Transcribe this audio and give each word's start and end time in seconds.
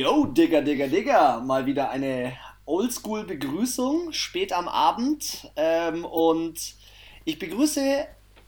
Yo, 0.00 0.24
Digga, 0.24 0.62
Digga, 0.62 0.86
Digga. 0.86 1.40
Mal 1.40 1.66
wieder 1.66 1.90
eine 1.90 2.34
Oldschool-Begrüßung, 2.64 4.14
spät 4.14 4.50
am 4.50 4.66
Abend. 4.66 5.50
Ähm, 5.56 6.06
und 6.06 6.58
ich 7.26 7.38
begrüße 7.38 8.06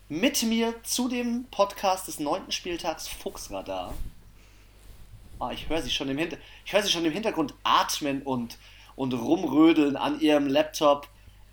mit 0.09 0.43
mir 0.45 0.83
zu 0.83 1.11
dem 1.11 1.45
Podcast 1.51 2.09
des 2.09 2.21
neunten 2.21 2.53
Spieltags 2.53 3.07
Fuchsradar. 3.07 3.93
Ah, 5.39 5.51
ich 5.53 5.69
höre 5.69 5.83
sie 5.83 5.91
schon 5.91 6.09
im 6.09 6.17
Hinter 6.17 6.39
ich 6.65 6.73
höre 6.73 6.83
sie 6.83 6.91
schon 6.91 7.05
im 7.05 7.13
Hintergrund 7.13 7.53
atmen 7.65 8.23
und, 8.23 8.57
und 8.97 9.13
rumrödeln 9.13 9.97
an 9.97 10.21
ihrem 10.21 10.47
Laptop. 10.47 11.07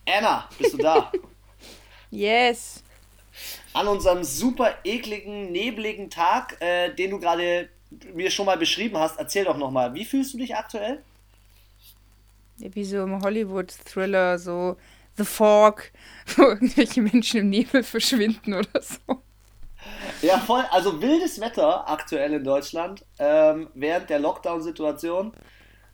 Anna, 0.08 0.48
bist 0.58 0.76
du 0.76 0.78
da? 0.78 1.12
yes. 2.10 2.86
An 3.74 3.90
unserem 3.90 4.24
super 4.24 4.76
ekligen, 4.86 5.52
nebligen 5.52 6.10
Tag, 6.10 6.56
äh, 6.62 6.96
den 6.96 7.12
du 7.12 7.20
gerade 7.20 7.68
mir 8.14 8.32
schon 8.32 8.46
mal 8.46 8.58
beschrieben 8.58 8.98
hast, 8.98 9.18
erzähl 9.20 9.46
doch 9.46 9.58
nochmal, 9.58 9.94
wie 9.94 10.06
fühlst 10.06 10.34
du 10.34 10.38
dich 10.38 10.56
aktuell? 10.56 11.04
Wie 12.58 12.84
so 12.84 13.04
im 13.04 13.22
Hollywood-Thriller, 13.22 14.38
so 14.38 14.76
The 15.18 15.26
Fog, 15.26 15.92
wo 16.36 16.44
irgendwelche 16.44 17.02
Menschen 17.02 17.42
im 17.42 17.50
Nebel 17.50 17.84
verschwinden 17.84 18.54
oder 18.54 18.82
so. 18.82 19.22
Ja, 20.22 20.38
voll. 20.38 20.64
Also 20.72 21.02
wildes 21.02 21.40
Wetter 21.40 21.90
aktuell 21.90 22.34
in 22.34 22.44
Deutschland 22.44 23.06
ähm, 23.18 23.70
während 23.74 24.10
der 24.10 24.20
Lockdown-Situation. 24.20 25.34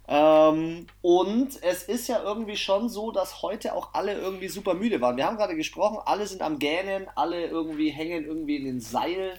Ähm, 0.07 0.87
und 1.01 1.63
es 1.63 1.83
ist 1.83 2.07
ja 2.07 2.21
irgendwie 2.23 2.57
schon 2.57 2.89
so, 2.89 3.11
dass 3.11 3.41
heute 3.41 3.73
auch 3.73 3.93
alle 3.93 4.13
irgendwie 4.13 4.47
super 4.47 4.73
müde 4.73 5.01
waren. 5.01 5.17
Wir 5.17 5.25
haben 5.25 5.37
gerade 5.37 5.55
gesprochen, 5.55 5.97
alle 6.05 6.27
sind 6.27 6.41
am 6.41 6.59
Gähnen, 6.59 7.07
alle 7.15 7.45
irgendwie 7.47 7.89
hängen 7.89 8.25
irgendwie 8.25 8.57
in 8.57 8.65
den 8.65 8.79
Seilen. 8.81 9.37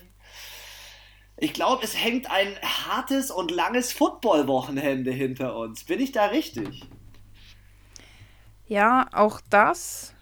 Ich 1.39 1.53
glaube, 1.53 1.85
es 1.85 1.95
hängt 1.95 2.31
ein 2.31 2.57
hartes 2.63 3.31
und 3.31 3.51
langes 3.51 3.93
Football-Wochenende 3.93 5.11
hinter 5.11 5.57
uns. 5.57 5.85
Bin 5.85 6.01
ich 6.01 6.13
da 6.13 6.27
richtig? 6.27 6.85
Ja, 8.67 9.07
auch 9.13 9.41
das. 9.51 10.15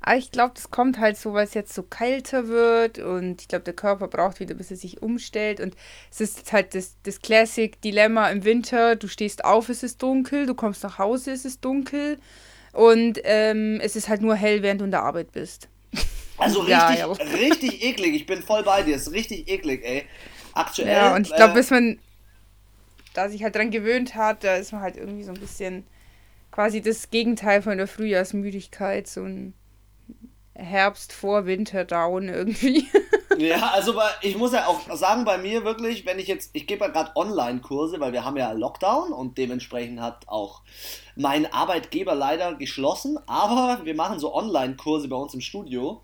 Aber 0.00 0.16
ich 0.16 0.32
glaube, 0.32 0.54
das 0.54 0.70
kommt 0.70 0.98
halt 0.98 1.16
so, 1.16 1.32
weil 1.34 1.44
es 1.44 1.54
jetzt 1.54 1.72
so 1.72 1.82
kälter 1.82 2.48
wird 2.48 2.98
und 2.98 3.40
ich 3.40 3.48
glaube, 3.48 3.64
der 3.64 3.74
Körper 3.74 4.08
braucht 4.08 4.40
wieder, 4.40 4.54
bis 4.54 4.70
er 4.70 4.76
sich 4.76 5.02
umstellt. 5.02 5.60
Und 5.60 5.76
es 6.10 6.20
ist 6.20 6.52
halt 6.52 6.74
das, 6.74 6.96
das 7.04 7.20
Classic-Dilemma 7.20 8.28
im 8.30 8.44
Winter. 8.44 8.96
Du 8.96 9.06
stehst 9.06 9.44
auf, 9.44 9.68
es 9.68 9.84
ist 9.84 10.02
dunkel, 10.02 10.46
du 10.46 10.54
kommst 10.54 10.82
nach 10.82 10.98
Hause, 10.98 11.30
es 11.30 11.44
ist 11.44 11.64
dunkel. 11.64 12.18
Und 12.72 13.20
ähm, 13.22 13.80
es 13.80 13.94
ist 13.94 14.08
halt 14.08 14.20
nur 14.20 14.34
hell, 14.34 14.62
während 14.62 14.80
du 14.80 14.84
in 14.84 14.90
der 14.90 15.02
Arbeit 15.02 15.30
bist. 15.30 15.68
Also 16.38 16.60
richtig, 16.60 16.70
ja, 16.76 16.94
ja. 16.94 17.06
richtig 17.06 17.82
eklig. 17.84 18.14
Ich 18.16 18.26
bin 18.26 18.42
voll 18.42 18.64
bei 18.64 18.82
dir. 18.82 18.96
Es 18.96 19.06
ist 19.06 19.12
richtig 19.12 19.48
eklig, 19.48 19.82
ey 19.84 20.06
aktuell. 20.56 20.92
Ja, 20.92 21.14
und 21.14 21.26
ich 21.26 21.34
glaube, 21.34 21.54
bis 21.54 21.70
man 21.70 21.98
da 23.14 23.28
sich 23.28 23.42
halt 23.42 23.54
dran 23.56 23.70
gewöhnt 23.70 24.14
hat, 24.14 24.44
da 24.44 24.56
ist 24.56 24.72
man 24.72 24.82
halt 24.82 24.96
irgendwie 24.96 25.24
so 25.24 25.32
ein 25.32 25.40
bisschen 25.40 25.86
quasi 26.50 26.80
das 26.80 27.10
Gegenteil 27.10 27.62
von 27.62 27.76
der 27.78 27.86
Frühjahrsmüdigkeit, 27.86 29.06
so 29.06 29.22
ein 29.22 29.54
Herbst 30.54 31.12
vor 31.12 31.46
Winter 31.46 31.84
Down 31.84 32.28
irgendwie. 32.28 32.86
Ja, 33.38 33.72
also 33.74 34.00
ich 34.22 34.38
muss 34.38 34.52
ja 34.52 34.66
auch 34.66 34.80
sagen, 34.96 35.26
bei 35.26 35.36
mir 35.36 35.62
wirklich, 35.62 36.06
wenn 36.06 36.18
ich 36.18 36.26
jetzt, 36.26 36.50
ich 36.54 36.66
gebe 36.66 36.86
ja 36.86 36.90
gerade 36.90 37.14
Online-Kurse, 37.14 38.00
weil 38.00 38.14
wir 38.14 38.24
haben 38.24 38.38
ja 38.38 38.52
Lockdown 38.52 39.12
und 39.12 39.36
dementsprechend 39.36 40.00
hat 40.00 40.26
auch 40.26 40.62
mein 41.16 41.52
Arbeitgeber 41.52 42.14
leider 42.14 42.54
geschlossen, 42.54 43.18
aber 43.26 43.84
wir 43.84 43.94
machen 43.94 44.18
so 44.18 44.34
Online-Kurse 44.34 45.08
bei 45.08 45.16
uns 45.16 45.34
im 45.34 45.42
Studio 45.42 46.00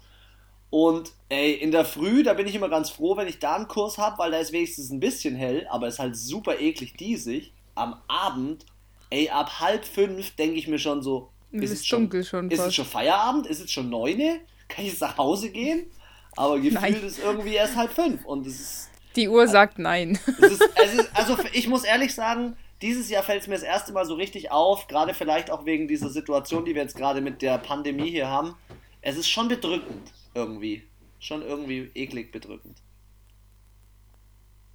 und 0.72 1.12
ey, 1.28 1.52
in 1.52 1.70
der 1.70 1.84
Früh, 1.84 2.22
da 2.22 2.32
bin 2.32 2.46
ich 2.46 2.54
immer 2.54 2.70
ganz 2.70 2.88
froh, 2.88 3.14
wenn 3.18 3.28
ich 3.28 3.38
da 3.38 3.56
einen 3.56 3.68
Kurs 3.68 3.98
habe, 3.98 4.16
weil 4.16 4.30
da 4.30 4.38
ist 4.38 4.52
wenigstens 4.52 4.90
ein 4.90 5.00
bisschen 5.00 5.36
hell, 5.36 5.66
aber 5.68 5.86
es 5.86 5.94
ist 5.94 6.00
halt 6.00 6.16
super 6.16 6.60
eklig 6.60 6.96
diesig. 6.96 7.52
Am 7.74 8.00
Abend, 8.08 8.64
ey, 9.10 9.28
ab 9.28 9.60
halb 9.60 9.84
fünf 9.84 10.34
denke 10.36 10.56
ich 10.56 10.68
mir 10.68 10.78
schon 10.78 11.02
so, 11.02 11.28
ist, 11.50 11.72
es 11.72 11.86
schon, 11.86 12.10
schon 12.24 12.50
ist 12.50 12.58
es 12.58 12.74
schon 12.74 12.86
Feierabend? 12.86 13.46
Ist 13.46 13.60
es 13.60 13.70
schon 13.70 13.90
neune? 13.90 14.40
Kann 14.66 14.86
ich 14.86 14.92
jetzt 14.92 15.02
nach 15.02 15.18
Hause 15.18 15.50
gehen? 15.50 15.90
Aber 16.36 16.56
gefühlt 16.58 16.80
nein. 16.80 17.04
ist 17.04 17.18
irgendwie 17.18 17.52
erst 17.52 17.76
halb 17.76 17.92
fünf 17.92 18.24
und 18.24 18.46
es 18.46 18.58
ist. 18.58 18.90
Die 19.14 19.28
Uhr 19.28 19.46
sagt 19.48 19.78
nein. 19.78 20.18
Es 20.40 20.52
ist, 20.52 20.68
es 20.82 20.94
ist, 20.94 21.10
also 21.12 21.36
ich 21.52 21.68
muss 21.68 21.84
ehrlich 21.84 22.14
sagen, 22.14 22.56
dieses 22.80 23.10
Jahr 23.10 23.22
fällt 23.22 23.42
es 23.42 23.46
mir 23.46 23.56
das 23.56 23.62
erste 23.62 23.92
Mal 23.92 24.06
so 24.06 24.14
richtig 24.14 24.50
auf, 24.50 24.86
gerade 24.86 25.12
vielleicht 25.12 25.50
auch 25.50 25.66
wegen 25.66 25.86
dieser 25.86 26.08
Situation, 26.08 26.64
die 26.64 26.74
wir 26.74 26.80
jetzt 26.80 26.96
gerade 26.96 27.20
mit 27.20 27.42
der 27.42 27.58
Pandemie 27.58 28.10
hier 28.10 28.28
haben. 28.28 28.54
Es 29.02 29.18
ist 29.18 29.28
schon 29.28 29.48
bedrückend 29.48 30.12
irgendwie. 30.34 30.82
Schon 31.18 31.42
irgendwie 31.42 31.90
eklig 31.94 32.32
bedrückend. 32.32 32.76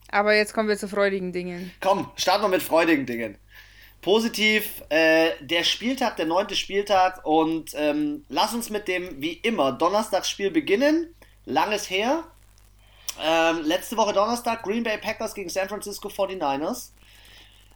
Aber 0.09 0.33
jetzt 0.33 0.53
kommen 0.53 0.69
wir 0.69 0.77
zu 0.77 0.87
freudigen 0.87 1.33
Dingen. 1.33 1.71
Komm, 1.81 2.09
starten 2.15 2.43
wir 2.43 2.49
mit 2.49 2.63
freudigen 2.63 3.05
Dingen. 3.05 3.37
Positiv, 4.01 4.83
äh, 4.89 5.31
der 5.41 5.63
Spieltag, 5.63 6.15
der 6.15 6.27
neunte 6.27 6.55
Spieltag 6.55 7.25
und 7.25 7.71
ähm, 7.75 8.23
lass 8.29 8.53
uns 8.53 8.69
mit 8.69 8.87
dem, 8.87 9.21
wie 9.21 9.33
immer, 9.33 9.73
Donnerstagsspiel 9.73 10.51
beginnen. 10.51 11.13
Langes 11.45 11.89
her. 11.89 12.23
Ähm, 13.21 13.63
letzte 13.63 13.97
Woche 13.97 14.13
Donnerstag, 14.13 14.63
Green 14.63 14.83
Bay 14.83 14.97
Packers 14.97 15.33
gegen 15.33 15.49
San 15.49 15.67
Francisco 15.67 16.07
49ers 16.07 16.91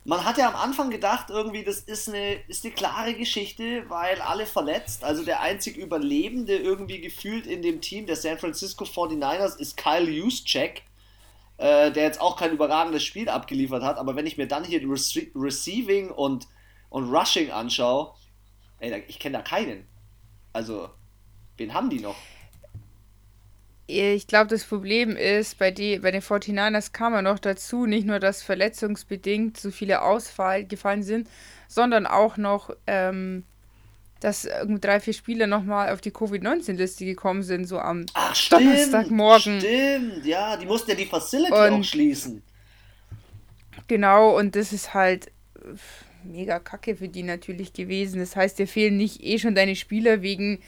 man 0.03 0.25
hat 0.25 0.37
ja 0.37 0.49
am 0.49 0.55
Anfang 0.55 0.89
gedacht, 0.89 1.29
irgendwie, 1.29 1.63
das 1.63 1.79
ist 1.79 2.09
eine, 2.09 2.33
ist 2.47 2.65
eine 2.65 2.73
klare 2.73 3.13
Geschichte, 3.13 3.87
weil 3.89 4.19
alle 4.21 4.45
verletzt. 4.45 5.03
Also 5.03 5.23
der 5.23 5.41
einzig 5.41 5.77
Überlebende 5.77 6.55
irgendwie 6.57 7.01
gefühlt 7.01 7.45
in 7.45 7.61
dem 7.61 7.81
Team 7.81 8.07
der 8.07 8.15
San 8.15 8.39
Francisco 8.39 8.85
49ers 8.85 9.57
ist 9.57 9.77
Kyle 9.77 10.09
Juszczyk, 10.09 10.83
äh, 11.57 11.91
der 11.91 12.03
jetzt 12.03 12.19
auch 12.19 12.35
kein 12.35 12.51
überragendes 12.51 13.03
Spiel 13.03 13.29
abgeliefert 13.29 13.83
hat. 13.83 13.97
Aber 13.97 14.15
wenn 14.15 14.25
ich 14.25 14.37
mir 14.37 14.47
dann 14.47 14.63
hier 14.63 14.81
Rece 14.81 15.27
Receiving 15.35 16.09
und, 16.09 16.47
und 16.89 17.13
Rushing 17.13 17.51
anschaue, 17.51 18.15
ey, 18.79 19.03
ich 19.07 19.19
kenne 19.19 19.37
da 19.37 19.43
keinen. 19.43 19.87
Also, 20.51 20.89
wen 21.57 21.75
haben 21.75 21.91
die 21.91 21.99
noch? 21.99 22.15
Ich 23.99 24.27
glaube, 24.27 24.47
das 24.47 24.63
Problem 24.63 25.15
ist, 25.15 25.57
bei, 25.57 25.71
die, 25.71 25.99
bei 25.99 26.11
den 26.11 26.21
49ers 26.21 26.93
kam 26.93 27.13
ja 27.13 27.21
noch 27.21 27.39
dazu, 27.39 27.85
nicht 27.85 28.07
nur, 28.07 28.19
dass 28.19 28.41
verletzungsbedingt 28.41 29.59
so 29.59 29.71
viele 29.71 30.01
ausgefallen 30.01 31.03
sind, 31.03 31.27
sondern 31.67 32.05
auch 32.05 32.37
noch, 32.37 32.71
ähm, 32.87 33.43
dass 34.21 34.47
drei, 34.79 34.99
vier 34.99 35.13
Spieler 35.13 35.47
nochmal 35.47 35.91
auf 35.91 35.99
die 35.99 36.11
Covid-19-Liste 36.11 37.05
gekommen 37.05 37.43
sind, 37.43 37.65
so 37.65 37.79
am 37.79 38.05
Ach, 38.13 38.35
stimmt, 38.35 38.61
Donnerstagmorgen. 38.61 39.59
Stimmt, 39.59 40.25
ja, 40.25 40.55
die 40.57 40.65
mussten 40.65 40.91
ja 40.91 40.95
die 40.95 41.05
Facility 41.05 41.51
und, 41.51 41.73
auch 41.73 41.83
schließen. 41.83 42.43
Genau, 43.87 44.37
und 44.37 44.55
das 44.55 44.71
ist 44.73 44.93
halt 44.93 45.31
mega 46.23 46.59
kacke 46.59 46.95
für 46.95 47.09
die 47.09 47.23
natürlich 47.23 47.73
gewesen. 47.73 48.19
Das 48.19 48.35
heißt, 48.35 48.59
dir 48.59 48.67
fehlen 48.67 48.97
nicht 48.97 49.23
eh 49.23 49.39
schon 49.39 49.55
deine 49.55 49.75
Spieler 49.75 50.21
wegen 50.21 50.61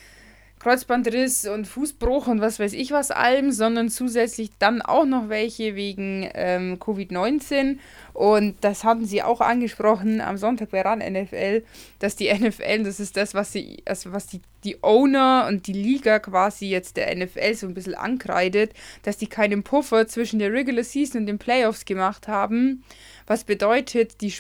Kreuzbandriss 0.64 1.46
und 1.46 1.68
Fußbruch 1.68 2.28
und 2.28 2.40
was 2.40 2.58
weiß 2.58 2.72
ich 2.72 2.92
was 2.92 3.12
allem, 3.12 3.52
sondern 3.52 3.90
zusätzlich 3.90 4.50
dann 4.60 4.82
auch 4.82 5.04
noch 5.04 5.28
welche 5.28 5.76
wegen 5.76 6.30
ähm, 6.34 6.80
Covid-19. 6.80 7.80
Und 8.14 8.56
das 8.62 8.86
hatten 8.86 9.06
sie 9.06 9.24
auch 9.24 9.42
angesprochen 9.42 10.22
am 10.22 10.38
Sonntag 10.38 10.72
bei 10.72 10.82
RAN 10.82 11.00
NFL, 11.00 11.64
dass 12.00 12.16
die 12.16 12.34
NFL, 12.34 12.84
das 12.84 13.02
ist 13.02 13.18
das, 13.18 13.34
was 13.34 13.52
sie, 13.52 13.84
also 13.84 14.14
was 14.14 14.28
die, 14.28 14.40
die 14.64 14.82
Owner 14.82 15.48
und 15.50 15.68
die 15.68 15.74
Liga 15.74 16.20
quasi 16.20 16.68
jetzt 16.68 16.96
der 16.96 17.14
NFL 17.14 17.56
so 17.56 17.68
ein 17.68 17.74
bisschen 17.74 17.96
ankreidet, 17.96 18.72
dass 19.02 19.18
die 19.18 19.28
keinen 19.28 19.64
Puffer 19.64 20.08
zwischen 20.08 20.40
der 20.40 20.54
Regular 20.54 20.86
Season 20.86 21.22
und 21.22 21.28
den 21.28 21.40
Playoffs 21.40 21.84
gemacht 21.84 22.30
haben. 22.30 22.86
Was 23.28 23.44
bedeutet, 23.44 24.22
die 24.22 24.34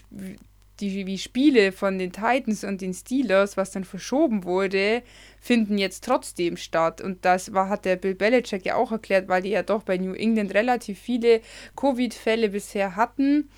die 0.89 1.05
wie 1.05 1.17
Spiele 1.17 1.71
von 1.71 1.97
den 1.97 2.11
Titans 2.11 2.63
und 2.63 2.81
den 2.81 2.94
Steelers, 2.94 3.57
was 3.57 3.71
dann 3.71 3.83
verschoben 3.83 4.44
wurde, 4.44 5.03
finden 5.39 5.77
jetzt 5.77 6.03
trotzdem 6.03 6.57
statt. 6.57 7.01
Und 7.01 7.25
das 7.25 7.53
war, 7.53 7.69
hat 7.69 7.85
der 7.85 7.95
Bill 7.95 8.16
Belichick 8.16 8.66
ja 8.66 8.75
auch 8.75 8.91
erklärt, 8.91 9.27
weil 9.27 9.41
die 9.41 9.49
ja 9.49 9.63
doch 9.63 9.83
bei 9.83 9.97
New 9.97 10.13
England 10.13 10.53
relativ 10.53 10.99
viele 10.99 11.41
Covid-Fälle 11.75 12.49
bisher 12.49 12.95
hatten. 12.95 13.49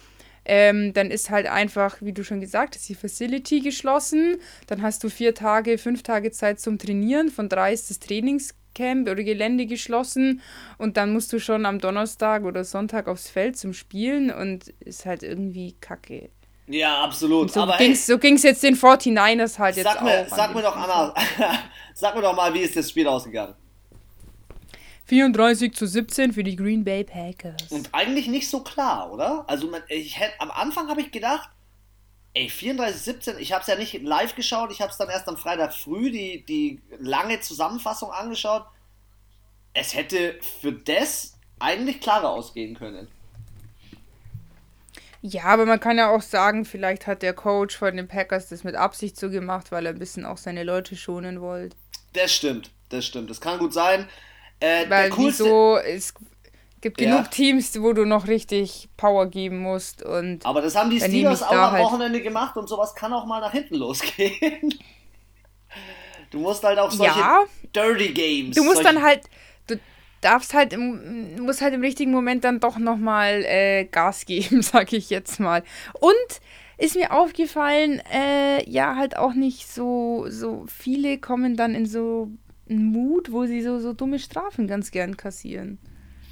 Ähm, 0.46 0.94
dann 0.94 1.10
ist 1.10 1.32
halt 1.32 1.48
einfach, 1.48 2.02
wie 2.02 2.14
du 2.14 2.24
schon 2.24 2.40
gesagt 2.40 2.76
hast, 2.76 2.88
die 2.88 2.96
Facility 2.96 3.62
geschlossen. 3.62 4.38
Dann 4.68 4.82
hast 4.84 5.04
du 5.04 5.10
vier 5.10 5.34
Tage, 5.34 5.78
fünf 5.78 6.04
Tage 6.04 6.32
Zeit 6.32 6.60
zum 6.60 6.78
Trainieren. 6.78 7.30
Von 7.30 7.50
drei 7.50 7.74
ist 7.74 7.90
das 7.90 8.00
Trainingscamp 8.00 9.10
oder 9.10 9.24
Gelände 9.24 9.66
geschlossen. 9.66 10.42
Und 10.78 10.98
dann 10.98 11.14
musst 11.14 11.34
du 11.34 11.40
schon 11.40 11.66
am 11.66 11.80
Donnerstag 11.80 12.44
oder 12.44 12.64
Sonntag 12.64 13.08
aufs 13.08 13.28
Feld 13.28 13.58
zum 13.58 13.74
Spielen. 13.74 14.30
Und 14.30 14.70
ist 14.80 15.08
halt 15.08 15.24
irgendwie 15.24 15.74
kacke. 15.82 16.30
Ja, 16.68 17.04
absolut. 17.04 17.52
so 17.52 17.66
ging 17.78 17.92
es 17.92 18.08
so 18.08 18.18
jetzt 18.18 18.64
den 18.64 18.76
49ers 18.76 19.60
halt 19.60 19.76
sag 19.76 19.86
jetzt 19.86 20.02
mir, 20.02 20.22
auch. 20.22 20.36
Sag 20.36 20.56
mir 20.56 20.62
doch, 20.62 20.76
Anna, 20.76 21.14
sag 21.94 22.16
mir 22.16 22.22
doch 22.22 22.36
mal, 22.36 22.54
wie 22.54 22.62
ist 22.62 22.76
das 22.76 22.90
Spiel 22.90 23.08
ausgegangen? 23.08 23.56
34 25.06 25.76
zu 25.76 25.86
17 25.86 26.34
für 26.34 26.44
die 26.44 26.56
Green 26.56 26.84
Bay 26.84 27.04
Packers. 27.04 27.72
Und 27.72 27.90
eigentlich 27.94 28.28
nicht 28.28 28.50
so 28.50 28.62
klar, 28.62 29.12
oder? 29.12 29.46
Also 29.48 29.72
ich 29.88 30.20
hätte, 30.20 30.34
am 30.40 30.50
Anfang 30.50 30.90
habe 30.90 31.02
ich 31.02 31.12
gedacht, 31.12 31.50
ey, 32.34 32.50
34 32.50 33.02
17, 33.02 33.40
ich 33.40 33.54
habe 33.54 33.62
es 33.62 33.68
ja 33.68 33.76
nicht 33.76 34.02
live 34.02 34.36
geschaut, 34.36 34.72
ich 34.72 34.82
habe 34.82 34.92
es 34.92 34.98
dann 34.98 35.10
erst 35.10 35.28
am 35.28 35.38
Freitag 35.38 35.74
früh 35.74 36.12
die, 36.12 36.44
die 36.46 36.82
lange 36.98 37.40
Zusammenfassung 37.40 38.12
angeschaut. 38.12 38.66
Es 39.74 39.94
hätte 39.94 40.40
für 40.62 40.72
das 40.72 41.38
eigentlich 41.60 42.02
klarer 42.02 42.30
ausgehen 42.30 42.76
können. 42.76 43.08
Ja, 45.28 45.46
aber 45.46 45.66
man 45.66 45.80
kann 45.80 45.98
ja 45.98 46.12
auch 46.12 46.22
sagen, 46.22 46.66
vielleicht 46.66 47.08
hat 47.08 47.24
der 47.24 47.34
Coach 47.34 47.76
von 47.76 47.98
den 47.98 48.08
Packers 48.08 48.50
das 48.50 48.64
mit 48.64 48.76
Absicht 48.76 49.20
so 49.20 49.32
gemacht, 49.32 49.72
weil 49.72 49.88
er 49.88 49.94
ein 49.94 49.98
bisschen 49.98 50.24
auch 50.24 50.38
seine 50.38 50.64
Leute 50.64 50.96
schonen 50.96 51.42
wollte. 51.42 51.76
Das 52.14 52.32
stimmt, 52.32 52.70
das 52.90 53.08
stimmt. 53.08 53.32
Das 53.32 53.42
kann 53.42 53.58
gut 53.58 53.74
sein. 53.74 54.08
Äh, 54.60 54.88
weil 54.88 55.12
wieso, 55.18 55.78
es 55.78 56.14
gibt 56.80 57.02
ja. 57.02 57.10
genug 57.10 57.32
Teams, 57.32 57.82
wo 57.82 57.94
du 57.94 58.06
noch 58.06 58.28
richtig 58.28 58.88
Power 58.98 59.26
geben 59.26 59.58
musst. 59.58 60.04
Und 60.04 60.46
aber 60.46 60.62
das 60.62 60.76
haben 60.76 60.92
die 60.92 61.00
Steelers 61.00 61.42
auch 61.42 61.52
am 61.52 61.72
halt 61.72 61.84
Wochenende 61.86 62.22
gemacht 62.22 62.56
und 62.56 62.70
sowas 62.70 62.94
kann 62.94 63.12
auch 63.12 63.26
mal 63.26 63.42
nach 63.42 63.52
hinten 63.52 63.76
losgehen. 63.76 64.76
Du 66.32 66.40
musst 66.42 66.64
halt 66.66 66.78
auch 66.80 66.92
solche 66.92 67.18
ja, 67.18 67.44
Dirty 67.74 68.12
Games. 68.12 68.56
Du 68.58 68.64
musst 68.66 68.84
dann 68.84 69.02
halt, 69.02 69.22
darfst 70.26 70.54
halt 70.54 70.74
im, 70.74 71.36
musst 71.36 71.62
halt 71.62 71.74
im 71.74 71.82
richtigen 71.82 72.12
Moment 72.12 72.44
dann 72.44 72.60
doch 72.60 72.78
nochmal 72.78 73.44
äh, 73.46 73.86
Gas 73.86 74.26
geben, 74.26 74.62
sag 74.62 74.92
ich 74.94 75.10
jetzt 75.10 75.40
mal. 75.40 75.64
Und 76.00 76.42
ist 76.78 76.96
mir 76.96 77.14
aufgefallen, 77.14 78.02
äh, 78.12 78.70
ja, 78.70 78.96
halt 78.96 79.16
auch 79.16 79.34
nicht 79.34 79.68
so, 79.68 80.26
so 80.28 80.66
viele 80.68 81.20
kommen 81.20 81.56
dann 81.56 81.74
in 81.74 81.86
so 81.86 82.30
einen 82.70 82.92
Mut, 82.92 83.32
wo 83.32 83.46
sie 83.46 83.62
so, 83.62 83.80
so 83.80 83.94
dumme 83.94 84.20
Strafen 84.20 84.68
ganz 84.68 84.92
gern 84.92 85.16
kassieren. 85.16 85.78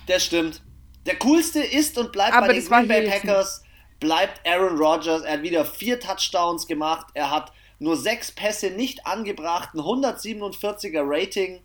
Das 0.08 0.26
stimmt. 0.26 0.62
Der 1.06 1.16
coolste 1.18 1.62
ist 1.62 1.98
und 1.98 2.12
bleibt 2.12 2.34
Aber 2.34 2.48
bei 2.48 2.54
den 2.54 2.66
Green 2.66 2.88
Bay 2.88 3.08
Packers, 3.08 3.64
bleibt 4.00 4.46
Aaron 4.46 4.78
Rodgers. 4.78 5.22
Er 5.22 5.34
hat 5.34 5.44
wieder 5.44 5.64
vier 5.64 6.00
Touchdowns 6.00 6.68
gemacht. 6.68 7.08
Er 7.14 7.32
hat 7.32 7.54
nur 7.80 7.96
sechs 7.96 8.32
Pässe 8.32 8.72
nicht 8.72 9.06
angebracht, 9.06 9.74
ein 9.74 9.80
147er 9.80 11.04
Rating. 11.04 11.62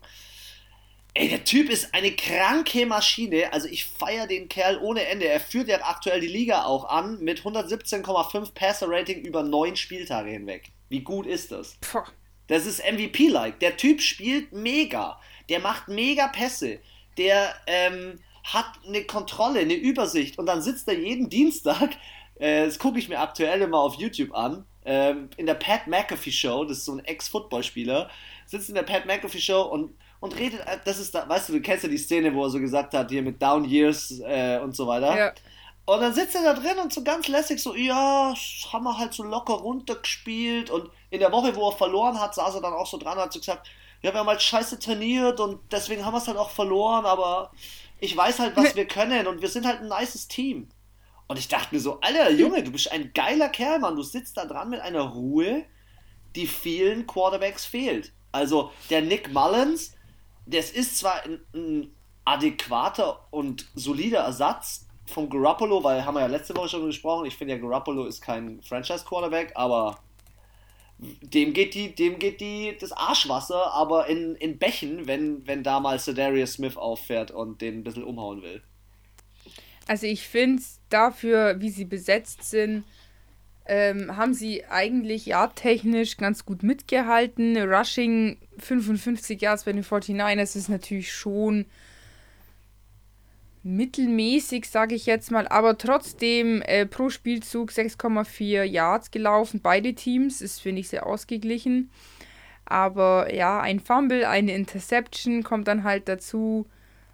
Ey, 1.19 1.29
der 1.29 1.43
Typ 1.43 1.69
ist 1.69 1.93
eine 1.95 2.13
kranke 2.13 2.87
Maschine. 2.87 3.53
Also 3.53 3.67
ich 3.67 3.87
feiere 3.87 4.29
den 4.29 4.49
Kerl 4.49 4.79
ohne 4.79 5.05
Ende. 5.05 5.27
Er 5.27 5.41
führt 5.41 5.67
ja 5.67 5.81
aktuell 5.83 6.21
die 6.21 6.29
Liga 6.29 6.63
auch 6.63 6.89
an 6.89 7.19
mit 7.19 7.41
117,5 7.41 8.55
Passer-Rating 8.55 9.23
über 9.23 9.43
neun 9.43 9.75
Spieltage 9.75 10.31
hinweg. 10.31 10.71
Wie 10.91 11.01
gut 11.01 11.27
ist 11.27 11.51
das? 11.51 11.77
Puh. 11.81 12.05
Das 12.47 12.67
ist 12.67 12.85
MVP-like. 12.89 13.59
Der 13.59 13.77
Typ 13.77 14.01
spielt 14.01 14.53
mega. 14.53 15.19
Der 15.49 15.59
macht 15.59 15.89
mega 15.89 16.29
Pässe. 16.29 16.79
Der 17.17 17.53
ähm, 17.67 18.21
hat 18.45 18.79
eine 18.87 19.03
Kontrolle, 19.03 19.59
eine 19.59 19.75
Übersicht. 19.75 20.39
Und 20.39 20.47
dann 20.47 20.63
sitzt 20.63 20.87
er 20.87 21.01
jeden 21.01 21.29
Dienstag, 21.29 21.97
äh, 22.37 22.67
das 22.67 22.79
gucke 22.79 23.01
ich 23.01 23.09
mir 23.09 23.19
aktuell 23.19 23.61
immer 23.63 23.81
auf 23.81 23.97
YouTube 23.97 24.33
an, 24.37 24.67
ähm, 24.85 25.31
in 25.37 25.47
der 25.47 25.55
Pat 25.55 25.89
McAfee 25.89 26.31
Show, 26.31 26.65
das 26.65 26.79
ist 26.79 26.85
so 26.85 26.93
ein 26.93 27.05
Ex-Footballspieler, 27.05 28.09
sitzt 28.47 28.69
in 28.69 28.77
der 28.77 28.85
Pat 28.85 29.05
McAfee 29.05 29.41
Show 29.41 29.63
und, 29.63 29.99
und 30.21 30.39
redet, 30.39 30.61
äh, 30.61 30.79
das 30.85 30.99
ist 30.99 31.15
da, 31.15 31.29
weißt 31.29 31.49
du, 31.49 31.55
du 31.55 31.61
kennst 31.61 31.85
ja 31.85 31.89
die 31.89 31.99
Szene, 31.99 32.35
wo 32.35 32.45
er 32.45 32.51
so 32.51 32.61
gesagt 32.61 32.95
hat, 32.95 33.11
hier 33.11 33.23
mit 33.23 33.41
Down 33.41 33.65
Years 33.65 34.21
äh, 34.25 34.59
und 34.59 34.75
so 34.75 34.87
weiter. 34.87 35.17
Ja. 35.17 35.33
Und 35.87 36.01
dann 36.01 36.13
sitzt 36.13 36.35
er 36.35 36.43
da 36.43 36.53
drin 36.53 36.79
und 36.83 36.93
so 36.93 37.03
ganz 37.03 37.29
lässig 37.29 37.63
so, 37.63 37.75
ja, 37.75 38.35
haben 38.73 38.85
wir 38.85 38.99
halt 38.99 39.15
so 39.15 39.23
locker 39.23 39.55
runtergespielt 39.55 40.71
und 40.71 40.91
in 41.09 41.21
der 41.21 41.33
Woche, 41.33 41.57
wo 41.57 41.71
er 41.71 41.77
verloren 41.77 42.21
hat, 42.21 42.35
saß 42.35 42.57
er 42.57 42.61
dann 42.61 42.75
auch 42.75 42.87
so 42.87 42.99
dran 42.99 43.17
und 43.17 43.25
hat 43.25 43.33
so 43.33 43.39
gesagt, 43.39 43.67
ja, 44.03 44.13
wir 44.13 44.21
haben 44.21 44.29
halt 44.29 44.43
scheiße 44.43 44.79
trainiert 44.79 45.41
und 45.41 45.61
deswegen 45.73 46.05
haben 46.05 46.13
wir 46.13 46.19
es 46.19 46.29
halt 46.29 46.37
auch 46.37 46.51
verloren, 46.51 47.07
aber 47.07 47.51
ich 48.01 48.17
weiß 48.17 48.39
halt, 48.39 48.57
was 48.57 48.77
wir 48.77 48.87
können 48.87 49.27
und 49.27 49.41
wir 49.41 49.49
sind 49.49 49.67
halt 49.67 49.81
ein 49.81 49.89
nices 49.89 50.29
Team. 50.29 50.69
Und 51.27 51.39
ich 51.39 51.49
dachte 51.49 51.75
mir 51.75 51.81
so, 51.81 52.01
Alter, 52.01 52.31
Junge, 52.31 52.63
du 52.63 52.71
bist 52.71 52.91
ein 52.91 53.13
geiler 53.13 53.51
Kerl, 53.51 53.81
Mann. 53.81 53.97
Du 53.97 54.03
sitzt 54.03 54.37
da 54.39 54.47
dran 54.47 54.71
mit 54.71 54.81
einer 54.81 55.03
Ruhe, 55.03 55.65
die 56.35 56.47
vielen 56.47 57.07
Quarterbacks 57.07 57.67
fehlt. 57.67 58.13
Also 58.33 58.73
der 58.89 59.03
Nick 59.03 59.33
Mullins, 59.33 59.95
das 60.49 60.71
ist 60.71 60.99
zwar 60.99 61.23
ein, 61.25 61.41
ein 61.55 61.91
adäquater 62.25 63.27
und 63.31 63.67
solider 63.75 64.21
Ersatz 64.21 64.87
von 65.07 65.31
Garoppolo, 65.31 65.83
weil 65.83 66.05
haben 66.05 66.15
wir 66.15 66.21
ja 66.21 66.27
letzte 66.27 66.57
Woche 66.57 66.69
schon 66.69 66.87
gesprochen. 66.87 67.27
Ich 67.27 67.37
finde 67.37 67.55
ja 67.55 67.61
Garoppolo 67.61 68.05
ist 68.07 68.21
kein 68.21 68.61
Franchise 68.63 69.05
Quarterback, 69.05 69.53
aber 69.55 69.99
dem 70.99 71.53
geht 71.53 71.75
die, 71.75 71.95
dem 71.95 72.19
geht 72.19 72.41
die 72.41 72.77
das 72.79 72.93
Arschwasser, 72.93 73.73
aber 73.73 74.09
in, 74.09 74.35
in 74.35 74.59
Bächen, 74.59 75.07
wenn, 75.07 75.47
wenn 75.47 75.63
da 75.63 75.81
mal 75.81 75.99
Darius 75.99 76.55
Smith 76.55 76.77
auffährt 76.77 77.31
und 77.31 77.61
den 77.61 77.79
ein 77.79 77.85
bisschen 77.85 78.05
umhauen 78.05 78.43
will. 78.43 78.63
Also 79.87 80.07
ich 80.07 80.27
finde 80.27 80.63
dafür, 80.91 81.61
wie 81.61 81.71
sie 81.71 81.85
besetzt 81.85 82.45
sind, 82.45 82.85
ähm, 83.69 84.17
haben 84.17 84.35
sie 84.35 84.65
eigentlich 84.67 85.33
technisch 85.55 86.17
ganz 86.17 86.45
gut 86.45 86.63
mitgehalten. 86.63 87.57
Rushing 87.57 88.39
55 88.59 89.41
Yards 89.41 89.65
bei 89.65 89.73
den 89.73 89.85
49ers 89.85 90.57
ist 90.57 90.69
natürlich 90.69 91.13
schon 91.13 91.67
mittelmäßig, 93.63 94.69
sage 94.69 94.95
ich 94.95 95.05
jetzt 95.05 95.31
mal, 95.31 95.47
aber 95.47 95.77
trotzdem 95.77 96.63
äh, 96.63 96.87
pro 96.87 97.11
Spielzug 97.11 97.71
6,4 97.71 98.63
Yards 98.63 99.11
gelaufen. 99.11 99.61
Beide 99.63 99.95
Teams 99.95 100.41
ist, 100.41 100.61
finde 100.61 100.81
ich, 100.81 100.89
sehr 100.89 101.07
ausgeglichen. 101.07 101.91
Aber 102.65 103.33
ja, 103.35 103.61
ein 103.61 103.81
Fumble, 103.81 104.25
eine 104.25 104.55
Interception 104.55 105.43
kommt 105.43 105.69
dann 105.69 105.85
halt 105.85 106.09
dazu. 106.09 106.67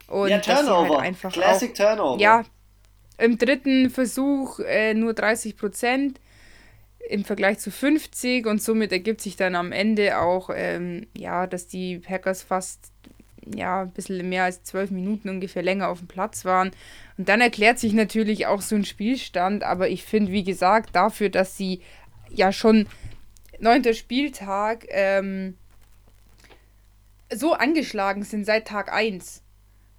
Und 0.07 0.29
ja, 0.29 0.39
Turnover. 0.39 0.97
Halt 0.97 1.01
einfach 1.01 1.33
Classic 1.33 1.73
auch, 1.73 1.77
Turnover. 1.77 2.21
Ja, 2.21 2.45
im 3.19 3.39
dritten 3.39 3.91
Versuch 3.91 4.61
äh, 4.61 4.95
nur 4.95 5.15
30 5.15 5.57
Prozent 5.57 6.21
im 7.09 7.25
Vergleich 7.25 7.59
zu 7.59 7.71
50 7.71 8.47
und 8.47 8.63
somit 8.63 8.93
ergibt 8.93 9.21
sich 9.21 9.37
dann 9.37 9.55
am 9.55 9.73
Ende 9.73 10.19
auch, 10.19 10.51
ähm, 10.55 11.07
ja, 11.17 11.47
dass 11.47 11.67
die 11.67 11.99
Packers 11.99 12.43
fast 12.43 12.93
ja, 13.55 13.83
ein 13.83 13.91
bisschen 13.91 14.27
mehr 14.29 14.45
als 14.45 14.63
zwölf 14.65 14.91
Minuten 14.91 15.29
ungefähr 15.29 15.63
länger 15.63 15.89
auf 15.89 15.99
dem 15.99 16.09
Platz 16.09 16.45
waren. 16.45 16.71
Und 17.19 17.29
dann 17.29 17.41
erklärt 17.41 17.79
sich 17.79 17.93
natürlich 17.93 18.47
auch 18.47 18.63
so 18.63 18.75
ein 18.75 18.85
Spielstand, 18.85 19.63
aber 19.65 19.89
ich 19.89 20.05
finde, 20.05 20.33
wie 20.33 20.45
gesagt, 20.45 20.97
dafür, 20.97 21.29
dass 21.29 21.57
sie 21.57 21.83
ja 22.31 22.53
schon 22.53 22.87
neunter 23.59 23.95
Spieltag 23.95 24.87
ähm, 24.89 25.57
so 27.33 27.53
angeschlagen 27.53 28.23
sind 28.23 28.45
seit 28.45 28.67
Tag 28.67 28.93
1. 28.93 29.43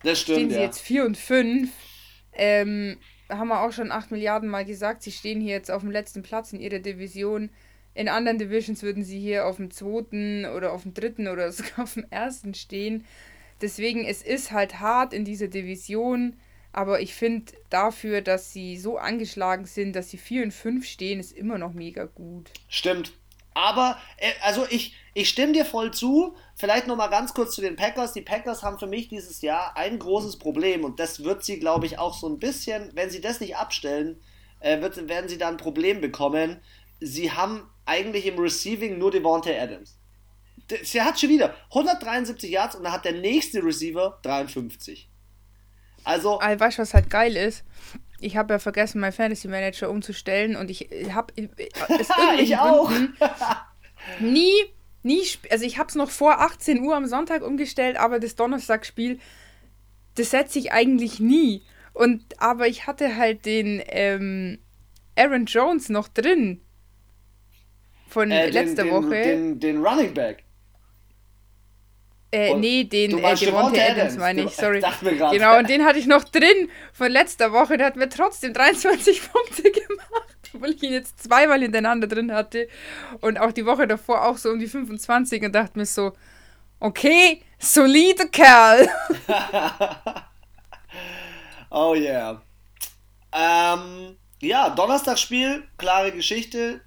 Das 0.04 0.20
stimmt. 0.20 0.38
Stehen 0.38 0.50
sie 0.50 0.56
ja. 0.56 0.62
jetzt 0.64 0.80
4 0.80 1.06
und 1.06 1.18
5 1.18 1.70
ähm, 2.34 2.98
haben 3.30 3.48
wir 3.48 3.62
auch 3.62 3.72
schon 3.72 3.92
8 3.92 4.12
Milliarden 4.12 4.50
Mal 4.50 4.66
gesagt, 4.66 5.04
sie 5.04 5.12
stehen 5.12 5.42
hier 5.42 5.54
jetzt 5.54 5.72
auf 5.72 5.82
dem 5.82 5.92
letzten 5.92 6.24
Platz 6.24 6.54
in 6.54 6.60
ihrer 6.60 6.80
Division. 6.80 7.50
In 7.94 8.10
anderen 8.10 8.38
Divisions 8.38 8.84
würden 8.84 9.04
sie 9.04 9.20
hier 9.20 9.46
auf 9.46 9.56
dem 9.56 9.72
zweiten 9.72 10.46
oder 10.46 10.74
auf 10.74 10.84
dem 10.84 10.94
dritten 10.94 11.28
oder 11.28 11.52
sogar 11.52 11.84
auf 11.84 11.94
dem 11.94 12.06
ersten 12.10 12.54
stehen. 12.54 13.06
Deswegen, 13.62 14.06
es 14.06 14.22
ist 14.22 14.52
halt 14.52 14.80
hart 14.80 15.14
in 15.14 15.26
dieser 15.26 15.48
Division. 15.48 16.36
Aber 16.74 17.00
ich 17.00 17.14
finde 17.14 17.54
dafür, 17.70 18.20
dass 18.22 18.52
sie 18.52 18.78
so 18.78 18.98
angeschlagen 18.98 19.66
sind, 19.66 19.96
dass 19.96 20.10
sie 20.10 20.18
4 20.18 20.44
und 20.44 20.52
5 20.52 20.86
stehen, 20.86 21.22
ist 21.22 21.32
immer 21.32 21.58
noch 21.58 21.72
mega 21.72 22.04
gut. 22.04 22.52
Stimmt. 22.68 23.14
Aber, 23.54 23.98
äh, 24.18 24.34
also 24.44 24.68
ich, 24.70 24.94
ich 25.16 25.30
stimme 25.30 25.54
dir 25.54 25.66
voll 25.66 25.92
zu. 25.92 26.36
Vielleicht 26.56 26.88
noch 26.88 26.98
mal 26.98 27.08
ganz 27.08 27.34
kurz 27.34 27.56
zu 27.56 27.62
den 27.62 27.78
Packers. 27.78 28.14
Die 28.14 28.22
Packers 28.22 28.62
haben 28.62 28.78
für 28.78 28.86
mich 28.86 29.08
dieses 29.08 29.42
Jahr 29.42 29.76
ein 29.76 29.98
großes 29.98 30.38
Problem 30.38 30.84
und 30.84 31.00
das 31.00 31.24
wird 31.24 31.44
sie, 31.44 31.58
glaube 31.58 31.86
ich, 31.86 31.98
auch 31.98 32.14
so 32.14 32.28
ein 32.28 32.38
bisschen, 32.38 32.92
wenn 32.94 33.10
sie 33.10 33.22
das 33.22 33.40
nicht 33.40 33.56
abstellen, 33.56 34.20
äh, 34.60 34.82
wird, 34.82 35.08
werden 35.08 35.30
sie 35.30 35.38
da 35.38 35.48
ein 35.48 35.58
Problem 35.58 36.02
bekommen. 36.02 36.60
Sie 37.00 37.32
haben 37.32 37.68
eigentlich 37.86 38.26
im 38.26 38.38
Receiving 38.38 38.98
nur 38.98 39.10
Devontae 39.10 39.58
Adams. 39.58 39.98
Sie 40.84 41.02
hat 41.02 41.20
schon 41.20 41.30
wieder 41.30 41.56
173 41.70 42.52
Yards 42.52 42.76
und 42.76 42.84
dann 42.84 42.92
hat 42.92 43.06
der 43.06 43.14
nächste 43.14 43.64
Receiver 43.64 44.20
53. 44.24 45.10
Also. 46.04 46.40
Also, 46.40 46.60
weißt 46.60 46.78
du, 46.78 46.82
was 46.82 46.94
halt 46.94 47.10
geil 47.10 47.38
ist? 47.38 47.64
ich 48.20 48.38
habe 48.38 48.54
ja 48.54 48.60
vergessen, 48.60 49.00
meinen 49.02 49.12
Fantasy 49.12 49.48
Manager 49.48 49.90
umzustellen 49.90 50.56
und 50.56 50.72
ich 50.72 50.90
habe 51.14 51.34
ich 51.36 52.58
auch 52.58 52.92
nie 54.20 54.54
nie 55.06 55.24
also 55.50 55.66
ich 55.66 55.78
habe 55.78 55.90
es 55.90 55.96
noch 55.96 56.10
vor 56.10 56.42
18 56.42 56.82
Uhr 56.82 56.96
am 56.96 57.06
Sonntag 57.06 57.42
umgestellt, 57.44 57.98
aber 57.98 58.20
das 58.20 58.36
Donnerstagsspiel 58.36 59.20
das 60.16 60.32
setze 60.32 60.60
ich 60.60 60.72
eigentlich 60.72 61.20
nie 61.20 61.62
und 61.94 62.24
aber 62.38 62.68
ich 62.68 62.88
hatte 62.88 63.16
halt 63.16 63.46
den 63.46 63.82
ähm, 63.88 64.60
Aaron 65.16 65.46
Jones 65.46 65.90
noch 65.90 66.08
drin 66.08 66.62
von 68.08 68.32
äh, 68.32 68.50
letzter 68.50 68.84
den, 68.84 68.94
Woche. 68.94 69.22
Den, 69.22 69.60
den 69.60 69.86
Running 69.86 70.14
Back. 70.14 70.44
Äh, 72.32 72.56
nee, 72.56 72.84
den 72.84 73.18
äh, 73.18 73.36
Devontae 73.36 73.82
Adams, 73.82 73.98
Adams 73.98 74.18
meine 74.18 74.44
ich, 74.44 74.52
sorry. 74.52 74.82
Genau, 75.32 75.58
und 75.58 75.70
den 75.70 75.86
hatte 75.86 76.00
ich 76.00 76.06
noch 76.06 76.24
drin 76.26 76.70
von 76.92 77.12
letzter 77.12 77.54
Woche. 77.54 77.78
Der 77.78 77.88
hat 77.88 77.96
mir 77.96 78.10
trotzdem 78.10 78.54
23 78.54 79.22
Punkte 79.32 79.64
gemacht, 79.64 80.35
obwohl 80.56 80.72
ich 80.72 80.84
ihn 80.84 80.94
jetzt 80.94 81.24
zweimal 81.24 81.62
hintereinander 81.62 82.08
drin 82.08 82.32
hatte. 82.32 82.68
Und 83.22 83.40
auch 83.40 83.52
die 83.52 83.66
Woche 83.66 83.88
davor 83.88 84.26
auch 84.26 84.38
so 84.38 84.50
um 84.50 84.60
die 84.60 84.68
25 84.68 85.44
und 85.44 85.54
dachte 85.54 85.78
mir 85.78 85.86
so, 85.86 86.14
okay, 86.80 87.42
solider 87.60 88.28
Kerl. 88.28 88.90
oh 91.70 91.94
yeah. 91.96 92.42
Ähm, 93.32 94.18
ja, 94.42 94.70
Donnerstagsspiel, 94.70 95.64
klare 95.78 96.12
Geschichte. 96.12 96.82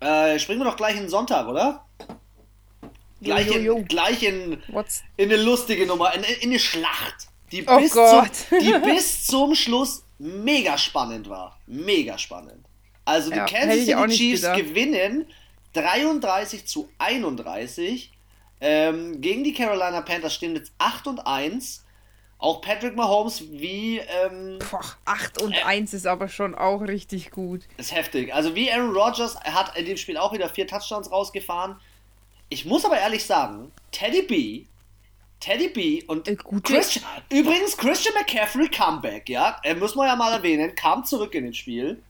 Äh, 0.00 0.38
springen 0.38 0.60
wir 0.60 0.66
doch 0.66 0.76
gleich 0.76 0.96
in 0.96 1.04
den 1.04 1.08
Sonntag, 1.08 1.48
oder? 1.48 1.86
Gleich, 3.22 3.46
jo, 3.46 3.54
jo, 3.54 3.60
jo. 3.60 3.76
In, 3.78 3.88
gleich 3.88 4.22
in, 4.22 4.62
in 5.16 5.32
eine 5.32 5.42
lustige 5.42 5.86
Nummer, 5.86 6.12
in, 6.14 6.22
in 6.22 6.50
eine 6.50 6.58
Schlacht, 6.58 7.28
die, 7.52 7.66
oh 7.66 7.78
bis, 7.78 7.92
zum, 7.92 8.28
die 8.60 8.78
bis 8.84 9.26
zum 9.26 9.54
Schluss 9.54 10.04
mega 10.18 10.76
spannend 10.76 11.28
war. 11.28 11.58
Mega 11.66 12.18
spannend. 12.18 12.66
Also 13.04 13.30
die 13.30 13.36
ja, 13.36 13.44
Kansas 13.44 13.84
City 13.84 14.08
Chiefs 14.08 14.42
gedacht. 14.42 14.58
gewinnen 14.58 15.26
33 15.74 16.66
zu 16.66 16.88
31 16.98 18.12
ähm, 18.60 19.20
gegen 19.20 19.44
die 19.44 19.52
Carolina 19.52 20.00
Panthers 20.00 20.34
stehen 20.34 20.54
jetzt 20.54 20.72
8 20.78 21.06
und 21.08 21.26
1. 21.26 21.84
Auch 22.38 22.60
Patrick 22.60 22.96
Mahomes 22.96 23.42
wie. 23.50 23.98
Ähm, 23.98 24.58
Boah, 24.70 24.84
8 25.04 25.42
und 25.42 25.52
äh, 25.52 25.62
1 25.62 25.94
ist 25.94 26.06
aber 26.06 26.28
schon 26.28 26.54
auch 26.54 26.80
richtig 26.80 27.30
gut. 27.30 27.62
Ist 27.76 27.94
heftig. 27.94 28.34
Also 28.34 28.54
wie 28.54 28.70
Aaron 28.70 28.94
Rodgers 28.94 29.38
hat 29.40 29.76
in 29.76 29.86
dem 29.86 29.96
Spiel 29.96 30.16
auch 30.16 30.32
wieder 30.32 30.48
vier 30.48 30.66
Touchdowns 30.66 31.10
rausgefahren. 31.10 31.76
Ich 32.48 32.64
muss 32.64 32.84
aber 32.84 32.98
ehrlich 32.98 33.24
sagen, 33.24 33.70
Teddy 33.90 34.22
B 34.22 34.64
Teddy 35.44 35.68
B 35.68 36.02
und 36.06 36.26
äh, 36.26 36.36
Christian, 36.62 37.04
übrigens 37.28 37.76
Christian 37.76 38.14
McCaffrey 38.14 38.68
Comeback, 38.68 39.28
ja, 39.28 39.60
äh, 39.62 39.74
muss 39.74 39.94
man 39.94 40.06
ja 40.06 40.16
mal 40.16 40.32
erwähnen, 40.32 40.74
kam 40.74 41.04
zurück 41.04 41.34
in 41.34 41.44
den 41.44 41.52
Spiel, 41.52 42.02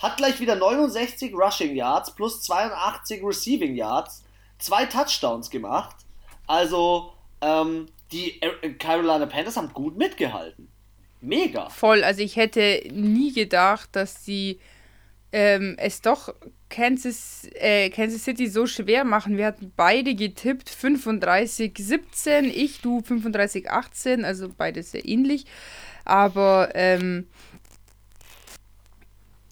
hat 0.00 0.16
gleich 0.16 0.40
wieder 0.40 0.56
69 0.56 1.34
Rushing 1.34 1.74
Yards 1.74 2.14
plus 2.14 2.42
82 2.42 3.22
Receiving 3.24 3.74
Yards, 3.74 4.24
zwei 4.58 4.86
Touchdowns 4.86 5.50
gemacht. 5.50 5.96
Also 6.46 7.12
ähm, 7.40 7.86
die 8.12 8.40
Carolina 8.78 9.26
Panthers 9.26 9.56
haben 9.56 9.72
gut 9.72 9.96
mitgehalten. 9.96 10.68
Mega. 11.20 11.68
Voll, 11.70 12.04
also 12.04 12.22
ich 12.22 12.36
hätte 12.36 12.82
nie 12.92 13.32
gedacht, 13.32 13.88
dass 13.92 14.24
sie 14.24 14.60
ähm, 15.32 15.74
es 15.78 16.02
doch 16.02 16.34
Kansas, 16.68 17.48
äh, 17.54 17.90
Kansas 17.90 18.24
City 18.24 18.48
so 18.48 18.66
schwer 18.66 19.04
machen. 19.04 19.36
Wir 19.36 19.46
hatten 19.46 19.72
beide 19.76 20.14
getippt 20.14 20.70
35-17, 20.70 22.44
ich, 22.44 22.80
du 22.80 23.00
35-18, 23.00 24.24
also 24.24 24.48
beide 24.56 24.82
sehr 24.82 25.06
ähnlich. 25.06 25.46
Aber 26.04 26.70
ähm, 26.74 27.26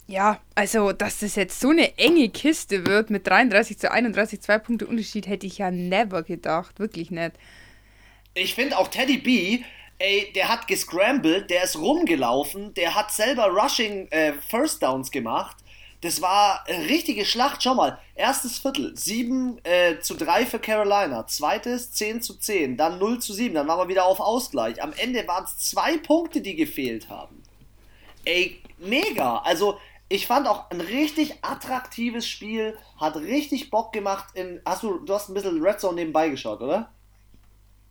ja, 0.07 0.39
also, 0.53 0.91
dass 0.91 1.19
das 1.19 1.35
jetzt 1.35 1.59
so 1.59 1.69
eine 1.69 1.97
enge 1.97 2.29
Kiste 2.29 2.85
wird 2.85 3.09
mit 3.09 3.25
33 3.25 3.79
zu 3.79 3.91
31, 3.91 4.41
zwei 4.41 4.59
Punkte 4.59 4.85
Unterschied, 4.87 5.27
hätte 5.27 5.47
ich 5.47 5.57
ja 5.57 5.71
never 5.71 6.23
gedacht. 6.23 6.79
Wirklich 6.79 7.09
nicht. 7.09 7.33
Ich 8.33 8.53
finde 8.53 8.77
auch 8.77 8.89
Teddy 8.89 9.17
B, 9.17 9.63
ey, 9.97 10.31
der 10.35 10.49
hat 10.49 10.67
gescrambled, 10.67 11.49
der 11.49 11.63
ist 11.63 11.77
rumgelaufen, 11.77 12.73
der 12.73 12.95
hat 12.95 13.11
selber 13.11 13.47
Rushing 13.47 14.07
äh, 14.09 14.33
First 14.49 14.83
Downs 14.83 15.09
gemacht. 15.09 15.57
Das 16.01 16.21
war 16.21 16.63
eine 16.67 16.85
richtige 16.85 17.25
Schlacht. 17.25 17.63
Schau 17.63 17.73
mal, 17.73 17.97
erstes 18.13 18.59
Viertel, 18.59 18.95
7 18.95 19.59
äh, 19.63 19.99
zu 20.01 20.13
3 20.13 20.45
für 20.45 20.59
Carolina. 20.59 21.25
Zweites 21.25 21.93
10 21.93 22.21
zu 22.21 22.37
10, 22.37 22.77
dann 22.77 22.99
0 22.99 23.19
zu 23.19 23.33
7, 23.33 23.55
dann 23.55 23.67
waren 23.67 23.79
wir 23.79 23.87
wieder 23.87 24.05
auf 24.05 24.19
Ausgleich. 24.19 24.83
Am 24.83 24.93
Ende 24.93 25.27
waren 25.27 25.45
es 25.45 25.57
zwei 25.57 25.97
Punkte, 25.97 26.41
die 26.41 26.55
gefehlt 26.55 27.09
haben. 27.09 27.41
Ey, 28.23 28.61
mega. 28.77 29.37
Also, 29.37 29.79
ich 30.07 30.27
fand 30.27 30.47
auch 30.47 30.69
ein 30.69 30.81
richtig 30.81 31.39
attraktives 31.41 32.27
Spiel, 32.27 32.77
hat 32.99 33.15
richtig 33.15 33.69
Bock 33.69 33.91
gemacht. 33.91 34.25
In, 34.35 34.61
hast 34.65 34.83
du, 34.83 34.99
du 34.99 35.13
hast 35.13 35.29
ein 35.29 35.33
bisschen 35.33 35.61
Red 35.61 35.79
Zone 35.79 35.95
nebenbei 35.95 36.29
geschaut, 36.29 36.61
oder? 36.61 36.91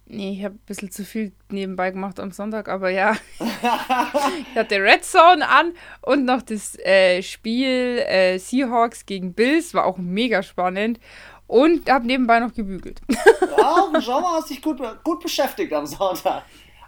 Nee, 0.06 0.32
ich 0.32 0.44
habe 0.44 0.56
ein 0.56 0.66
bisschen 0.66 0.90
zu 0.90 1.04
viel 1.04 1.32
nebenbei 1.48 1.90
gemacht 1.90 2.20
am 2.20 2.30
Sonntag, 2.30 2.68
aber 2.68 2.90
ja. 2.90 3.16
ich 3.38 4.56
hatte 4.56 4.76
Red 4.76 5.04
Zone 5.04 5.48
an 5.48 5.72
und 6.02 6.26
noch 6.26 6.42
das 6.42 6.78
äh, 6.80 7.22
Spiel 7.22 8.04
äh, 8.06 8.38
Seahawks 8.38 9.06
gegen 9.06 9.32
Bills, 9.32 9.72
war 9.72 9.86
auch 9.86 9.96
mega 9.96 10.42
spannend. 10.42 11.00
Und 11.46 11.90
habe 11.90 12.06
nebenbei 12.06 12.40
noch 12.40 12.54
gebügelt. 12.54 13.02
ja, 13.58 14.00
schau 14.00 14.20
mal, 14.20 14.38
hast 14.38 14.48
dich 14.48 14.62
gut, 14.62 14.80
gut 15.04 15.20
beschäftigt 15.20 15.74
am 15.74 15.84
Sonntag. 15.84 16.44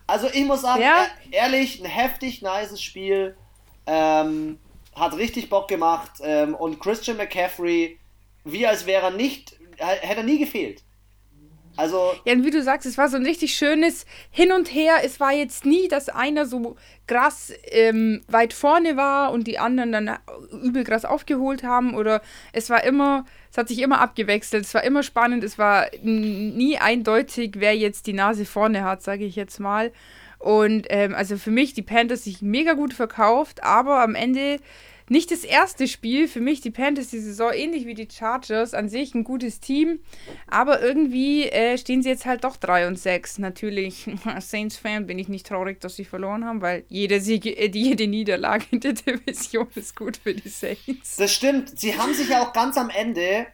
Also 0.07 0.29
ich 0.33 0.45
muss 0.47 0.63
sagen, 0.63 0.81
ja. 0.81 1.07
ehrlich, 1.31 1.83
ein 1.83 1.87
heftig 1.87 2.41
nices 2.41 2.81
Spiel. 2.81 3.37
Ähm, 3.87 4.59
hat 4.97 5.17
richtig 5.17 5.49
Bock 5.51 5.69
gemacht. 5.69 6.13
Ähm, 6.23 6.55
und 6.55 6.81
Christian 6.81 7.17
McCaffrey, 7.17 7.99
wie 8.45 8.67
als 8.67 8.87
wäre 8.87 9.07
er 9.07 9.11
nicht, 9.11 9.57
hätte 9.79 10.21
er 10.21 10.23
nie 10.23 10.39
gefehlt. 10.39 10.83
Also. 11.77 12.15
Ja, 12.25 12.33
und 12.33 12.45
wie 12.45 12.51
du 12.51 12.63
sagst, 12.63 12.87
es 12.87 12.97
war 12.97 13.09
so 13.09 13.17
ein 13.17 13.27
richtig 13.27 13.55
schönes 13.55 14.07
Hin 14.31 14.51
und 14.51 14.73
Her. 14.73 14.95
Es 15.05 15.21
war 15.21 15.33
jetzt 15.33 15.67
nie, 15.67 15.89
dass 15.89 16.09
einer 16.09 16.47
so 16.47 16.77
krass 17.07 17.53
ähm, 17.67 18.25
weit 18.29 18.55
vorne 18.55 18.97
war 18.97 19.31
und 19.31 19.47
die 19.47 19.59
anderen 19.59 19.93
dann 19.93 20.19
übel 20.63 20.85
krass 20.85 21.05
aufgeholt 21.05 21.63
haben. 21.65 21.95
Oder 21.95 22.23
es 22.53 22.71
war 22.71 22.83
immer, 22.83 23.27
es 23.51 23.59
hat 23.59 23.69
sich 23.69 23.81
immer 23.81 24.01
abgewechselt. 24.01 24.65
Es 24.65 24.73
war 24.73 24.85
immer 24.85 25.03
spannend. 25.03 25.45
Es 25.45 25.59
war 25.59 25.89
nie 26.03 26.79
eindeutig, 26.79 27.57
wer 27.59 27.77
jetzt 27.77 28.07
die 28.07 28.15
Nase 28.15 28.47
vorne 28.47 28.83
hat, 28.83 29.03
sage 29.03 29.27
ich 29.27 29.37
jetzt 29.37 29.61
mal. 29.61 29.93
Und 30.47 30.87
ähm, 30.91 31.13
also 31.13 31.39
für 31.39 31.51
mich, 31.51 31.75
die 31.75 31.83
Panthers 31.83 32.23
sich 32.23 32.41
mega 32.41 32.75
gut 32.75 32.95
verkauft, 32.95 33.65
aber 33.65 34.01
am 34.01 34.15
Ende 34.15 34.61
nicht 35.09 35.33
das 35.33 35.43
erste 35.43 35.89
Spiel. 35.89 36.29
Für 36.29 36.41
mich 36.41 36.61
die 36.61 36.71
Panthers 36.71 37.09
die 37.09 37.19
Saison 37.19 37.53
ähnlich 37.53 37.85
wie 37.85 37.95
die 37.95 38.07
Chargers. 38.09 38.73
An 38.73 38.89
sich 38.89 39.13
ein 39.17 39.25
gutes 39.25 39.59
Team. 39.59 39.99
Aber 40.47 40.81
irgendwie 40.81 41.49
äh, 41.49 41.77
stehen 41.79 42.01
sie 42.01 42.11
jetzt 42.11 42.27
halt 42.27 42.45
doch 42.45 42.57
3 42.57 42.87
und 42.87 42.97
6. 42.97 43.39
Natürlich, 43.39 44.07
als 44.25 44.53
Saints-Fan 44.53 45.09
bin 45.09 45.19
ich 45.19 45.27
nicht 45.27 45.49
traurig, 45.49 45.81
dass 45.81 45.97
sie 45.97 46.05
verloren 46.05 46.45
haben, 46.45 46.61
weil 46.61 46.85
jede, 46.89 47.21
Sieg, 47.21 47.45
äh, 47.45 47.69
jede 47.73 48.07
Niederlage 48.07 48.67
in 48.71 48.79
der 48.79 48.93
Division 48.93 49.67
ist 49.75 49.97
gut 49.97 50.17
für 50.17 50.33
die 50.33 50.49
Saints. 50.49 51.17
Das 51.17 51.33
stimmt. 51.33 51.77
Sie 51.77 51.99
haben 51.99 52.15
sich 52.15 52.29
ja 52.29 52.43
auch 52.43 52.53
ganz 52.53 52.77
am 52.77 52.91
Ende 52.91 53.49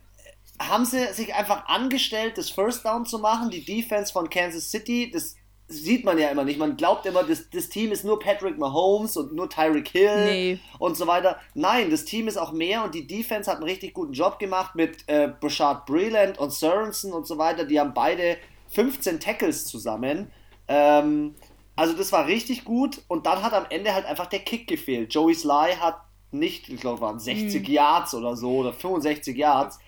haben 0.60 0.84
sie 0.84 1.12
sich 1.12 1.34
einfach 1.34 1.66
angestellt, 1.66 2.38
das 2.38 2.50
First 2.50 2.84
Down 2.84 3.06
zu 3.06 3.18
machen. 3.18 3.50
Die 3.50 3.64
Defense 3.64 4.12
von 4.12 4.28
Kansas 4.28 4.70
City, 4.70 5.10
das 5.10 5.34
sieht 5.72 6.04
man 6.04 6.18
ja 6.18 6.28
immer 6.28 6.44
nicht. 6.44 6.58
Man 6.58 6.76
glaubt 6.76 7.06
immer, 7.06 7.22
das, 7.24 7.50
das 7.50 7.68
Team 7.68 7.92
ist 7.92 8.04
nur 8.04 8.18
Patrick 8.18 8.58
Mahomes 8.58 9.16
und 9.16 9.32
nur 9.32 9.48
Tyreek 9.48 9.88
Hill 9.88 10.24
nee. 10.24 10.60
und 10.78 10.96
so 10.96 11.06
weiter. 11.06 11.38
Nein, 11.54 11.90
das 11.90 12.04
Team 12.04 12.28
ist 12.28 12.36
auch 12.36 12.52
mehr 12.52 12.84
und 12.84 12.94
die 12.94 13.06
Defense 13.06 13.50
hat 13.50 13.58
einen 13.58 13.68
richtig 13.68 13.94
guten 13.94 14.12
Job 14.12 14.38
gemacht 14.38 14.74
mit 14.74 15.08
äh, 15.08 15.28
Bashard 15.40 15.86
Breland 15.86 16.38
und 16.38 16.52
Sorensen 16.52 17.12
und 17.12 17.26
so 17.26 17.38
weiter. 17.38 17.64
Die 17.64 17.80
haben 17.80 17.94
beide 17.94 18.36
15 18.68 19.20
Tackles 19.20 19.66
zusammen. 19.66 20.30
Ähm, 20.68 21.34
also 21.74 21.94
das 21.94 22.12
war 22.12 22.26
richtig 22.26 22.64
gut 22.64 23.02
und 23.08 23.26
dann 23.26 23.42
hat 23.42 23.54
am 23.54 23.66
Ende 23.70 23.94
halt 23.94 24.06
einfach 24.06 24.26
der 24.26 24.40
Kick 24.40 24.68
gefehlt. 24.68 25.12
Joey 25.14 25.34
Sly 25.34 25.76
hat 25.80 26.00
nicht, 26.30 26.68
ich 26.68 26.80
glaube, 26.80 27.00
waren 27.00 27.18
60 27.18 27.66
mhm. 27.66 27.74
Yards 27.74 28.14
oder 28.14 28.36
so 28.36 28.56
oder 28.58 28.72
65 28.72 29.36
Yards. 29.36 29.78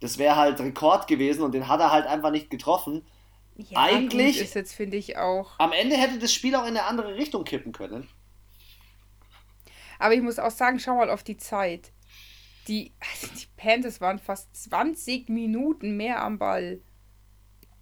Das 0.00 0.18
wäre 0.18 0.36
halt 0.36 0.60
Rekord 0.60 1.06
gewesen 1.06 1.42
und 1.42 1.52
den 1.52 1.68
hat 1.68 1.80
er 1.80 1.90
halt 1.90 2.06
einfach 2.06 2.30
nicht 2.30 2.50
getroffen. 2.50 3.04
Ja, 3.56 3.78
eigentlich 3.82 4.38
ist 4.40 4.54
jetzt, 4.54 4.74
finde 4.74 4.96
ich, 4.96 5.16
auch. 5.16 5.58
Am 5.58 5.72
Ende 5.72 5.96
hätte 5.96 6.18
das 6.18 6.32
Spiel 6.32 6.54
auch 6.54 6.62
in 6.62 6.68
eine 6.68 6.84
andere 6.84 7.14
Richtung 7.16 7.44
kippen 7.44 7.72
können. 7.72 8.08
Aber 9.98 10.14
ich 10.14 10.20
muss 10.20 10.38
auch 10.38 10.50
sagen, 10.50 10.78
schau 10.78 10.96
mal 10.96 11.08
auf 11.10 11.22
die 11.22 11.38
Zeit. 11.38 11.90
Die, 12.68 12.92
also 13.00 13.28
die 13.34 13.46
Panthers 13.56 14.00
waren 14.00 14.18
fast 14.18 14.54
20 14.64 15.28
Minuten 15.28 15.96
mehr 15.96 16.22
am 16.22 16.38
Ball. 16.38 16.80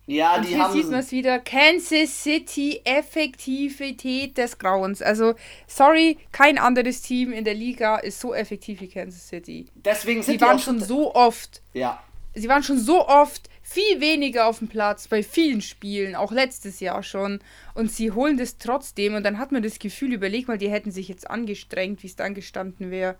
Ja, 0.06 0.36
Und 0.36 0.44
die 0.44 0.48
hier 0.50 0.58
haben. 0.58 0.72
sieht 0.74 0.90
man 0.90 1.00
es 1.00 1.10
wieder. 1.12 1.38
Kansas 1.38 2.22
City, 2.22 2.82
Effektivität 2.84 4.36
des 4.36 4.58
Grauens. 4.58 5.00
Also, 5.00 5.34
sorry, 5.66 6.18
kein 6.30 6.58
anderes 6.58 7.00
Team 7.00 7.32
in 7.32 7.44
der 7.44 7.54
Liga 7.54 7.96
ist 7.96 8.20
so 8.20 8.34
effektiv 8.34 8.80
wie 8.82 8.88
Kansas 8.88 9.26
City. 9.28 9.66
Deswegen 9.74 10.22
sind 10.22 10.34
die, 10.34 10.38
die 10.38 10.44
waren 10.44 10.58
schon 10.58 10.80
so 10.80 11.14
oft. 11.14 11.62
Ja. 11.72 12.02
Sie 12.34 12.48
waren 12.48 12.62
schon 12.62 12.78
so 12.78 13.06
oft 13.08 13.48
viel 13.74 14.00
weniger 14.00 14.46
auf 14.46 14.60
dem 14.60 14.68
Platz 14.68 15.08
bei 15.08 15.22
vielen 15.24 15.60
Spielen, 15.60 16.14
auch 16.14 16.30
letztes 16.30 16.78
Jahr 16.78 17.02
schon. 17.02 17.40
Und 17.74 17.90
sie 17.90 18.12
holen 18.12 18.38
das 18.38 18.58
trotzdem. 18.58 19.14
Und 19.14 19.24
dann 19.24 19.38
hat 19.38 19.50
man 19.50 19.62
das 19.62 19.80
Gefühl, 19.80 20.12
überleg 20.12 20.46
mal, 20.46 20.58
die 20.58 20.70
hätten 20.70 20.92
sich 20.92 21.08
jetzt 21.08 21.28
angestrengt, 21.28 22.02
wie 22.02 22.06
es 22.06 22.14
dann 22.14 22.34
gestanden 22.34 22.92
wäre. 22.92 23.16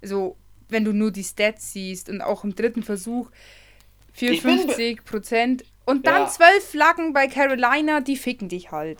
So, 0.00 0.36
wenn 0.68 0.84
du 0.84 0.92
nur 0.92 1.10
die 1.10 1.24
Stats 1.24 1.72
siehst 1.72 2.08
und 2.08 2.20
auch 2.20 2.44
im 2.44 2.54
dritten 2.54 2.84
Versuch 2.84 3.30
54 4.12 5.04
Prozent. 5.04 5.64
Und 5.84 6.06
dann 6.06 6.22
ja. 6.22 6.28
zwölf 6.28 6.64
Flaggen 6.64 7.12
bei 7.12 7.26
Carolina, 7.26 8.00
die 8.00 8.16
ficken 8.16 8.48
dich 8.48 8.70
halt. 8.70 8.98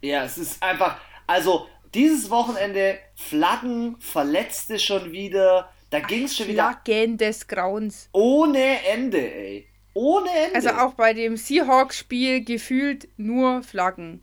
Ja, 0.00 0.24
es 0.24 0.36
ist 0.36 0.60
einfach. 0.62 1.00
Also, 1.28 1.68
dieses 1.94 2.28
Wochenende 2.28 2.98
Flaggen, 3.14 3.96
Verletzte 4.00 4.80
schon 4.80 5.12
wieder. 5.12 5.70
Da 5.90 6.00
ging 6.00 6.24
es 6.24 6.36
schon 6.36 6.48
wieder. 6.48 6.80
Flaggen 6.84 7.18
des 7.18 7.46
Grauens. 7.46 8.08
Ohne 8.12 8.84
Ende, 8.84 9.32
ey. 9.32 9.68
Ohne 9.94 10.28
Ende. 10.30 10.56
Also 10.56 10.70
auch 10.70 10.94
bei 10.94 11.14
dem 11.14 11.36
Seahawks-Spiel 11.36 12.44
gefühlt 12.44 13.08
nur 13.16 13.62
Flaggen. 13.62 14.22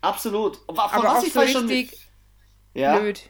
Absolut. 0.00 0.58
Von 0.66 0.78
Aber 0.78 1.02
was 1.02 1.24
ich 1.24 1.32
so 1.32 1.40
richtig 1.40 1.90
schon 1.90 2.80
ja. 2.80 2.98
blöd. 2.98 3.28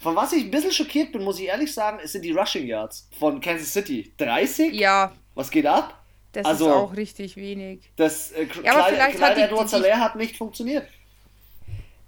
Von 0.00 0.16
was 0.16 0.32
ich 0.32 0.44
ein 0.44 0.50
bisschen 0.50 0.72
schockiert 0.72 1.12
bin, 1.12 1.22
muss 1.22 1.38
ich 1.38 1.46
ehrlich 1.46 1.72
sagen, 1.72 1.98
sind 2.06 2.22
die 2.22 2.32
Rushing 2.32 2.66
Yards 2.66 3.08
von 3.18 3.40
Kansas 3.40 3.72
City. 3.72 4.12
30? 4.18 4.74
Ja. 4.74 5.12
Was 5.34 5.50
geht 5.50 5.66
ab? 5.66 6.02
Das 6.32 6.44
also, 6.44 6.66
ist 6.66 6.72
auch 6.72 6.96
richtig 6.96 7.36
wenig. 7.36 7.90
Das 7.96 8.32
äh, 8.32 8.46
ja, 8.62 8.74
aber 8.74 8.88
vielleicht 8.88 9.20
hat 9.22 9.36
die, 9.36 9.40
Edward 9.40 9.72
die, 9.72 9.92
hat 9.92 10.16
nicht 10.16 10.36
funktioniert. 10.36 10.86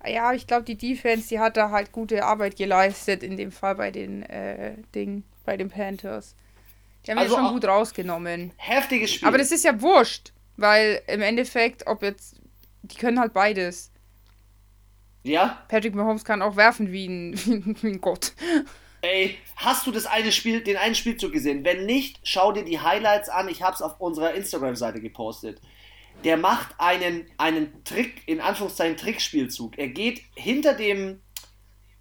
Ja, 0.07 0.33
ich 0.33 0.47
glaube, 0.47 0.65
die 0.65 0.77
Defense, 0.77 1.29
die 1.29 1.41
hat 1.41 1.57
da 1.57 1.71
halt 1.71 1.93
gute 1.93 2.25
Arbeit 2.25 2.57
geleistet, 2.57 3.23
in 3.23 3.37
dem 3.37 3.51
Fall 3.51 3.75
bei 3.75 3.91
den 3.91 4.23
äh, 4.25 4.75
Ding, 4.95 5.25
bei 5.45 5.57
den 5.57 5.71
Panthers. 5.71 6.35
Die 7.09 7.13
haben 7.13 7.21
also 7.21 7.37
ja 7.37 7.43
schon 7.43 7.53
gut 7.55 7.65
rausgenommen. 7.65 8.53
Heftiges 8.59 9.15
Spiel. 9.15 9.29
Aber 9.29 9.39
das 9.39 9.51
ist 9.51 9.65
ja 9.65 9.81
wurscht, 9.81 10.35
weil 10.59 11.01
im 11.07 11.23
Endeffekt, 11.23 11.87
ob 11.87 12.03
jetzt, 12.03 12.37
die 12.83 12.99
können 12.99 13.19
halt 13.19 13.33
beides. 13.33 13.91
Ja? 15.23 15.65
Patrick 15.69 15.95
Mahomes 15.95 16.23
kann 16.23 16.43
auch 16.43 16.57
werfen 16.57 16.93
wie 16.93 17.07
ein, 17.07 17.35
wie 17.81 17.89
ein 17.89 18.01
Gott. 18.03 18.35
Ey, 19.01 19.39
hast 19.57 19.87
du 19.87 19.91
das 19.91 20.05
eine 20.05 20.33
Spiel, 20.33 20.61
den 20.61 20.77
einen 20.77 20.95
Spielzug 20.95 21.33
gesehen? 21.33 21.65
Wenn 21.65 21.87
nicht, 21.87 22.21
schau 22.25 22.53
dir 22.53 22.65
die 22.65 22.79
Highlights 22.79 23.31
an. 23.31 23.49
Ich 23.49 23.63
hab's 23.63 23.81
auf 23.81 23.99
unserer 24.01 24.35
Instagram-Seite 24.35 25.01
gepostet. 25.01 25.63
Der 26.25 26.37
macht 26.37 26.75
einen, 26.77 27.25
einen 27.39 27.85
Trick, 27.85 28.23
in 28.27 28.43
Anführungszeichen 28.43 28.99
Trickspielzug. 28.99 29.79
Er 29.79 29.89
geht 29.89 30.21
hinter 30.35 30.75
dem, 30.75 31.23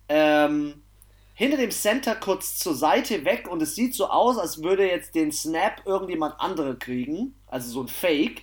ähm, 0.09 0.83
hinter 1.38 1.58
dem 1.58 1.70
Center 1.70 2.15
kurz 2.15 2.58
zur 2.58 2.74
Seite 2.74 3.24
weg 3.24 3.48
und 3.48 3.62
es 3.62 3.75
sieht 3.75 3.94
so 3.94 4.08
aus, 4.08 4.39
als 4.39 4.63
würde 4.63 4.89
jetzt 4.89 5.13
den 5.13 5.32
Snap 5.32 5.84
irgendjemand 5.86 6.34
andere 6.39 6.75
kriegen. 6.75 7.36
Also 7.46 7.70
so 7.70 7.82
ein 7.84 7.88
Fake. 7.88 8.41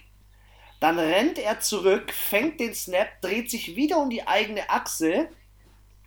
Dann 0.79 1.01
rennt 1.01 1.41
er 1.41 1.59
zurück, 1.59 2.13
fängt 2.13 2.61
den 2.61 2.73
Snap, 2.73 3.21
dreht 3.21 3.51
sich 3.51 3.75
wieder 3.75 3.99
um 4.01 4.11
die 4.11 4.29
eigene 4.29 4.71
Achse, 4.71 5.29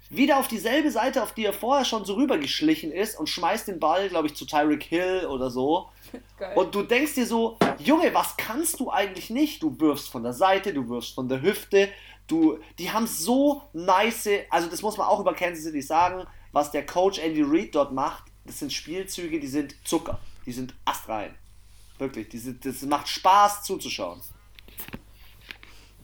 wieder 0.10 0.40
auf 0.40 0.48
dieselbe 0.48 0.90
Seite, 0.90 1.22
auf 1.24 1.34
die 1.34 1.44
er 1.44 1.52
vorher 1.52 1.84
schon 1.84 2.06
so 2.06 2.14
rübergeschlichen 2.14 2.94
ist 2.94 3.20
und 3.20 3.28
schmeißt 3.28 3.68
den 3.68 3.82
Ball, 3.82 4.08
glaube 4.08 4.28
ich, 4.28 4.36
zu 4.36 4.46
Tyreek 4.46 4.84
Hill 4.84 5.28
oder 5.30 5.50
so. 5.50 5.90
Geil. 6.40 6.56
Und 6.56 6.74
du 6.74 6.84
denkst 6.84 7.16
dir 7.16 7.26
so, 7.26 7.58
Junge, 7.80 8.14
was 8.14 8.38
kannst 8.38 8.80
du 8.80 8.90
eigentlich 8.90 9.30
nicht? 9.30 9.62
Du 9.62 9.78
wirfst 9.78 10.08
von 10.08 10.24
der 10.24 10.32
Seite, 10.32 10.74
du 10.74 10.88
wirfst 10.88 11.16
von 11.16 11.28
der 11.28 11.42
Hüfte, 11.42 11.90
du, 12.28 12.60
die 12.80 12.92
haben 12.92 13.08
so 13.08 13.64
nice, 13.74 14.30
also 14.50 14.70
das 14.70 14.82
muss 14.82 14.96
man 14.96 15.08
auch 15.08 15.20
über 15.20 15.34
Kansas 15.34 15.66
City 15.66 15.82
sagen, 15.82 16.26
was 16.58 16.72
der 16.72 16.88
Coach 16.88 17.20
Andy 17.20 17.44
Reid 17.44 17.76
dort 17.76 17.92
macht, 17.92 18.24
das 18.44 18.58
sind 18.58 18.74
Spielzüge, 18.74 19.40
die 19.40 19.48
sind 19.48 19.76
Zucker, 19.84 20.18
die 20.46 20.52
sind 20.52 20.74
astrein. 20.86 21.36
Wirklich, 22.00 22.30
die 22.30 22.40
sind, 22.40 22.66
das 22.66 22.82
macht 22.82 23.08
Spaß 23.08 23.64
zuzuschauen. 23.64 24.20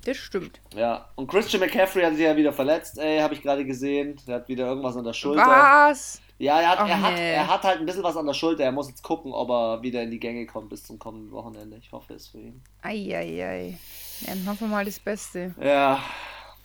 Das 0.06 0.18
stimmt. 0.18 0.60
Ja, 0.76 1.10
und 1.16 1.28
Christian 1.28 1.62
McCaffrey 1.62 2.04
hat 2.04 2.14
sich 2.14 2.26
ja 2.26 2.36
wieder 2.36 2.54
verletzt, 2.54 3.00
ey, 3.00 3.20
habe 3.20 3.34
ich 3.34 3.42
gerade 3.42 3.66
gesehen. 3.66 4.20
Der 4.28 4.36
hat 4.36 4.48
wieder 4.48 4.68
irgendwas 4.68 4.96
an 4.96 5.06
der 5.06 5.14
Schulter. 5.14 5.44
Was? 5.44 6.22
Ja, 6.38 6.60
er 6.62 6.70
hat, 6.70 6.80
er, 6.80 6.86
nee. 6.86 7.02
hat, 7.02 7.20
er 7.20 7.48
hat 7.48 7.64
halt 7.64 7.80
ein 7.80 7.86
bisschen 7.86 8.04
was 8.04 8.18
an 8.18 8.28
der 8.28 8.34
Schulter. 8.34 8.64
Er 8.64 8.72
muss 8.72 8.90
jetzt 8.90 9.02
gucken, 9.02 9.34
ob 9.34 9.50
er 9.50 9.82
wieder 9.82 10.04
in 10.04 10.12
die 10.12 10.20
Gänge 10.20 10.46
kommt 10.46 10.70
bis 10.70 10.84
zum 10.84 11.00
kommenden 11.00 11.32
Wochenende. 11.32 11.78
Ich 11.78 11.92
hoffe 11.92 12.14
es 12.14 12.28
für 12.28 12.40
ihn. 12.40 12.62
Eieiei. 12.84 13.16
Ei, 13.16 13.44
ei. 13.44 13.80
Ja, 14.22 14.36
dann 14.36 14.48
hoffen 14.48 14.68
wir 14.68 14.76
mal 14.76 14.86
das 14.86 15.00
Beste. 15.00 15.56
Ja, 15.60 16.04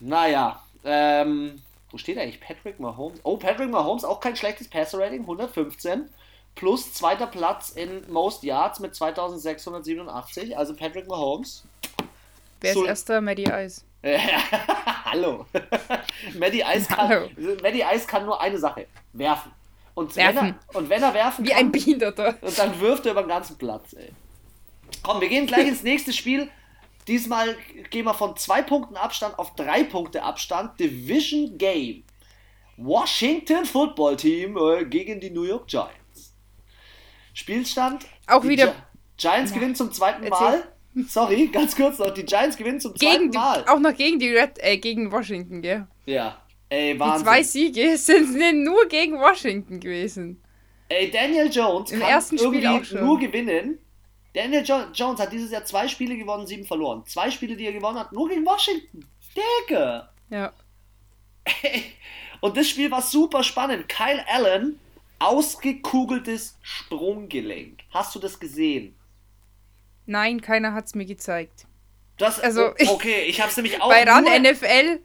naja. 0.01 0.61
Ähm, 0.85 1.63
wo 1.91 1.99
steht 1.99 2.19
eigentlich 2.19 2.41
Patrick 2.41 2.81
Mahomes? 2.81 3.21
Oh, 3.23 3.37
Patrick 3.37 3.71
Mahomes, 3.71 4.05
auch 4.05 4.21
kein 4.21 4.37
schlechtes 4.37 4.69
Passer-Rating, 4.69 5.23
115. 5.23 6.09
Plus 6.55 6.93
zweiter 6.93 7.27
Platz 7.27 7.71
in 7.71 8.03
Most 8.11 8.43
Yards 8.43 8.81
mit 8.81 8.95
2687. 8.95 10.57
Also 10.57 10.75
Patrick 10.75 11.07
Mahomes 11.07 11.65
Wer 12.61 12.73
ist 12.73 12.85
erster? 12.85 13.21
Maddie 13.21 13.51
Ice. 13.51 13.83
Hallo. 15.05 15.47
Maddie 16.39 16.65
Ice, 16.77 16.89
kann, 16.89 17.09
Hallo. 17.09 17.29
Maddie 17.63 17.85
Ice 17.95 18.07
kann 18.07 18.27
nur 18.27 18.41
eine 18.41 18.59
Sache: 18.59 18.87
werfen. 19.13 19.53
Und, 19.95 20.15
werfen. 20.17 20.37
Wenn, 20.37 20.47
er, 20.47 20.77
und 20.77 20.89
wenn 20.91 21.03
er 21.03 21.15
werfen 21.15 21.45
Wie 21.45 21.51
kann, 21.51 21.59
ein 21.59 21.73
Behinderter. 21.73 22.37
Und 22.41 22.59
dann 22.59 22.81
wirft 22.81 23.07
er 23.07 23.13
über 23.13 23.23
den 23.23 23.29
ganzen 23.29 23.59
Platz, 23.59 23.93
ey. 23.95 24.13
Komm, 25.03 25.21
wir 25.21 25.29
gehen 25.29 25.47
gleich 25.47 25.67
ins 25.67 25.83
nächste 25.83 26.13
Spiel. 26.13 26.49
Diesmal 27.09 27.57
gehen 27.91 28.05
wir 28.05 28.15
von 28.15 28.37
zwei 28.37 28.61
Punkten 28.61 28.97
Abstand 28.97 29.39
auf 29.39 29.55
drei 29.55 29.83
Punkte 29.83 30.23
Abstand. 30.23 30.79
Division 30.79 31.57
Game. 31.57 32.05
Washington 32.77 33.65
Football 33.65 34.17
Team 34.17 34.57
äh, 34.57 34.85
gegen 34.85 35.19
die 35.19 35.31
New 35.31 35.43
York 35.43 35.67
Giants. 35.67 36.35
Spielstand. 37.33 38.07
Auch 38.27 38.45
wieder. 38.45 38.67
Gi 38.69 38.73
Giants 39.17 39.51
ja. 39.51 39.57
gewinnen 39.57 39.75
zum 39.75 39.91
zweiten 39.91 40.23
Erzähl. 40.23 40.65
Mal. 40.95 41.05
Sorry, 41.09 41.47
ganz 41.53 41.75
kurz 41.75 41.99
noch. 41.99 42.11
Die 42.13 42.25
Giants 42.25 42.57
gewinnen 42.57 42.79
zum 42.79 42.95
gegen 42.95 43.33
zweiten 43.33 43.35
Mal. 43.35 43.63
Die, 43.63 43.69
auch 43.69 43.81
noch 43.81 43.97
gegen 43.97 44.19
die 44.19 44.29
Red, 44.29 44.59
äh, 44.59 44.77
gegen 44.77 45.11
Washington, 45.11 45.63
gell? 45.63 45.87
Ja. 46.07 46.43
Ey, 46.69 46.99
Wahnsinn. 47.01 47.19
Die 47.19 47.25
zwei 47.25 47.43
Siege 47.43 47.97
sind 47.97 48.65
nur 48.65 48.87
gegen 48.87 49.19
Washington 49.19 49.81
gewesen. 49.81 50.43
Ey, 50.91 51.11
Daniel 51.11 51.51
Jones 51.51 51.91
Im 51.91 52.01
kann 52.01 52.11
ersten 52.11 52.39
Spiel 52.39 52.63
irgendwie 52.63 52.97
nur 52.97 53.19
gewinnen. 53.19 53.79
Daniel 54.39 54.63
jo 54.63 54.85
Jones 54.95 55.19
hat 55.19 55.33
dieses 55.33 55.51
Jahr 55.51 55.65
zwei 55.65 55.89
Spiele 55.89 56.17
gewonnen, 56.17 56.47
sieben 56.47 56.65
verloren. 56.65 57.05
Zwei 57.07 57.29
Spiele, 57.29 57.57
die 57.57 57.67
er 57.67 57.73
gewonnen 57.73 57.99
hat, 57.99 58.13
nur 58.13 58.29
gegen 58.29 58.47
Washington. 58.47 59.05
Digga. 59.69 60.11
Ja. 60.31 60.53
Ey. 61.63 61.83
Und 62.41 62.57
das 62.57 62.69
Spiel 62.69 62.89
war 62.89 63.03
super 63.03 63.43
spannend. 63.43 63.89
Kyle 63.89 64.25
Allen, 64.29 64.79
ausgekugeltes 65.19 66.57
Sprunggelenk. 66.63 67.81
Hast 67.91 68.15
du 68.15 68.21
das 68.21 68.39
gesehen? 68.39 68.95
Nein, 70.07 70.41
keiner 70.41 70.73
hat 70.73 70.87
es 70.87 70.95
mir 70.95 71.05
gezeigt. 71.05 71.67
Das, 72.17 72.39
also, 72.39 72.75
okay, 72.87 73.23
ich 73.23 73.41
habe 73.41 73.51
es 73.51 73.57
nämlich 73.57 73.83
auch. 73.83 73.89
Bei 73.89 74.05
RAN 74.05 74.23
NFL 74.25 75.01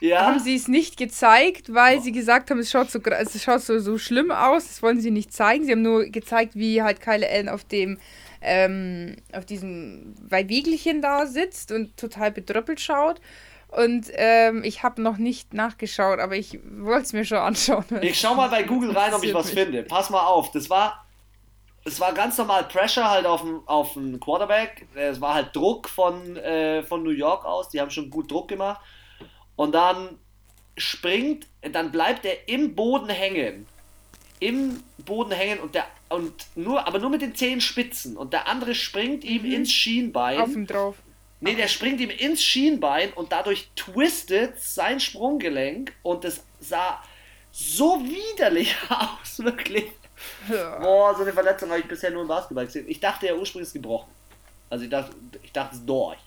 ja? 0.00 0.24
haben 0.24 0.38
sie 0.38 0.54
es 0.54 0.66
nicht 0.66 0.96
gezeigt, 0.96 1.74
weil 1.74 2.00
sie 2.00 2.12
gesagt 2.12 2.50
haben, 2.50 2.58
es 2.58 2.70
schaut 2.70 2.90
so, 2.90 3.00
es 3.00 3.42
schaut 3.42 3.60
so, 3.60 3.78
so 3.80 3.98
schlimm 3.98 4.30
aus, 4.30 4.66
das 4.66 4.82
wollen 4.82 4.98
sie 4.98 5.10
nicht 5.10 5.30
zeigen. 5.30 5.66
Sie 5.66 5.72
haben 5.72 5.82
nur 5.82 6.06
gezeigt, 6.06 6.56
wie 6.56 6.82
halt 6.82 7.02
Kyle 7.02 7.28
Allen 7.28 7.50
auf 7.50 7.64
dem 7.64 7.98
ähm, 8.42 9.16
auf 9.32 9.44
diesem 9.44 10.14
Weiwiegelchen 10.28 11.00
da 11.00 11.26
sitzt 11.26 11.72
und 11.72 11.96
total 11.96 12.30
bedröppelt 12.32 12.80
schaut. 12.80 13.20
Und 13.68 14.08
ähm, 14.12 14.62
ich 14.64 14.82
habe 14.82 15.00
noch 15.00 15.16
nicht 15.16 15.54
nachgeschaut, 15.54 16.18
aber 16.18 16.36
ich 16.36 16.58
wollte 16.78 17.04
es 17.04 17.12
mir 17.14 17.24
schon 17.24 17.38
anschauen. 17.38 17.84
Ich 18.02 18.20
schau 18.20 18.34
mal 18.34 18.50
bei 18.50 18.64
Google 18.64 18.90
rein, 18.90 19.14
ob 19.14 19.24
ich 19.24 19.32
was 19.32 19.50
finde. 19.50 19.82
Pass 19.84 20.10
mal 20.10 20.26
auf, 20.26 20.50
das 20.50 20.68
war 20.68 21.06
es 21.84 21.98
war 21.98 22.12
ganz 22.12 22.38
normal 22.38 22.64
Pressure 22.64 23.08
halt 23.08 23.26
auf 23.26 23.42
den, 23.42 23.60
auf 23.66 23.94
den 23.94 24.20
Quarterback. 24.20 24.86
Es 24.94 25.20
war 25.20 25.34
halt 25.34 25.54
Druck 25.54 25.88
von, 25.88 26.36
äh, 26.36 26.82
von 26.84 27.02
New 27.02 27.10
York 27.10 27.44
aus. 27.44 27.70
Die 27.70 27.80
haben 27.80 27.90
schon 27.90 28.08
gut 28.08 28.30
Druck 28.30 28.48
gemacht. 28.48 28.80
Und 29.56 29.74
dann 29.74 30.18
springt, 30.76 31.48
dann 31.60 31.90
bleibt 31.90 32.24
er 32.24 32.48
im 32.48 32.74
Boden 32.74 33.08
hängen. 33.08 33.66
Im 34.38 34.82
Boden 34.98 35.32
hängen 35.32 35.60
und 35.60 35.74
der 35.74 35.86
und 36.12 36.32
nur, 36.54 36.86
aber 36.86 36.98
nur 36.98 37.10
mit 37.10 37.22
den 37.22 37.34
Zehenspitzen. 37.34 38.16
Und 38.16 38.32
der 38.32 38.48
andere 38.48 38.74
springt 38.74 39.24
ihm 39.24 39.42
mhm. 39.42 39.52
ins 39.52 39.72
Schienbein. 39.72 40.40
Auf 40.40 40.50
ihm 40.50 40.66
drauf. 40.66 40.96
Nee, 41.40 41.56
der 41.56 41.66
springt 41.66 42.00
ihm 42.00 42.10
ins 42.10 42.42
Schienbein 42.42 43.12
und 43.12 43.32
dadurch 43.32 43.68
twistet 43.74 44.60
sein 44.60 45.00
Sprunggelenk 45.00 45.92
und 46.02 46.22
das 46.22 46.44
sah 46.60 47.02
so 47.50 48.00
widerlich 48.04 48.76
aus, 48.88 49.38
wirklich. 49.38 49.90
Ja. 50.48 50.78
Boah, 50.78 51.14
so 51.16 51.22
eine 51.22 51.32
Verletzung 51.32 51.68
habe 51.70 51.80
ich 51.80 51.88
bisher 51.88 52.12
nur 52.12 52.22
im 52.22 52.28
Basketball 52.28 52.66
gesehen. 52.66 52.86
Ich 52.88 53.00
dachte 53.00 53.26
ja 53.26 53.34
ursprünglich 53.34 53.66
ist 53.66 53.72
gebrochen. 53.72 54.10
Also 54.70 54.84
ich 54.84 54.90
dachte, 54.90 55.14
ich 55.42 55.52
dachte 55.52 55.74
es 55.74 55.80
ist 55.80 55.88
durch. 55.88 56.18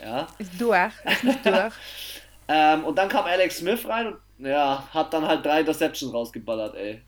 Ja. 0.00 0.26
Ist 0.38 0.60
durch, 0.60 0.92
ist 1.04 1.24
nicht 1.24 1.46
durch. 1.46 1.72
ähm, 2.48 2.84
und 2.84 2.96
dann 2.98 3.08
kam 3.08 3.24
Alex 3.24 3.58
Smith 3.58 3.86
rein 3.86 4.08
und 4.08 4.46
ja, 4.46 4.86
hat 4.92 5.12
dann 5.12 5.26
halt 5.26 5.44
drei 5.44 5.60
Interceptions 5.60 6.12
rausgeballert, 6.12 6.74
ey. 6.74 7.00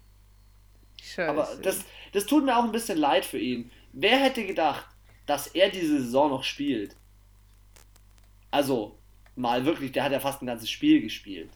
Scheiße. 1.14 1.29
Aber 1.29 1.49
das, 1.62 1.81
das 2.12 2.27
tut 2.27 2.44
mir 2.44 2.57
auch 2.57 2.64
ein 2.64 2.73
bisschen 2.73 2.99
leid 2.99 3.25
für 3.25 3.38
ihn. 3.38 3.71
Wer 3.92 4.18
hätte 4.18 4.47
gedacht, 4.47 4.87
dass 5.27 5.49
er 5.49 5.68
diese 5.71 6.01
Saison 6.01 6.31
noch 6.31 6.44
spielt? 6.44 6.97
Also, 8.51 8.97
mal 9.37 9.64
wirklich, 9.64 9.92
der 9.92 10.05
hat 10.05 10.12
ja 10.12 10.21
fast 10.21 10.42
ein 10.42 10.47
ganzes 10.47 10.71
Spiel 10.71 11.01
gespielt. 11.03 11.51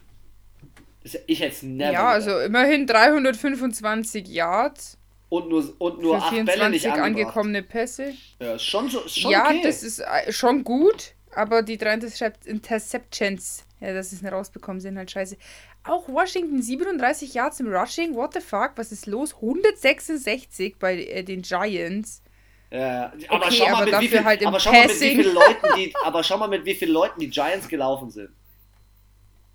Ich 1.27 1.41
hätte 1.41 1.53
es 1.53 1.63
never. 1.63 1.93
Ja, 1.93 2.09
also 2.09 2.39
immerhin 2.39 2.87
325 2.87 4.29
Yards. 4.29 4.99
Und 5.29 5.49
nur, 5.49 5.75
und 5.79 6.03
nur 6.03 6.21
für 6.21 6.41
8 6.41 6.45
Bälle 6.45 6.71
nicht 6.71 6.87
angekommene 6.87 7.63
Pässe. 7.63 8.13
Ja, 8.39 8.59
schon, 8.59 8.91
schon 8.91 9.33
Ja, 9.33 9.47
okay. 9.47 9.63
das 9.65 9.83
ist 9.83 10.01
äh, 10.01 10.31
schon 10.31 10.63
gut, 10.63 11.15
aber 11.35 11.63
die 11.63 11.79
drei 11.79 11.95
Interceptions, 11.95 13.65
ja, 13.83 13.93
dass 13.93 14.11
sie 14.11 14.17
es 14.17 14.23
nicht 14.23 14.33
rausbekommen, 14.33 14.81
sind 14.81 14.97
halt 14.97 15.11
scheiße. 15.11 15.37
Auch 15.85 16.09
Washington 16.09 16.63
37 16.63 17.35
Yards 17.35 17.61
im 17.61 17.67
Rushing, 17.67 18.15
what 18.15 18.33
the 18.33 18.41
fuck, 18.41 18.73
was 18.77 18.93
ist 18.93 19.07
los? 19.07 19.35
166 19.35 20.77
bei 20.79 21.03
äh, 21.03 21.25
den 21.25 21.43
Giants. 21.43 22.23
Ja, 22.71 23.13
aber 23.29 23.47
okay, 23.47 23.57
schau 23.59 23.65
mal, 23.67 23.83
aber 23.83 23.91
mit, 23.91 24.01
wie 24.01 24.09
viel, 24.09 24.25
halt 24.25 24.47
aber 24.47 24.59
schau 24.59 24.73
mal 24.73 24.87
mit 24.87 25.01
wie 25.01 25.17
vielen 25.17 25.35
Leuten 25.35 25.67
die, 25.77 25.95
aber 26.05 26.23
schau 26.23 26.39
mal 26.39 26.49
mit 26.49 26.65
wie 26.65 26.75
vielen 26.75 26.93
Leuten 26.93 27.21
die 27.21 27.29
Giants 27.29 27.69
gelaufen 27.69 28.11
sind. 28.11 28.31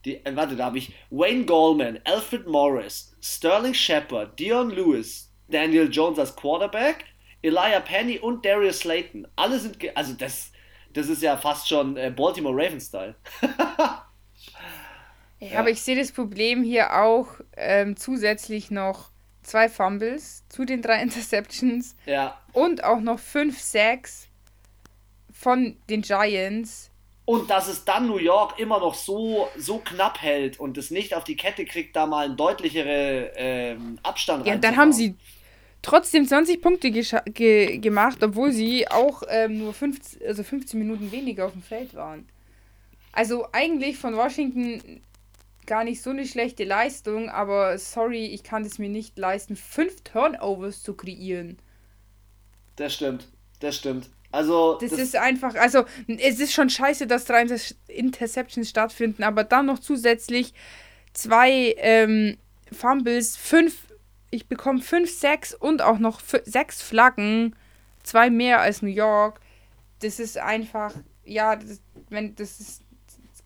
Die, 0.05 0.23
äh, 0.23 0.35
warte, 0.35 0.55
da 0.55 0.65
habe 0.65 0.77
ich 0.77 0.93
Wayne 1.09 1.45
Goldman, 1.45 1.99
Alfred 2.03 2.45
Morris, 2.47 3.15
Sterling 3.21 3.73
Shepard, 3.73 4.37
Dion 4.37 4.69
Lewis, 4.69 5.33
Daniel 5.47 5.89
Jones 5.89 6.19
als 6.19 6.35
Quarterback, 6.35 7.05
Elijah 7.41 7.79
Penny 7.79 8.19
und 8.19 8.45
Darius 8.45 8.79
Slayton. 8.79 9.27
Alle 9.35 9.57
sind, 9.57 9.77
also 9.95 10.13
das, 10.13 10.51
das 10.93 11.09
ist 11.09 11.21
ja 11.23 11.37
fast 11.37 11.67
schon 11.67 11.97
äh, 11.97 12.11
Baltimore 12.15 12.55
Ravens-Style. 12.55 13.15
ja, 15.39 15.59
aber 15.59 15.69
ich 15.69 15.81
sehe 15.81 15.95
das 15.95 16.11
Problem 16.11 16.63
hier 16.63 17.01
auch 17.01 17.27
ähm, 17.55 17.95
zusätzlich 17.95 18.71
noch 18.71 19.11
zwei 19.43 19.69
Fumbles 19.69 20.43
zu 20.49 20.65
den 20.65 20.81
drei 20.81 21.01
Interceptions. 21.01 21.95
Ja. 22.05 22.39
Und 22.53 22.83
auch 22.83 22.99
noch 22.99 23.19
fünf 23.19 23.59
Sacks 23.59 24.27
von 25.31 25.77
den 25.89 26.01
Giants. 26.01 26.91
Und 27.25 27.49
dass 27.49 27.67
es 27.67 27.83
dann 27.83 28.07
New 28.07 28.17
York 28.17 28.57
immer 28.57 28.79
noch 28.79 28.95
so, 28.95 29.49
so 29.57 29.79
knapp 29.79 30.21
hält 30.21 30.59
und 30.59 30.77
es 30.77 30.91
nicht 30.91 31.13
auf 31.13 31.25
die 31.25 31.35
Kette 31.35 31.65
kriegt, 31.65 31.95
da 31.95 32.05
mal 32.05 32.25
einen 32.25 32.37
deutlichere 32.37 33.33
ähm, 33.35 33.99
Abstand 34.01 34.47
Ja, 34.47 34.55
dann 34.55 34.77
haben 34.77 34.93
sie 34.93 35.13
trotzdem 35.81 36.25
20 36.25 36.61
Punkte 36.61 36.89
ge 36.89 37.77
gemacht, 37.79 38.23
obwohl 38.23 38.53
sie 38.53 38.87
auch 38.87 39.23
ähm, 39.27 39.57
nur 39.57 39.73
15, 39.73 40.25
also 40.25 40.41
15 40.41 40.79
Minuten 40.79 41.11
weniger 41.11 41.45
auf 41.45 41.51
dem 41.51 41.61
Feld 41.61 41.93
waren. 41.95 42.27
Also 43.11 43.47
eigentlich 43.51 43.97
von 43.97 44.15
Washington 44.15 45.01
gar 45.67 45.83
nicht 45.83 46.01
so 46.01 46.09
eine 46.09 46.25
schlechte 46.25 46.63
Leistung, 46.63 47.29
aber 47.29 47.77
sorry, 47.77 48.25
ich 48.25 48.43
kann 48.43 48.65
es 48.65 48.79
mir 48.79 48.89
nicht 48.89 49.17
leisten, 49.17 49.55
fünf 49.55 50.01
Turnovers 50.01 50.81
zu 50.81 50.95
kreieren. 50.95 51.57
Das 52.77 52.95
stimmt, 52.95 53.27
das 53.59 53.75
stimmt. 53.75 54.09
Also 54.31 54.77
das, 54.79 54.91
das, 54.91 54.99
ist 54.99 55.15
einfach, 55.15 55.55
also 55.55 55.85
es 56.07 56.39
ist 56.39 56.53
schon 56.53 56.69
scheiße, 56.69 57.07
dass 57.07 57.25
drei 57.25 57.45
Interceptions 57.87 58.69
stattfinden, 58.69 59.23
aber 59.23 59.43
dann 59.43 59.67
noch 59.67 59.79
zusätzlich 59.79 60.53
zwei 61.13 61.75
ähm, 61.77 62.37
Fumbles, 62.71 63.37
fünf, 63.37 63.87
ich 64.29 64.47
bekomme 64.47 64.81
fünf, 64.81 65.09
sechs 65.09 65.53
und 65.53 65.81
auch 65.81 65.99
noch 65.99 66.21
sechs 66.43 66.81
Flaggen, 66.81 67.55
zwei 68.03 68.29
mehr 68.29 68.59
als 68.59 68.81
New 68.81 68.89
York. 68.89 69.39
Das 69.99 70.19
ist 70.19 70.37
einfach, 70.37 70.93
ja, 71.23 71.55
das, 71.55 71.81
wenn 72.09 72.35
das 72.35 72.59
ist, 72.59 72.83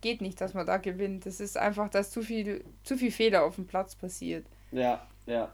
geht 0.02 0.20
nicht, 0.20 0.40
dass 0.40 0.52
man 0.52 0.66
da 0.66 0.76
gewinnt. 0.76 1.24
Das 1.24 1.40
ist 1.40 1.56
einfach, 1.56 1.88
dass 1.88 2.10
zu 2.10 2.22
viel, 2.22 2.64
zu 2.84 2.98
viel 2.98 3.10
Fehler 3.10 3.44
auf 3.44 3.54
dem 3.54 3.66
Platz 3.66 3.94
passiert. 3.94 4.46
Ja, 4.70 5.06
ja. 5.24 5.50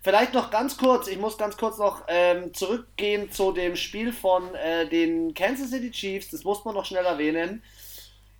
Vielleicht 0.00 0.32
noch 0.32 0.50
ganz 0.50 0.78
kurz, 0.78 1.08
ich 1.08 1.18
muss 1.18 1.36
ganz 1.36 1.56
kurz 1.56 1.76
noch 1.78 2.04
ähm, 2.08 2.54
zurückgehen 2.54 3.30
zu 3.30 3.52
dem 3.52 3.76
Spiel 3.76 4.12
von 4.12 4.54
äh, 4.54 4.88
den 4.88 5.34
Kansas 5.34 5.70
City 5.70 5.90
Chiefs, 5.90 6.30
das 6.30 6.44
muss 6.44 6.64
man 6.64 6.74
noch 6.74 6.84
schnell 6.84 7.04
erwähnen. 7.04 7.62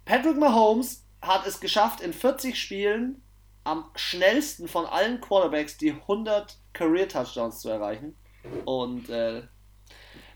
Patrick 0.04 0.36
Mahomes 0.36 1.04
hat 1.20 1.46
es 1.46 1.58
geschafft, 1.58 2.00
in 2.00 2.12
40 2.12 2.58
Spielen 2.58 3.20
am 3.64 3.84
schnellsten 3.96 4.68
von 4.68 4.86
allen 4.86 5.20
Quarterbacks 5.20 5.76
die 5.76 5.90
100 5.90 6.56
Career 6.72 7.08
Touchdowns 7.08 7.60
zu 7.60 7.68
erreichen. 7.68 8.16
Und 8.64 9.08
äh, 9.10 9.42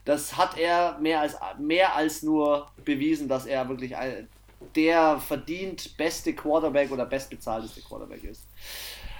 das 0.04 0.36
hat 0.36 0.58
er 0.58 0.98
mehr 0.98 1.20
als, 1.20 1.36
mehr 1.58 1.94
als 1.94 2.22
nur 2.22 2.68
bewiesen, 2.84 3.28
dass 3.28 3.46
er 3.46 3.68
wirklich 3.68 3.96
ein, 3.96 4.28
der 4.74 5.18
verdient 5.18 5.96
beste 5.96 6.34
Quarterback 6.34 6.90
oder 6.90 7.06
bestbezahlteste 7.06 7.80
Quarterback 7.82 8.24
ist. 8.24 8.46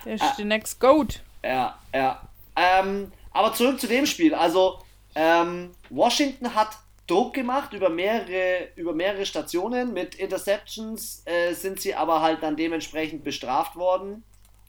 Der 0.05 0.15
ist 0.15 0.23
äh, 0.23 0.37
der 0.39 0.45
Next 0.45 0.81
Goat. 0.81 1.23
Ja, 1.43 1.79
ja. 1.95 2.21
Ähm, 2.57 3.13
aber 3.33 3.53
zurück 3.55 3.81
zu 3.81 3.87
dem 3.87 4.07
Spiel. 4.07 4.35
Also, 4.35 4.81
ähm, 5.15 5.71
Washington 5.89 6.55
hat 6.55 6.79
Druck 7.07 7.35
gemacht 7.35 7.73
über 7.73 7.89
mehrere, 7.89 8.69
über 8.77 8.93
mehrere 8.93 9.27
Stationen. 9.27 9.93
Mit 9.93 10.15
Interceptions 10.15 11.23
äh, 11.25 11.55
sind 11.55 11.81
sie 11.81 11.95
aber 11.95 12.21
halt 12.21 12.43
dann 12.43 12.57
dementsprechend 12.57 13.25
bestraft 13.25 13.77
worden. 13.77 14.23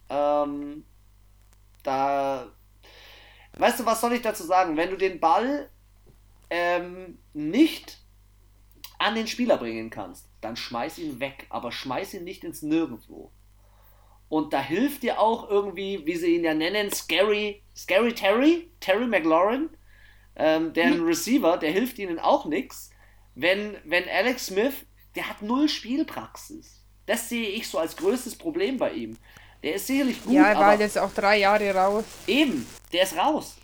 Ähm, 0.10 0.84
da. 1.84 2.48
Weißt 3.58 3.80
du, 3.80 3.86
was 3.86 4.02
soll 4.02 4.14
ich 4.14 4.22
dazu 4.22 4.44
sagen? 4.44 4.78
Wenn 4.78 4.90
du 4.90 4.98
den 4.98 5.20
Ball 5.20 5.70
ähm, 6.50 7.20
nicht 7.34 8.00
an 8.98 9.16
den 9.16 9.28
Spieler 9.28 9.58
bringen 9.58 9.90
kannst, 9.90 10.31
dann 10.42 10.56
schmeiß 10.56 10.98
ihn 11.00 11.20
weg, 11.20 11.46
aber 11.50 11.72
schmeiß 11.72 12.16
ihn 12.16 12.24
nicht 12.24 12.44
ins 12.44 12.62
Nirgendwo. 12.62 13.32
Und 14.28 14.54
da 14.54 14.62
hilft 14.62 15.04
dir 15.04 15.20
auch 15.20 15.50
irgendwie, 15.50 16.06
wie 16.06 16.16
sie 16.16 16.36
ihn 16.36 16.44
ja 16.44 16.54
nennen, 16.54 16.92
Scary, 16.92 17.64
Scary 17.76 18.14
Terry, 18.14 18.72
Terry 18.80 19.06
McLaurin, 19.06 19.70
ähm, 20.36 20.74
der 20.74 20.92
hm. 20.92 21.06
Receiver, 21.06 21.58
der 21.58 21.72
hilft 21.72 22.00
ihnen 22.00 22.20
auch 22.20 22.46
nichts. 22.46 22.92
Wenn, 23.36 23.76
wenn 23.84 24.08
Alex 24.10 24.48
Smith, 24.48 24.74
der 25.16 25.30
hat 25.30 25.42
null 25.42 25.68
Spielpraxis. 25.68 26.82
Das 27.06 27.28
sehe 27.28 27.50
ich 27.50 27.68
so 27.68 27.78
als 27.78 27.96
größtes 27.98 28.38
Problem 28.38 28.78
bei 28.78 28.94
ihm. 28.94 29.18
Der 29.64 29.76
ist 29.76 29.88
sicherlich 29.88 30.24
gut. 30.24 30.34
Ja, 30.34 30.48
er 30.48 30.60
war 30.60 30.80
jetzt 30.80 30.98
auch 30.98 31.14
drei 31.14 31.40
Jahre 31.40 31.74
raus. 31.76 32.06
Eben, 32.26 32.66
der 32.92 33.04
ist 33.04 33.18
raus. 33.18 33.58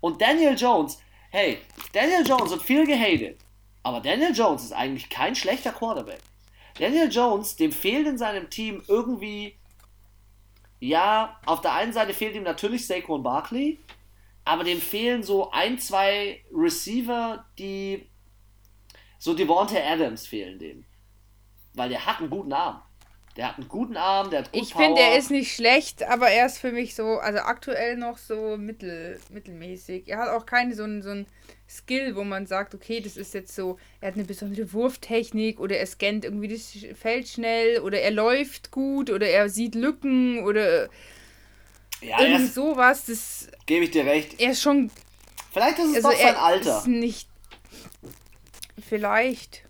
Und 0.00 0.20
Daniel 0.22 0.54
Jones, 0.56 0.98
hey, 1.30 1.58
Daniel 1.92 2.24
Jones 2.24 2.50
wird 2.50 2.62
viel 2.62 2.86
gehatet. 2.86 3.40
Aber 3.86 4.00
Daniel 4.00 4.34
Jones 4.34 4.64
ist 4.64 4.72
eigentlich 4.72 5.08
kein 5.10 5.36
schlechter 5.36 5.70
Quarterback. 5.70 6.18
Daniel 6.76 7.08
Jones, 7.08 7.54
dem 7.54 7.70
fehlt 7.70 8.08
in 8.08 8.18
seinem 8.18 8.50
Team 8.50 8.82
irgendwie 8.88 9.54
ja, 10.80 11.38
auf 11.46 11.60
der 11.60 11.72
einen 11.74 11.92
Seite 11.92 12.12
fehlt 12.12 12.34
ihm 12.34 12.42
natürlich 12.42 12.84
Saquon 12.84 13.22
Barkley, 13.22 13.78
aber 14.44 14.64
dem 14.64 14.80
fehlen 14.80 15.22
so 15.22 15.52
ein, 15.52 15.78
zwei 15.78 16.44
Receiver, 16.52 17.44
die 17.60 18.10
so 19.20 19.34
Devontae 19.34 19.80
Adams 19.80 20.26
fehlen 20.26 20.58
dem. 20.58 20.84
Weil 21.74 21.90
der 21.90 22.06
hat 22.06 22.18
einen 22.18 22.28
guten 22.28 22.52
Arm. 22.52 22.82
Der 23.36 23.48
hat 23.48 23.58
einen 23.58 23.68
guten 23.68 23.96
Arm, 23.96 24.30
der 24.30 24.40
hat 24.40 24.52
gut 24.52 24.62
Ich 24.62 24.74
finde, 24.74 25.00
er 25.02 25.18
ist 25.18 25.30
nicht 25.30 25.54
schlecht, 25.54 26.02
aber 26.02 26.30
er 26.30 26.46
ist 26.46 26.58
für 26.58 26.72
mich 26.72 26.94
so, 26.94 27.18
also 27.18 27.40
aktuell 27.40 27.96
noch 27.96 28.16
so 28.16 28.56
mittel, 28.56 29.20
mittelmäßig. 29.30 30.08
Er 30.08 30.18
hat 30.18 30.28
auch 30.30 30.46
keine 30.46 30.74
so 30.74 30.84
ein, 30.84 31.02
so 31.02 31.24
Skill, 31.68 32.16
wo 32.16 32.24
man 32.24 32.46
sagt, 32.46 32.74
okay, 32.74 33.00
das 33.00 33.16
ist 33.16 33.34
jetzt 33.34 33.54
so, 33.54 33.78
er 34.00 34.08
hat 34.08 34.14
eine 34.14 34.24
besondere 34.24 34.72
Wurftechnik 34.72 35.60
oder 35.60 35.76
er 35.76 35.86
scannt 35.86 36.24
irgendwie 36.24 36.48
das 36.48 36.72
Feld 36.98 37.28
schnell 37.28 37.80
oder 37.80 38.00
er 38.00 38.12
läuft 38.12 38.70
gut 38.70 39.10
oder 39.10 39.26
er 39.26 39.48
sieht 39.50 39.74
Lücken 39.74 40.44
oder 40.44 40.88
ja, 42.00 42.20
irgendwie 42.20 42.46
sowas. 42.46 43.04
Das 43.06 43.48
gebe 43.66 43.84
ich 43.84 43.90
dir 43.90 44.06
recht. 44.06 44.40
Er 44.40 44.52
ist 44.52 44.62
schon. 44.62 44.90
Vielleicht 45.52 45.78
ist 45.78 45.90
es 45.90 46.04
also 46.04 46.10
doch 46.10 46.18
sein 46.18 46.36
Alter. 46.36 46.78
Ist 46.78 46.86
nicht. 46.86 47.28
Vielleicht. 48.88 49.62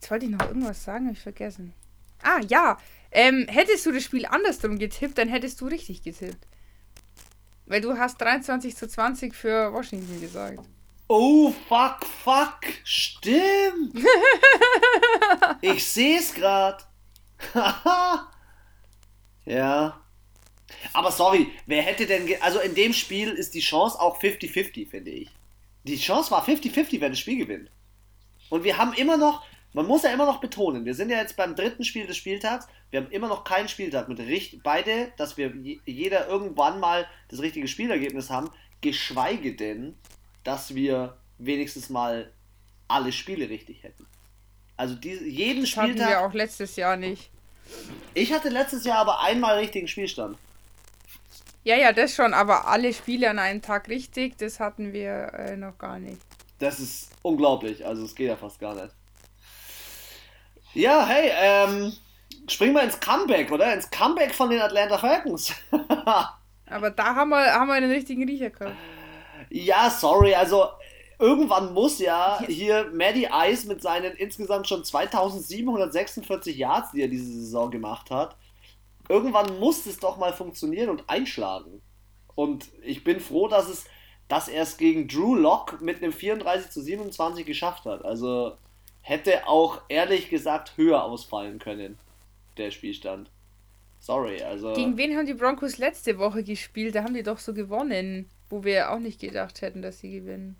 Jetzt 0.00 0.10
wollte 0.10 0.26
ich 0.26 0.32
noch 0.32 0.46
irgendwas 0.46 0.82
sagen, 0.82 1.06
habe 1.06 1.16
ich 1.16 1.22
vergessen. 1.22 1.74
Ah, 2.22 2.40
ja. 2.48 2.78
Ähm, 3.12 3.46
hättest 3.48 3.86
du 3.86 3.92
das 3.92 4.04
Spiel 4.04 4.26
andersrum 4.26 4.78
getippt, 4.78 5.18
dann 5.18 5.28
hättest 5.28 5.60
du 5.60 5.66
richtig 5.66 6.02
getippt. 6.02 6.46
Weil 7.66 7.80
du 7.80 7.98
hast 7.98 8.20
23 8.20 8.76
zu 8.76 8.88
20 8.88 9.34
für 9.34 9.72
Washington 9.72 10.20
gesagt. 10.20 10.60
Oh, 11.08 11.52
fuck, 11.68 12.04
fuck. 12.22 12.60
Stimmt. 12.84 13.96
ich 15.60 15.84
sehe 15.84 16.18
es 16.18 16.32
gerade. 16.32 16.84
ja. 19.44 20.00
Aber 20.92 21.10
sorry, 21.10 21.48
wer 21.66 21.82
hätte 21.82 22.06
denn. 22.06 22.28
Also 22.40 22.60
in 22.60 22.74
dem 22.74 22.92
Spiel 22.92 23.30
ist 23.30 23.54
die 23.54 23.60
Chance 23.60 24.00
auch 24.00 24.20
50-50, 24.20 24.88
finde 24.88 25.10
ich. 25.10 25.30
Die 25.84 25.96
Chance 25.96 26.30
war 26.30 26.46
50-50, 26.46 27.00
wer 27.00 27.10
das 27.10 27.18
Spiel 27.18 27.38
gewinnt. 27.38 27.70
Und 28.48 28.64
wir 28.64 28.78
haben 28.78 28.92
immer 28.92 29.16
noch 29.16 29.44
man 29.72 29.86
muss 29.86 30.02
ja 30.02 30.12
immer 30.12 30.26
noch 30.26 30.40
betonen, 30.40 30.84
wir 30.84 30.94
sind 30.94 31.10
ja 31.10 31.18
jetzt 31.18 31.36
beim 31.36 31.54
dritten 31.54 31.84
Spiel 31.84 32.06
des 32.06 32.16
Spieltags, 32.16 32.66
wir 32.90 33.00
haben 33.00 33.10
immer 33.10 33.28
noch 33.28 33.44
keinen 33.44 33.68
Spieltag 33.68 34.08
mit 34.08 34.18
richtig, 34.18 34.62
beide, 34.62 35.12
dass 35.16 35.36
wir 35.36 35.52
jeder 35.86 36.26
irgendwann 36.26 36.80
mal 36.80 37.06
das 37.28 37.40
richtige 37.40 37.68
Spielergebnis 37.68 38.30
haben, 38.30 38.50
geschweige 38.80 39.54
denn, 39.54 39.96
dass 40.42 40.74
wir 40.74 41.16
wenigstens 41.38 41.90
mal 41.90 42.32
alle 42.88 43.12
Spiele 43.12 43.48
richtig 43.48 43.82
hätten. 43.82 44.06
Also 44.76 44.94
die, 44.94 45.10
jeden 45.10 45.60
das 45.60 45.70
Spieltag. 45.70 46.00
Hatten 46.00 46.08
wir 46.10 46.20
auch 46.22 46.32
letztes 46.32 46.76
Jahr 46.76 46.96
nicht. 46.96 47.30
Ich 48.14 48.32
hatte 48.32 48.48
letztes 48.48 48.84
Jahr 48.84 48.98
aber 48.98 49.22
einmal 49.22 49.58
richtigen 49.58 49.86
Spielstand. 49.86 50.36
Ja, 51.62 51.76
ja, 51.76 51.92
das 51.92 52.14
schon, 52.14 52.32
aber 52.32 52.66
alle 52.66 52.92
Spiele 52.92 53.28
an 53.28 53.38
einem 53.38 53.60
Tag 53.60 53.88
richtig, 53.88 54.38
das 54.38 54.58
hatten 54.58 54.92
wir 54.92 55.32
äh, 55.34 55.56
noch 55.56 55.76
gar 55.76 55.98
nicht. 55.98 56.16
Das 56.58 56.80
ist 56.80 57.10
unglaublich, 57.22 57.84
also 57.84 58.04
es 58.04 58.14
geht 58.14 58.28
ja 58.28 58.36
fast 58.36 58.58
gar 58.58 58.74
nicht. 58.74 58.94
Ja, 60.74 61.04
hey, 61.06 61.30
ähm, 61.34 61.92
springen 62.48 62.74
wir 62.74 62.82
ins 62.82 63.00
Comeback, 63.00 63.50
oder? 63.50 63.72
Ins 63.74 63.90
Comeback 63.90 64.34
von 64.34 64.50
den 64.50 64.60
Atlanta 64.60 64.98
Falcons. 64.98 65.52
Aber 66.66 66.90
da 66.90 67.14
haben 67.16 67.30
wir, 67.30 67.52
haben 67.52 67.66
wir 67.66 67.74
einen 67.74 67.90
richtigen 67.90 68.24
Riecher 68.24 68.50
gehabt. 68.50 68.76
Ja, 69.48 69.90
sorry, 69.90 70.34
also 70.34 70.66
irgendwann 71.18 71.74
muss 71.74 71.98
ja 71.98 72.40
hier 72.46 72.90
Maddie 72.94 73.28
Ice 73.48 73.66
mit 73.66 73.82
seinen 73.82 74.12
insgesamt 74.12 74.68
schon 74.68 74.84
2746 74.84 76.56
Yards, 76.56 76.92
die 76.92 77.02
er 77.02 77.08
diese 77.08 77.32
Saison 77.32 77.70
gemacht 77.70 78.10
hat, 78.10 78.36
irgendwann 79.08 79.58
muss 79.58 79.86
es 79.86 79.98
doch 79.98 80.16
mal 80.18 80.32
funktionieren 80.32 80.88
und 80.88 81.10
einschlagen. 81.10 81.82
Und 82.36 82.70
ich 82.82 83.02
bin 83.02 83.18
froh, 83.18 83.48
dass 83.48 83.68
es, 83.68 83.84
dass 84.28 84.48
er 84.48 84.62
es 84.62 84.76
gegen 84.76 85.08
Drew 85.08 85.34
Locke 85.34 85.84
mit 85.84 85.96
einem 85.96 86.12
34 86.12 86.70
zu 86.70 86.80
27 86.80 87.44
geschafft 87.44 87.84
hat. 87.86 88.04
Also 88.04 88.56
hätte 89.02 89.46
auch 89.46 89.80
ehrlich 89.88 90.28
gesagt 90.30 90.76
höher 90.76 91.02
ausfallen 91.04 91.58
können, 91.58 91.98
der 92.56 92.70
Spielstand. 92.70 93.30
Sorry, 93.98 94.42
also. 94.42 94.72
Gegen 94.72 94.96
wen 94.96 95.16
haben 95.16 95.26
die 95.26 95.34
Broncos 95.34 95.78
letzte 95.78 96.18
Woche 96.18 96.42
gespielt? 96.42 96.94
Da 96.94 97.04
haben 97.04 97.14
die 97.14 97.22
doch 97.22 97.38
so 97.38 97.52
gewonnen, 97.52 98.30
wo 98.48 98.64
wir 98.64 98.90
auch 98.90 98.98
nicht 98.98 99.20
gedacht 99.20 99.60
hätten, 99.60 99.82
dass 99.82 99.98
sie 99.98 100.10
gewinnen. 100.10 100.56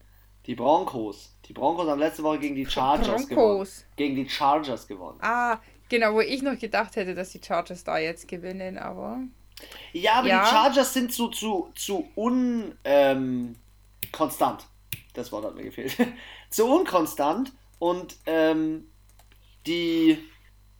Die 0.46 0.54
Broncos. 0.54 1.34
Die 1.46 1.52
Broncos 1.52 1.88
haben 1.88 1.98
letzte 1.98 2.22
Woche 2.22 2.38
gegen 2.38 2.54
die 2.54 2.66
Chargers 2.66 3.26
Broncos. 3.26 3.28
gewonnen. 3.28 3.96
Gegen 3.96 4.16
die 4.16 4.28
Chargers 4.28 4.86
gewonnen. 4.86 5.18
Ah, 5.22 5.58
genau, 5.88 6.14
wo 6.14 6.20
ich 6.20 6.42
noch 6.42 6.58
gedacht 6.58 6.96
hätte, 6.96 7.14
dass 7.14 7.30
die 7.30 7.40
Chargers 7.42 7.84
da 7.84 7.98
jetzt 7.98 8.28
gewinnen, 8.28 8.78
aber. 8.78 9.20
Ja, 9.92 10.14
aber 10.14 10.28
ja. 10.28 10.42
die 10.42 10.50
Chargers 10.50 10.92
sind 10.94 11.12
so 11.12 11.28
zu, 11.28 11.70
zu 11.74 12.08
unkonstant. 12.14 12.76
Ähm, 12.84 13.56
das 15.12 15.32
Wort 15.32 15.44
hat 15.44 15.54
mir 15.54 15.64
gefehlt. 15.64 15.96
zu 16.50 16.66
unkonstant 16.66 17.52
und 17.80 18.18
ähm, 18.26 18.86
die 19.66 20.18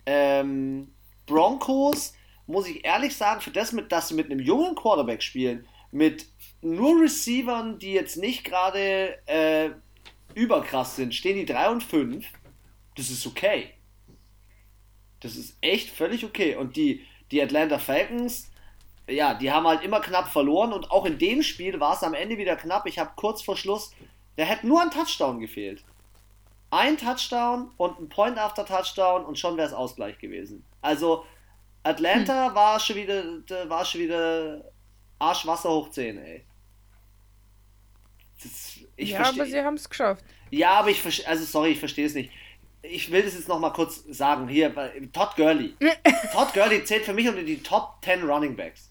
ähm, 0.07 0.93
Broncos, 1.27 2.15
muss 2.47 2.69
ich 2.69 2.85
ehrlich 2.85 3.17
sagen, 3.17 3.41
für 3.41 3.51
das, 3.51 3.73
mit, 3.73 3.91
dass 3.91 4.09
sie 4.09 4.15
mit 4.15 4.27
einem 4.27 4.39
jungen 4.39 4.77
Quarterback 4.77 5.23
spielen, 5.23 5.67
mit 5.91 6.27
nur 6.61 7.01
Receivern, 7.01 7.79
die 7.79 7.93
jetzt 7.93 8.17
nicht 8.17 8.45
gerade 8.45 9.19
äh, 9.27 9.71
überkrass 10.35 10.97
sind, 10.97 11.15
stehen 11.15 11.37
die 11.37 11.47
3 11.47 11.71
und 11.71 11.83
5. 11.83 12.27
Das 12.97 13.11
ist 13.11 13.27
okay. 13.27 13.71
Das 15.21 15.37
ist 15.37 15.57
echt 15.63 15.91
völlig 15.91 16.25
okay. 16.25 16.57
Und 16.57 16.77
die, 16.77 17.07
die 17.31 17.43
Atlanta 17.43 17.79
Falcons, 17.79 18.51
ja, 19.09 19.35
die 19.35 19.51
haben 19.51 19.67
halt 19.67 19.83
immer 19.83 20.01
knapp 20.01 20.29
verloren 20.29 20.73
und 20.75 20.91
auch 20.91 21.07
in 21.07 21.19
dem 21.19 21.43
Spiel 21.43 21.81
war 21.81 21.95
es 21.95 22.03
am 22.03 22.15
Ende 22.15 22.37
wieder 22.37 22.57
knapp. 22.57 22.87
Ich 22.87 22.99
habe 22.99 23.13
kurz 23.17 23.41
vor 23.43 23.57
Schluss, 23.57 23.93
da 24.37 24.45
hätte 24.45 24.67
nur 24.67 24.83
ein 24.83 24.91
Touchdown 24.91 25.41
gefehlt. 25.41 25.83
Ein 26.71 26.97
Touchdown 26.97 27.71
und 27.77 27.99
ein 27.99 28.09
Point 28.09 28.39
after 28.39 28.65
Touchdown 28.65 29.25
und 29.25 29.39
schon 29.39 29.57
wäre 29.57 29.67
es 29.67 29.75
Ausgleich 29.75 30.19
gewesen. 30.19 30.65
Also 30.81 31.25
Atlanta 31.83 32.49
hm. 32.49 32.55
war 32.55 32.79
schon 32.79 32.97
wieder 32.97 33.25
war 33.69 33.85
schon 33.85 34.03
wieder 34.03 34.65
Arschwasser 35.19 35.71
hoch 35.71 35.91
10, 35.91 36.19
ey. 36.19 36.45
Das, 38.43 38.81
ja, 38.97 39.21
aber 39.21 39.47
sie 39.47 39.61
haben 39.61 39.75
es 39.75 39.89
geschafft. 39.89 40.25
Ja, 40.51 40.73
aber 40.73 40.91
ich 40.91 41.01
verstehe, 41.01 41.29
also 41.29 41.45
sorry, 41.45 41.71
ich 41.71 41.79
verstehe 41.79 42.07
es 42.07 42.15
nicht. 42.15 42.31
Ich 42.83 43.11
will 43.13 43.23
das 43.23 43.35
jetzt 43.35 43.49
noch 43.49 43.59
mal 43.59 43.71
kurz 43.71 44.03
sagen. 44.09 44.49
Hier, 44.49 44.75
Todd 45.13 45.37
Gurley. 45.37 45.77
Todd 46.33 46.55
Gurley 46.55 46.83
zählt 46.85 47.05
für 47.05 47.13
mich 47.13 47.29
unter 47.29 47.43
die 47.43 47.63
Top 47.63 47.99
10 48.03 48.23
Running 48.23 48.57
Backs. 48.57 48.91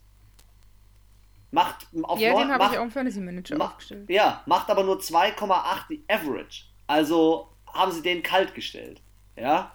Macht 1.52 1.88
auf 2.04 2.20
Ja, 2.20 2.34
9, 2.34 2.42
den 2.44 2.54
habe 2.54 2.74
ich 2.74 2.80
auch 2.80 2.84
im 2.84 2.92
Fantasy 2.92 3.20
Manager 3.20 3.58
macht, 3.58 3.72
aufgestellt. 3.72 4.08
Ja, 4.08 4.44
macht 4.46 4.70
aber 4.70 4.84
nur 4.84 5.00
2,8 5.00 5.88
die 5.90 6.04
Average. 6.08 6.66
Also 6.86 7.50
haben 7.74 7.92
sie 7.92 8.02
den 8.02 8.24
kalt 8.24 8.56
gestellt. 8.56 9.02
Ja? 9.36 9.72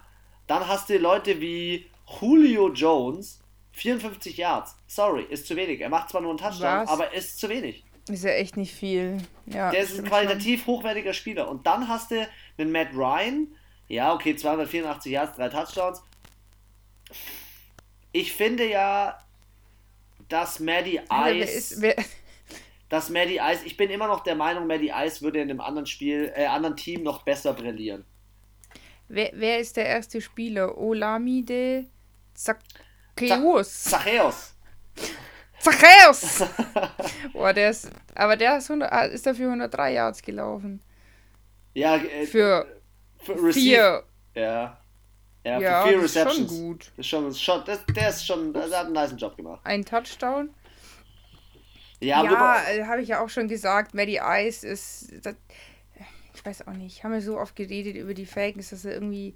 Dann 0.47 0.67
hast 0.67 0.89
du 0.89 0.97
Leute 0.97 1.41
wie 1.41 1.89
Julio 2.19 2.71
Jones, 2.71 3.39
54 3.73 4.37
Yards. 4.37 4.75
Sorry, 4.87 5.23
ist 5.23 5.47
zu 5.47 5.55
wenig. 5.55 5.81
Er 5.81 5.89
macht 5.89 6.09
zwar 6.09 6.21
nur 6.21 6.31
einen 6.31 6.39
Touchdown, 6.39 6.83
Was? 6.83 6.89
aber 6.89 7.13
ist 7.13 7.39
zu 7.39 7.49
wenig. 7.49 7.83
Ist 8.07 8.23
ja 8.23 8.31
echt 8.31 8.55
nicht 8.55 8.73
viel. 8.73 9.17
Ja, 9.47 9.71
der 9.71 9.81
ist 9.81 9.97
ein 9.97 10.05
qualitativ 10.05 10.67
hochwertiger 10.67 11.13
Spieler. 11.13 11.49
Und 11.49 11.65
dann 11.65 11.87
hast 11.87 12.11
du 12.11 12.27
einen 12.57 12.71
Matt 12.71 12.89
Ryan, 12.93 13.47
ja, 13.87 14.13
okay, 14.13 14.35
284 14.35 15.11
Yards, 15.11 15.35
drei 15.35 15.49
Touchdowns. 15.49 16.03
Ich 18.11 18.31
finde 18.31 18.69
ja, 18.69 19.19
dass 20.29 20.59
Maddie 20.59 21.01
Ice. 21.11 21.75
Wer, 21.79 21.95
wer, 21.97 22.05
dass 22.89 23.09
Maddie 23.09 23.39
Ice, 23.41 23.65
ich 23.65 23.77
bin 23.77 23.89
immer 23.89 24.07
noch 24.07 24.23
der 24.23 24.35
Meinung, 24.35 24.67
Maddie 24.67 24.91
Ice 24.95 25.21
würde 25.21 25.41
in 25.41 25.49
einem 25.49 25.61
anderen 25.61 25.85
Spiel, 25.85 26.31
äh, 26.35 26.45
anderen 26.45 26.75
Team 26.75 27.03
noch 27.03 27.23
besser 27.23 27.53
brillieren. 27.53 28.05
Wer, 29.07 29.31
wer 29.33 29.59
ist 29.59 29.77
der 29.77 29.85
erste 29.85 30.21
Spieler? 30.21 30.77
Olamide 30.77 31.85
Zacchaeus. 32.33 33.83
Zacchaeus. 33.83 34.55
Zachäus! 35.59 36.43
Boah, 37.33 37.53
der 37.53 37.71
ist. 37.71 37.89
Aber 38.13 38.37
der 38.37 38.57
ist, 38.57 38.69
100, 38.69 38.91
ah, 38.91 39.05
ist 39.05 39.25
dafür 39.25 39.47
103 39.47 39.93
Yards 39.93 40.21
gelaufen. 40.21 40.81
Ja, 41.73 41.97
äh, 41.97 42.25
für, 42.25 42.67
für 43.17 43.51
vier. 43.51 44.03
Ja. 44.35 44.77
Ja, 45.43 45.59
ja 45.59 45.81
für 45.83 45.89
vier 45.89 46.03
Receptions. 46.03 46.51
Ist 46.51 46.57
schon 46.57 46.67
gut. 46.67 46.91
Das 46.97 47.05
ist 47.05 47.09
schon, 47.09 47.33
schon, 47.33 47.63
das, 47.65 47.79
der 47.95 48.09
ist 48.09 48.25
schon, 48.25 48.53
der 48.53 48.63
hat 48.63 48.85
einen 48.85 48.93
nice 48.93 49.15
Job 49.17 49.35
gemacht. 49.35 49.61
Ein 49.63 49.83
Touchdown. 49.83 50.49
Ja, 52.05 52.23
ja 52.23 52.63
äh, 52.69 52.83
habe 52.85 53.01
ich 53.01 53.09
ja 53.09 53.21
auch 53.23 53.29
schon 53.29 53.47
gesagt, 53.47 53.93
Maddie 53.93 54.21
Ice 54.23 54.65
ist. 54.67 55.11
Das, 55.23 55.35
ich 56.33 56.45
weiß 56.45 56.67
auch 56.67 56.73
nicht, 56.73 57.03
haben 57.03 57.13
wir 57.13 57.21
so 57.21 57.39
oft 57.39 57.55
geredet 57.55 57.95
über 57.95 58.13
die 58.13 58.25
Falcons, 58.25 58.69
dass 58.69 58.83
da 58.83 58.89
irgendwie 58.89 59.35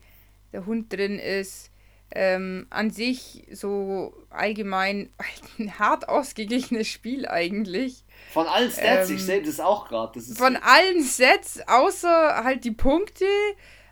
der 0.51 0.65
Hund 0.65 0.91
drin 0.91 1.19
ist 1.19 1.71
ähm, 2.11 2.65
an 2.69 2.89
sich 2.89 3.45
so 3.51 4.13
allgemein 4.29 5.09
ein 5.59 5.77
hart 5.77 6.09
ausgeglichenes 6.09 6.87
Spiel 6.87 7.27
eigentlich. 7.27 8.03
Von 8.31 8.47
allen 8.47 8.71
Sets, 8.71 9.09
ähm, 9.09 9.15
ich 9.15 9.23
sehe 9.23 9.41
das 9.41 9.59
auch 9.59 9.87
gerade. 9.87 10.19
Von 10.19 10.55
allen 10.57 11.03
Sets, 11.03 11.61
außer 11.67 12.43
halt 12.43 12.63
die 12.63 12.71
Punkte, 12.71 13.25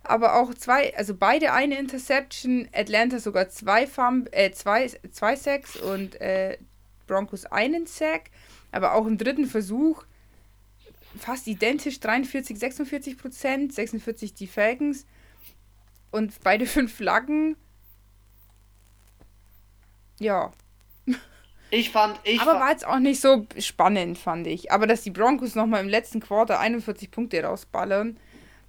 aber 0.03 0.39
auch 0.39 0.53
zwei, 0.53 0.95
also 0.97 1.13
beide 1.13 1.53
eine 1.53 1.77
Interception, 1.77 2.67
Atlanta 2.73 3.19
sogar 3.19 3.49
zwei, 3.49 3.85
Fum 3.85 4.25
äh, 4.31 4.51
zwei, 4.51 4.87
zwei 5.11 5.35
Sacks 5.35 5.75
und 5.75 6.19
äh, 6.19 6.57
Broncos 7.05 7.45
einen 7.45 7.85
Sack, 7.85 8.31
aber 8.71 8.93
auch 8.93 9.05
im 9.05 9.17
dritten 9.17 9.45
Versuch 9.45 10.03
fast 11.17 11.47
identisch, 11.47 11.99
43, 11.99 12.57
46 12.59 13.17
Prozent, 13.17 13.73
46 13.73 14.33
die 14.33 14.47
Falcons 14.47 15.05
und 16.11 16.33
beide 16.43 16.65
fünf 16.67 16.93
Flaggen 16.93 17.55
ja. 20.19 20.51
Ich 21.69 21.91
fand, 21.91 22.17
ich 22.23 22.39
Aber 22.39 22.59
war 22.59 22.71
jetzt 22.71 22.87
auch 22.87 22.99
nicht 22.99 23.19
so 23.19 23.45
spannend, 23.59 24.17
fand 24.17 24.47
ich. 24.47 24.71
Aber 24.71 24.87
dass 24.87 25.01
die 25.01 25.11
Broncos 25.11 25.55
nochmal 25.55 25.81
im 25.81 25.89
letzten 25.89 26.21
Quarter 26.21 26.59
41 26.59 27.11
Punkte 27.11 27.43
rausballern, 27.43 28.17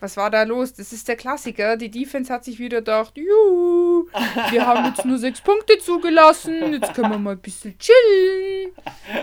was 0.00 0.16
war 0.16 0.30
da 0.30 0.42
los? 0.44 0.72
Das 0.74 0.92
ist 0.92 1.08
der 1.08 1.16
Klassiker. 1.16 1.76
Die 1.76 1.90
Defense 1.90 2.32
hat 2.32 2.44
sich 2.44 2.58
wieder 2.58 2.78
gedacht, 2.78 3.16
juhu, 3.16 4.06
wir 4.50 4.66
haben 4.66 4.86
jetzt 4.86 5.04
nur 5.04 5.18
sechs 5.18 5.40
Punkte 5.40 5.78
zugelassen, 5.78 6.72
jetzt 6.74 6.94
können 6.94 7.10
wir 7.10 7.18
mal 7.18 7.32
ein 7.32 7.40
bisschen 7.40 7.76
chillen. 7.78 8.72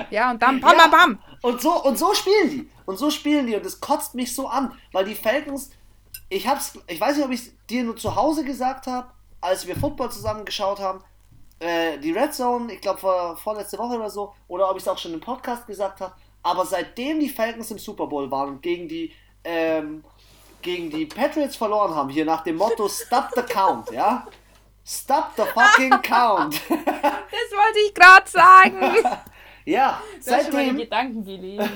Ja, 0.10 0.32
und 0.32 0.42
dann 0.42 0.60
bam, 0.60 0.78
bam, 0.78 0.92
bam. 0.92 1.20
Und 1.42 1.62
so, 1.62 1.84
und 1.84 1.98
so 1.98 2.14
spielen 2.14 2.50
die. 2.50 2.70
Und 2.86 2.98
so 2.98 3.10
spielen 3.10 3.48
die. 3.48 3.56
Und 3.56 3.66
das 3.66 3.80
kotzt 3.80 4.16
mich 4.16 4.36
so 4.36 4.48
an, 4.48 4.74
weil 4.92 5.06
die 5.06 5.16
Falcons, 5.16 5.72
ich 6.30 6.48
hab's, 6.48 6.78
ich 6.88 7.00
weiß 7.00 7.16
nicht, 7.16 7.26
ob 7.26 7.32
ich 7.32 7.42
es 7.42 7.54
dir 7.68 7.84
nur 7.84 7.96
zu 7.96 8.16
Hause 8.16 8.44
gesagt 8.44 8.88
habe, 8.88 9.08
als 9.42 9.68
wir 9.68 9.76
Football 9.76 10.12
zusammen 10.12 10.44
geschaut 10.44 10.80
haben, 10.80 11.04
äh, 11.60 11.98
die 12.00 12.12
Red 12.12 12.34
Zone, 12.34 12.74
ich 12.74 12.82
glaube 12.82 13.00
vor, 13.00 13.38
vorletzte 13.38 13.78
Woche 13.78 13.96
oder 13.96 14.10
so, 14.10 14.34
oder 14.48 14.70
ob 14.70 14.78
ich 14.78 14.84
es 14.84 14.88
auch 14.88 14.98
schon 14.98 15.14
im 15.14 15.22
Podcast 15.22 15.68
gesagt 15.68 16.02
habe, 16.02 16.14
aber 16.44 16.66
seitdem 16.66 17.20
die 17.20 17.30
Falcons 17.30 17.72
im 17.72 17.80
Super 17.80 18.08
Bowl 18.08 18.30
waren 18.30 18.50
und 18.50 18.62
gegen 18.62 18.88
die, 18.88 19.14
ähm, 19.44 20.04
gegen 20.66 20.90
die 20.90 21.06
Patriots 21.06 21.56
verloren 21.56 21.94
haben, 21.96 22.10
hier 22.10 22.26
nach 22.26 22.44
dem 22.44 22.58
Motto 22.58 22.90
Stop 22.90 23.30
the 23.36 23.44
Count, 23.44 23.92
ja? 23.92 24.28
Stop 24.84 25.32
the 25.38 25.44
fucking 25.44 26.02
count. 26.02 26.56
das 26.70 26.70
wollte 26.70 27.80
ich 27.88 27.94
gerade 27.94 28.30
sagen. 28.30 29.20
ja, 29.66 30.02
du 30.16 30.22
seitdem. 30.22 30.78
Gedanken 30.78 31.24
gelesen. 31.24 31.70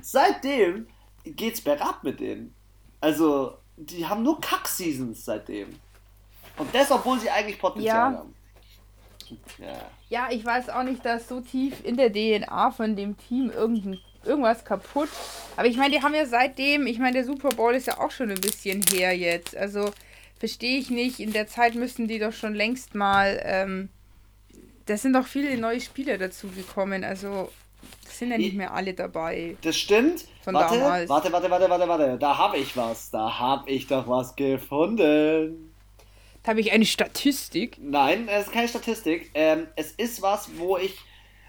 seitdem 0.00 0.86
geht's 1.24 1.60
bergab 1.60 2.02
mit 2.04 2.20
denen. 2.20 2.54
Also, 3.00 3.58
die 3.76 4.06
haben 4.06 4.22
nur 4.22 4.40
Kack-Seasons 4.40 5.24
seitdem. 5.24 5.78
Und 6.56 6.74
das, 6.74 6.90
obwohl 6.90 7.18
sie 7.18 7.30
eigentlich 7.30 7.58
Potenzial 7.58 8.12
ja. 8.12 8.18
haben. 8.18 8.34
Ja. 9.58 9.90
ja, 10.08 10.28
ich 10.30 10.44
weiß 10.44 10.70
auch 10.70 10.84
nicht, 10.84 11.04
dass 11.04 11.28
so 11.28 11.40
tief 11.40 11.84
in 11.84 11.96
der 11.96 12.12
DNA 12.12 12.70
von 12.70 12.96
dem 12.96 13.16
Team 13.18 13.50
irgendein, 13.50 13.98
irgendwas 14.28 14.64
kaputt. 14.64 15.08
Aber 15.56 15.66
ich 15.66 15.76
meine, 15.76 15.96
die 15.96 16.02
haben 16.02 16.14
ja 16.14 16.26
seitdem, 16.26 16.86
ich 16.86 16.98
meine, 16.98 17.14
der 17.14 17.24
Super 17.24 17.48
Bowl 17.50 17.74
ist 17.74 17.86
ja 17.86 17.98
auch 17.98 18.10
schon 18.10 18.30
ein 18.30 18.40
bisschen 18.40 18.82
her 18.92 19.16
jetzt. 19.16 19.56
Also 19.56 19.90
verstehe 20.38 20.78
ich 20.78 20.90
nicht. 20.90 21.18
In 21.18 21.32
der 21.32 21.48
Zeit 21.48 21.74
müssten 21.74 22.06
die 22.06 22.18
doch 22.18 22.32
schon 22.32 22.54
längst 22.54 22.94
mal. 22.94 23.40
Ähm, 23.44 23.88
da 24.86 24.96
sind 24.96 25.14
doch 25.14 25.26
viele 25.26 25.56
neue 25.58 25.80
Spieler 25.80 26.18
dazugekommen. 26.18 27.04
Also 27.04 27.50
sind 28.08 28.30
ja 28.30 28.38
nicht 28.38 28.54
mehr 28.54 28.72
alle 28.72 28.94
dabei. 28.94 29.56
Das 29.62 29.76
stimmt. 29.76 30.24
Von 30.42 30.54
warte, 30.54 30.78
damals. 30.78 31.08
warte, 31.08 31.32
warte, 31.32 31.50
warte, 31.50 31.70
warte, 31.70 31.88
warte. 31.88 32.18
Da 32.18 32.36
habe 32.36 32.58
ich 32.58 32.76
was. 32.76 33.10
Da 33.10 33.38
habe 33.38 33.70
ich 33.70 33.86
doch 33.86 34.08
was 34.08 34.34
gefunden. 34.34 35.72
Habe 36.46 36.60
ich 36.60 36.72
eine 36.72 36.86
Statistik? 36.86 37.76
Nein, 37.78 38.26
es 38.28 38.46
ist 38.46 38.52
keine 38.52 38.68
Statistik. 38.68 39.30
Ähm, 39.34 39.66
es 39.76 39.92
ist 39.92 40.22
was, 40.22 40.48
wo 40.56 40.78
ich 40.78 40.96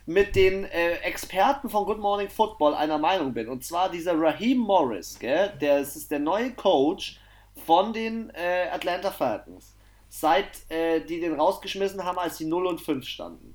mit 0.10 0.36
den 0.36 0.64
äh, 0.64 0.94
Experten 1.04 1.70
von 1.70 1.86
Good 1.86 2.00
Morning 2.00 2.30
Football 2.30 2.74
einer 2.74 2.98
Meinung 2.98 3.32
bin. 3.32 3.48
Und 3.48 3.64
zwar 3.64 3.92
dieser 3.92 4.20
Raheem 4.20 4.58
Morris, 4.58 5.20
gell? 5.20 5.54
Der 5.62 5.82
ist 5.82 6.10
der 6.10 6.18
neue 6.18 6.50
Coach 6.54 7.20
von 7.64 7.94
den 7.94 8.32
äh, 8.32 8.70
Atlanta 8.72 9.12
Falcons. 9.12 9.76
Seit 10.08 10.68
äh, 10.72 11.02
die 11.02 11.20
den 11.20 11.36
rausgeschmissen 11.36 12.04
haben, 12.04 12.18
als 12.18 12.40
die 12.40 12.46
0 12.46 12.66
und 12.66 12.82
5 12.82 13.06
standen. 13.06 13.54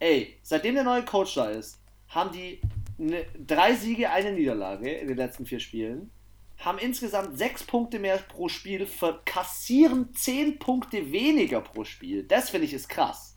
Ey, 0.00 0.38
seitdem 0.42 0.74
der 0.74 0.84
neue 0.84 1.02
Coach 1.06 1.34
da 1.34 1.48
ist, 1.48 1.80
haben 2.08 2.30
die 2.30 2.60
ne, 2.98 3.24
drei 3.38 3.74
Siege, 3.74 4.10
eine 4.10 4.32
Niederlage 4.32 4.92
in 4.92 5.08
den 5.08 5.16
letzten 5.16 5.46
vier 5.46 5.60
Spielen 5.60 6.10
haben 6.58 6.76
insgesamt 6.78 7.38
sechs 7.38 7.64
Punkte 7.64 7.98
mehr 7.98 8.18
pro 8.18 8.50
Spiel, 8.50 8.86
kassieren 9.24 10.14
zehn 10.14 10.58
Punkte 10.58 11.10
weniger 11.10 11.62
pro 11.62 11.84
Spiel. 11.84 12.22
Das 12.22 12.50
finde 12.50 12.66
ich 12.66 12.74
ist 12.74 12.90
krass. 12.90 13.33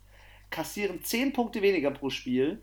Kassieren 0.50 1.02
zehn 1.02 1.32
Punkte 1.32 1.62
weniger 1.62 1.90
pro 1.90 2.10
Spiel, 2.10 2.62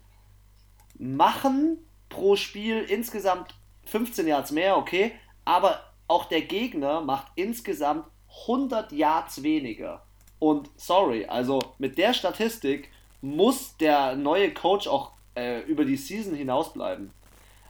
machen 0.97 1.77
pro 2.09 2.35
Spiel 2.35 2.81
insgesamt 2.81 3.55
15 3.85 4.27
Yards 4.27 4.51
mehr, 4.51 4.77
okay, 4.77 5.11
aber 5.43 5.79
auch 6.07 6.25
der 6.25 6.41
Gegner 6.41 7.01
macht 7.01 7.27
insgesamt 7.35 8.05
100 8.47 8.91
Yards 8.91 9.43
weniger. 9.43 10.03
Und 10.39 10.69
sorry, 10.75 11.25
also 11.25 11.59
mit 11.77 11.97
der 11.97 12.13
Statistik 12.13 12.89
muss 13.21 13.77
der 13.77 14.15
neue 14.15 14.53
Coach 14.53 14.87
auch 14.87 15.11
äh, 15.35 15.61
über 15.61 15.85
die 15.85 15.97
Season 15.97 16.35
hinaus 16.35 16.73
bleiben. 16.73 17.11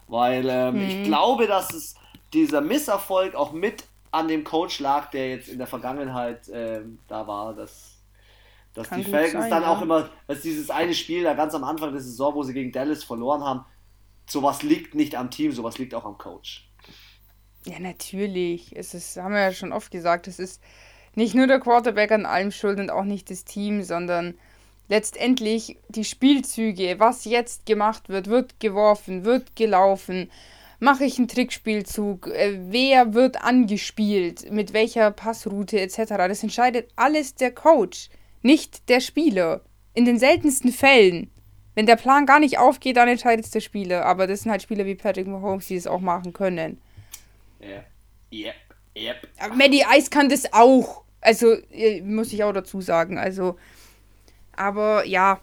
Weil 0.07 0.47
ähm, 0.49 0.75
mhm. 0.75 0.89
ich 0.89 1.03
glaube, 1.05 1.47
dass 1.47 1.73
es 1.73 1.95
dieser 2.33 2.61
Misserfolg 2.61 3.35
auch 3.35 3.51
mit 3.51 3.85
an 4.11 4.27
dem 4.27 4.43
Coach 4.43 4.79
lag, 4.79 5.09
der 5.11 5.29
jetzt 5.29 5.49
in 5.49 5.57
der 5.57 5.67
Vergangenheit 5.67 6.49
ähm, 6.51 6.99
da 7.07 7.27
war, 7.27 7.53
dass, 8.75 8.89
dass 8.89 8.97
die 8.97 9.03
Falcons 9.03 9.43
sein, 9.43 9.49
dann 9.49 9.63
ja. 9.63 9.69
auch 9.69 9.81
immer, 9.81 10.09
dass 10.27 10.41
dieses 10.41 10.69
eine 10.69 10.93
Spiel 10.93 11.23
da 11.23 11.33
ganz 11.33 11.55
am 11.55 11.63
Anfang 11.63 11.91
der 11.91 12.01
Saison, 12.01 12.35
wo 12.35 12.43
sie 12.43 12.53
gegen 12.53 12.71
Dallas 12.71 13.03
verloren 13.03 13.43
haben, 13.43 13.65
sowas 14.29 14.61
liegt 14.63 14.95
nicht 14.95 15.15
am 15.15 15.31
Team, 15.31 15.51
sowas 15.51 15.77
liegt 15.77 15.95
auch 15.95 16.05
am 16.05 16.17
Coach. 16.17 16.69
Ja, 17.65 17.79
natürlich. 17.79 18.75
Es 18.75 18.93
ist, 18.93 19.17
haben 19.17 19.33
wir 19.33 19.41
ja 19.41 19.53
schon 19.53 19.71
oft 19.71 19.91
gesagt, 19.91 20.27
es 20.27 20.37
ist 20.37 20.61
nicht 21.15 21.33
nur 21.33 21.47
der 21.47 21.59
Quarterback 21.59 22.11
an 22.11 22.25
allem 22.25 22.51
schuld 22.51 22.79
und 22.79 22.91
auch 22.91 23.05
nicht 23.05 23.31
das 23.31 23.43
Team, 23.45 23.81
sondern 23.81 24.35
letztendlich 24.87 25.77
die 25.89 26.03
Spielzüge, 26.03 26.99
was 26.99 27.25
jetzt 27.25 27.65
gemacht 27.65 28.09
wird, 28.09 28.27
wird 28.27 28.59
geworfen, 28.59 29.25
wird 29.25 29.55
gelaufen, 29.55 30.29
mache 30.79 31.05
ich 31.05 31.17
einen 31.17 31.27
Trickspielzug, 31.27 32.27
äh, 32.27 32.59
wer 32.67 33.13
wird 33.13 33.41
angespielt, 33.41 34.51
mit 34.51 34.73
welcher 34.73 35.09
Passroute 35.11 35.79
etc. 35.79 35.97
Das 36.17 36.43
entscheidet 36.43 36.91
alles 36.95 37.35
der 37.35 37.51
Coach, 37.51 38.09
nicht 38.45 38.87
der 38.89 39.01
Spieler. 39.01 39.61
In 39.93 40.05
den 40.05 40.19
seltensten 40.19 40.71
Fällen. 40.71 41.31
Wenn 41.73 41.85
der 41.85 41.95
Plan 41.95 42.25
gar 42.25 42.39
nicht 42.39 42.57
aufgeht, 42.57 42.97
dann 42.97 43.09
entscheidet 43.09 43.45
es 43.45 43.51
der 43.51 43.59
Spieler. 43.59 44.05
Aber 44.05 44.27
das 44.27 44.41
sind 44.41 44.51
halt 44.51 44.61
Spieler 44.61 44.85
wie 44.85 44.95
Patrick 44.95 45.27
Mahomes, 45.27 45.67
die 45.67 45.75
es 45.75 45.87
auch 45.87 45.99
machen 45.99 46.31
können. 46.31 46.79
Ja. 47.59 47.83
Yep. 48.31 48.55
Yep. 48.97 49.27
Aber 49.39 49.55
Maddie 49.55 49.83
Ice 49.97 50.09
kann 50.09 50.29
das 50.29 50.53
auch. 50.53 51.03
Also, 51.21 51.53
äh, 51.71 52.01
muss 52.01 52.31
ich 52.31 52.43
auch 52.43 52.53
dazu 52.53 52.81
sagen. 52.81 53.17
Also, 53.17 53.57
aber 54.55 55.05
ja, 55.05 55.41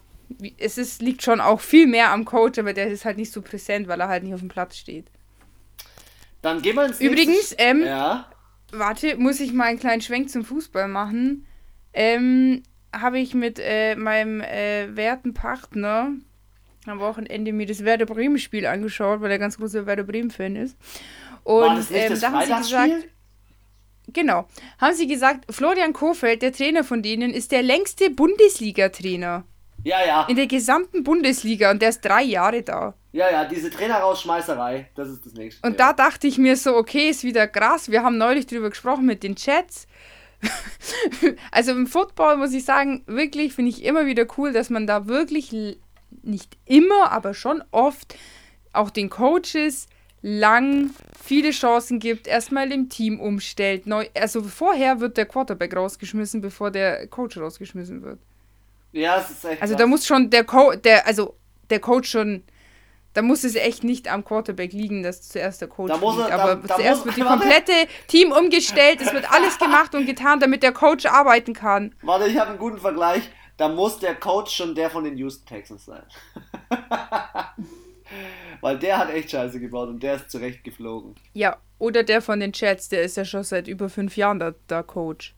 es 0.57 0.77
ist, 0.77 1.01
liegt 1.01 1.21
schon 1.21 1.41
auch 1.41 1.59
viel 1.59 1.87
mehr 1.87 2.11
am 2.11 2.25
Coach, 2.25 2.57
aber 2.57 2.73
der 2.73 2.87
ist 2.87 3.05
halt 3.05 3.17
nicht 3.17 3.31
so 3.31 3.41
präsent, 3.41 3.87
weil 3.87 3.99
er 3.99 4.07
halt 4.07 4.23
nicht 4.23 4.33
auf 4.33 4.39
dem 4.39 4.49
Platz 4.49 4.77
steht. 4.77 5.07
Dann 6.41 6.61
gehen 6.61 6.75
wir 6.75 6.85
ins 6.85 6.99
Übrigens, 6.99 7.55
ähm, 7.57 7.83
ja. 7.83 8.29
warte, 8.71 9.17
muss 9.17 9.39
ich 9.39 9.53
mal 9.53 9.65
einen 9.65 9.79
kleinen 9.79 10.01
Schwenk 10.01 10.29
zum 10.29 10.43
Fußball 10.43 10.87
machen. 10.87 11.45
Ähm, 11.93 12.63
habe 12.93 13.19
ich 13.19 13.33
mit 13.33 13.59
äh, 13.59 13.95
meinem 13.95 14.41
äh, 14.41 14.95
werten 14.95 15.33
Partner 15.33 16.11
am 16.85 16.99
Wochenende 16.99 17.53
mir 17.53 17.65
das 17.65 17.83
Werder 17.83 18.05
Bremen 18.05 18.37
Spiel 18.37 18.65
angeschaut, 18.65 19.21
weil 19.21 19.31
er 19.31 19.39
ganz 19.39 19.57
großer 19.57 19.85
Werder 19.85 20.03
Bremen 20.03 20.31
Fan 20.31 20.55
ist. 20.55 20.77
Und 21.43 21.61
War 21.61 21.75
das 21.75 21.89
nicht 21.89 22.03
ähm, 22.03 22.09
das 22.11 22.19
da 22.21 22.31
haben 22.31 22.45
sie 22.45 22.55
gesagt, 22.55 23.07
genau, 24.11 24.47
haben 24.79 24.95
sie 24.95 25.07
gesagt, 25.07 25.45
Florian 25.53 25.93
Kofeld, 25.93 26.41
der 26.41 26.53
Trainer 26.53 26.83
von 26.83 27.01
denen, 27.01 27.31
ist 27.31 27.51
der 27.51 27.63
längste 27.63 28.09
Bundesliga-Trainer 28.09 29.43
Ja, 29.83 30.05
ja. 30.05 30.25
in 30.27 30.35
der 30.35 30.47
gesamten 30.47 31.03
Bundesliga 31.03 31.71
und 31.71 31.81
der 31.81 31.89
ist 31.89 32.01
drei 32.01 32.23
Jahre 32.23 32.63
da. 32.63 32.93
Ja, 33.11 33.29
ja, 33.29 33.45
diese 33.45 33.69
Trainerausschmeißerei, 33.69 34.89
das 34.95 35.09
ist 35.09 35.25
das 35.25 35.33
nächste. 35.33 35.65
Und 35.67 35.79
da 35.79 35.93
dachte 35.93 36.27
ich 36.27 36.37
mir 36.37 36.55
so, 36.57 36.75
okay, 36.75 37.09
ist 37.09 37.23
wieder 37.23 37.47
krass. 37.47 37.91
Wir 37.91 38.03
haben 38.03 38.17
neulich 38.17 38.47
drüber 38.47 38.69
gesprochen 38.69 39.05
mit 39.05 39.21
den 39.21 39.35
Chats. 39.35 39.87
also 41.51 41.71
im 41.71 41.87
Football 41.87 42.37
muss 42.37 42.53
ich 42.53 42.65
sagen, 42.65 43.03
wirklich 43.05 43.53
finde 43.53 43.71
ich 43.71 43.83
immer 43.83 44.05
wieder 44.05 44.25
cool, 44.37 44.53
dass 44.53 44.69
man 44.69 44.87
da 44.87 45.07
wirklich 45.07 45.53
nicht 46.21 46.57
immer, 46.65 47.11
aber 47.11 47.33
schon 47.33 47.63
oft 47.71 48.15
auch 48.71 48.89
den 48.89 49.09
Coaches 49.09 49.87
lang 50.21 50.91
viele 51.21 51.51
Chancen 51.51 51.99
gibt, 51.99 52.27
erstmal 52.27 52.71
im 52.71 52.89
Team 52.89 53.19
umstellt. 53.19 53.85
Neu, 53.87 54.07
also 54.15 54.41
vorher 54.41 54.99
wird 54.99 55.17
der 55.17 55.25
Quarterback 55.25 55.75
rausgeschmissen, 55.75 56.41
bevor 56.41 56.71
der 56.71 57.07
Coach 57.07 57.37
rausgeschmissen 57.37 58.01
wird. 58.01 58.19
Ja, 58.93 59.17
es 59.19 59.31
ist 59.31 59.43
echt. 59.43 59.61
Also 59.61 59.73
krass. 59.73 59.81
da 59.81 59.87
muss 59.87 60.05
schon 60.05 60.29
der 60.29 60.45
Co 60.45 60.73
der 60.75 61.05
also 61.05 61.35
der 61.69 61.79
Coach 61.79 62.09
schon 62.09 62.43
da 63.13 63.21
muss 63.21 63.43
es 63.43 63.55
echt 63.55 63.83
nicht 63.83 64.11
am 64.11 64.23
Quarterback 64.25 64.73
liegen, 64.73 65.03
dass 65.03 65.21
zuerst 65.21 65.61
der 65.61 65.67
Coach 65.67 65.91
Da 65.91 65.97
muss 65.97 66.17
liegt. 66.17 66.29
er- 66.29 66.37
da- 66.37 66.43
aber 66.43 66.67
da 66.67 66.75
zuerst 66.75 67.05
muss- 67.05 67.05
wird 67.15 67.17
die 67.17 67.25
warte. 67.25 67.39
komplette 67.39 67.73
Team 68.07 68.31
umgestellt, 68.31 69.01
es 69.01 69.13
wird 69.13 69.31
alles 69.31 69.57
gemacht 69.59 69.93
und 69.95 70.05
getan, 70.05 70.39
damit 70.39 70.63
der 70.63 70.71
Coach 70.71 71.05
arbeiten 71.05 71.53
kann. 71.53 71.93
Warte, 72.01 72.27
ich 72.27 72.37
habe 72.37 72.49
einen 72.51 72.59
guten 72.59 72.79
Vergleich. 72.79 73.23
Da 73.57 73.69
muss 73.69 73.99
der 73.99 74.15
Coach 74.15 74.55
schon 74.55 74.73
der 74.73 74.89
von 74.89 75.03
den 75.03 75.15
Houston 75.17 75.45
Texans 75.47 75.85
sein. 75.85 76.01
Weil 78.61 78.77
der 78.79 78.97
hat 78.97 79.09
echt 79.09 79.31
Scheiße 79.31 79.59
gebaut 79.59 79.89
und 79.89 80.01
der 80.01 80.15
ist 80.15 80.29
zurecht 80.29 80.63
geflogen. 80.63 81.15
Ja, 81.33 81.57
oder 81.79 82.03
der 82.03 82.21
von 82.21 82.39
den 82.39 82.53
Chats, 82.53 82.89
der 82.89 83.01
ist 83.03 83.17
ja 83.17 83.25
schon 83.25 83.43
seit 83.43 83.67
über 83.67 83.89
fünf 83.89 84.15
Jahren 84.17 84.39
der, 84.39 84.55
der 84.69 84.83
Coach. 84.83 85.35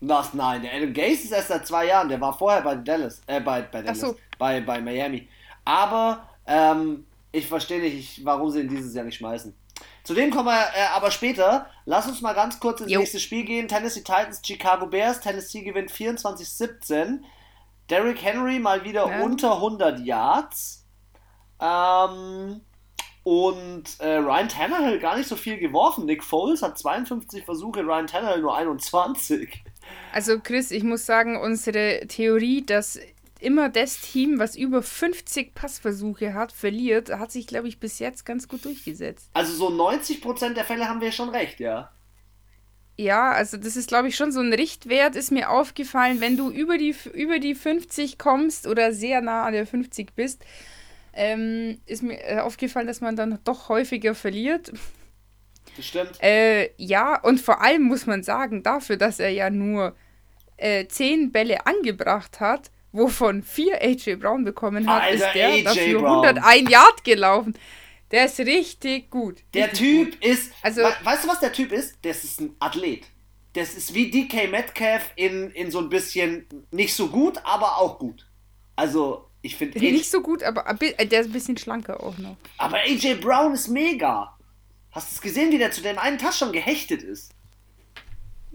Was? 0.00 0.32
Nein, 0.34 0.62
der 0.62 0.74
Adam 0.74 0.92
Gase 0.92 1.24
ist 1.24 1.32
erst 1.32 1.48
seit 1.48 1.66
zwei 1.66 1.86
Jahren. 1.86 2.08
Der 2.08 2.20
war 2.20 2.36
vorher 2.36 2.62
bei 2.62 2.76
Dallas. 2.76 3.20
Äh, 3.26 3.40
bei, 3.40 3.62
bei 3.62 3.82
Dallas. 3.82 4.00
so. 4.00 4.16
Bei, 4.38 4.60
bei 4.60 4.80
Miami. 4.80 5.28
Aber, 5.64 6.28
ähm, 6.48 7.06
ich 7.30 7.46
verstehe 7.46 7.80
nicht, 7.80 7.94
ich- 8.18 8.24
warum 8.24 8.50
sie 8.50 8.60
ihn 8.60 8.68
dieses 8.68 8.94
Jahr 8.94 9.04
nicht 9.04 9.16
schmeißen. 9.18 9.54
Zu 10.02 10.14
dem 10.14 10.30
kommen 10.30 10.46
wir 10.48 10.60
äh, 10.74 10.86
aber 10.94 11.10
später. 11.10 11.66
Lass 11.84 12.06
uns 12.08 12.20
mal 12.22 12.32
ganz 12.32 12.58
kurz 12.58 12.80
ins 12.80 12.90
Jo. 12.90 12.98
nächste 13.00 13.20
Spiel 13.20 13.44
gehen. 13.44 13.68
Tennessee 13.68 14.00
Titans, 14.00 14.40
Chicago 14.44 14.86
Bears. 14.86 15.20
Tennessee 15.20 15.62
gewinnt 15.62 15.92
24-17. 15.92 17.20
Derrick 17.90 18.22
Henry 18.22 18.58
mal 18.58 18.84
wieder 18.84 19.06
Ja. 19.08 19.22
unter 19.22 19.56
100 19.60 20.00
Yards. 20.00 20.84
Ähm, 21.60 22.60
und 23.24 23.84
äh, 24.00 24.16
Ryan 24.16 24.48
Tannehill 24.48 24.98
gar 25.00 25.16
nicht 25.16 25.28
so 25.28 25.36
viel 25.36 25.58
geworfen. 25.58 26.06
Nick 26.06 26.24
Foles 26.24 26.62
hat 26.62 26.78
52 26.78 27.44
Versuche, 27.44 27.80
Ryan 27.80 28.06
Tannehill 28.06 28.40
nur 28.40 28.56
21. 28.56 29.62
Also 30.12 30.38
Chris, 30.40 30.70
ich 30.70 30.82
muss 30.84 31.04
sagen, 31.06 31.38
unsere 31.40 32.06
Theorie, 32.08 32.64
dass 32.64 32.98
immer 33.40 33.68
das 33.68 34.00
Team, 34.00 34.38
was 34.38 34.56
über 34.56 34.82
50 34.82 35.54
Passversuche 35.54 36.34
hat, 36.34 36.52
verliert, 36.52 37.10
hat 37.10 37.32
sich, 37.32 37.46
glaube 37.46 37.68
ich, 37.68 37.78
bis 37.78 37.98
jetzt 37.98 38.24
ganz 38.24 38.48
gut 38.48 38.64
durchgesetzt. 38.64 39.30
Also 39.34 39.52
so 39.54 39.68
90% 39.68 40.54
der 40.54 40.64
Fälle 40.64 40.88
haben 40.88 41.00
wir 41.00 41.12
schon 41.12 41.28
recht, 41.28 41.60
ja. 41.60 41.90
Ja, 42.96 43.30
also 43.30 43.56
das 43.56 43.76
ist, 43.76 43.88
glaube 43.88 44.08
ich, 44.08 44.16
schon 44.16 44.32
so 44.32 44.40
ein 44.40 44.52
Richtwert, 44.52 45.14
ist 45.14 45.30
mir 45.30 45.50
aufgefallen, 45.50 46.20
wenn 46.20 46.36
du 46.36 46.50
über 46.50 46.78
die, 46.78 46.96
über 47.12 47.38
die 47.38 47.54
50 47.54 48.18
kommst 48.18 48.66
oder 48.66 48.92
sehr 48.92 49.20
nah 49.20 49.44
an 49.44 49.52
der 49.52 49.68
50 49.68 50.16
bist, 50.16 50.44
ähm, 51.12 51.80
ist 51.86 52.02
mir 52.02 52.18
äh, 52.24 52.38
aufgefallen, 52.40 52.88
dass 52.88 53.00
man 53.00 53.14
dann 53.14 53.38
doch 53.44 53.68
häufiger 53.68 54.16
verliert. 54.16 54.72
Das 55.76 55.86
stimmt. 55.86 56.20
Äh, 56.20 56.70
ja, 56.76 57.20
und 57.20 57.40
vor 57.40 57.60
allem 57.60 57.82
muss 57.82 58.06
man 58.06 58.24
sagen, 58.24 58.64
dafür, 58.64 58.96
dass 58.96 59.20
er 59.20 59.30
ja 59.30 59.48
nur 59.48 59.94
äh, 60.56 60.86
10 60.88 61.30
Bälle 61.30 61.66
angebracht 61.66 62.40
hat, 62.40 62.72
wovon 62.92 63.42
4 63.42 63.80
AJ 63.82 64.16
Brown 64.16 64.44
bekommen 64.44 64.88
hat, 64.88 65.02
Alter, 65.02 65.14
ist 65.26 65.34
der 65.34 65.48
AJ 65.48 65.62
dafür 65.64 66.00
Brown. 66.00 66.24
101 66.26 66.70
Yard 66.70 67.04
gelaufen. 67.04 67.54
Der 68.10 68.24
ist 68.24 68.38
richtig 68.40 69.10
gut. 69.10 69.42
Der 69.52 69.72
Typ 69.72 70.12
gut. 70.12 70.24
ist. 70.24 70.52
Also- 70.62 70.82
we 70.82 70.94
weißt 71.02 71.24
du, 71.24 71.28
was 71.28 71.40
der 71.40 71.52
Typ 71.52 71.72
ist? 71.72 71.96
Das 72.02 72.24
ist 72.24 72.40
ein 72.40 72.56
Athlet. 72.58 73.04
Das 73.52 73.74
ist 73.74 73.92
wie 73.94 74.10
DK 74.10 74.48
Metcalf 74.50 75.10
in, 75.16 75.50
in 75.50 75.70
so 75.70 75.80
ein 75.80 75.88
bisschen 75.88 76.46
nicht 76.70 76.94
so 76.94 77.08
gut, 77.08 77.38
aber 77.44 77.78
auch 77.78 77.98
gut. 77.98 78.26
Also, 78.76 79.28
ich 79.42 79.56
finde. 79.56 79.78
Nicht 79.78 80.10
so 80.10 80.20
gut, 80.22 80.42
aber 80.42 80.64
äh, 80.80 81.06
der 81.06 81.20
ist 81.20 81.26
ein 81.26 81.32
bisschen 81.32 81.56
schlanker 81.56 82.02
auch 82.02 82.16
noch. 82.18 82.36
Aber 82.58 82.78
AJ 82.78 83.16
Brown 83.16 83.52
ist 83.54 83.68
mega. 83.68 84.36
Hast 84.92 85.10
du 85.10 85.14
es 85.16 85.20
gesehen, 85.20 85.50
wie 85.52 85.58
der 85.58 85.70
zu 85.70 85.82
dem 85.82 85.98
einen 85.98 86.18
Touchdown 86.18 86.52
gehechtet 86.52 87.02
ist? 87.02 87.32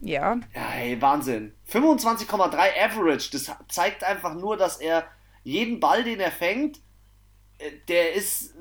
Ja, 0.04 0.38
Ja, 0.54 0.62
hey, 0.70 1.02
Wahnsinn. 1.02 1.54
25,3 1.72 2.58
Average. 2.84 3.30
Das 3.32 3.52
zeigt 3.70 4.04
einfach 4.04 4.34
nur, 4.34 4.58
dass 4.58 4.78
er 4.78 5.06
jeden 5.44 5.80
Ball, 5.80 6.04
den 6.04 6.20
er 6.20 6.32
fängt, 6.32 6.80
äh, 7.58 7.72
der 7.88 8.13
ist 8.13 8.54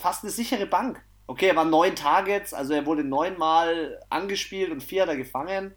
fast 0.00 0.22
eine 0.22 0.30
sichere 0.30 0.66
Bank. 0.66 1.02
Okay, 1.26 1.46
er 1.48 1.56
war 1.56 1.64
neun 1.64 1.96
Targets, 1.96 2.52
also 2.52 2.74
er 2.74 2.84
wurde 2.84 3.04
neunmal 3.04 4.00
angespielt 4.10 4.70
und 4.70 4.82
vier 4.82 5.02
hat 5.02 5.08
er 5.08 5.16
gefangen. 5.16 5.74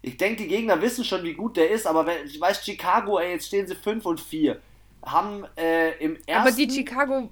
Ich 0.00 0.16
denke, 0.16 0.42
die 0.42 0.48
Gegner 0.48 0.80
wissen 0.80 1.04
schon, 1.04 1.22
wie 1.22 1.34
gut 1.34 1.56
der 1.56 1.70
ist, 1.70 1.86
aber 1.86 2.06
wenn, 2.06 2.26
ich 2.26 2.40
weiß, 2.40 2.64
Chicago, 2.64 3.18
ey, 3.18 3.32
jetzt 3.32 3.46
stehen 3.46 3.66
sie 3.66 3.74
5 3.74 4.04
und 4.06 4.20
4. 4.20 4.60
Haben 5.04 5.44
äh, 5.56 5.92
im 5.98 6.16
ersten. 6.26 6.32
aber 6.48 6.52
die 6.52 6.70
Chicago. 6.70 7.30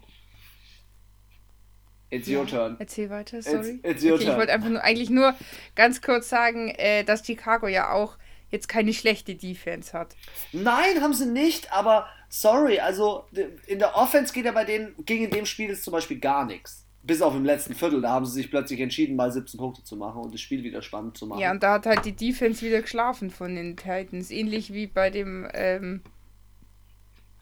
It's 2.12 2.28
your 2.28 2.46
turn. 2.46 2.76
Erzähl 2.78 3.08
weiter, 3.08 3.40
sorry. 3.40 3.80
it's 3.82 4.04
your 4.04 4.12
okay, 4.12 4.22
ich 4.22 4.26
turn. 4.28 4.38
wollte 4.38 4.52
einfach 4.52 4.68
nur 4.68 4.84
eigentlich 4.84 5.08
nur 5.08 5.34
ganz 5.74 6.02
kurz 6.02 6.28
sagen, 6.28 6.68
äh, 6.68 7.04
dass 7.04 7.24
Chicago 7.24 7.68
ja 7.68 7.90
auch 7.90 8.18
jetzt 8.50 8.68
keine 8.68 8.92
schlechte 8.92 9.34
Defense 9.34 9.94
hat. 9.94 10.14
Nein, 10.52 11.00
haben 11.00 11.14
sie 11.14 11.24
nicht, 11.24 11.72
aber 11.72 12.06
sorry, 12.28 12.80
also 12.80 13.24
in 13.66 13.78
der 13.78 13.96
Offense 13.96 14.34
geht 14.34 14.44
ja 14.44 14.52
bei 14.52 14.66
denen, 14.66 14.94
ging 15.06 15.24
in 15.24 15.30
dem 15.30 15.46
Spiel 15.46 15.70
jetzt 15.70 15.84
zum 15.84 15.92
Beispiel 15.94 16.18
gar 16.18 16.44
nichts. 16.44 16.86
Bis 17.02 17.22
auf 17.22 17.34
im 17.34 17.46
letzten 17.46 17.74
Viertel, 17.74 18.02
da 18.02 18.10
haben 18.10 18.26
sie 18.26 18.34
sich 18.34 18.50
plötzlich 18.50 18.78
entschieden, 18.80 19.16
mal 19.16 19.32
17 19.32 19.58
Punkte 19.58 19.82
zu 19.82 19.96
machen 19.96 20.20
und 20.20 20.34
das 20.34 20.40
Spiel 20.42 20.62
wieder 20.62 20.82
spannend 20.82 21.16
zu 21.16 21.26
machen. 21.26 21.40
Ja, 21.40 21.50
und 21.50 21.62
da 21.62 21.72
hat 21.72 21.86
halt 21.86 22.04
die 22.04 22.12
Defense 22.12 22.64
wieder 22.64 22.82
geschlafen 22.82 23.30
von 23.30 23.56
den 23.56 23.76
Titans. 23.76 24.30
Ähnlich 24.30 24.72
wie 24.72 24.86
bei 24.86 25.08
dem, 25.08 25.48
ähm, 25.54 26.02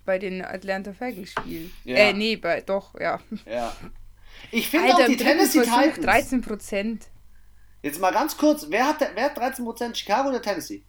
bei 0.07 0.18
den 0.18 0.42
Atlanta 0.42 0.92
Falcons 0.92 1.32
Spiel. 1.32 1.70
Ja. 1.84 1.97
Äh, 1.97 2.12
nee, 2.14 2.36
bei, 2.36 2.61
doch, 2.62 2.99
ja. 2.99 3.20
Ja. 3.47 3.76
Ich 4.51 4.68
finde 4.68 4.95
auch 4.95 5.07
die 5.07 5.16
Tennessee 5.16 5.62
Titans. 5.62 6.01
13 6.01 6.41
Prozent. 6.41 7.07
Jetzt 7.82 8.01
mal 8.01 8.12
ganz 8.12 8.36
kurz, 8.36 8.66
wer 8.68 8.88
hat, 8.88 9.01
wer 9.14 9.24
hat 9.24 9.38
13%? 9.38 9.95
Chicago 9.95 10.28
oder 10.28 10.43
Tennessee? 10.43 10.82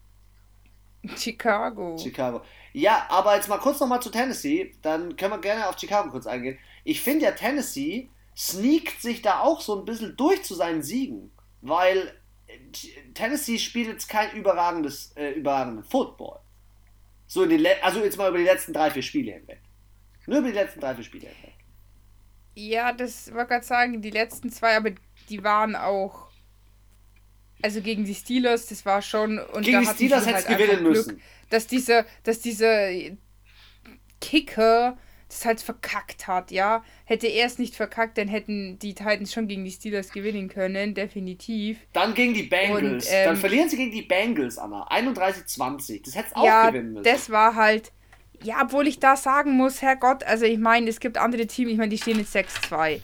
Chicago. 1.16 1.97
Chicago. 1.97 2.41
Ja, 2.74 3.08
aber 3.10 3.36
jetzt 3.36 3.49
mal 3.49 3.58
kurz 3.58 3.80
nochmal 3.80 4.02
zu 4.02 4.12
Tennessee, 4.12 4.76
dann 4.82 5.16
können 5.16 5.32
wir 5.32 5.39
gerne 5.39 5.68
auf 5.68 5.80
Chicago 5.80 6.12
kurz 6.12 6.28
eingehen. 6.28 6.58
Ich 6.84 7.02
finde 7.02 7.26
ja, 7.26 7.32
Tennessee 7.32 8.10
sneakt 8.38 9.02
sich 9.02 9.22
da 9.22 9.39
auch 9.39 9.62
so 9.62 9.78
ein 9.78 9.86
bisschen 9.86 10.16
durch 10.16 10.43
zu 10.43 10.56
seinen 10.56 10.82
Siegen, 10.82 11.32
weil 11.62 12.14
äh, 12.47 12.58
Tennessee 13.14 13.58
spielt 13.58 13.88
jetzt 13.88 14.08
kein 14.08 14.32
überragendes, 14.34 15.12
äh, 15.16 15.32
überragenden 15.32 15.84
Football. 15.84 16.39
So 17.28 17.43
in 17.43 17.49
den 17.49 17.62
Le 17.62 17.84
also 17.84 18.04
jetzt 18.04 18.18
mal 18.18 18.30
über 18.30 18.38
die 18.38 18.43
letzten 18.43 18.74
drei, 18.74 18.91
vier 18.91 19.04
Spiele 19.04 19.34
hinweg. 19.34 19.62
Nur 20.28 20.39
über 20.39 20.49
die 20.49 20.54
letzten 20.54 20.80
drei, 20.80 20.95
vier 20.95 21.04
Spiele 21.04 21.28
hinweg. 21.28 21.56
Ja, 22.54 22.91
das 22.91 23.34
wollte 23.34 23.47
gerade 23.47 23.66
sagen, 23.66 24.02
die 24.02 24.10
letzten 24.10 24.52
zwei, 24.52 24.76
aber 24.76 24.91
die 25.30 25.43
waren 25.43 25.76
auch. 25.76 26.28
also 27.62 27.82
gegen 27.82 28.06
die 28.06 28.16
Steelers, 28.16 28.68
das 28.68 28.86
war 28.86 29.02
schon. 29.02 29.39
Und 29.39 29.64
gegen 29.64 29.80
die 29.82 29.86
Steelers 29.86 30.26
hätte 30.26 30.39
es 30.39 30.47
halt 30.47 30.58
gewinnen 30.58 30.84
müssen. 30.84 31.10
Glück, 31.10 31.22
dass 31.49 31.68
dieser, 31.68 32.06
dass 32.24 32.39
dieser 32.39 32.89
Kicker 34.20 34.97
das 35.32 35.45
halt 35.45 35.62
verkackt 35.62 36.28
hat, 36.28 36.52
ja. 36.52 36.84
Hätte 37.06 37.28
er 37.28 37.45
es 37.45 37.58
nicht 37.58 37.76
verkackt, 37.76 38.18
dann 38.18 38.28
hätten 38.28 38.78
die 38.80 38.93
Titans 38.93 39.32
schon 39.32 39.47
gegen 39.47 39.64
die 39.64 39.72
Steelers 39.72 40.12
gewinnen 40.12 40.49
können, 40.49 40.93
definitiv. 40.93 41.78
Dann 41.93 42.14
gegen 42.14 42.34
die 42.34 42.43
Bengals. 42.43 43.06
Und, 43.06 43.14
ähm, 43.14 43.26
dann 43.26 43.38
verlieren 43.38 43.70
sie 43.70 43.78
gegen 43.78 43.91
die 43.91 44.02
Bengals, 44.02 44.58
Anna. 44.58 44.88
31-20. 44.89 46.04
Das 46.04 46.16
hätte 46.16 46.28
es 46.28 46.36
auch 46.36 46.45
ja, 46.45 46.70
gewinnen 46.70 46.93
müssen. 46.93 47.04
Das 47.04 47.30
war 47.30 47.56
halt. 47.56 47.91
Ja, 48.44 48.62
obwohl 48.64 48.88
ich 48.88 49.00
da 49.00 49.16
sagen 49.16 49.56
muss, 49.56 49.82
Herrgott, 49.82 50.24
also 50.24 50.46
ich 50.46 50.58
meine, 50.58 50.89
es 50.89 51.00
gibt 51.00 51.18
andere 51.18 51.48
Teams, 51.48 51.72
ich 51.72 51.78
meine, 51.78 51.89
die 51.89 51.98
stehen 51.98 52.18
jetzt 52.18 52.36
6-2 52.36 53.02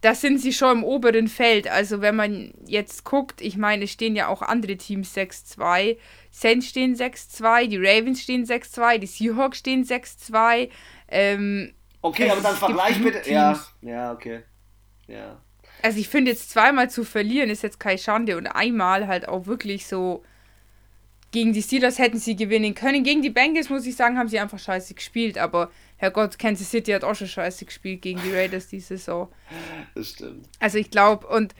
da 0.00 0.14
sind 0.14 0.38
sie 0.38 0.52
schon 0.52 0.78
im 0.78 0.84
oberen 0.84 1.28
Feld. 1.28 1.68
Also 1.68 2.00
wenn 2.00 2.14
man 2.14 2.52
jetzt 2.66 3.04
guckt, 3.04 3.40
ich 3.40 3.56
meine, 3.56 3.84
es 3.84 3.90
stehen 3.90 4.14
ja 4.14 4.28
auch 4.28 4.42
andere 4.42 4.76
Teams 4.76 5.16
6-2. 5.16 5.96
Saints 6.30 6.68
stehen 6.68 6.94
6-2, 6.94 7.66
die 7.66 7.78
Ravens 7.78 8.22
stehen 8.22 8.44
6-2, 8.44 8.98
die 8.98 9.06
Seahawks 9.06 9.58
stehen 9.58 9.84
6-2. 9.84 10.70
Ähm, 11.08 11.72
okay, 12.00 12.30
aber 12.30 12.40
dann 12.40 12.54
vergleich 12.54 13.02
bitte. 13.02 13.28
Ja, 13.28 13.58
ja, 13.82 14.12
okay. 14.12 14.42
Ja. 15.08 15.40
Also 15.82 15.98
ich 15.98 16.08
finde 16.08 16.30
jetzt 16.30 16.50
zweimal 16.50 16.90
zu 16.90 17.04
verlieren 17.04 17.50
ist 17.50 17.62
jetzt 17.62 17.80
keine 17.80 17.98
Schande 17.98 18.36
und 18.36 18.46
einmal 18.46 19.06
halt 19.06 19.28
auch 19.28 19.46
wirklich 19.46 19.86
so 19.86 20.24
gegen 21.30 21.52
die 21.52 21.62
Steelers 21.62 21.98
hätten 21.98 22.18
sie 22.18 22.36
gewinnen 22.36 22.74
können. 22.74 23.04
Gegen 23.04 23.22
die 23.22 23.30
Bengals, 23.30 23.68
muss 23.68 23.86
ich 23.86 23.96
sagen, 23.96 24.18
haben 24.18 24.28
sie 24.28 24.38
einfach 24.38 24.58
scheiße 24.58 24.94
gespielt, 24.94 25.36
aber 25.38 25.70
Herrgott, 25.96 26.38
Kansas 26.38 26.70
City 26.70 26.92
hat 26.92 27.04
auch 27.04 27.14
schon 27.14 27.28
scheiße 27.28 27.64
gespielt 27.64 28.02
gegen 28.02 28.22
die 28.22 28.32
Raiders 28.34 28.68
diese 28.68 28.96
Saison. 28.96 29.28
Das 29.94 30.08
stimmt. 30.10 30.48
Also 30.58 30.78
ich 30.78 30.90
glaube, 30.90 31.26
und 31.26 31.54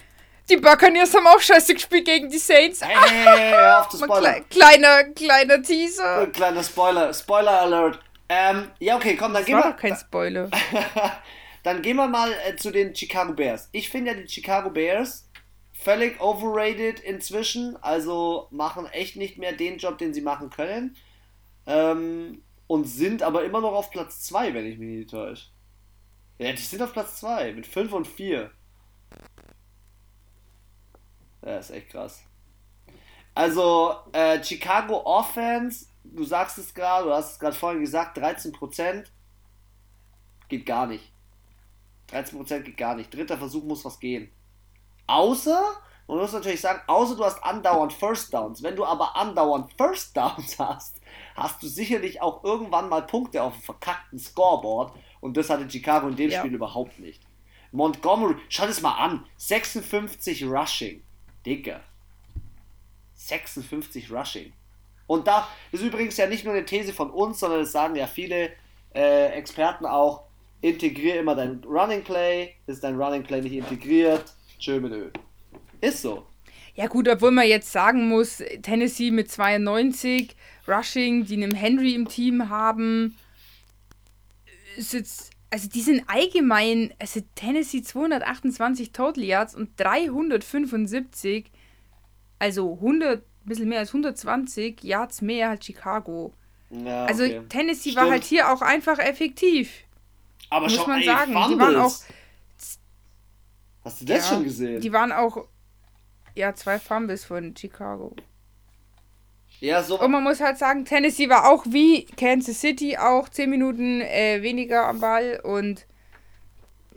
die 0.48 0.56
Buccaneers 0.56 1.14
haben 1.14 1.26
auch 1.26 1.40
scheiße 1.40 1.74
gespielt 1.74 2.06
gegen 2.06 2.30
die 2.30 2.38
Saints. 2.38 2.82
Hey, 2.82 2.96
hey, 2.96 3.36
hey, 3.36 3.72
auf 3.72 3.88
zu 3.90 3.98
Spoiler. 4.02 4.40
kleiner, 4.48 5.04
kleiner 5.04 5.62
Teaser. 5.62 6.22
Äh, 6.22 6.26
kleiner 6.28 6.62
Spoiler. 6.62 7.12
Spoiler 7.12 7.60
Alert. 7.62 8.00
Ähm, 8.30 8.68
ja, 8.78 8.96
okay, 8.96 9.16
komm, 9.16 9.32
dann 9.32 9.42
das 9.42 9.46
gehen 9.46 9.56
wir. 9.56 9.64
War 9.64 9.72
doch 9.72 9.78
kein 9.78 9.96
Spoiler. 9.96 10.48
dann 11.62 11.82
gehen 11.82 11.96
wir 11.96 12.06
mal 12.08 12.32
äh, 12.46 12.56
zu 12.56 12.70
den 12.70 12.94
Chicago 12.94 13.34
Bears. 13.34 13.68
Ich 13.72 13.90
finde 13.90 14.12
ja 14.12 14.16
die 14.16 14.28
Chicago 14.28 14.70
Bears 14.70 15.27
völlig 15.78 16.20
overrated 16.20 17.00
inzwischen. 17.00 17.76
Also 17.82 18.48
machen 18.50 18.86
echt 18.86 19.16
nicht 19.16 19.38
mehr 19.38 19.52
den 19.52 19.78
Job, 19.78 19.98
den 19.98 20.12
sie 20.12 20.20
machen 20.20 20.50
können. 20.50 20.96
Ähm, 21.66 22.42
und 22.66 22.84
sind 22.84 23.22
aber 23.22 23.44
immer 23.44 23.60
noch 23.60 23.72
auf 23.72 23.90
Platz 23.90 24.22
2, 24.24 24.54
wenn 24.54 24.66
ich 24.66 24.78
mich 24.78 24.88
nicht 24.88 25.10
täusche. 25.10 25.46
Ja, 26.38 26.52
die 26.52 26.62
sind 26.62 26.82
auf 26.82 26.92
Platz 26.92 27.20
2 27.20 27.52
mit 27.52 27.66
5 27.66 27.92
und 27.92 28.06
4. 28.06 28.50
Ja, 31.44 31.58
ist 31.58 31.70
echt 31.70 31.90
krass. 31.90 32.22
Also, 33.34 33.94
äh, 34.12 34.42
Chicago 34.42 35.02
Offense, 35.04 35.86
du 36.04 36.24
sagst 36.24 36.58
es 36.58 36.74
gerade, 36.74 37.06
du 37.06 37.12
hast 37.12 37.32
es 37.32 37.38
gerade 37.38 37.56
vorhin 37.56 37.80
gesagt, 37.80 38.18
13% 38.18 39.06
geht 40.48 40.66
gar 40.66 40.86
nicht. 40.86 41.12
13% 42.10 42.60
geht 42.60 42.76
gar 42.76 42.94
nicht. 42.94 43.12
Dritter 43.14 43.38
Versuch 43.38 43.64
muss 43.64 43.84
was 43.84 44.00
gehen. 44.00 44.30
Außer, 45.08 45.60
man 46.06 46.18
muss 46.18 46.32
natürlich 46.32 46.60
sagen, 46.60 46.80
außer 46.86 47.16
du 47.16 47.24
hast 47.24 47.42
andauernd 47.42 47.92
First 47.92 48.32
Downs. 48.32 48.62
Wenn 48.62 48.76
du 48.76 48.84
aber 48.84 49.16
andauernd 49.16 49.72
First 49.76 50.16
Downs 50.16 50.58
hast, 50.58 51.00
hast 51.34 51.62
du 51.62 51.66
sicherlich 51.66 52.22
auch 52.22 52.44
irgendwann 52.44 52.88
mal 52.88 53.02
Punkte 53.02 53.42
auf 53.42 53.54
dem 53.54 53.62
verkackten 53.62 54.18
Scoreboard. 54.18 54.92
Und 55.20 55.36
das 55.36 55.50
hatte 55.50 55.68
Chicago 55.68 56.08
in 56.08 56.16
dem 56.16 56.30
ja. 56.30 56.40
Spiel 56.40 56.54
überhaupt 56.54 57.00
nicht. 57.00 57.22
Montgomery, 57.72 58.36
schau 58.50 58.66
das 58.66 58.82
mal 58.82 58.96
an. 58.96 59.24
56 59.38 60.44
Rushing. 60.44 61.02
Digga. 61.44 61.80
56 63.14 64.12
Rushing. 64.12 64.52
Und 65.06 65.26
da 65.26 65.48
ist 65.72 65.82
übrigens 65.82 66.18
ja 66.18 66.26
nicht 66.26 66.44
nur 66.44 66.52
eine 66.52 66.66
These 66.66 66.92
von 66.92 67.10
uns, 67.10 67.40
sondern 67.40 67.60
das 67.60 67.72
sagen 67.72 67.96
ja 67.96 68.06
viele 68.06 68.52
äh, 68.94 69.28
Experten 69.32 69.86
auch. 69.86 70.24
Integriere 70.60 71.18
immer 71.18 71.34
dein 71.34 71.64
Running 71.64 72.04
Play. 72.04 72.54
Ist 72.66 72.84
dein 72.84 73.00
Running 73.00 73.22
Play 73.22 73.40
nicht 73.40 73.54
integriert? 73.54 74.34
Öl. 74.66 75.12
Ist 75.80 76.02
so. 76.02 76.26
Ja, 76.74 76.86
gut, 76.86 77.08
obwohl 77.08 77.32
man 77.32 77.46
jetzt 77.46 77.72
sagen 77.72 78.08
muss, 78.08 78.42
Tennessee 78.62 79.10
mit 79.10 79.30
92, 79.30 80.36
Rushing, 80.68 81.24
die 81.24 81.34
einen 81.34 81.54
Henry 81.54 81.94
im 81.94 82.08
Team 82.08 82.50
haben, 82.50 83.16
ist 84.76 84.92
jetzt, 84.92 85.30
also 85.50 85.68
die 85.68 85.80
sind 85.80 86.04
allgemein, 86.06 86.94
also 87.00 87.20
Tennessee 87.34 87.82
228 87.82 88.92
Total 88.92 89.24
Yards 89.24 89.56
und 89.56 89.70
375, 89.76 91.50
also 92.38 92.74
100, 92.74 93.22
ein 93.22 93.24
bisschen 93.44 93.68
mehr 93.68 93.80
als 93.80 93.88
120 93.88 94.84
Yards 94.84 95.20
mehr 95.20 95.50
als 95.50 95.66
Chicago. 95.66 96.32
Ja, 96.70 97.06
also 97.06 97.24
okay. 97.24 97.42
Tennessee 97.48 97.90
Stimmt. 97.90 97.96
war 98.04 98.10
halt 98.12 98.24
hier 98.24 98.52
auch 98.52 98.62
einfach 98.62 98.98
effektiv. 98.98 99.84
Aber 100.50 100.66
muss 100.66 100.76
schon, 100.76 100.88
man 100.88 101.00
ey, 101.00 101.06
sagen, 101.06 101.32
Fumbles. 101.32 101.48
die 101.48 101.58
waren 101.58 101.76
auch. 101.76 101.94
Hast 103.88 104.02
du 104.02 104.04
das 104.04 104.28
ja, 104.28 104.34
schon 104.34 104.44
gesehen? 104.44 104.82
Die 104.82 104.92
waren 104.92 105.12
auch 105.12 105.46
ja, 106.34 106.54
zwei 106.54 106.78
Fumbles 106.78 107.24
von 107.24 107.56
Chicago. 107.56 108.14
Ja, 109.60 109.82
so. 109.82 109.98
Und 109.98 110.10
man 110.10 110.22
muss 110.22 110.40
halt 110.40 110.58
sagen, 110.58 110.84
Tennessee 110.84 111.30
war 111.30 111.50
auch 111.50 111.64
wie 111.66 112.04
Kansas 112.04 112.60
City 112.60 112.98
auch 112.98 113.30
10 113.30 113.48
Minuten 113.48 114.02
äh, 114.02 114.42
weniger 114.42 114.86
am 114.86 115.00
Ball 115.00 115.40
und 115.42 115.86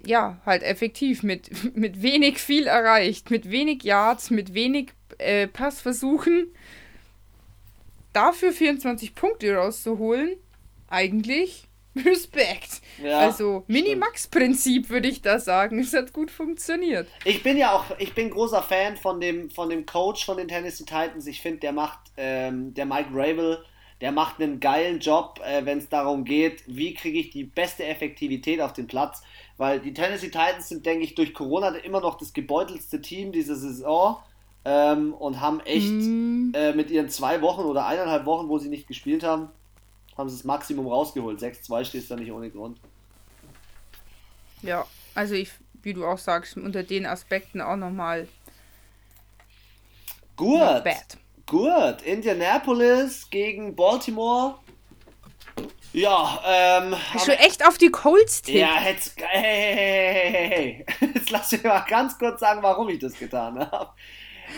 ja, 0.05 0.41
halt 0.45 0.63
effektiv 0.63 1.23
mit, 1.23 1.49
mit 1.77 2.01
wenig 2.01 2.39
viel 2.39 2.67
erreicht, 2.67 3.31
mit 3.31 3.49
wenig 3.49 3.83
Yards, 3.83 4.29
mit 4.29 4.53
wenig 4.53 4.91
äh, 5.17 5.47
Passversuchen. 5.47 6.53
Dafür 8.11 8.51
24 8.51 9.15
Punkte 9.15 9.55
rauszuholen, 9.55 10.35
eigentlich 10.89 11.69
Respekt. 11.95 12.81
Ja, 13.03 13.19
also 13.19 13.63
Minimax-Prinzip 13.67 14.89
würde 14.89 15.09
ich 15.09 15.21
da 15.21 15.39
sagen. 15.39 15.79
Es 15.79 15.93
hat 15.93 16.13
gut 16.13 16.31
funktioniert. 16.31 17.07
Ich 17.25 17.43
bin 17.43 17.57
ja 17.57 17.73
auch, 17.73 17.85
ich 17.99 18.13
bin 18.13 18.29
großer 18.29 18.61
Fan 18.61 18.95
von 18.97 19.19
dem, 19.19 19.49
von 19.49 19.69
dem 19.69 19.85
Coach 19.85 20.25
von 20.25 20.37
den 20.37 20.47
Tennessee 20.47 20.85
Titans. 20.85 21.27
Ich 21.27 21.41
finde, 21.41 21.59
der 21.59 21.73
macht, 21.73 21.99
ähm, 22.17 22.73
der 22.73 22.85
Mike 22.85 23.09
Ravel, 23.11 23.63
der 23.99 24.11
macht 24.11 24.41
einen 24.41 24.59
geilen 24.59 24.99
Job, 24.99 25.39
äh, 25.45 25.65
wenn 25.65 25.79
es 25.79 25.89
darum 25.89 26.23
geht, 26.23 26.63
wie 26.65 26.93
kriege 26.93 27.19
ich 27.19 27.29
die 27.29 27.43
beste 27.43 27.85
Effektivität 27.85 28.61
auf 28.61 28.73
den 28.73 28.87
Platz. 28.87 29.21
Weil 29.57 29.79
die 29.79 29.93
Tennessee 29.93 30.29
Titans 30.29 30.69
sind, 30.69 30.85
denke 30.85 31.03
ich, 31.03 31.13
durch 31.15 31.33
Corona 31.33 31.69
immer 31.69 31.99
noch 31.99 32.17
das 32.17 32.33
gebeutelste 32.33 33.01
Team 33.01 33.31
dieser 33.31 33.55
Saison. 33.55 34.17
Ähm, 34.63 35.15
und 35.15 35.41
haben 35.41 35.59
echt 35.61 35.89
mm. 35.89 36.51
äh, 36.53 36.73
mit 36.73 36.91
ihren 36.91 37.09
zwei 37.09 37.41
Wochen 37.41 37.61
oder 37.61 37.87
eineinhalb 37.87 38.27
Wochen, 38.27 38.47
wo 38.47 38.59
sie 38.59 38.69
nicht 38.69 38.87
gespielt 38.87 39.23
haben, 39.23 39.49
haben 40.21 40.29
sie 40.29 40.37
das 40.37 40.45
Maximum 40.45 40.87
rausgeholt. 40.87 41.39
6-2 41.39 41.85
steht 41.85 42.09
da 42.09 42.15
nicht 42.15 42.31
ohne 42.31 42.49
Grund. 42.49 42.79
Ja, 44.61 44.85
also 45.15 45.33
ich, 45.35 45.51
wie 45.81 45.93
du 45.93 46.05
auch 46.05 46.17
sagst, 46.17 46.55
unter 46.55 46.83
den 46.83 47.05
Aspekten 47.05 47.61
auch 47.61 47.75
nochmal. 47.75 48.27
Gut. 50.35 50.83
Gut. 51.45 52.01
Indianapolis 52.03 53.29
gegen 53.29 53.75
Baltimore. 53.75 54.55
Ja, 55.93 56.39
ähm. 56.45 56.95
Hast 57.13 57.27
du 57.27 57.37
echt 57.37 57.67
auf 57.67 57.77
die 57.77 57.89
Colts 57.89 58.41
tippt? 58.41 58.57
Ja, 58.57 58.81
jetzt. 58.85 59.19
Hey, 59.19 59.41
hey, 59.41 59.75
hey, 59.75 60.31
hey, 60.31 60.85
hey. 60.99 61.09
Jetzt 61.15 61.31
lass 61.31 61.51
mich 61.51 61.63
mal 61.63 61.81
ganz 61.81 62.17
kurz 62.17 62.39
sagen, 62.39 62.63
warum 62.63 62.87
ich 62.87 62.99
das 62.99 63.13
getan 63.13 63.59
habe. 63.59 63.89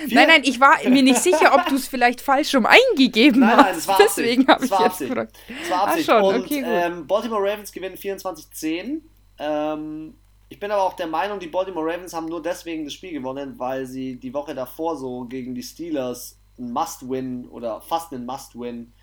Vier? 0.08 0.16
Nein, 0.16 0.28
nein, 0.28 0.42
ich 0.44 0.60
war 0.60 0.78
mir 0.88 1.04
nicht 1.04 1.22
sicher, 1.22 1.54
ob 1.54 1.68
du 1.68 1.76
es 1.76 1.88
vielleicht 1.88 2.22
falsch 2.22 2.54
rum 2.56 2.66
eingegeben 2.66 3.42
nein, 3.42 3.58
nein, 3.58 3.76
hast. 3.76 3.90
Deswegen 4.00 4.48
habe 4.48 4.66
ich 4.66 4.72
jetzt 4.72 5.00
gefragt. 5.00 5.38
Das 5.48 5.70
war 5.70 5.88
Absicht. 5.88 6.10
Ah, 6.10 6.20
schon, 6.20 6.42
okay, 6.42 6.62
gut. 6.62 6.70
Ähm, 6.70 7.08
Baltimore 7.08 7.42
Ravens 7.42 7.72
gewinnen 7.72 7.96
24-10. 7.96 9.02
Ähm, 9.40 10.16
ich 10.50 10.60
bin 10.60 10.72
aber 10.72 10.84
auch 10.84 10.94
der 10.94 11.08
Meinung, 11.08 11.40
die 11.40 11.48
Baltimore 11.48 11.92
Ravens 11.92 12.14
haben 12.14 12.28
nur 12.28 12.42
deswegen 12.42 12.84
das 12.84 12.94
Spiel 12.94 13.12
gewonnen, 13.12 13.58
weil 13.58 13.86
sie 13.86 14.18
die 14.18 14.34
Woche 14.34 14.54
davor 14.54 14.98
so 14.98 15.26
gegen 15.26 15.56
die 15.56 15.64
Steelers 15.64 16.38
ein 16.60 16.72
Must-Win 16.72 17.48
oder 17.48 17.82
fast 17.82 18.14
einen 18.14 18.26
Must-Win 18.26 18.94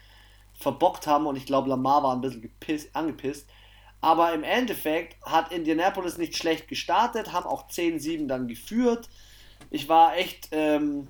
verbockt 0.55 1.07
haben 1.07 1.27
und 1.27 1.37
ich 1.37 1.47
glaube, 1.47 1.69
Lamar 1.69 2.03
war 2.03 2.15
ein 2.15 2.21
bisschen 2.21 2.43
gepisst, 2.43 2.95
angepisst. 2.95 3.49
Aber 4.01 4.33
im 4.33 4.45
Endeffekt 4.45 5.17
hat 5.25 5.53
Indianapolis 5.53 6.19
nicht 6.19 6.37
schlecht 6.37 6.69
gestartet, 6.69 7.33
haben 7.33 7.47
auch 7.47 7.69
10-7 7.69 8.27
dann 8.27 8.49
geführt. 8.49 9.09
Ich 9.71 9.89
war 9.89 10.17
echt, 10.17 10.49
ähm, 10.51 11.09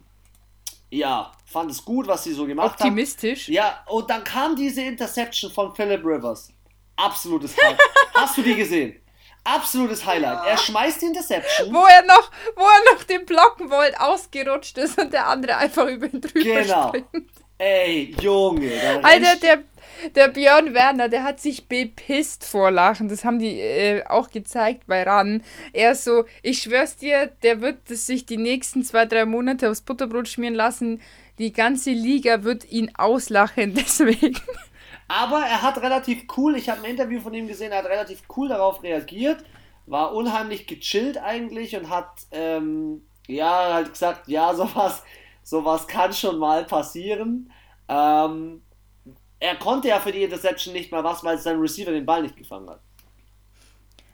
ja, 0.90 1.32
fand 1.46 1.70
es 1.70 1.84
gut, 1.84 2.06
was 2.06 2.24
sie 2.24 2.32
so 2.32 2.46
gemacht 2.46 2.72
Optimistisch. 2.72 2.84
haben. 2.84 3.32
Optimistisch. 3.32 3.48
Ja, 3.48 3.84
und 3.88 4.10
dann 4.10 4.22
kam 4.22 4.54
diese 4.54 4.82
Interception 4.82 5.50
von 5.50 5.74
Philip 5.74 6.04
Rivers. 6.04 6.52
Absolutes 6.96 7.56
Highlight. 7.56 7.80
Hast 8.14 8.36
du 8.36 8.42
die 8.42 8.54
gesehen? 8.54 9.00
Absolutes 9.42 10.04
Highlight. 10.04 10.46
Er 10.46 10.58
schmeißt 10.58 11.00
die 11.00 11.06
Interception. 11.06 11.72
Wo 11.72 11.84
er 11.86 12.02
noch, 12.04 12.30
wo 12.56 12.62
er 12.62 12.94
noch 12.94 13.02
den 13.04 13.24
blocken 13.24 13.70
wollte, 13.70 13.98
ausgerutscht 13.98 14.76
ist 14.76 15.00
und 15.00 15.12
der 15.12 15.26
andere 15.26 15.56
einfach 15.56 15.86
über 15.86 16.06
ihn 16.06 16.20
drüber 16.20 16.62
genau. 16.62 16.88
springt. 16.88 17.30
Ey, 17.56 18.14
Junge. 18.20 18.72
Alter, 19.02 19.36
der, 19.36 19.62
der 20.14 20.28
Björn 20.28 20.74
Werner, 20.74 21.08
der 21.08 21.24
hat 21.24 21.40
sich 21.40 21.68
bepisst 21.68 22.44
vor 22.44 22.70
Lachen. 22.70 23.08
Das 23.08 23.24
haben 23.24 23.38
die 23.38 23.60
äh, 23.60 24.04
auch 24.06 24.30
gezeigt 24.30 24.86
bei 24.86 25.02
RAN. 25.02 25.42
Er 25.72 25.94
so, 25.94 26.24
ich 26.42 26.62
schwör's 26.62 26.96
dir, 26.96 27.26
der 27.42 27.60
wird 27.60 27.88
sich 27.88 28.26
die 28.26 28.36
nächsten 28.36 28.84
zwei, 28.84 29.06
drei 29.06 29.24
Monate 29.24 29.70
aufs 29.70 29.82
Butterbrot 29.82 30.28
schmieren 30.28 30.54
lassen. 30.54 31.00
Die 31.38 31.52
ganze 31.52 31.90
Liga 31.90 32.44
wird 32.44 32.70
ihn 32.70 32.92
auslachen, 32.96 33.74
deswegen. 33.76 34.38
Aber 35.08 35.40
er 35.40 35.62
hat 35.62 35.82
relativ 35.82 36.24
cool, 36.36 36.56
ich 36.56 36.68
habe 36.68 36.84
ein 36.84 36.90
Interview 36.90 37.20
von 37.20 37.34
ihm 37.34 37.48
gesehen, 37.48 37.72
er 37.72 37.78
hat 37.78 37.86
relativ 37.90 38.22
cool 38.36 38.48
darauf 38.48 38.82
reagiert, 38.82 39.42
war 39.86 40.14
unheimlich 40.14 40.68
gechillt 40.68 41.18
eigentlich 41.18 41.76
und 41.76 41.90
hat, 41.90 42.10
ähm, 42.30 43.02
ja, 43.26 43.74
halt 43.74 43.92
gesagt, 43.92 44.28
ja, 44.28 44.54
sowas, 44.54 45.02
sowas 45.42 45.88
kann 45.88 46.12
schon 46.12 46.38
mal 46.38 46.64
passieren. 46.64 47.50
Ähm, 47.88 48.62
er 49.40 49.56
konnte 49.56 49.88
ja 49.88 49.98
für 49.98 50.12
die 50.12 50.22
Interception 50.22 50.72
nicht 50.72 50.92
mal 50.92 51.02
was, 51.02 51.24
weil 51.24 51.38
sein 51.38 51.58
Receiver 51.58 51.90
den 51.90 52.06
Ball 52.06 52.22
nicht 52.22 52.36
gefangen 52.36 52.70
hat. 52.70 52.80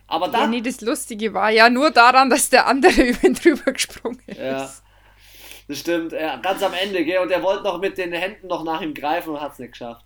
Aber 0.06 0.28
dann. 0.28 0.40
Ja, 0.40 0.46
nee, 0.46 0.60
das 0.60 0.80
Lustige 0.80 1.34
war 1.34 1.50
ja 1.50 1.68
nur 1.68 1.90
daran, 1.90 2.30
dass 2.30 2.48
der 2.48 2.66
andere 2.66 3.02
über 3.02 3.24
ihn 3.24 3.34
drüber 3.34 3.72
gesprungen 3.72 4.22
ist. 4.26 4.38
Ja. 4.38 4.70
Das 5.68 5.78
stimmt, 5.80 6.12
ja, 6.12 6.36
ganz 6.36 6.62
am 6.62 6.72
Ende, 6.74 7.04
gell? 7.04 7.18
Und 7.18 7.30
er 7.32 7.42
wollte 7.42 7.64
noch 7.64 7.80
mit 7.80 7.98
den 7.98 8.12
Händen 8.12 8.46
noch 8.46 8.62
nach 8.62 8.80
ihm 8.80 8.94
greifen 8.94 9.30
und 9.30 9.40
hat 9.40 9.52
es 9.52 9.58
nicht 9.58 9.72
geschafft 9.72 10.05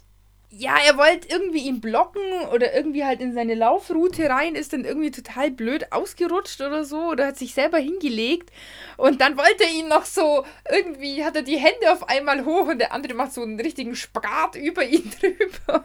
ja, 0.53 0.75
er 0.85 0.99
wollte 0.99 1.29
irgendwie 1.29 1.61
ihn 1.61 1.81
blocken 1.81 2.23
oder 2.53 2.75
irgendwie 2.75 3.05
halt 3.05 3.21
in 3.21 3.33
seine 3.33 3.55
Laufroute 3.55 4.29
rein, 4.29 4.57
ist 4.57 4.73
dann 4.73 4.85
irgendwie 4.85 5.13
total 5.13 5.51
blöd 5.51 5.93
ausgerutscht 5.93 6.61
oder 6.61 6.85
so 6.85 7.11
oder 7.11 7.29
hat 7.29 7.39
sich 7.39 7.55
selber 7.55 7.79
hingelegt 7.79 8.51
und 8.97 9.21
dann 9.21 9.37
wollte 9.39 9.65
er 9.65 9.71
ihn 9.71 9.89
noch 9.89 10.05
so, 10.05 10.45
irgendwie 10.69 11.25
hat 11.25 11.37
er 11.37 11.43
die 11.43 11.57
Hände 11.57 11.93
auf 11.93 12.09
einmal 12.09 12.45
hoch 12.45 12.67
und 12.67 12.79
der 12.79 12.93
andere 12.93 13.15
macht 13.15 13.33
so 13.33 13.43
einen 13.43 13.61
richtigen 13.61 13.95
Spagat 13.95 14.57
über 14.57 14.85
ihn 14.85 15.11
drüber. 15.21 15.85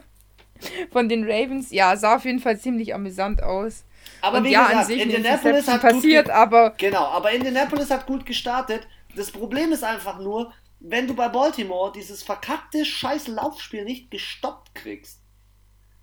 Von 0.90 1.08
den 1.08 1.24
Ravens, 1.24 1.70
ja, 1.70 1.96
sah 1.96 2.16
auf 2.16 2.24
jeden 2.24 2.40
Fall 2.40 2.58
ziemlich 2.58 2.94
amüsant 2.94 3.42
aus. 3.42 3.84
Aber 4.20 4.38
und 4.38 4.44
wie 4.44 4.52
ja, 4.52 4.62
gesagt, 4.62 4.78
an 4.78 4.86
sich 4.86 5.02
Indianapolis 5.02 5.68
hat 5.68 5.82
passiert, 5.82 6.30
aber 6.30 6.70
genau, 6.78 7.04
aber 7.04 7.30
Indianapolis 7.30 7.90
hat 7.90 8.06
gut 8.06 8.26
gestartet. 8.26 8.88
Das 9.14 9.30
Problem 9.30 9.72
ist 9.72 9.84
einfach 9.84 10.18
nur, 10.18 10.52
wenn 10.88 11.08
du 11.08 11.14
bei 11.14 11.28
Baltimore 11.28 11.92
dieses 11.92 12.22
verkackte 12.22 12.84
scheiß 12.84 13.28
Laufspiel 13.28 13.84
nicht 13.84 14.10
gestoppt 14.10 14.74
kriegst, 14.74 15.20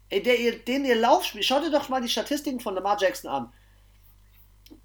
ey, 0.10 0.22
der, 0.22 0.52
den 0.52 0.86
ihr 0.86 0.96
Laufspiel, 0.96 1.42
schau 1.42 1.60
dir 1.62 1.72
doch 1.72 1.90
mal 1.90 2.02
die 2.02 2.10
Statistiken 2.10 2.60
von 2.60 2.76
Lamar 2.76 2.98
Jackson 3.00 3.32
an. 3.32 3.54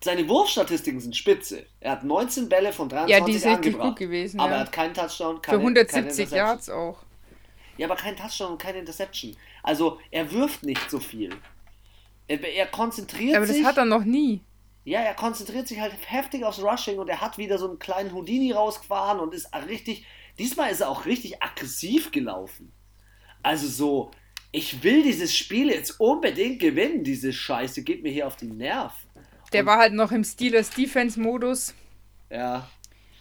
Seine 0.03 0.29
Wurfstatistiken 0.29 1.01
sind 1.01 1.17
spitze. 1.17 1.67
Er 1.81 1.93
hat 1.93 2.05
19 2.05 2.49
Bälle 2.49 2.73
von 2.73 2.89
23 2.89 3.19
ja, 3.19 3.25
die 3.25 3.39
sind 3.39 3.55
angebracht. 3.55 3.89
gut 3.89 3.99
gewesen. 3.99 4.39
Aber 4.39 4.51
ja. 4.51 4.57
er 4.57 4.61
hat 4.61 4.73
keinen 4.73 4.95
Touchdown, 4.95 5.43
keine, 5.43 5.59
Für 5.59 5.63
170 5.63 6.29
keine 6.29 6.37
Yards 6.37 6.71
auch. 6.71 6.99
Ja, 7.77 7.87
aber 7.87 7.97
kein 7.97 8.17
Touchdown 8.17 8.53
und 8.53 8.59
keine 8.59 8.79
Interception. 8.79 9.37
Also, 9.63 9.99
er 10.11 10.31
wirft 10.31 10.63
nicht 10.63 10.91
so 10.91 11.01
viel. 11.01 11.31
Er, 12.29 12.41
er 12.45 12.67
konzentriert 12.67 13.31
sich. 13.31 13.37
Aber 13.37 13.47
das 13.47 13.63
hat 13.65 13.77
er 13.79 13.85
noch 13.87 14.05
nie. 14.05 14.43
Ja, 14.89 15.01
er 15.01 15.13
konzentriert 15.13 15.69
sich 15.69 15.81
halt 15.81 15.93
heftig 16.07 16.45
aufs 16.45 16.63
Rushing 16.63 16.99
und 16.99 17.11
er 17.11 17.21
hat 17.21 17.37
wieder 17.37 17.59
so 17.59 17.69
einen 17.69 17.79
kleinen 17.79 18.11
Houdini 18.15 18.53
rausgefahren 18.53 19.21
und 19.21 19.35
ist 19.35 19.51
richtig. 19.69 20.07
Diesmal 20.39 20.71
ist 20.71 20.81
er 20.81 20.89
auch 20.89 21.05
richtig 21.05 21.43
aggressiv 21.43 22.11
gelaufen. 22.11 22.73
Also 23.43 23.69
so, 23.69 24.11
ich 24.51 24.83
will 24.83 25.03
dieses 25.03 25.37
Spiel 25.37 25.69
jetzt 25.69 26.01
unbedingt 26.01 26.59
gewinnen, 26.59 27.05
diese 27.05 27.35
Scheiße 27.35 27.83
geht 27.83 28.03
mir 28.03 28.11
hier 28.11 28.27
auf 28.27 28.37
den 28.37 28.57
Nerv. 28.57 28.95
Der 29.53 29.61
und, 29.61 29.67
war 29.67 29.77
halt 29.77 29.93
noch 29.93 30.11
im 30.11 30.25
Steelers 30.25 30.71
Defense 30.71 31.21
Modus. 31.21 31.75
Ja, 32.31 32.71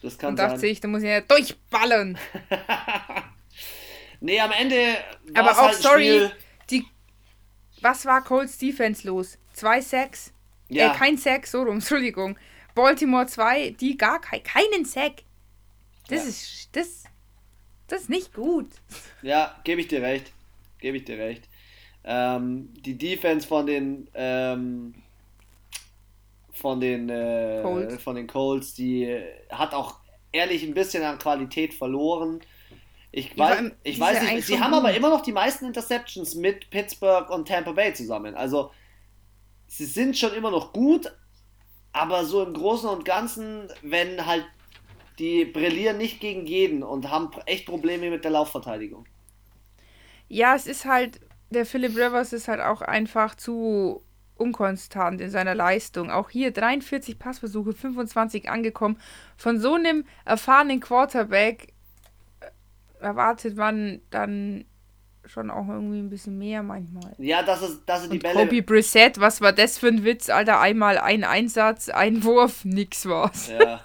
das 0.02 0.18
kann 0.18 0.30
und 0.30 0.38
sein. 0.38 0.46
Und 0.46 0.52
dachte 0.54 0.60
sich, 0.62 0.80
da 0.80 0.88
muss 0.88 1.02
ich 1.02 1.10
ja 1.10 1.20
durchballern. 1.20 2.18
nee, 4.22 4.40
am 4.40 4.52
Ende 4.52 4.96
Aber 5.34 5.52
auch, 5.52 5.58
halt 5.64 5.76
sorry, 5.76 6.30
die, 6.70 6.86
was 7.82 8.06
war 8.06 8.24
Colts 8.24 8.58
Defense 8.58 9.06
los? 9.06 9.38
Zwei 9.52 9.82
Sacks? 9.82 10.32
Ja. 10.70 10.94
Äh, 10.94 10.98
kein 10.98 11.18
Sack, 11.18 11.48
so 11.48 11.64
rum, 11.64 11.76
Entschuldigung. 11.76 12.38
Baltimore 12.76 13.26
2, 13.26 13.72
die 13.72 13.98
gar 13.98 14.22
kein, 14.22 14.44
keinen 14.44 14.86
Sack. 14.86 15.24
Das 16.10 16.24
ja. 16.24 16.30
ist 16.30 16.70
das, 16.72 17.04
das 17.88 18.02
ist 18.02 18.10
nicht 18.10 18.34
gut. 18.34 18.68
Ja, 19.22 19.60
gebe 19.64 19.82
ich 19.82 19.88
dir 19.88 20.02
recht. 20.02 20.32
Gebe 20.80 20.98
ich 20.98 21.06
dir 21.06 21.18
recht. 21.18 21.48
Ähm, 22.04 22.74
die 22.86 22.98
Defense 22.98 23.48
von 23.48 23.66
den 23.66 24.08
ähm, 24.14 24.94
von 26.54 26.80
den 26.80 27.10
äh, 27.10 27.60
Colts. 27.62 28.04
von 28.04 28.16
den 28.16 28.28
Colts, 28.28 28.74
die 28.74 29.22
hat 29.50 29.74
auch 29.74 29.96
ehrlich 30.32 30.64
ein 30.64 30.74
bisschen 30.74 31.04
an 31.04 31.20
Qualität 31.20 31.74
verloren. 31.74 32.42
Ich 33.12 33.38
weiß, 33.38 33.72
ich 33.84 34.00
weiß 34.00 34.22
nicht, 34.24 34.48
sie 34.48 34.60
haben 34.60 34.74
aber 34.74 34.94
immer 34.94 35.10
noch 35.10 35.22
die 35.22 35.32
meisten 35.32 35.66
Interceptions 35.66 36.36
mit 36.36 36.70
Pittsburgh 36.70 37.30
und 37.30 37.48
Tampa 37.48 37.72
Bay 37.72 37.94
zusammen. 37.94 38.36
Also 38.36 38.72
sie 39.68 39.86
sind 39.86 40.18
schon 40.18 40.34
immer 40.34 40.52
noch 40.52 40.74
gut, 40.74 41.12
aber 41.94 42.26
so 42.26 42.44
im 42.44 42.54
Großen 42.54 42.90
und 42.90 43.06
Ganzen, 43.06 43.70
wenn 43.82 44.26
halt 44.26 44.46
die 45.20 45.46
brillieren 45.46 45.98
nicht 45.98 46.20
gegen 46.20 46.46
jeden 46.46 46.84
und 46.84 47.10
haben 47.10 47.30
echt 47.46 47.66
Probleme 47.66 48.10
mit 48.10 48.24
der 48.24 48.32
Laufverteidigung. 48.32 49.06
Ja, 50.28 50.56
es 50.56 50.68
ist 50.68 50.86
halt, 50.86 51.20
der 51.50 51.66
Philip 51.66 51.96
Rivers 51.96 52.34
ist 52.34 52.48
halt 52.48 52.62
auch 52.62 52.82
einfach 52.82 53.36
zu 53.36 54.04
unkonstant 54.36 55.20
in 55.22 55.30
seiner 55.30 55.56
Leistung. 55.56 56.12
Auch 56.12 56.30
hier 56.30 56.52
43 56.52 57.18
Passversuche, 57.18 57.74
25 57.74 58.50
angekommen. 58.50 59.00
Von 59.36 59.60
so 59.60 59.74
einem 59.74 60.06
erfahrenen 60.26 60.80
Quarterback 60.80 61.74
erwartet 63.00 63.58
man 63.58 64.02
dann 64.10 64.66
schon 65.28 65.52
auch 65.52 65.68
irgendwie 65.68 66.00
ein 66.00 66.10
bisschen 66.10 66.38
mehr 66.38 66.64
manchmal. 66.64 67.14
Ja, 67.18 67.44
das 67.44 67.62
ist, 67.62 67.82
das 67.86 68.04
ist 68.04 68.14
die 68.14 68.20
Bälle. 68.20 68.46
Kobe 68.46 68.62
Brissett, 68.62 69.20
was 69.20 69.42
war 69.42 69.54
das 69.54 69.78
für 69.78 69.88
ein 69.88 70.04
Witz, 70.04 70.30
Alter? 70.30 70.60
Einmal 70.60 70.98
ein 70.98 71.24
Einsatz, 71.24 71.90
ein 71.90 72.24
Wurf, 72.24 72.66
nix 72.66 73.06
war's. 73.06 73.50
Ja. 73.50 73.82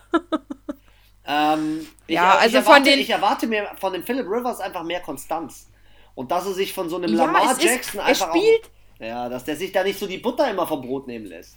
ähm, 1.26 1.86
ja, 2.08 2.34
ich, 2.34 2.40
also 2.40 2.46
ich 2.46 2.54
erwarte, 2.54 2.74
von 2.74 2.84
den. 2.84 2.98
Ich 2.98 3.10
erwarte 3.10 3.46
mir 3.46 3.70
von 3.78 3.92
dem 3.92 4.02
Philip 4.02 4.26
Rivers 4.26 4.60
einfach 4.60 4.84
mehr 4.84 5.00
Konstanz. 5.00 5.68
Und 6.14 6.30
dass 6.30 6.46
er 6.46 6.52
sich 6.52 6.72
von 6.72 6.88
so 6.88 6.96
einem 6.96 7.14
ja, 7.14 7.24
Lamar 7.24 7.58
Jackson 7.58 8.00
ist, 8.00 8.06
einfach. 8.06 8.30
Spielt, 8.30 8.70
auch, 8.98 9.04
ja, 9.04 9.28
dass 9.28 9.44
der 9.44 9.56
sich 9.56 9.72
da 9.72 9.82
nicht 9.82 9.98
so 9.98 10.06
die 10.06 10.18
Butter 10.18 10.50
immer 10.50 10.66
vom 10.66 10.82
Brot 10.82 11.06
nehmen 11.06 11.26
lässt. 11.26 11.56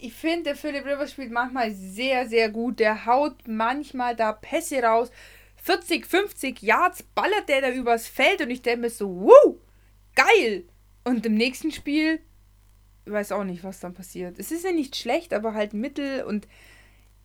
Ich 0.00 0.12
finde, 0.12 0.42
der 0.44 0.56
Philip 0.56 0.84
Rivers 0.84 1.12
spielt 1.12 1.30
manchmal 1.30 1.70
sehr, 1.70 2.28
sehr 2.28 2.50
gut. 2.50 2.78
Der 2.78 3.06
haut 3.06 3.36
manchmal 3.46 4.14
da 4.14 4.32
Pässe 4.32 4.82
raus 4.82 5.10
40, 5.64 6.04
50 6.04 6.60
Yards 6.60 7.02
ballert 7.02 7.48
der 7.48 7.62
da 7.62 7.70
übers 7.70 8.06
Feld 8.06 8.42
und 8.42 8.50
ich 8.50 8.60
denke 8.60 8.82
mir 8.82 8.90
so, 8.90 9.08
wow, 9.08 9.56
geil. 10.14 10.64
Und 11.04 11.24
im 11.24 11.34
nächsten 11.34 11.72
Spiel, 11.72 12.20
weiß 13.06 13.32
auch 13.32 13.44
nicht, 13.44 13.64
was 13.64 13.80
dann 13.80 13.94
passiert. 13.94 14.38
Es 14.38 14.52
ist 14.52 14.64
ja 14.64 14.72
nicht 14.72 14.94
schlecht, 14.94 15.32
aber 15.32 15.54
halt 15.54 15.72
mittel 15.72 16.22
und 16.24 16.46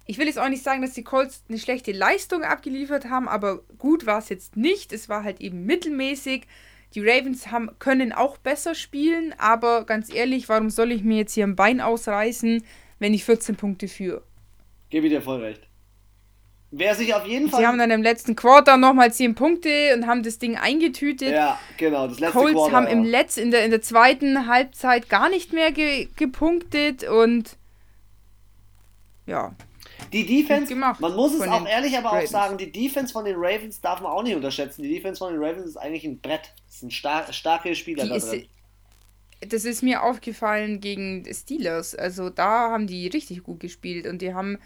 ich 0.06 0.18
will 0.18 0.26
jetzt 0.26 0.40
auch 0.40 0.48
nicht 0.48 0.64
sagen, 0.64 0.82
dass 0.82 0.94
die 0.94 1.04
Colts 1.04 1.44
eine 1.50 1.60
schlechte 1.60 1.92
Leistung 1.92 2.44
abgeliefert 2.44 3.10
haben, 3.10 3.28
aber 3.28 3.60
gut 3.78 4.06
war 4.06 4.20
es 4.20 4.30
jetzt 4.30 4.56
nicht. 4.56 4.94
Es 4.94 5.10
war 5.10 5.26
halt 5.26 5.42
eben 5.42 5.66
mittelmäßig. 5.66 6.48
Die 6.96 7.02
Ravens 7.02 7.52
haben, 7.52 7.78
können 7.78 8.14
auch 8.14 8.38
besser 8.38 8.74
spielen, 8.74 9.36
aber 9.38 9.84
ganz 9.86 10.14
ehrlich, 10.14 10.48
warum 10.48 10.70
soll 10.70 10.94
ich 10.94 11.04
mir 11.04 11.18
jetzt 11.18 11.34
hier 11.34 11.46
ein 11.46 11.58
Bein 11.58 11.82
ausreißen, 11.82 12.64
wenn 13.00 13.14
ich 13.14 13.26
14 13.26 13.58
Punkte 13.58 13.90
führe? 13.90 14.24
Gebe 14.90 15.10
dir 15.10 15.22
voll 15.22 15.42
recht. 15.42 15.69
Wer 16.72 16.94
sich 16.94 17.14
auf 17.16 17.26
jeden 17.26 17.50
Fall. 17.50 17.62
Sie 17.62 17.68
haben 17.68 17.80
dann 17.80 17.90
im 17.90 18.04
letzten 18.04 18.36
Quarter 18.36 18.78
nochmal 18.78 19.12
10 19.12 19.34
Punkte 19.34 19.96
und 19.96 20.06
haben 20.06 20.22
das 20.22 20.38
Ding 20.38 20.56
eingetütet. 20.56 21.32
Ja, 21.32 21.60
genau. 21.78 22.08
Das 22.08 22.20
letzte 22.20 22.38
Colts 22.38 22.56
Quarter, 22.56 22.76
haben 22.76 22.88
im 22.88 23.04
Letz, 23.04 23.38
in, 23.38 23.50
der, 23.50 23.66
in 23.66 23.72
der 23.72 23.82
zweiten 23.82 24.48
Halbzeit 24.48 25.10
gar 25.10 25.30
nicht 25.30 25.52
mehr 25.52 25.72
ge, 25.72 26.10
gepunktet 26.16 27.04
und. 27.04 27.58
Ja. 29.26 29.54
Die 30.14 30.26
Defense, 30.26 30.74
gemacht 30.74 31.02
man 31.02 31.16
muss 31.16 31.34
es 31.34 31.42
auch 31.42 31.68
ehrlich 31.68 31.96
aber 31.98 32.10
Ravens. 32.10 32.30
auch 32.30 32.32
sagen, 32.32 32.58
die 32.58 32.72
Defense 32.72 33.12
von 33.12 33.26
den 33.26 33.36
Ravens 33.38 33.82
darf 33.82 34.02
man 34.02 34.12
auch 34.12 34.24
nicht 34.24 34.36
unterschätzen. 34.36 34.82
Die 34.84 34.90
Defense 34.90 35.20
von 35.20 35.34
den 35.34 35.44
Ravens 35.44 35.66
ist 35.66 35.78
eigentlich 35.78 36.04
ein 36.04 36.20
Brett. 36.20 36.54
Das 36.68 36.80
sind 36.80 36.94
star 36.94 37.32
starke 37.34 37.76
Spieler 37.76 38.04
die 38.04 38.10
da 38.10 38.18
drin. 38.18 38.48
Ist, 39.42 39.54
das 39.54 39.66
ist 39.66 39.84
mir 39.84 40.04
aufgefallen 40.04 40.80
gegen 40.80 41.26
Steelers. 41.32 41.96
Also 41.96 42.30
da 42.30 42.72
haben 42.72 42.88
die 42.88 43.08
richtig 43.08 43.44
gut 43.44 43.60
gespielt 43.60 44.08
und 44.08 44.22
die 44.22 44.34
haben 44.34 44.58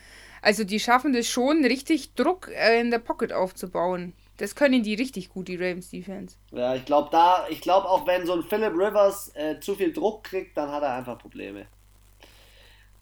also 0.43 0.63
die 0.63 0.79
schaffen 0.79 1.13
das 1.13 1.27
schon, 1.27 1.65
richtig 1.65 2.13
Druck 2.15 2.49
äh, 2.53 2.79
in 2.79 2.91
der 2.91 2.99
Pocket 2.99 3.33
aufzubauen. 3.33 4.13
Das 4.37 4.55
können 4.55 4.83
die 4.83 4.95
richtig 4.95 5.29
gut, 5.29 5.47
die 5.47 5.55
Ravens 5.55 5.89
Defense. 5.89 6.35
Ja, 6.51 6.75
ich 6.75 6.85
glaube 6.85 7.09
da, 7.11 7.45
ich 7.49 7.61
glaube 7.61 7.87
auch 7.87 8.05
wenn 8.07 8.25
so 8.25 8.33
ein 8.33 8.43
Philip 8.43 8.73
Rivers 8.73 9.31
äh, 9.35 9.59
zu 9.59 9.75
viel 9.75 9.93
Druck 9.93 10.23
kriegt, 10.23 10.57
dann 10.57 10.71
hat 10.71 10.83
er 10.83 10.93
einfach 10.95 11.17
Probleme. 11.19 11.67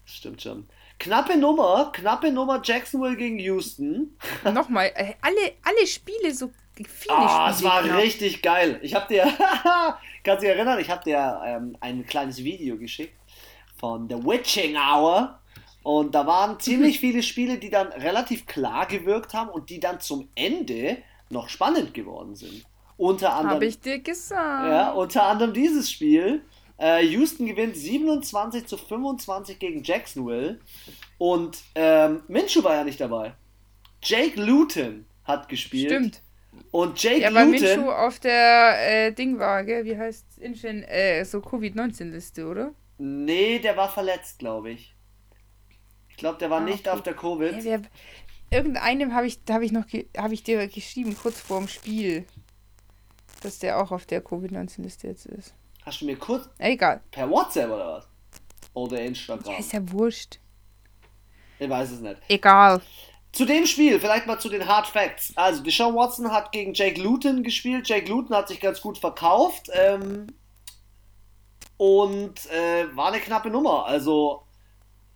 Das 0.04 0.14
stimmt 0.14 0.42
schon. 0.42 0.68
Knappe 0.98 1.36
Nummer, 1.36 1.90
knappe 1.92 2.30
Nummer 2.30 2.60
Jacksonville 2.62 3.16
gegen 3.16 3.38
Houston. 3.38 4.16
Nochmal, 4.52 4.92
äh, 4.94 5.14
alle, 5.20 5.52
alle 5.64 5.86
Spiele 5.86 6.32
so 6.34 6.50
viele 6.76 7.16
Ah, 7.16 7.50
es 7.50 7.62
war 7.62 7.82
knapp. 7.82 7.98
richtig 7.98 8.42
geil. 8.42 8.78
Ich 8.82 8.94
habe 8.94 9.08
dir, 9.08 9.24
kannst 10.22 10.42
du 10.42 10.46
dich 10.46 10.54
erinnern, 10.56 10.78
ich 10.78 10.90
habe 10.90 11.02
dir 11.02 11.40
ähm, 11.44 11.76
ein 11.80 12.06
kleines 12.06 12.38
Video 12.44 12.76
geschickt 12.76 13.16
von 13.80 14.08
The 14.08 14.16
Witching 14.16 14.76
Hour. 14.76 15.40
Und 15.82 16.14
da 16.14 16.26
waren 16.26 16.60
ziemlich 16.60 17.00
viele 17.00 17.22
Spiele, 17.22 17.58
die 17.58 17.70
dann 17.70 17.88
relativ 17.88 18.46
klar 18.46 18.86
gewirkt 18.86 19.34
haben 19.34 19.50
und 19.50 19.70
die 19.70 19.80
dann 19.80 20.00
zum 20.00 20.28
Ende 20.34 20.98
noch 21.30 21.48
spannend 21.48 21.94
geworden 21.94 22.34
sind. 22.34 22.64
Unter 22.96 23.32
anderem. 23.34 23.54
Habe 23.54 23.66
ich 23.66 23.80
dir 23.80 23.98
gesagt. 23.98 24.68
Ja, 24.68 24.92
unter 24.92 25.24
anderem 25.24 25.52
dieses 25.52 25.90
Spiel. 25.90 26.42
Äh, 26.78 27.04
Houston 27.06 27.46
gewinnt 27.46 27.76
27 27.76 28.66
zu 28.66 28.76
25 28.76 29.58
gegen 29.58 29.82
Jacksonville. 29.82 30.60
Und 31.18 31.58
ähm, 31.74 32.22
Minshew 32.28 32.62
war 32.64 32.74
ja 32.74 32.84
nicht 32.84 33.00
dabei. 33.00 33.34
Jake 34.02 34.40
Luton 34.40 35.06
hat 35.24 35.48
gespielt. 35.48 35.90
Stimmt. 35.90 36.22
Und 36.70 37.02
Jake 37.02 37.20
ja, 37.20 37.34
weil 37.34 37.46
Luton. 37.46 37.60
Minshew 37.60 37.90
auf 37.90 38.18
der 38.18 39.06
äh, 39.06 39.12
Ding 39.12 39.38
war, 39.38 39.64
gell? 39.64 39.84
Wie 39.84 39.96
heißt 39.96 40.26
es? 40.40 40.64
Äh, 40.64 41.24
so 41.24 41.38
Covid-19-Liste, 41.38 42.46
oder? 42.46 42.72
Nee, 42.98 43.58
der 43.58 43.76
war 43.76 43.88
verletzt, 43.88 44.38
glaube 44.38 44.70
ich. 44.70 44.94
Ich 46.12 46.18
glaube, 46.18 46.38
der 46.38 46.50
war 46.50 46.60
ah, 46.60 46.64
nicht 46.64 46.88
auf 46.88 47.02
der 47.02 47.14
Covid. 47.14 47.52
Ja, 47.52 47.64
wer, 47.64 47.82
irgendeinem 48.50 49.14
habe 49.14 49.26
ich, 49.26 49.40
hab 49.48 49.62
ich 49.62 49.72
noch 49.72 49.84
hab 50.16 50.30
ich 50.30 50.44
dir 50.44 50.68
geschrieben, 50.68 51.16
kurz 51.20 51.40
vor 51.40 51.58
dem 51.58 51.68
Spiel, 51.68 52.26
dass 53.42 53.58
der 53.58 53.82
auch 53.82 53.90
auf 53.90 54.06
der 54.06 54.22
Covid-19-Liste 54.22 55.08
jetzt 55.08 55.26
ist. 55.26 55.54
Hast 55.84 56.00
du 56.00 56.06
mir 56.06 56.16
kurz. 56.16 56.48
Egal. 56.58 57.02
Per 57.10 57.28
WhatsApp 57.28 57.70
oder 57.70 57.94
was? 57.94 58.08
Oder 58.74 59.02
Instagram? 59.02 59.52
Ja, 59.52 59.58
ist 59.58 59.72
ja 59.72 59.90
wurscht. 59.90 60.38
Ich 61.58 61.68
weiß 61.68 61.90
es 61.90 62.00
nicht. 62.00 62.16
Egal. 62.28 62.80
Zu 63.32 63.46
dem 63.46 63.66
Spiel, 63.66 63.98
vielleicht 63.98 64.26
mal 64.26 64.38
zu 64.38 64.48
den 64.48 64.66
Hard 64.66 64.86
Facts. 64.86 65.32
Also, 65.36 65.62
Deshaun 65.62 65.94
Watson 65.94 66.30
hat 66.30 66.52
gegen 66.52 66.74
Jake 66.74 67.00
Luton 67.00 67.42
gespielt. 67.42 67.88
Jake 67.88 68.08
Luton 68.08 68.36
hat 68.36 68.48
sich 68.48 68.60
ganz 68.60 68.80
gut 68.80 68.98
verkauft. 68.98 69.70
Ähm, 69.72 70.26
und 71.78 72.46
äh, 72.50 72.94
war 72.94 73.08
eine 73.08 73.20
knappe 73.20 73.50
Nummer. 73.50 73.86
Also, 73.86 74.42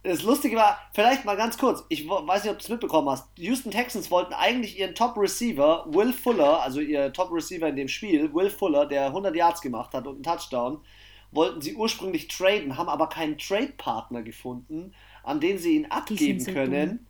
das 0.06 0.22
Lustige 0.22 0.56
war, 0.56 0.78
vielleicht 0.94 1.24
mal 1.24 1.36
ganz 1.36 1.58
kurz, 1.58 1.84
ich 1.88 2.08
weiß 2.08 2.44
nicht, 2.44 2.52
ob 2.52 2.58
du 2.58 2.64
es 2.64 2.68
mitbekommen 2.68 3.08
hast. 3.10 3.28
Die 3.36 3.44
Houston 3.44 3.70
Texans 3.70 4.10
wollten 4.10 4.32
eigentlich 4.32 4.78
ihren 4.78 4.94
Top 4.94 5.16
Receiver, 5.16 5.84
Will 5.88 6.12
Fuller, 6.12 6.62
also 6.62 6.80
ihr 6.80 7.12
Top 7.12 7.32
Receiver 7.32 7.68
in 7.68 7.76
dem 7.76 7.88
Spiel, 7.88 8.32
Will 8.34 8.50
Fuller, 8.50 8.86
der 8.86 9.06
100 9.06 9.34
Yards 9.34 9.60
gemacht 9.60 9.92
hat 9.94 10.06
und 10.06 10.14
einen 10.14 10.22
Touchdown, 10.22 10.80
wollten 11.32 11.60
sie 11.60 11.74
ursprünglich 11.74 12.28
traden, 12.28 12.76
haben 12.76 12.88
aber 12.88 13.08
keinen 13.08 13.38
Trade-Partner 13.38 14.22
gefunden, 14.22 14.94
an 15.22 15.40
den 15.40 15.58
sie 15.58 15.76
ihn 15.76 15.86
abgeben 15.86 16.44
können. 16.44 16.88
Dumm. 16.88 17.06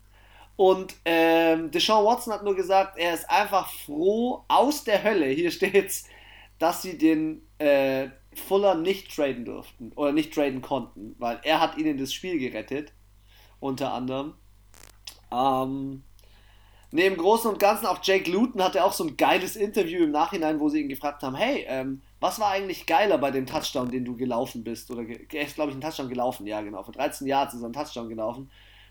Und 0.57 0.95
ähm, 1.05 1.71
Deshaun 1.71 2.05
Watson 2.05 2.33
hat 2.33 2.43
nur 2.43 2.57
gesagt, 2.57 2.99
er 2.99 3.13
ist 3.13 3.29
einfach 3.29 3.71
froh 3.71 4.45
aus 4.49 4.85
der 4.85 5.05
Hölle, 5.05 5.27
hier 5.27 5.51
steht's, 5.51 6.05
dass 6.59 6.81
sie 6.81 6.97
den 6.97 7.43
äh, 7.59 8.09
Fuller 8.41 8.75
nicht 8.75 9.15
traden 9.15 9.45
durften 9.45 9.93
oder 9.95 10.13
nicht 10.13 10.35
traden 10.35 10.63
konnten, 10.63 11.15
weil 11.19 11.41
er 11.43 11.61
hat 11.61 11.77
ihnen 11.77 11.99
das 11.99 12.13
Spiel 12.13 12.39
gerettet, 12.39 12.93
unter 13.61 13.93
anderem. 13.93 14.35
Ähm, 15.33 16.03
neben 16.91 17.17
Großen 17.17 17.51
und 17.51 17.59
Ganzen 17.59 17.87
auch 17.87 18.01
Jake 18.03 18.31
Luton 18.31 18.63
hatte 18.63 18.85
auch 18.85 18.93
so 18.93 19.05
ein 19.05 19.17
geiles 19.17 19.57
Interview 19.57 20.05
im 20.05 20.11
Nachhinein, 20.11 20.61
wo 20.61 20.69
sie 20.69 20.81
ihn 20.81 20.89
gefragt 20.89 21.23
haben, 21.23 21.37
hey, 21.37 21.65
ähm, 21.69 22.03
was 22.21 22.41
war 22.41 22.51
eigentlich 22.51 22.87
geiler 22.87 23.19
bei 23.19 23.31
dem 23.31 23.47
Touchdown, 23.47 23.91
den 23.91 24.05
du 24.05 24.17
gelaufen 24.17 24.65
bist? 24.65 24.91
Oder 24.91 25.05
er 25.05 25.43
ist, 25.43 25.55
glaube 25.55 25.71
ich, 25.71 25.77
ein 25.77 25.81
Touchdown 25.81 26.09
gelaufen, 26.09 26.47
ja 26.47 26.61
genau, 26.61 26.83
für 26.83 26.93
13 26.93 27.27
Yards 27.27 27.55
ist 27.55 27.63
er 27.63 27.69
ein 27.69 27.73
Touchdown 27.73 28.09
gelaufen. 28.09 28.51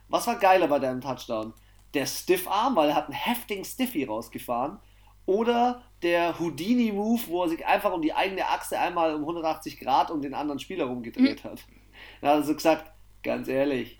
Was 0.09 0.27
war 0.27 0.37
geiler 0.37 0.67
bei 0.67 0.79
deinem 0.79 1.01
Touchdown? 1.01 1.53
Der 1.93 2.05
Stiff 2.05 2.47
Arm, 2.47 2.75
weil 2.75 2.89
er 2.89 2.95
hat 2.95 3.05
einen 3.05 3.13
heftigen 3.13 3.65
Stiffy 3.65 4.03
rausgefahren 4.03 4.79
oder 5.25 5.83
der 6.01 6.39
Houdini-Move, 6.39 7.21
wo 7.27 7.43
er 7.43 7.49
sich 7.49 7.65
einfach 7.65 7.93
um 7.93 8.01
die 8.01 8.13
eigene 8.13 8.47
Achse 8.47 8.79
einmal 8.79 9.15
um 9.15 9.21
180 9.21 9.79
Grad 9.79 10.11
um 10.11 10.21
den 10.21 10.33
anderen 10.33 10.59
Spieler 10.59 10.85
rumgedreht 10.85 11.43
hat. 11.43 11.63
Da 12.21 12.29
hat 12.29 12.35
er 12.37 12.43
so 12.43 12.53
gesagt, 12.53 12.91
ganz 13.23 13.47
ehrlich, 13.47 13.99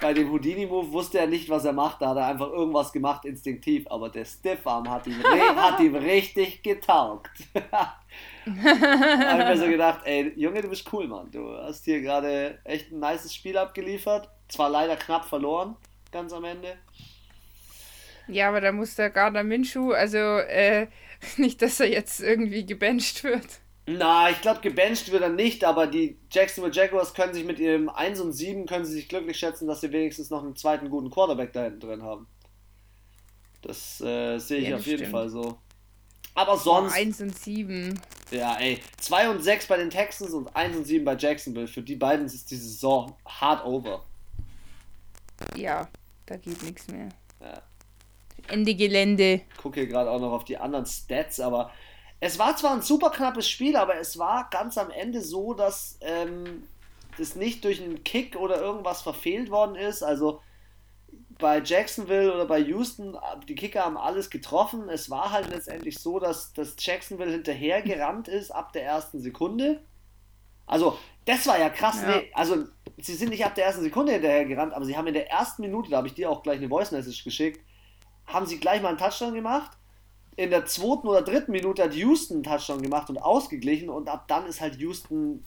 bei 0.00 0.12
dem 0.12 0.30
Houdini-Move 0.30 0.92
wusste 0.92 1.18
er 1.18 1.26
nicht, 1.26 1.48
was 1.48 1.64
er 1.64 1.72
macht, 1.72 2.02
da 2.02 2.10
hat 2.10 2.16
er 2.18 2.26
einfach 2.26 2.50
irgendwas 2.50 2.92
gemacht, 2.92 3.24
instinktiv, 3.24 3.86
aber 3.88 4.10
der 4.10 4.24
Stiffarm 4.24 4.90
hat 4.90 5.06
ihm, 5.06 5.22
hat 5.56 5.80
ihm 5.80 5.94
richtig 5.94 6.62
getaugt. 6.62 7.30
da 7.54 7.96
habe 8.44 9.42
ich 9.42 9.48
mir 9.48 9.56
so 9.56 9.66
gedacht, 9.66 10.00
ey, 10.04 10.32
Junge, 10.36 10.60
du 10.60 10.68
bist 10.68 10.92
cool, 10.92 11.08
Mann. 11.08 11.30
Du 11.30 11.56
hast 11.56 11.84
hier 11.84 12.00
gerade 12.00 12.58
echt 12.64 12.92
ein 12.92 13.00
nices 13.00 13.34
Spiel 13.34 13.56
abgeliefert. 13.56 14.28
Zwar 14.48 14.70
leider 14.70 14.96
knapp 14.96 15.24
verloren, 15.24 15.76
ganz 16.12 16.32
am 16.32 16.44
Ende. 16.44 16.76
Ja, 18.28 18.48
aber 18.48 18.60
da 18.60 18.72
muss 18.72 18.94
der 18.96 19.10
Gardner 19.10 19.44
Minshu, 19.44 19.92
also 19.92 20.18
äh, 20.18 20.88
nicht, 21.36 21.62
dass 21.62 21.80
er 21.80 21.88
jetzt 21.88 22.20
irgendwie 22.20 22.66
gebencht 22.66 23.24
wird. 23.24 23.46
Na, 23.88 24.30
ich 24.30 24.40
glaube, 24.40 24.60
gebencht 24.60 25.12
wird 25.12 25.22
er 25.22 25.28
nicht, 25.28 25.62
aber 25.62 25.86
die 25.86 26.18
Jacksonville 26.30 26.74
Jaguars 26.74 27.14
können 27.14 27.34
sich 27.34 27.44
mit 27.44 27.60
ihrem 27.60 27.88
1 27.88 28.18
und 28.20 28.32
7 28.32 28.66
können 28.66 28.84
sie 28.84 28.94
sich 28.94 29.08
glücklich 29.08 29.38
schätzen, 29.38 29.68
dass 29.68 29.80
sie 29.80 29.92
wenigstens 29.92 30.28
noch 30.28 30.42
einen 30.42 30.56
zweiten 30.56 30.90
guten 30.90 31.08
Quarterback 31.08 31.52
da 31.52 31.62
hinten 31.64 31.80
drin 31.80 32.02
haben. 32.02 32.26
Das 33.62 34.00
äh, 34.00 34.38
sehe 34.38 34.58
ich 34.58 34.68
ja, 34.68 34.76
auf 34.76 34.86
jeden 34.86 34.98
stimmt. 34.98 35.12
Fall 35.12 35.28
so. 35.28 35.58
Aber 36.34 36.56
sonst. 36.56 36.92
Oh, 36.92 36.98
1 36.98 37.20
und 37.20 37.38
7. 37.38 38.00
Ja, 38.32 38.56
ey. 38.56 38.80
2 38.98 39.30
und 39.30 39.42
6 39.42 39.68
bei 39.68 39.76
den 39.76 39.90
Texans 39.90 40.32
und 40.32 40.54
1 40.54 40.76
und 40.76 40.84
7 40.84 41.04
bei 41.04 41.14
Jacksonville. 41.14 41.68
Für 41.68 41.82
die 41.82 41.96
beiden 41.96 42.26
ist 42.26 42.50
die 42.50 42.56
Saison 42.56 43.16
hart 43.24 43.64
over. 43.64 44.04
Ja, 45.54 45.88
da 46.26 46.36
geht 46.36 46.62
nichts 46.64 46.88
mehr. 46.88 47.08
Ende 48.48 48.74
Gelände. 48.74 49.42
Ich 49.50 49.62
gucke 49.62 49.80
hier 49.80 49.88
gerade 49.88 50.10
auch 50.10 50.20
noch 50.20 50.32
auf 50.32 50.44
die 50.44 50.58
anderen 50.58 50.86
Stats, 50.86 51.40
aber 51.40 51.70
es 52.20 52.38
war 52.38 52.56
zwar 52.56 52.72
ein 52.72 52.82
super 52.82 53.10
knappes 53.10 53.48
Spiel, 53.48 53.76
aber 53.76 53.96
es 53.96 54.18
war 54.18 54.48
ganz 54.50 54.78
am 54.78 54.90
Ende 54.90 55.20
so, 55.20 55.54
dass 55.54 55.98
ähm, 56.00 56.64
das 57.18 57.36
nicht 57.36 57.64
durch 57.64 57.82
einen 57.82 58.04
Kick 58.04 58.36
oder 58.36 58.60
irgendwas 58.60 59.02
verfehlt 59.02 59.50
worden 59.50 59.76
ist. 59.76 60.02
Also 60.02 60.40
bei 61.38 61.60
Jacksonville 61.60 62.32
oder 62.32 62.46
bei 62.46 62.58
Houston, 62.58 63.16
die 63.48 63.54
Kicker 63.54 63.84
haben 63.84 63.98
alles 63.98 64.30
getroffen. 64.30 64.88
Es 64.88 65.10
war 65.10 65.30
halt 65.32 65.50
letztendlich 65.50 65.98
so, 65.98 66.18
dass, 66.18 66.52
dass 66.54 66.76
Jacksonville 66.78 67.30
hinterher 67.32 67.82
gerannt 67.82 68.28
ist 68.28 68.50
ab 68.50 68.72
der 68.72 68.84
ersten 68.84 69.20
Sekunde. 69.20 69.82
Also, 70.66 70.98
das 71.26 71.46
war 71.46 71.58
ja 71.58 71.68
krass. 71.68 72.00
Ja. 72.02 72.16
Nee, 72.16 72.30
also, 72.32 72.64
sie 72.98 73.14
sind 73.14 73.28
nicht 73.28 73.44
ab 73.44 73.54
der 73.54 73.66
ersten 73.66 73.82
Sekunde 73.82 74.12
hinterher 74.12 74.46
gerannt, 74.46 74.72
aber 74.72 74.84
sie 74.84 74.96
haben 74.96 75.06
in 75.06 75.14
der 75.14 75.30
ersten 75.30 75.62
Minute, 75.62 75.90
da 75.90 75.98
habe 75.98 76.08
ich 76.08 76.14
dir 76.14 76.30
auch 76.30 76.42
gleich 76.42 76.58
eine 76.58 76.68
Voice 76.68 76.90
Message 76.90 77.22
geschickt, 77.22 77.60
haben 78.26 78.46
sie 78.46 78.58
gleich 78.58 78.82
mal 78.82 78.90
einen 78.90 78.98
Touchdown 78.98 79.34
gemacht. 79.34 79.70
In 80.36 80.50
der 80.50 80.66
zweiten 80.66 81.06
oder 81.06 81.22
dritten 81.22 81.52
Minute 81.52 81.82
hat 81.82 81.94
Houston 81.94 82.34
einen 82.34 82.42
Touchdown 82.42 82.82
gemacht 82.82 83.08
und 83.08 83.18
ausgeglichen 83.18 83.88
und 83.88 84.08
ab 84.08 84.28
dann 84.28 84.46
ist 84.46 84.60
halt 84.60 84.76
Houston, 84.76 85.42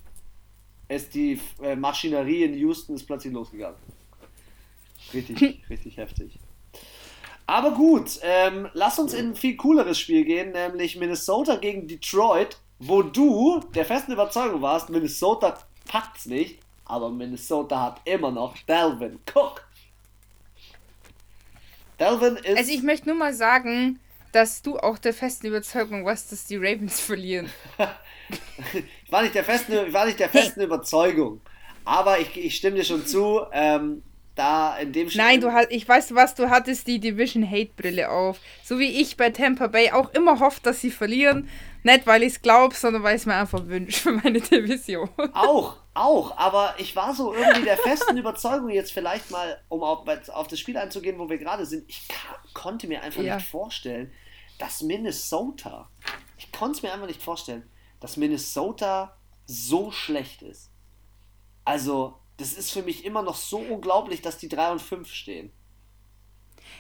ist 0.87 1.13
die 1.13 1.39
äh, 1.61 1.75
Maschinerie 1.75 2.43
in 2.43 2.55
Houston 2.55 2.95
ist 2.95 3.05
plötzlich 3.05 3.33
losgegangen. 3.33 3.77
Richtig, 5.13 5.69
richtig 5.69 5.97
heftig. 5.97 6.39
Aber 7.45 7.71
gut, 7.71 8.19
ähm, 8.21 8.69
lass 8.73 8.99
uns 8.99 9.13
in 9.13 9.29
ein 9.29 9.35
viel 9.35 9.57
cooleres 9.57 9.97
Spiel 9.97 10.23
gehen, 10.23 10.51
nämlich 10.51 10.97
Minnesota 10.97 11.55
gegen 11.55 11.87
Detroit, 11.87 12.59
wo 12.77 13.01
du 13.01 13.59
der 13.73 13.85
festen 13.85 14.11
Überzeugung 14.11 14.61
warst, 14.61 14.89
Minnesota 14.89 15.57
packt's 15.87 16.27
nicht, 16.27 16.59
aber 16.85 17.09
Minnesota 17.09 17.81
hat 17.81 18.01
immer 18.05 18.31
noch 18.31 18.55
Delvin 18.67 19.19
Cook. 19.33 19.65
Delvin 21.99 22.37
ist. 22.37 22.57
Also 22.57 22.71
ich 22.71 22.83
möchte 22.83 23.07
nur 23.07 23.17
mal 23.17 23.33
sagen, 23.33 23.99
dass 24.31 24.61
du 24.61 24.77
auch 24.77 24.97
der 24.97 25.13
festen 25.13 25.47
Überzeugung 25.47 26.05
warst, 26.05 26.31
dass 26.31 26.45
die 26.45 26.57
Ravens 26.57 26.99
verlieren. 26.99 27.49
ich, 28.73 29.11
war 29.11 29.21
nicht 29.21 29.35
der 29.35 29.43
festen, 29.43 29.73
ich 29.87 29.93
war 29.93 30.05
nicht 30.05 30.19
der 30.19 30.29
festen. 30.29 30.61
Überzeugung. 30.61 31.41
Aber 31.85 32.19
ich, 32.19 32.37
ich 32.37 32.55
stimme 32.55 32.77
dir 32.77 32.83
schon 32.83 33.05
zu, 33.05 33.41
ähm, 33.51 34.03
da 34.39 34.77
in 34.77 34.93
dem 34.93 35.09
Spiel. 35.09 35.21
Nein, 35.21 35.41
du 35.41 35.51
hast, 35.51 35.69
ich 35.69 35.87
weiß 35.87 36.15
was, 36.15 36.33
du 36.33 36.49
hattest 36.49 36.87
die 36.87 36.99
Division 36.99 37.49
Hate 37.49 37.71
Brille 37.75 38.09
auf. 38.09 38.39
So 38.63 38.79
wie 38.79 39.01
ich 39.01 39.17
bei 39.17 39.29
Tampa 39.29 39.67
Bay 39.67 39.91
auch 39.91 40.11
immer 40.13 40.39
hofft, 40.39 40.65
dass 40.65 40.81
sie 40.81 40.91
verlieren. 40.91 41.49
Nicht, 41.83 42.07
weil 42.07 42.23
ich 42.23 42.33
es 42.33 42.41
glaube, 42.41 42.75
sondern 42.75 43.03
weil 43.03 43.15
ich 43.15 43.21
es 43.21 43.25
mir 43.25 43.35
einfach 43.35 43.65
wünsche 43.67 43.99
für 43.99 44.11
meine 44.11 44.41
Division. 44.41 45.09
Auch, 45.33 45.77
auch. 45.93 46.37
Aber 46.37 46.75
ich 46.77 46.95
war 46.95 47.13
so 47.13 47.33
irgendwie 47.33 47.63
der 47.63 47.77
festen 47.83 48.17
Überzeugung, 48.17 48.69
jetzt 48.69 48.91
vielleicht 48.91 49.29
mal, 49.31 49.61
um 49.69 49.83
auf, 49.83 50.07
auf 50.29 50.47
das 50.47 50.59
Spiel 50.59 50.77
einzugehen, 50.77 51.19
wo 51.19 51.29
wir 51.29 51.37
gerade 51.37 51.65
sind, 51.65 51.83
ich 51.87 52.07
konnte 52.53 52.87
mir 52.87 53.01
einfach 53.01 53.21
ja. 53.21 53.35
nicht 53.35 53.47
vorstellen, 53.47 54.11
dass 54.57 54.81
Minnesota, 54.81 55.89
ich 56.37 56.51
konnte 56.51 56.77
es 56.77 56.83
mir 56.83 56.93
einfach 56.93 57.07
nicht 57.07 57.21
vorstellen, 57.21 57.69
dass 57.99 58.17
Minnesota 58.17 59.17
so 59.45 59.91
schlecht 59.91 60.41
ist. 60.41 60.69
Also, 61.65 62.19
das 62.39 62.53
ist 62.53 62.71
für 62.71 62.81
mich 62.81 63.05
immer 63.05 63.21
noch 63.21 63.35
so 63.35 63.57
unglaublich, 63.57 64.21
dass 64.21 64.37
die 64.37 64.49
3 64.49 64.71
und 64.71 64.81
5 64.81 65.11
stehen. 65.11 65.51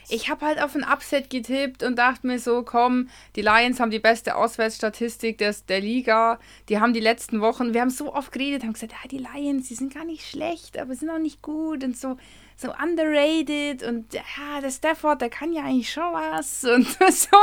Ich 0.07 0.29
habe 0.29 0.45
halt 0.45 0.61
auf 0.61 0.75
ein 0.75 0.83
Upset 0.83 1.29
getippt 1.29 1.83
und 1.83 1.97
dachte 1.97 2.25
mir 2.25 2.39
so, 2.39 2.63
komm, 2.63 3.09
die 3.35 3.41
Lions 3.41 3.79
haben 3.79 3.91
die 3.91 3.99
beste 3.99 4.35
Auswärtsstatistik 4.35 5.37
des, 5.37 5.65
der 5.65 5.81
Liga. 5.81 6.39
Die 6.67 6.79
haben 6.79 6.93
die 6.93 6.99
letzten 6.99 7.41
Wochen, 7.41 7.73
wir 7.73 7.81
haben 7.81 7.89
so 7.89 8.13
oft 8.13 8.31
geredet, 8.31 8.63
haben 8.63 8.73
gesagt, 8.73 8.93
ja, 8.93 9.07
die 9.09 9.19
Lions, 9.19 9.67
die 9.67 9.75
sind 9.75 9.93
gar 9.93 10.05
nicht 10.05 10.27
schlecht, 10.27 10.79
aber 10.79 10.95
sind 10.95 11.09
auch 11.09 11.19
nicht 11.19 11.41
gut 11.41 11.83
und 11.83 11.95
so, 11.95 12.17
so 12.55 12.73
underrated 12.73 13.83
und 13.83 14.13
ja, 14.13 14.61
der 14.61 14.71
Stafford, 14.71 15.21
der 15.21 15.29
kann 15.29 15.53
ja 15.53 15.63
eigentlich 15.63 15.91
schon 15.91 16.11
was 16.11 16.63
und 16.63 16.87
so. 17.13 17.37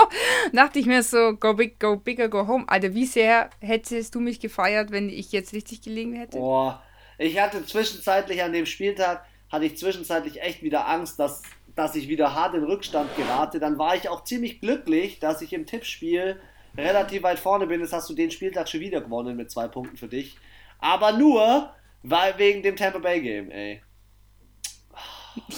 dachte 0.52 0.78
ich 0.78 0.86
mir 0.86 1.02
so, 1.02 1.36
go 1.36 1.54
big, 1.54 1.78
go 1.78 1.96
bigger, 1.96 2.28
go 2.28 2.46
home. 2.46 2.64
Alter, 2.68 2.94
wie 2.94 3.06
sehr 3.06 3.50
hättest 3.60 4.14
du 4.14 4.20
mich 4.20 4.40
gefeiert, 4.40 4.90
wenn 4.90 5.08
ich 5.08 5.30
jetzt 5.30 5.52
richtig 5.52 5.82
gelegen 5.82 6.14
hätte? 6.14 6.38
Boah, 6.38 6.82
ich 7.18 7.38
hatte 7.40 7.64
zwischenzeitlich 7.64 8.42
an 8.42 8.52
dem 8.52 8.66
Spieltag, 8.66 9.24
hatte 9.50 9.64
ich 9.64 9.76
zwischenzeitlich 9.76 10.42
echt 10.42 10.62
wieder 10.62 10.88
Angst, 10.88 11.18
dass 11.18 11.42
dass 11.76 11.94
ich 11.94 12.08
wieder 12.08 12.34
hart 12.34 12.54
in 12.54 12.64
Rückstand 12.64 13.14
gerate, 13.16 13.60
dann 13.60 13.78
war 13.78 13.94
ich 13.94 14.08
auch 14.08 14.24
ziemlich 14.24 14.60
glücklich, 14.60 15.20
dass 15.20 15.42
ich 15.42 15.52
im 15.52 15.66
Tippspiel 15.66 16.40
relativ 16.76 17.22
weit 17.22 17.38
vorne 17.38 17.66
bin, 17.66 17.80
jetzt 17.80 17.92
hast 17.92 18.08
du 18.08 18.14
den 18.14 18.30
Spieltag 18.30 18.68
schon 18.68 18.80
wieder 18.80 19.00
gewonnen 19.00 19.36
mit 19.36 19.50
zwei 19.50 19.68
Punkten 19.68 19.96
für 19.96 20.08
dich. 20.08 20.38
Aber 20.78 21.12
nur 21.12 21.70
weil 22.02 22.38
wegen 22.38 22.62
dem 22.62 22.76
Tampa 22.76 22.98
Bay 22.98 23.20
Game, 23.20 23.50
ey. 23.50 23.82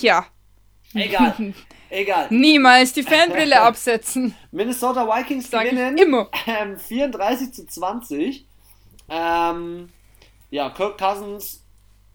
Ja. 0.00 0.26
Egal. 0.94 1.54
Egal. 1.90 2.26
Niemals 2.30 2.92
die 2.92 3.02
Fanbrille 3.02 3.60
absetzen. 3.62 4.34
Minnesota 4.50 5.06
Vikings 5.06 5.50
Sag 5.50 5.64
gewinnen. 5.70 5.96
immer. 5.98 6.30
Ähm, 6.46 6.78
34 6.78 7.52
zu 7.52 7.66
20. 7.66 8.46
Ähm, 9.08 9.88
ja, 10.50 10.70
Kirk 10.70 10.98
Cousins, 10.98 11.62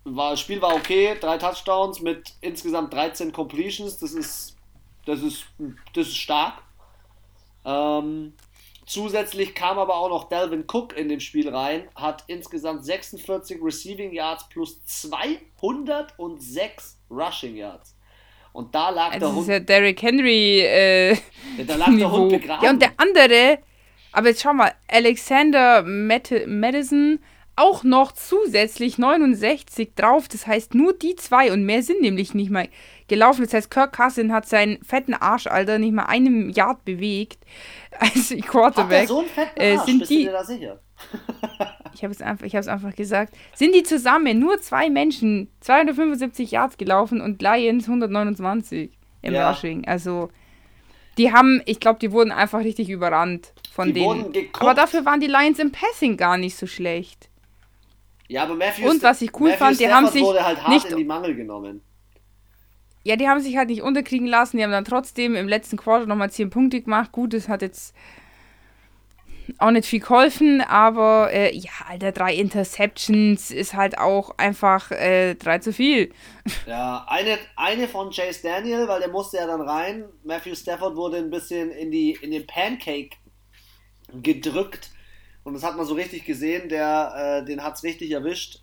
war, 0.06 0.32
das 0.32 0.42
Spiel 0.42 0.62
war 0.62 0.76
okay, 0.76 1.16
drei 1.20 1.38
Touchdowns 1.38 2.02
mit 2.02 2.34
insgesamt 2.42 2.94
13 2.94 3.32
Completions, 3.32 3.98
das 4.00 4.12
ist, 4.14 4.58
das 5.06 5.22
ist, 5.22 5.46
das 5.94 6.08
ist 6.08 6.18
stark. 6.18 6.62
Ähm, 7.66 8.34
zusätzlich 8.86 9.56
kam 9.56 9.80
aber 9.80 9.96
auch 9.96 10.10
noch 10.10 10.28
Delvin 10.30 10.66
Cook 10.70 10.98
in 10.98 11.08
dem 11.10 11.22
Spiel 11.22 11.50
rein, 11.50 11.88
hat 11.96 12.24
insgesamt 12.28 12.86
46 12.86 13.60
Receiving 13.62 14.12
Yards 14.12 14.48
plus 14.50 14.84
206 14.86 17.00
Rushing 17.10 17.56
Yards. 17.56 17.96
Und 18.52 18.76
da 18.76 18.90
lag 18.90 19.12
der 19.12 19.20
Das 19.20 19.30
ist 19.32 19.36
Hund, 19.36 19.48
ja 19.48 19.60
Derrick 19.60 20.02
Henry. 20.02 20.60
Äh, 20.60 21.18
da 21.66 21.76
lag 21.76 21.90
der. 21.98 22.12
Hund 22.12 22.30
begraben. 22.30 22.64
Ja, 22.64 22.70
und 22.70 22.82
der 22.82 22.92
andere, 22.98 23.60
aber 24.12 24.28
jetzt 24.28 24.42
schau 24.44 24.54
mal, 24.54 24.74
Alexander 24.88 25.82
Madison 25.82 27.18
auch 27.56 27.84
noch 27.84 28.12
zusätzlich 28.14 28.98
69 28.98 29.94
drauf. 29.96 30.28
Das 30.28 30.48
heißt, 30.48 30.74
nur 30.76 30.94
die 30.94 31.16
zwei 31.16 31.52
und 31.54 31.66
mehr 31.66 31.84
sind 31.84 32.02
nämlich 32.02 32.34
nicht 32.34 32.50
mal 32.50 32.68
gelaufen. 33.08 33.44
Das 33.44 33.54
heißt, 33.54 33.70
Kirk 33.72 33.94
Cousin 33.96 34.32
hat 34.34 34.48
seinen 34.48 34.84
fetten 34.84 35.14
Arsch, 35.14 35.48
Alter, 35.48 35.78
nicht 35.78 35.94
mal 35.94 36.06
einem 36.06 36.50
Yard 36.50 36.84
bewegt 36.86 37.40
als 38.00 38.32
Hat 38.32 38.42
Quarterback. 38.48 39.08
so 39.08 39.20
einen 39.20 39.30
fetten 39.30 39.60
äh, 39.62 39.76
Arsch? 39.76 39.86
sind 39.86 40.00
Bist 40.00 40.12
die- 40.12 40.18
du 40.24 40.24
dir 40.24 40.32
da 40.32 40.44
sicher? 40.44 40.80
Ich 41.94 42.04
habe 42.04 42.14
es 42.14 42.22
einfach, 42.22 42.46
ich 42.46 42.56
einfach 42.56 42.96
gesagt. 42.96 43.34
Sind 43.54 43.76
die 43.76 43.84
zusammen 43.84 44.40
nur 44.40 44.60
zwei 44.62 44.90
Menschen 44.90 45.50
275 45.60 46.52
Yards 46.52 46.78
gelaufen 46.78 47.22
und 47.22 47.42
Lions 47.42 47.86
129 47.88 48.90
im 49.22 49.34
Ja. 49.34 49.50
Rushing? 49.52 49.86
Also, 49.88 50.30
die 51.18 51.32
haben, 51.34 51.62
ich 51.66 51.80
glaube, 51.80 52.00
die 52.00 52.12
wurden 52.12 52.32
einfach 52.32 52.60
richtig 52.62 52.90
überrannt 52.90 53.54
von 53.72 53.90
Die 53.90 53.94
denen. 53.94 54.34
Aber 54.60 54.74
dafür 54.74 55.06
waren 55.06 55.20
die 55.20 55.28
Lions 55.28 55.60
im 55.60 55.72
Passing 55.72 56.18
gar 56.18 56.38
nicht 56.38 56.56
so 56.56 56.66
schlecht. 56.66 57.30
Ja, 58.28 58.44
aber 58.44 58.56
Matthew 58.56 58.90
Und 58.90 59.04
was 59.04 59.22
ich 59.22 59.34
cool 59.40 59.50
Matthew 59.50 59.60
fand, 59.66 59.80
die 59.80 59.88
haben 59.88 60.06
Stafford 60.06 60.14
sich 60.14 60.24
wurde 60.24 60.46
halt 60.46 60.62
hart 60.64 60.70
nicht- 60.70 60.86
in 60.86 60.98
die 60.98 61.04
Mangel 61.06 61.36
genommen. 61.36 61.82
Ja, 63.06 63.18
die 63.18 63.28
haben 63.28 63.42
sich 63.42 63.58
halt 63.58 63.68
nicht 63.70 63.82
unterkriegen 63.82 64.28
lassen. 64.28 64.56
Die 64.58 64.64
haben 64.64 64.72
dann 64.72 64.86
trotzdem 64.86 65.36
im 65.36 65.48
letzten 65.50 65.76
Quarter 65.76 66.06
nochmal 66.06 66.32
10 66.32 66.50
Punkte 66.50 66.80
gemacht. 66.82 67.12
Gut, 67.12 67.34
das 67.34 67.50
hat 67.50 67.62
jetzt 67.62 67.94
auch 69.58 69.72
nicht 69.72 69.86
viel 69.86 70.00
geholfen, 70.00 70.62
aber 70.62 71.30
äh, 71.34 71.54
ja, 71.54 71.70
Alter, 71.90 72.14
drei 72.14 72.34
Interceptions 72.34 73.52
ist 73.52 73.74
halt 73.74 73.98
auch 73.98 74.38
einfach 74.38 74.90
äh, 74.92 75.36
drei 75.36 75.60
zu 75.60 75.74
viel. 75.74 76.14
Ja, 76.66 77.06
eine, 77.10 77.38
eine 77.58 77.90
von 77.90 78.10
Chase 78.12 78.40
Daniel, 78.42 78.88
weil 78.88 79.02
der 79.02 79.10
musste 79.10 79.36
ja 79.38 79.48
dann 79.48 79.62
rein. 79.62 80.06
Matthew 80.24 80.56
Stafford 80.56 80.96
wurde 80.96 81.18
ein 81.18 81.30
bisschen 81.30 81.72
in, 81.72 81.92
die, 81.92 82.18
in 82.22 82.32
den 82.32 82.48
Pancake 82.48 83.18
gedrückt. 84.14 84.92
Und 85.44 85.54
das 85.54 85.64
hat 85.64 85.76
man 85.76 85.86
so 85.86 85.94
richtig 85.94 86.26
gesehen. 86.26 86.70
Der, 86.70 87.42
äh, 87.42 87.46
den 87.46 87.64
hat 87.64 87.76
es 87.76 87.84
richtig 87.84 88.12
erwischt. 88.12 88.62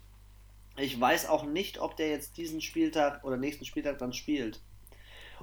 Ich 0.77 0.99
weiß 0.99 1.29
auch 1.29 1.45
nicht, 1.45 1.79
ob 1.81 1.97
der 1.97 2.09
jetzt 2.09 2.37
diesen 2.37 2.61
Spieltag 2.61 3.23
oder 3.25 3.37
nächsten 3.37 3.65
Spieltag 3.65 3.99
dann 3.99 4.13
spielt. 4.13 4.61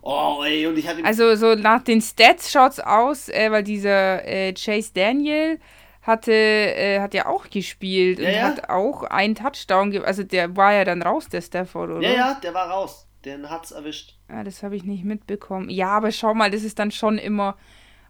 Oh, 0.02 0.44
ey, 0.46 0.66
und 0.68 0.78
ich 0.78 0.88
hatte. 0.88 1.04
Also 1.04 1.36
so 1.36 1.56
nach 1.56 1.84
den 1.84 2.02
Stats 2.02 2.52
schaut's 2.52 2.80
aus, 2.80 3.30
äh, 3.30 3.52
weil 3.52 3.64
dieser 3.64 4.26
äh, 4.26 4.54
Chase 4.54 4.92
Daniel 4.94 5.60
hatte, 6.02 6.32
äh, 6.32 7.00
hat 7.00 7.14
ja 7.14 7.26
auch 7.26 7.50
gespielt 7.50 8.20
Ja, 8.20 8.28
und 8.28 8.36
ja. 8.36 8.42
hat 8.44 8.70
auch 8.70 9.04
einen 9.04 9.36
Touchdown, 9.36 9.92
ge 9.92 10.02
also 10.04 10.24
der 10.24 10.56
war 10.56 10.74
ja 10.74 10.86
dann 10.86 11.02
raus, 11.02 11.28
der 11.30 11.42
Stafford, 11.42 11.90
oder? 11.90 12.02
ja, 12.02 12.16
ja, 12.16 12.40
der 12.42 12.54
war 12.54 12.70
raus. 12.70 13.08
Den 13.26 13.50
hat's 13.50 13.72
erwischt. 13.72 14.16
Ah, 14.30 14.44
das 14.44 14.64
habe 14.64 14.76
ich 14.76 14.84
nicht 14.84 15.04
mitbekommen. 15.04 15.70
Ja, 15.70 15.90
aber 15.90 16.12
schau 16.12 16.34
mal, 16.34 16.50
das 16.50 16.64
ist 16.64 16.80
dann 16.80 16.92
schon 16.92 17.18
immer. 17.18 17.58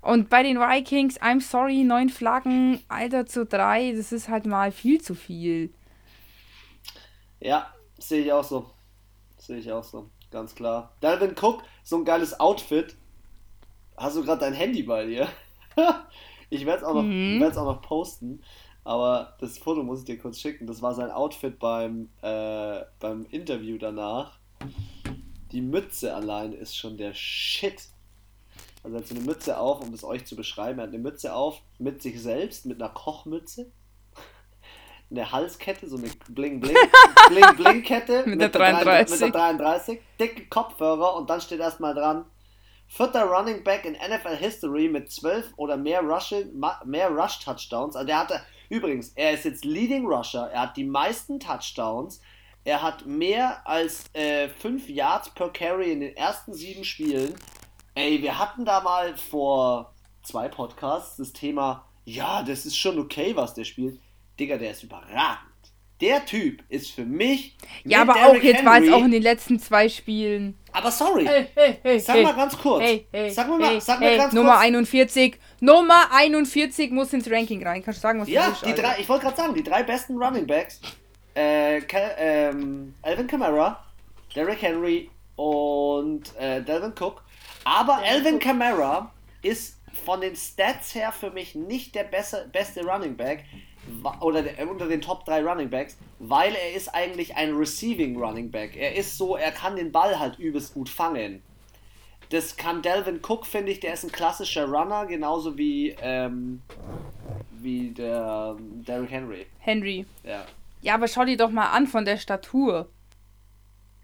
Und 0.08 0.30
bei 0.30 0.42
den 0.42 0.58
Vikings, 0.58 1.20
I'm 1.22 1.42
sorry, 1.42 1.84
neun 1.84 2.08
Flaggen, 2.08 2.80
Alter 2.88 3.26
zu 3.26 3.46
drei, 3.46 3.92
das 3.92 4.14
ist 4.14 4.30
halt 4.30 4.46
mal 4.46 4.72
viel 4.72 5.02
zu 5.02 5.16
viel. 5.16 5.74
Ja, 7.42 7.74
sehe 8.00 8.24
ich 8.24 8.32
auch 8.32 8.44
so. 8.44 8.70
Sehe 9.38 9.58
ich 9.58 9.70
auch 9.72 9.84
so. 9.84 10.10
Ganz 10.32 10.56
klar. 10.56 10.94
Dalvin 11.02 11.36
Cook, 11.40 11.62
so 11.84 11.98
ein 11.98 12.06
geiles 12.06 12.40
Outfit. 12.40 12.96
Hast 13.98 14.16
du 14.16 14.24
gerade 14.24 14.40
dein 14.40 14.54
Handy 14.54 14.84
bei 14.84 15.06
dir? 15.06 15.28
ich 16.50 16.66
werde 16.66 16.80
es 16.80 16.84
auch, 16.88 16.94
noch- 16.94 17.04
Mhm. 17.04 17.44
auch 17.44 17.66
noch 17.66 17.82
posten. 17.82 18.42
Aber 18.86 19.36
das 19.42 19.58
Foto 19.58 19.84
muss 19.84 20.00
ich 20.00 20.06
dir 20.06 20.18
kurz 20.18 20.40
schicken. 20.40 20.68
Das 20.68 20.82
war 20.82 20.94
sein 20.94 21.12
Outfit 21.12 21.60
beim, 21.60 22.08
äh, 22.22 22.80
beim 23.02 23.26
Interview 23.32 23.78
danach. 23.78 24.40
Die 25.52 25.62
Mütze 25.62 26.16
allein 26.16 26.54
ist 26.54 26.78
schon 26.78 26.96
der 26.96 27.14
Shit. 27.14 27.90
Also 28.84 28.96
er 28.96 29.02
hat 29.02 29.08
so 29.08 29.16
eine 29.16 29.24
Mütze 29.24 29.58
auf, 29.58 29.82
um 29.82 29.92
das 29.92 30.04
euch 30.04 30.26
zu 30.26 30.36
beschreiben. 30.36 30.80
Er 30.80 30.84
hat 30.84 30.94
eine 30.94 31.00
Mütze 31.00 31.34
auf 31.34 31.62
mit 31.80 32.02
sich 32.02 32.22
selbst, 32.22 32.66
mit 32.66 32.82
einer 32.82 32.92
Kochmütze. 32.92 33.72
Eine 35.10 35.32
Halskette, 35.32 35.88
so 35.88 35.96
eine 35.96 36.10
Bling 36.28 36.60
Bling 36.60 36.76
Bling 37.30 37.56
Bling 37.56 37.82
Kette 37.82 38.24
Mit 38.28 38.42
der 38.42 38.50
33. 38.50 39.22
Mit 39.22 39.34
der 39.34 39.42
33. 39.42 40.02
Dicke 40.20 40.46
Kopfhörer 40.48 41.16
und 41.16 41.30
dann 41.30 41.40
steht 41.40 41.62
erstmal 41.62 41.94
dran. 41.94 42.26
Vierter 42.90 43.24
Running 43.24 43.64
Back 43.64 43.86
in 43.86 43.94
NFL 43.94 44.36
History 44.36 44.90
mit 44.90 45.10
12 45.12 45.54
oder 45.58 45.78
mehr 45.78 46.02
Rush, 46.02 46.34
mehr 46.86 47.10
Rush 47.10 47.40
Touchdowns. 47.40 47.96
Also 47.96 48.08
der 48.08 48.20
hatte 48.20 48.42
übrigens, 48.70 49.10
er 49.16 49.34
ist 49.34 49.46
jetzt 49.46 49.66
Leading 49.66 50.06
Rusher, 50.06 50.50
er 50.52 50.62
hat 50.62 50.78
die 50.78 50.84
meisten 50.84 51.40
Touchdowns, 51.40 52.22
er 52.64 52.82
hat 52.82 53.06
mehr 53.06 53.66
als 53.68 54.06
5 54.14 54.90
Yards 54.90 55.30
per 55.30 55.50
Carry 55.50 55.92
in 55.92 56.02
den 56.02 56.16
ersten 56.16 56.54
sieben 56.54 56.84
Spielen. 56.84 57.36
Ey, 57.98 58.22
wir 58.22 58.38
hatten 58.38 58.64
da 58.64 58.80
mal 58.82 59.18
vor 59.18 59.92
zwei 60.22 60.48
Podcasts 60.50 61.18
das 61.18 61.34
Thema, 61.34 61.84
ja, 62.06 62.44
das 62.44 62.68
ist 62.68 62.78
schon 62.78 63.00
okay, 63.00 63.36
was 63.36 63.56
der 63.56 63.64
spielt. 63.64 64.00
Digga, 64.40 64.58
der 64.58 64.70
ist 64.70 64.84
überragend. 64.84 65.42
Der 66.00 66.24
Typ 66.24 66.62
ist 66.70 66.92
für 66.92 67.06
mich. 67.06 67.58
Ja, 67.84 68.02
aber 68.02 68.14
auch 68.14 68.34
Derrick 68.34 68.44
jetzt 68.44 68.64
war 68.64 68.80
es 68.80 68.94
auch 68.94 69.04
in 69.04 69.10
den 69.10 69.24
letzten 69.24 69.60
zwei 69.60 69.90
Spielen. 69.90 70.60
Aber 70.74 70.92
sorry, 70.92 71.26
Hey, 71.26 71.48
hey, 71.56 71.80
hey, 71.82 72.00
sag 72.00 72.22
mal 72.22 72.36
ganz 72.36 72.56
kurz. 72.56 72.86
Sag 73.30 73.50
mal, 73.50 73.68
hey, 73.68 73.82
sag 73.82 74.00
hey, 74.00 74.18
ganz 74.18 74.32
Nummer 74.32 74.52
kurz. 74.52 74.66
41. 74.66 75.40
Nummer 75.60 76.08
41 76.12 76.92
muss 76.92 77.12
ins 77.14 77.28
Ranking 77.32 77.66
rein. 77.66 77.82
Kannst 77.82 77.98
du 77.98 78.02
sagen, 78.04 78.20
was 78.20 78.28
du 78.28 78.34
Ja, 78.36 78.56
die 78.64 78.76
drei, 78.76 79.00
ich 79.00 79.10
wollte 79.10 79.26
gerade 79.26 79.38
sagen, 79.38 79.56
die 79.56 79.64
drei 79.64 79.82
besten 79.82 80.22
Running 80.22 80.46
Backs. 80.46 80.82
Äh, 81.36 81.82
ähm, 82.20 82.94
Alvin 83.02 83.26
Kamara, 83.26 83.84
Derrick 84.36 84.62
Henry 84.62 85.10
und 85.36 86.36
äh, 86.38 86.62
Delvin 86.62 86.94
Cook. 86.94 87.24
Aber 87.70 87.98
Alvin 87.98 88.40
Kamara 88.40 89.12
ist 89.42 89.82
von 90.06 90.22
den 90.22 90.38
Stats 90.38 90.96
her 90.96 91.12
für 91.12 91.32
mich 91.32 91.54
nicht 91.54 91.96
der 91.96 92.06
beste, 92.06 92.50
beste 92.54 92.86
Running 92.86 93.18
Back 93.18 93.44
oder 94.22 94.42
der, 94.42 94.58
äh, 94.58 94.64
unter 94.64 94.88
den 94.88 95.02
Top 95.02 95.26
3 95.26 95.44
Running 95.44 95.70
Backs, 95.70 95.98
weil 96.20 96.56
er 96.56 96.74
ist 96.74 96.88
eigentlich 96.88 97.36
ein 97.36 97.54
Receiving 97.56 98.18
Running 98.18 98.52
Back. 98.52 98.78
Er 98.78 98.96
ist 98.96 99.18
so, 99.18 99.36
er 99.36 99.52
kann 99.52 99.76
den 99.76 99.92
Ball 99.92 100.18
halt 100.18 100.40
übelst 100.40 100.76
gut 100.76 100.88
fangen. 100.88 101.42
Das 102.30 102.56
kann 102.56 102.82
Delvin 102.82 103.20
Cook, 103.22 103.46
finde 103.46 103.74
ich, 103.74 103.82
der 103.82 103.94
ist 103.94 104.06
ein 104.06 104.14
klassischer 104.14 104.66
Runner, 104.66 105.06
genauso 105.06 105.58
wie, 105.58 105.94
ähm, 106.02 106.62
wie 107.52 107.90
der 107.90 108.56
ähm, 108.58 108.86
Derrick 108.86 109.12
Henry. 109.12 109.46
Henry. 109.60 110.06
Ja. 110.24 110.46
Ja, 110.82 110.94
aber 110.94 111.10
schau 111.10 111.26
dir 111.26 111.38
doch 111.38 111.52
mal 111.52 111.72
an 111.72 111.88
von 111.88 112.06
der 112.06 112.18
Statur. 112.18 112.88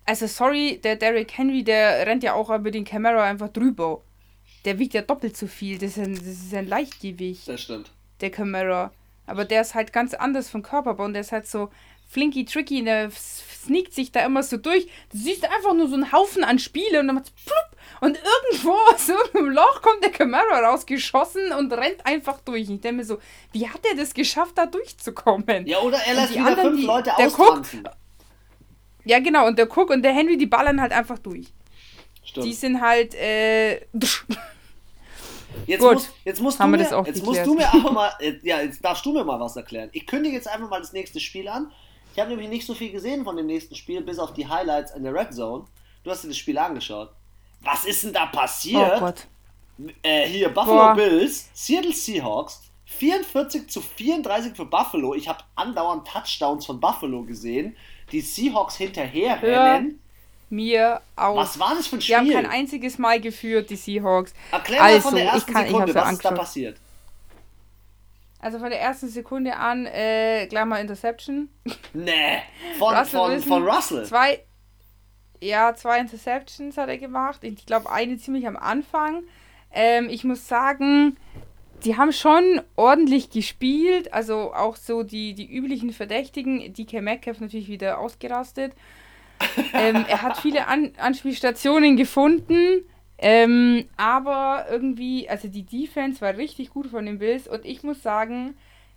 Also, 0.05 0.27
sorry, 0.27 0.79
der 0.83 0.95
Derrick 0.97 1.37
Henry, 1.37 1.63
der 1.63 2.05
rennt 2.05 2.23
ja 2.23 2.33
auch 2.33 2.49
über 2.49 2.71
den 2.71 2.83
Camera 2.83 3.23
einfach 3.23 3.49
drüber. 3.49 4.01
Der 4.65 4.79
wiegt 4.79 4.93
ja 4.93 5.01
doppelt 5.01 5.35
so 5.37 5.47
viel. 5.47 5.77
Das 5.77 5.91
ist 5.97 5.99
ein, 5.99 6.15
das 6.15 6.23
ist 6.25 6.53
ein 6.53 6.67
Leichtgewicht, 6.67 7.47
Das 7.47 7.61
stimmt. 7.61 7.91
der 8.21 8.31
Camera. 8.31 8.91
Aber 9.25 9.45
der 9.45 9.61
ist 9.61 9.73
halt 9.75 9.93
ganz 9.93 10.13
anders 10.13 10.49
vom 10.49 10.61
Körperbau 10.63 11.05
und 11.05 11.13
der 11.13 11.21
ist 11.21 11.31
halt 11.31 11.47
so 11.47 11.69
flinky, 12.09 12.43
tricky. 12.45 12.83
Der 12.83 13.05
s- 13.05 13.43
sneakt 13.65 13.93
sich 13.93 14.11
da 14.11 14.25
immer 14.25 14.43
so 14.43 14.57
durch. 14.57 14.85
Du 15.11 15.17
siehst 15.17 15.45
einfach 15.45 15.73
nur 15.73 15.87
so 15.87 15.95
einen 15.95 16.11
Haufen 16.11 16.43
an 16.43 16.59
Spiele 16.59 16.99
und 16.99 17.07
dann 17.07 17.15
macht's 17.15 17.31
plupp. 17.31 17.79
Und 18.01 18.17
irgendwo 18.17 18.71
aus 18.93 19.07
irgendeinem 19.07 19.49
Loch 19.51 19.81
kommt 19.81 20.03
der 20.03 20.11
Camera 20.11 20.59
rausgeschossen 20.69 21.53
und 21.53 21.71
rennt 21.71 22.05
einfach 22.05 22.41
durch. 22.41 22.61
Ich 22.69 22.81
denke 22.81 22.93
mir 22.93 23.05
so, 23.05 23.19
wie 23.53 23.69
hat 23.69 23.79
er 23.89 23.95
das 23.95 24.13
geschafft, 24.13 24.57
da 24.57 24.65
durchzukommen? 24.65 25.65
Ja, 25.67 25.79
oder 25.79 25.97
er 26.05 26.11
Und 26.15 26.21
lässt 26.21 26.35
die 26.35 26.39
anderen, 26.39 26.61
fünf 26.69 26.79
die- 26.81 26.85
Leute 26.85 27.11
der 27.17 27.27
austanzen. 27.27 27.83
Ja, 29.05 29.19
genau. 29.19 29.47
Und 29.47 29.57
der 29.57 29.67
Cook 29.69 29.89
und 29.89 30.01
der 30.03 30.13
Henry, 30.13 30.37
die 30.37 30.45
ballern 30.45 30.79
halt 30.81 30.91
einfach 30.91 31.19
durch. 31.19 31.47
Stimmt. 32.23 32.45
Die 32.45 32.53
sind 32.53 32.81
halt, 32.81 33.15
äh. 33.15 33.81
Jetzt, 35.67 35.81
Gut. 35.81 35.93
Muss, 35.93 36.09
jetzt 36.25 36.41
musst 36.41 36.59
Haben 36.59 36.71
du 36.71 36.77
mir, 36.77 36.83
das 36.83 36.93
auch 36.93 37.05
jetzt 37.05 37.23
musst 37.23 37.45
du 37.45 37.53
mir 37.53 37.71
aber 37.71 37.91
mal, 37.91 38.11
äh, 38.19 38.33
ja, 38.41 38.61
jetzt 38.61 38.83
darfst 38.83 39.05
du 39.05 39.13
mir 39.13 39.23
mal 39.23 39.39
was 39.39 39.55
erklären. 39.55 39.89
Ich 39.93 40.07
kündige 40.07 40.35
jetzt 40.35 40.47
einfach 40.47 40.69
mal 40.69 40.79
das 40.79 40.93
nächste 40.93 41.19
Spiel 41.19 41.47
an. 41.47 41.71
Ich 42.13 42.19
habe 42.19 42.29
nämlich 42.29 42.49
nicht 42.49 42.65
so 42.65 42.73
viel 42.73 42.91
gesehen 42.91 43.23
von 43.23 43.37
dem 43.37 43.45
nächsten 43.45 43.75
Spiel, 43.75 44.01
bis 44.01 44.19
auf 44.19 44.33
die 44.33 44.47
Highlights 44.47 44.91
in 44.95 45.03
der 45.03 45.13
Red 45.13 45.33
Zone. 45.33 45.65
Du 46.03 46.11
hast 46.11 46.23
dir 46.23 46.27
das 46.29 46.37
Spiel 46.37 46.57
angeschaut. 46.57 47.11
Was 47.61 47.85
ist 47.85 48.03
denn 48.03 48.13
da 48.13 48.29
Oh 48.31 48.35
passiert? 48.35 48.99
Gott. 48.99 49.27
äh, 50.01 50.27
hier, 50.27 50.49
Buffalo 50.49 50.75
Boah. 50.75 50.95
Bills, 50.95 51.49
Seattle 51.53 51.93
Seahawks, 51.93 52.61
44 52.85 53.69
zu 53.69 53.79
34 53.81 54.55
für 54.55 54.65
Buffalo. 54.65 55.13
Ich 55.13 55.27
habe 55.27 55.43
andauernd 55.55 56.07
Touchdowns 56.07 56.65
von 56.65 56.79
Buffalo 56.79 57.23
gesehen. 57.23 57.75
Die 58.13 58.21
Seahawks 58.21 58.77
hinterherrennen. 58.77 59.99
Mir 60.49 61.01
auch. 61.15 61.35
Was 61.35 61.57
war 61.59 61.73
das 61.75 61.87
für 61.87 61.95
ein 61.95 61.99
Die 61.99 62.05
Spiel? 62.05 62.17
haben 62.17 62.31
kein 62.31 62.45
einziges 62.45 62.99
Mal 62.99 63.19
geführt, 63.19 63.71
die 63.71 63.75
Seahawks. 63.75 64.33
Erklär 64.51 64.79
mal 64.79 64.85
also, 64.85 65.01
von 65.01 65.15
der 65.15 65.25
ich 65.25 65.31
ersten 65.33 65.53
kann, 65.53 65.63
ich 65.63 65.71
Sekunde, 65.71 65.93
hab's 65.93 65.95
ja 65.95 66.05
was 66.05 66.11
ist 66.13 66.25
da 66.25 66.31
passiert? 66.31 66.77
Also 68.39 68.59
von 68.59 68.69
der 68.69 68.79
ersten 68.81 69.07
Sekunde 69.07 69.55
an, 69.55 69.85
äh, 69.87 70.45
gleich 70.47 70.65
mal 70.65 70.79
Interception. 70.79 71.49
Nee, 71.93 72.41
von, 72.77 72.93
Russell 72.93 73.19
von, 73.19 73.31
Wilson, 73.31 73.47
von 73.49 73.67
Russell. 73.67 74.05
Zwei, 74.05 74.43
ja, 75.41 75.73
zwei 75.75 75.99
Interceptions 75.99 76.77
hat 76.77 76.89
er 76.89 76.97
gemacht. 76.97 77.43
Ich 77.43 77.65
glaube, 77.65 77.89
eine 77.89 78.17
ziemlich 78.17 78.45
am 78.45 78.57
Anfang. 78.57 79.23
Ähm, 79.71 80.07
ich 80.09 80.23
muss 80.23 80.47
sagen, 80.47 81.17
die 81.85 81.97
haben 81.97 82.11
schon 82.11 82.61
ordentlich 82.75 83.29
gespielt. 83.29 84.13
Also 84.13 84.53
auch 84.53 84.75
so 84.75 85.03
die, 85.03 85.33
die 85.33 85.51
üblichen 85.51 85.91
Verdächtigen. 85.91 86.73
DK 86.73 87.01
Metcalf 87.01 87.39
natürlich 87.39 87.67
wieder 87.67 87.99
ausgerastet. 87.99 88.73
ähm, 89.73 90.05
er 90.07 90.21
hat 90.21 90.37
viele 90.37 90.67
An 90.67 90.93
Anspielstationen 90.97 91.97
gefunden. 91.97 92.85
Ähm, 93.17 93.85
aber 93.95 94.65
irgendwie, 94.69 95.29
also 95.29 95.47
die 95.47 95.65
Defense 95.65 96.19
war 96.21 96.35
richtig 96.35 96.71
gut 96.71 96.87
von 96.87 97.05
den 97.05 97.19
Bills. 97.19 97.47
Und 97.47 97.65
ich 97.65 97.83
muss 97.83 98.01
sagen, 98.03 98.55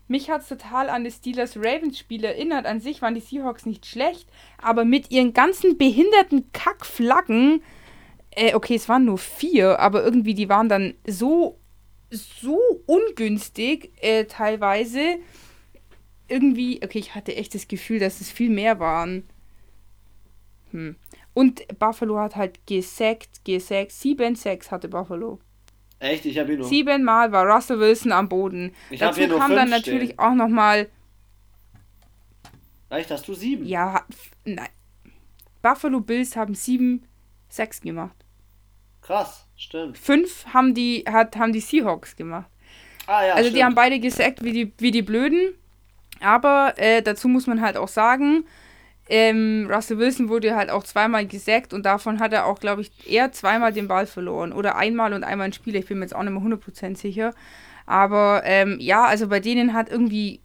mich 0.09 0.31
hat 0.31 0.43
es 0.43 0.49
total 0.49 0.89
an 0.89 1.05
das 1.05 1.17
Steelers-Ravens-Spiel 1.17 2.25
erinnert. 2.25 2.67
An 2.67 2.81
sich 2.81 3.03
waren 3.03 3.15
die 3.15 3.21
Seahawks 3.21 3.67
nicht 3.67 3.87
schlecht, 3.87 4.29
aber 4.59 4.85
mit 4.85 5.11
ihren 5.11 5.33
ganzen 5.33 5.79
behinderten 5.79 6.51
Kackflaggen, 6.53 7.63
äh, 8.31 8.55
okay, 8.55 8.77
es 8.77 8.89
waren 8.89 9.05
nur 9.05 9.19
vier, 9.19 9.81
aber 9.81 10.05
irgendwie 10.05 10.35
die 10.35 10.49
waren 10.49 10.69
dann 10.69 10.95
so, 11.07 11.59
so 12.17 12.59
ungünstig 12.87 13.93
äh, 14.01 14.25
teilweise. 14.25 15.19
Irgendwie, 16.29 16.81
okay, 16.83 16.99
ich 16.99 17.15
hatte 17.15 17.37
echt 17.37 17.55
das 17.55 17.69
Gefühl, 17.69 18.01
dass 18.01 18.21
es 18.21 18.31
viel 18.31 18.51
mehr 18.51 18.81
waren. 18.81 19.25
Hm. 20.73 20.97
Und 21.35 21.79
Buffalo 21.79 22.19
hat 22.19 22.35
halt 22.35 22.67
gesackt, 22.67 23.45
gesackt. 23.45 23.93
Sieben 23.93 24.35
Sacks 24.35 24.71
hatte 24.71 24.89
Buffalo. 24.89 25.39
Echt, 25.99 26.27
ich 26.27 26.39
habe 26.39 26.53
ihn 26.53 26.59
nur. 26.59 26.69
Siebenmal 26.69 27.33
war 27.33 27.47
Russell 27.47 27.79
Wilson 27.79 28.13
am 28.13 28.29
Boden. 28.29 28.73
Ich 28.91 29.01
Dazu 29.01 29.21
hier 29.21 29.29
nur 29.29 29.39
kam 29.39 29.53
dann 29.55 29.71
natürlich 29.71 30.11
stehen. 30.11 30.19
auch 30.19 30.35
nochmal, 30.35 30.89
Echt, 32.91 33.11
hast 33.11 33.27
du 33.29 33.35
sieben? 33.35 33.65
ja, 33.65 34.05
nein. 34.45 34.69
Buffalo 35.63 36.01
Bills 36.01 36.37
haben 36.37 36.55
sieben 36.55 37.07
Sacks 37.49 37.81
gemacht. 37.81 38.26
Krass, 39.07 39.47
stimmt. 39.57 39.99
Fünf 39.99 40.47
haben 40.53 40.75
die, 40.75 41.05
hat, 41.09 41.37
haben 41.37 41.53
die 41.53 41.61
Seahawks 41.61 42.17
gemacht. 42.17 42.51
Ah 43.07 43.25
ja, 43.25 43.35
also 43.35 43.45
stimmt. 43.45 43.57
die 43.57 43.65
haben 43.65 43.75
beide 43.75 44.01
gesackt 44.01 44.43
wie 44.43 44.53
die, 44.53 44.73
wie 44.79 44.91
die 44.91 45.03
Blöden. 45.03 45.55
Aber 46.21 46.75
äh, 46.77 47.03
dazu 47.03 47.29
muss 47.29 47.47
man 47.47 47.61
halt 47.61 47.77
auch 47.77 47.89
sagen, 47.89 48.47
ähm, 49.09 49.69
Russell 49.71 49.99
Wilson 49.99 50.29
wurde 50.29 50.57
halt 50.57 50.71
auch 50.71 50.83
zweimal 50.83 51.27
gesackt 51.27 51.73
und 51.73 51.87
davon 51.87 52.19
hat 52.19 52.33
er 52.33 52.47
auch, 52.47 52.59
glaube 52.59 52.83
ich, 52.83 52.91
eher 53.09 53.31
zweimal 53.31 53.73
den 53.73 53.87
Ball 53.87 54.07
verloren. 54.07 54.53
Oder 54.53 54.77
einmal 54.77 55.13
und 55.13 55.23
einmal 55.23 55.47
ein 55.47 55.53
Spieler. 55.53 55.79
Ich 55.79 55.87
bin 55.87 55.99
mir 55.99 56.05
jetzt 56.05 56.15
auch 56.15 56.23
nicht 56.25 56.33
mehr 56.33 56.43
100% 56.43 56.97
sicher. 56.97 57.33
Aber 57.87 58.43
ähm, 58.45 58.79
ja, 58.81 59.05
also 59.05 59.29
bei 59.29 59.39
denen 59.39 59.73
hat 59.73 59.89
irgendwie, 59.89 60.41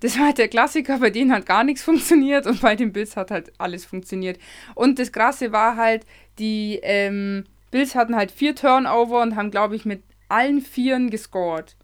das 0.00 0.18
war 0.18 0.26
halt 0.26 0.38
der 0.38 0.48
Klassiker, 0.48 0.98
bei 0.98 1.10
denen 1.10 1.32
hat 1.32 1.44
gar 1.44 1.64
nichts 1.64 1.82
funktioniert 1.82 2.46
und 2.46 2.62
bei 2.62 2.74
den 2.74 2.92
Bills 2.92 3.16
hat 3.16 3.30
halt 3.30 3.52
alles 3.58 3.84
funktioniert. 3.84 4.38
Und 4.74 4.98
das 4.98 5.12
Krasse 5.12 5.52
war 5.52 5.76
halt, 5.76 6.06
die 6.38 6.80
ähm, 6.82 7.44
Bills 7.70 7.94
hatten 7.94 8.16
halt 8.16 8.30
vier 8.32 8.54
Turnover 8.54 9.22
und 9.22 9.36
haben, 9.36 9.50
glaube 9.50 9.76
ich, 9.76 9.84
mit 9.84 10.02
allen 10.28 10.60
Vieren 10.60 11.10
gescored. 11.10 11.76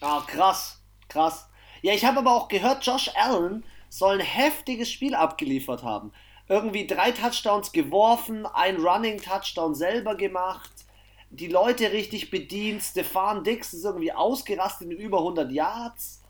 Ah, 0.00 0.22
krass, 0.26 0.82
krass. 1.08 1.48
Ja, 1.82 1.92
ich 1.92 2.04
habe 2.04 2.18
aber 2.18 2.32
auch 2.34 2.48
gehört, 2.48 2.84
Josh 2.84 3.10
Allen 3.16 3.64
soll 3.88 4.16
ein 4.20 4.26
heftiges 4.26 4.90
Spiel 4.90 5.14
abgeliefert 5.14 5.82
haben. 5.82 6.12
Irgendwie 6.48 6.86
drei 6.86 7.12
Touchdowns 7.12 7.72
geworfen, 7.72 8.46
ein 8.46 8.76
Running 8.76 9.20
Touchdown 9.20 9.74
selber 9.74 10.14
gemacht, 10.16 10.70
die 11.30 11.48
Leute 11.48 11.92
richtig 11.92 12.30
bedient. 12.30 12.82
Stefan 12.82 13.42
Dix 13.44 13.72
ist 13.72 13.84
irgendwie 13.84 14.12
ausgerastet 14.12 14.88
mit 14.88 14.98
über 14.98 15.18
100 15.18 15.50
Yards. 15.50 16.22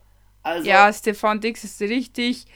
Also, 0.42 0.78
Ja, 0.78 0.92
Stefan 0.92 1.40
Dix 1.40 1.64
ist 1.64 1.80
richtig, 1.82 2.47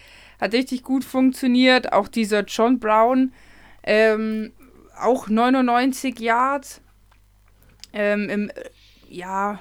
hat 0.41 0.53
richtig 0.55 0.82
gut 0.82 1.05
funktioniert. 1.05 1.93
Auch 1.93 2.09
dieser 2.09 2.45
John 2.45 2.78
Brown, 2.80 3.32
ähm, 3.82 4.53
auch 5.03 5.28
99 5.28 6.18
Yards. 6.18 6.80
Ähm, 7.92 8.28
im, 8.28 8.53
ja, 9.09 9.61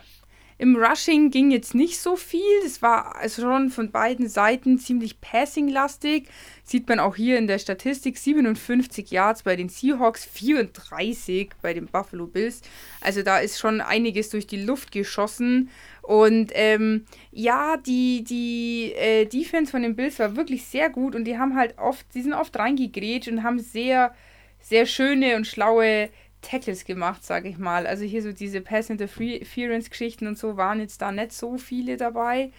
im 0.60 0.76
Rushing 0.76 1.32
ging 1.32 1.52
jetzt 1.52 1.74
nicht 1.74 2.00
so 2.00 2.18
viel. 2.18 2.42
Es 2.66 2.82
war 2.82 3.16
also 3.16 3.44
schon 3.44 3.70
von 3.70 3.92
beiden 3.92 4.28
Seiten 4.28 4.78
ziemlich 4.78 5.22
passing-lastig. 5.22 6.28
Sieht 6.66 6.90
man 6.90 7.00
auch 7.00 7.16
hier 7.16 7.38
in 7.38 7.48
der 7.48 7.60
Statistik. 7.60 8.18
57 8.18 9.10
Yards 9.10 9.44
bei 9.44 9.56
den 9.56 9.70
Seahawks, 9.70 10.26
34 10.26 11.52
bei 11.62 11.74
den 11.74 11.86
Buffalo 11.86 12.28
Bills. 12.28 12.62
Also 13.00 13.24
da 13.24 13.40
ist 13.40 13.58
schon 13.58 13.80
einiges 13.80 14.32
durch 14.32 14.48
die 14.48 14.62
Luft 14.62 14.92
geschossen. 14.92 15.70
Und 16.02 16.52
ähm, 16.54 17.06
ja, 17.32 17.78
die, 17.78 18.26
die 18.26 18.92
äh, 18.98 19.26
Defense 19.28 19.72
von 19.72 19.82
den 19.82 19.96
Bills 19.96 20.20
war 20.20 20.36
wirklich 20.36 20.66
sehr 20.66 20.90
gut 20.90 21.16
und 21.16 21.24
die 21.24 21.38
haben 21.38 21.56
halt 21.56 21.78
oft, 21.78 22.06
die 22.14 22.22
sind 22.22 22.34
oft 22.34 22.58
reingegrätscht 22.60 23.30
und 23.30 23.44
haben 23.44 23.60
sehr, 23.60 24.14
sehr 24.62 24.86
schöne 24.86 25.36
und 25.36 25.46
schlaue 25.48 26.10
Tackles 26.42 26.86
gemacht, 26.86 27.24
sage 27.24 27.50
ich 27.50 27.58
mal. 27.58 27.86
Also 27.86 28.04
hier 28.06 28.22
so 28.22 28.32
diese 28.32 28.62
Pass 28.62 28.90
Interference-Geschichten 28.90 30.28
und 30.28 30.38
so 30.38 30.56
waren 30.58 30.80
jetzt 30.80 31.02
da 31.02 31.12
nicht 31.12 31.34
so 31.34 31.58
viele 31.58 31.98
dabei. 31.98 32.52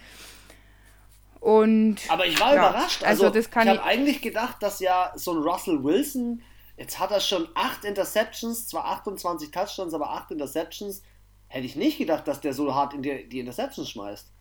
Und 1.39 1.97
aber 2.09 2.25
ich 2.27 2.39
war 2.39 2.53
ja, 2.53 2.69
überrascht. 2.69 3.03
also 3.03 3.25
Also, 3.25 3.35
das 3.35 3.49
kann 3.49 3.63
ich 3.63 3.69
habe 3.69 3.83
eigentlich 3.83 4.21
gedacht, 4.21 4.57
dass 4.61 4.79
ja 4.79 5.11
so 5.15 5.31
ein 5.33 5.37
Russell 5.41 5.83
Wilson, 5.83 6.41
jetzt 6.77 6.99
hat 6.99 7.09
er 7.11 7.19
schon 7.19 7.47
acht 7.55 7.83
Interceptions, 7.83 8.67
zwar 8.67 8.85
28 8.85 9.49
Touchdowns, 9.49 9.93
aber 9.93 10.11
acht 10.11 10.29
Interceptions. 10.31 11.01
Hätte 11.47 11.65
ich 11.65 11.75
nicht 11.75 11.97
gedacht, 11.97 12.27
dass 12.27 12.39
der 12.41 12.53
so 12.53 12.73
hart 12.75 12.93
in 12.93 13.01
die, 13.01 13.27
die 13.27 13.39
Interceptions 13.39 13.89
schmeißt. 13.89 14.31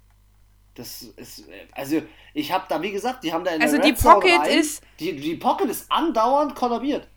Das 0.74 1.02
ist, 1.02 1.44
also 1.72 2.02
ich 2.34 2.52
habe 2.52 2.66
da, 2.68 2.80
wie 2.82 2.92
gesagt, 2.92 3.24
die 3.24 3.32
haben 3.32 3.44
da 3.44 3.50
in 3.52 3.62
Also 3.62 3.76
der 3.76 3.86
die 3.86 3.90
Red 3.92 4.00
Pocket 4.02 4.38
rein, 4.38 4.58
ist- 4.58 4.82
Die, 5.00 5.16
die 5.16 5.34
Pocket 5.36 5.68
ist 5.70 5.90
andauernd 5.90 6.54
kollabiert. 6.54 7.08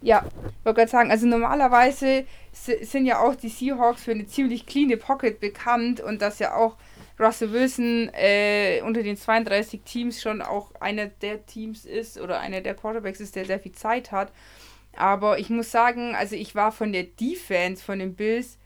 Ja, 0.00 0.24
wollte 0.62 0.78
gerade 0.78 0.90
sagen, 0.90 1.10
also 1.10 1.26
normalerweise 1.26 2.24
si- 2.52 2.84
sind 2.84 3.06
ja 3.06 3.18
auch 3.20 3.34
die 3.34 3.48
Seahawks 3.48 4.04
für 4.04 4.12
eine 4.12 4.26
ziemlich 4.26 4.64
cleane 4.66 4.96
Pocket 4.96 5.40
bekannt 5.40 6.00
und 6.00 6.22
dass 6.22 6.38
ja 6.38 6.54
auch 6.54 6.76
Russell 7.18 7.52
Wilson 7.52 8.08
äh, 8.14 8.80
unter 8.82 9.02
den 9.02 9.16
32 9.16 9.82
Teams 9.84 10.22
schon 10.22 10.40
auch 10.40 10.72
einer 10.80 11.06
der 11.06 11.44
Teams 11.46 11.84
ist 11.84 12.20
oder 12.20 12.38
einer 12.38 12.60
der 12.60 12.74
Quarterbacks 12.74 13.18
ist, 13.18 13.34
der 13.34 13.44
sehr 13.44 13.58
viel 13.58 13.72
Zeit 13.72 14.12
hat. 14.12 14.32
Aber 14.96 15.38
ich 15.38 15.50
muss 15.50 15.70
sagen, 15.72 16.14
also 16.16 16.36
ich 16.36 16.54
war 16.54 16.72
von 16.72 16.92
der 16.92 17.04
Defense 17.04 17.82
von 17.84 17.98
den 17.98 18.14
Bills 18.14 18.58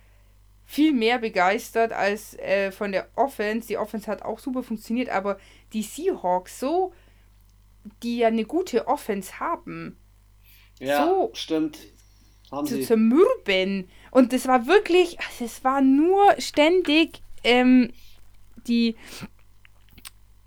viel 0.66 0.92
mehr 0.92 1.18
begeistert 1.18 1.92
als 1.92 2.34
äh, 2.38 2.72
von 2.72 2.92
der 2.92 3.08
Offense. 3.16 3.68
Die 3.68 3.78
Offense 3.78 4.10
hat 4.10 4.22
auch 4.22 4.38
super 4.40 4.62
funktioniert, 4.62 5.10
aber 5.10 5.38
die 5.72 5.82
Seahawks 5.82 6.60
so, 6.60 6.92
die 8.02 8.18
ja 8.18 8.28
eine 8.28 8.44
gute 8.44 8.86
Offense 8.86 9.40
haben, 9.40 9.96
Ja, 10.82 11.06
So. 11.06 11.30
stimmt. 11.34 11.78
Haben 12.50 12.66
zu 12.66 12.76
sie. 12.76 12.82
zermürben. 12.82 13.88
Und 14.10 14.32
das 14.32 14.46
war 14.46 14.66
wirklich, 14.66 15.18
also 15.20 15.44
es 15.44 15.64
war 15.64 15.80
nur 15.80 16.34
ständig 16.38 17.22
ähm, 17.44 17.90
die. 18.66 18.96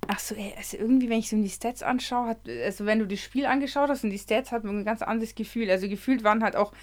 Ach 0.07 0.19
so, 0.19 0.35
ey, 0.35 0.53
also 0.55 0.77
irgendwie, 0.77 1.09
wenn 1.09 1.17
ich 1.17 1.29
so 1.29 1.35
die 1.35 1.49
Stats 1.49 1.81
anschaue, 1.81 2.27
hat, 2.27 2.47
also 2.47 2.85
wenn 2.85 2.99
du 2.99 3.07
das 3.07 3.21
Spiel 3.21 3.47
angeschaut 3.47 3.89
hast 3.89 4.03
und 4.03 4.11
die 4.11 4.19
Stats, 4.19 4.51
hat 4.51 4.63
man 4.63 4.77
ein 4.79 4.85
ganz 4.85 5.01
anderes 5.01 5.33
Gefühl. 5.33 5.71
Also 5.71 5.89
gefühlt 5.89 6.23
waren 6.23 6.43
halt 6.43 6.55
auch, 6.55 6.73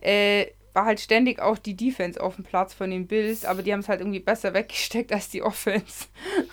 äh, 0.00 0.46
war 0.72 0.84
halt 0.84 1.00
ständig 1.00 1.40
auch 1.40 1.58
die 1.58 1.76
Defense 1.76 2.20
auf 2.20 2.36
dem 2.36 2.44
Platz 2.44 2.74
von 2.74 2.90
den 2.90 3.06
Bills, 3.06 3.44
aber 3.44 3.62
die 3.62 3.72
haben 3.72 3.80
es 3.80 3.88
halt 3.88 4.00
irgendwie 4.00 4.20
besser 4.20 4.54
weggesteckt 4.54 5.12
als 5.12 5.28
die 5.28 5.42
Offense. 5.42 6.06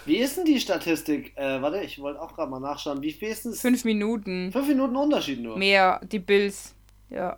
Wie 0.05 0.17
ist 0.17 0.37
denn 0.37 0.45
die 0.45 0.59
Statistik? 0.59 1.33
Äh, 1.35 1.61
warte, 1.61 1.81
ich 1.81 1.99
wollte 1.99 2.21
auch 2.21 2.33
gerade 2.33 2.51
mal 2.51 2.59
nachschauen. 2.59 3.01
Wie 3.01 3.11
viel 3.11 3.29
ist 3.29 3.45
es? 3.45 3.61
Fünf 3.61 3.85
Minuten. 3.85 4.51
Fünf 4.51 4.67
Minuten 4.67 4.95
Unterschied 4.95 5.41
nur. 5.41 5.57
Mehr, 5.57 6.01
die 6.11 6.19
Bills. 6.19 6.73
Ja. 7.09 7.37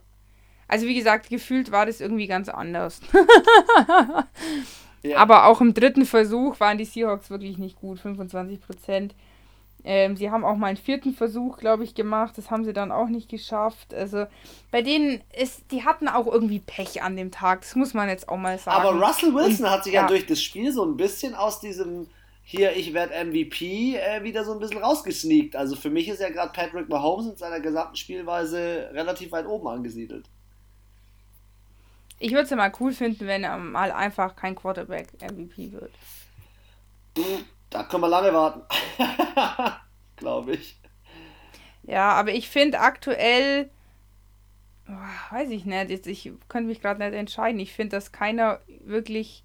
Also 0.68 0.86
wie 0.86 0.96
gesagt, 0.96 1.30
gefühlt 1.30 1.72
war 1.72 1.86
das 1.86 2.00
irgendwie 2.00 2.28
ganz 2.28 2.48
anders. 2.48 3.02
Ja. 5.02 5.18
Aber 5.18 5.46
auch 5.46 5.62
im 5.62 5.74
dritten 5.74 6.06
Versuch 6.06 6.60
waren 6.60 6.78
die 6.78 6.86
Seahawks 6.86 7.30
wirklich 7.30 7.58
nicht 7.58 7.80
gut, 7.80 8.00
25 8.00 8.60
Prozent. 8.60 9.16
Ähm, 9.84 10.18
sie 10.18 10.30
haben 10.30 10.44
auch 10.44 10.56
mal 10.58 10.68
einen 10.68 10.78
vierten 10.78 11.14
Versuch, 11.14 11.58
glaube 11.58 11.84
ich, 11.84 11.96
gemacht. 11.96 12.38
Das 12.38 12.52
haben 12.52 12.66
sie 12.66 12.74
dann 12.74 12.92
auch 12.92 13.08
nicht 13.08 13.30
geschafft. 13.30 13.94
Also 13.94 14.26
bei 14.72 14.82
denen 14.82 15.22
ist, 15.38 15.72
die 15.72 15.86
hatten 15.86 16.08
auch 16.08 16.28
irgendwie 16.28 16.60
Pech 16.60 17.02
an 17.02 17.16
dem 17.16 17.32
Tag. 17.32 17.62
Das 17.62 17.76
muss 17.76 17.94
man 17.94 18.10
jetzt 18.10 18.28
auch 18.28 18.38
mal 18.38 18.58
sagen. 18.58 18.86
Aber 18.86 19.06
Russell 19.06 19.34
Wilson 19.34 19.66
Und- 19.66 19.72
hat 19.72 19.84
sich 19.84 19.94
ja. 19.94 20.02
ja. 20.02 20.08
durch 20.08 20.26
das 20.26 20.42
Spiel 20.42 20.72
so 20.72 20.84
ein 20.86 20.98
bisschen 20.98 21.34
aus 21.34 21.60
diesem 21.60 22.08
hier, 22.44 22.76
ich 22.76 22.96
werde 22.96 23.14
MVP, 23.14 23.96
äh, 23.96 24.24
wieder 24.24 24.44
so 24.44 24.54
ein 24.54 24.60
bisschen 24.60 24.80
rausgesneakt. 24.80 25.56
Also 25.56 25.76
für 25.76 25.92
mich 25.92 26.08
ist 26.08 26.20
ja 26.20 26.30
gerade 26.30 26.52
Patrick 26.52 26.90
Mahomes 26.90 27.28
in 27.28 27.38
seiner 27.38 27.60
gesamten 27.60 27.96
Spielweise 27.96 28.90
relativ 28.92 29.32
weit 29.32 29.46
oben 29.46 29.68
angesiedelt. 29.68 30.26
Ich 32.18 32.32
würde 32.32 32.46
es 32.46 32.50
ja 32.50 32.58
mal 32.58 32.72
cool 32.80 32.92
finden, 32.92 33.28
wenn 33.28 33.44
er 33.44 33.58
mal 33.60 33.92
einfach 33.92 34.36
kein 34.36 34.56
Quarterback 34.56 35.10
MVP 35.22 35.72
wird. 35.74 35.92
Da 37.70 37.84
können 37.84 38.04
wir 38.04 38.10
lange 38.10 38.34
warten. 38.34 38.62
Glaube 40.16 40.54
ich. 40.54 40.80
Ja, 41.84 42.12
aber 42.12 42.32
ich 42.32 42.50
finde 42.50 42.80
aktuell, 42.80 43.70
weiß 45.32 45.50
ich 45.52 45.66
nicht, 45.66 46.08
ich 46.08 46.32
könnte 46.48 46.68
mich 46.68 46.82
gerade 46.82 47.04
nicht 47.04 47.18
entscheiden. 47.18 47.60
Ich 47.60 47.74
finde, 47.74 47.98
dass 47.98 48.12
keiner 48.12 48.60
wirklich 48.82 49.44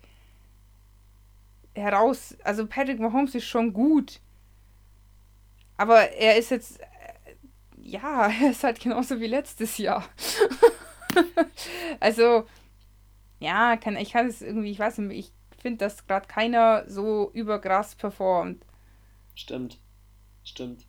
heraus, 1.74 2.36
also 2.44 2.66
Patrick 2.66 3.00
Mahomes 3.00 3.34
ist 3.34 3.46
schon 3.46 3.72
gut, 3.72 4.20
aber 5.76 6.12
er 6.12 6.36
ist 6.36 6.50
jetzt, 6.50 6.80
ja, 7.80 8.28
er 8.42 8.50
ist 8.50 8.64
halt 8.64 8.80
genauso 8.80 9.20
wie 9.20 9.26
letztes 9.26 9.78
Jahr. 9.78 10.04
also, 12.00 12.46
ja, 13.40 13.76
kann, 13.76 13.96
ich 13.96 14.12
kann 14.12 14.26
es 14.26 14.40
irgendwie, 14.42 14.70
ich 14.70 14.78
weiß 14.78 14.98
nicht, 14.98 15.18
ich 15.18 15.32
finde, 15.64 15.78
dass 15.78 16.06
gerade 16.06 16.28
keiner 16.28 16.84
so 16.86 17.30
über 17.32 17.58
Gras 17.58 17.94
performt. 17.94 18.62
Stimmt. 19.34 19.78
Stimmt. 20.42 20.84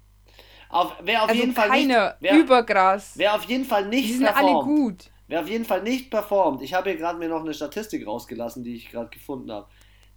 Auf, 0.68 0.94
wer 1.02 1.24
auf 1.24 1.30
also 1.30 1.42
jeden 1.42 1.54
Fall 1.54 1.70
keine 1.70 1.88
nicht, 1.88 2.16
wer, 2.20 2.38
Übergras. 2.38 3.14
Wer 3.16 3.36
auf 3.36 3.46
jeden 3.46 3.64
Fall 3.64 3.88
nicht 3.88 4.10
Die 4.10 4.14
sind 4.14 4.26
performt, 4.26 4.50
alle 4.50 4.64
gut. 4.66 5.10
Wer 5.28 5.40
auf 5.40 5.48
jeden 5.48 5.64
Fall 5.64 5.82
nicht 5.82 6.12
performt, 6.12 6.62
ich 6.62 6.74
habe 6.74 6.90
hier 6.90 7.00
gerade 7.00 7.18
mir 7.18 7.30
noch 7.30 7.40
eine 7.40 7.54
Statistik 7.54 8.06
rausgelassen, 8.06 8.66
die 8.66 8.76
ich 8.76 8.90
gerade 8.90 9.10
gefunden 9.10 9.50
habe. 9.50 9.70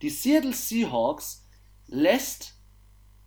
Die 0.03 0.11
Seattle 0.11 0.53
Seahawks 0.53 1.47
lässt 1.87 2.57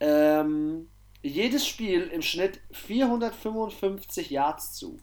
ähm, 0.02 0.90
jedes 1.22 1.66
Spiel 1.66 2.02
im 2.08 2.22
Schnitt 2.22 2.60
455 2.72 4.30
Yards 4.30 4.74
zu. 4.74 5.00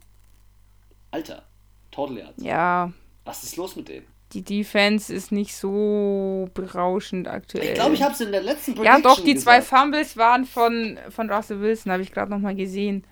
Alter, 1.10 1.46
Total 1.90 2.18
Yards. 2.18 2.42
Ja. 2.42 2.92
Was 3.24 3.42
ist 3.44 3.56
los 3.56 3.76
mit 3.76 3.88
denen? 3.88 4.06
Die 4.32 4.42
Defense 4.42 5.12
ist 5.12 5.32
nicht 5.32 5.56
so 5.56 6.50
berauschend 6.52 7.28
aktuell. 7.28 7.68
Ich 7.68 7.74
glaube, 7.74 7.94
ich 7.94 8.02
habe 8.02 8.12
es 8.12 8.20
in 8.20 8.30
der 8.30 8.42
letzten 8.42 8.74
Prediction 8.74 9.02
Ja, 9.02 9.08
doch, 9.08 9.24
die 9.24 9.34
gesagt. 9.34 9.44
zwei 9.44 9.62
Fumbles 9.62 10.16
waren 10.18 10.44
von, 10.44 10.98
von 11.08 11.30
Russell 11.30 11.60
Wilson, 11.60 11.92
habe 11.92 12.02
ich 12.02 12.12
gerade 12.12 12.30
nochmal 12.30 12.54
gesehen. 12.54 13.04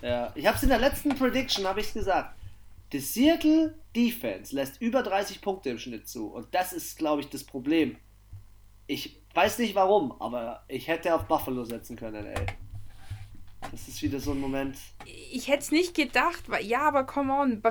Ja, 0.00 0.32
ich 0.34 0.46
habe 0.46 0.56
es 0.56 0.62
in 0.62 0.70
der 0.70 0.78
letzten 0.78 1.10
Prediction, 1.10 1.66
habe 1.66 1.80
ich 1.80 1.92
gesagt. 1.92 2.34
Die 2.92 3.00
Seattle 3.00 3.74
Defense 3.94 4.54
lässt 4.54 4.80
über 4.80 5.02
30 5.02 5.40
Punkte 5.40 5.70
im 5.70 5.78
Schnitt 5.78 6.08
zu. 6.08 6.28
Und 6.28 6.48
das 6.52 6.72
ist, 6.72 6.98
glaube 6.98 7.20
ich, 7.20 7.28
das 7.28 7.44
Problem. 7.44 7.96
Ich 8.86 9.20
weiß 9.34 9.58
nicht 9.58 9.74
warum, 9.74 10.12
aber 10.20 10.64
ich 10.68 10.88
hätte 10.88 11.14
auf 11.14 11.24
Buffalo 11.24 11.64
setzen 11.64 11.96
können, 11.96 12.26
ey. 12.26 12.46
Das 13.70 13.88
ist 13.88 14.02
wieder 14.02 14.20
so 14.20 14.32
ein 14.32 14.40
Moment. 14.40 14.76
Ich 15.30 15.48
hätte 15.48 15.60
es 15.60 15.70
nicht 15.70 15.94
gedacht, 15.94 16.48
weil, 16.48 16.66
ja, 16.66 16.80
aber 16.88 17.04
come 17.04 17.32
on, 17.32 17.62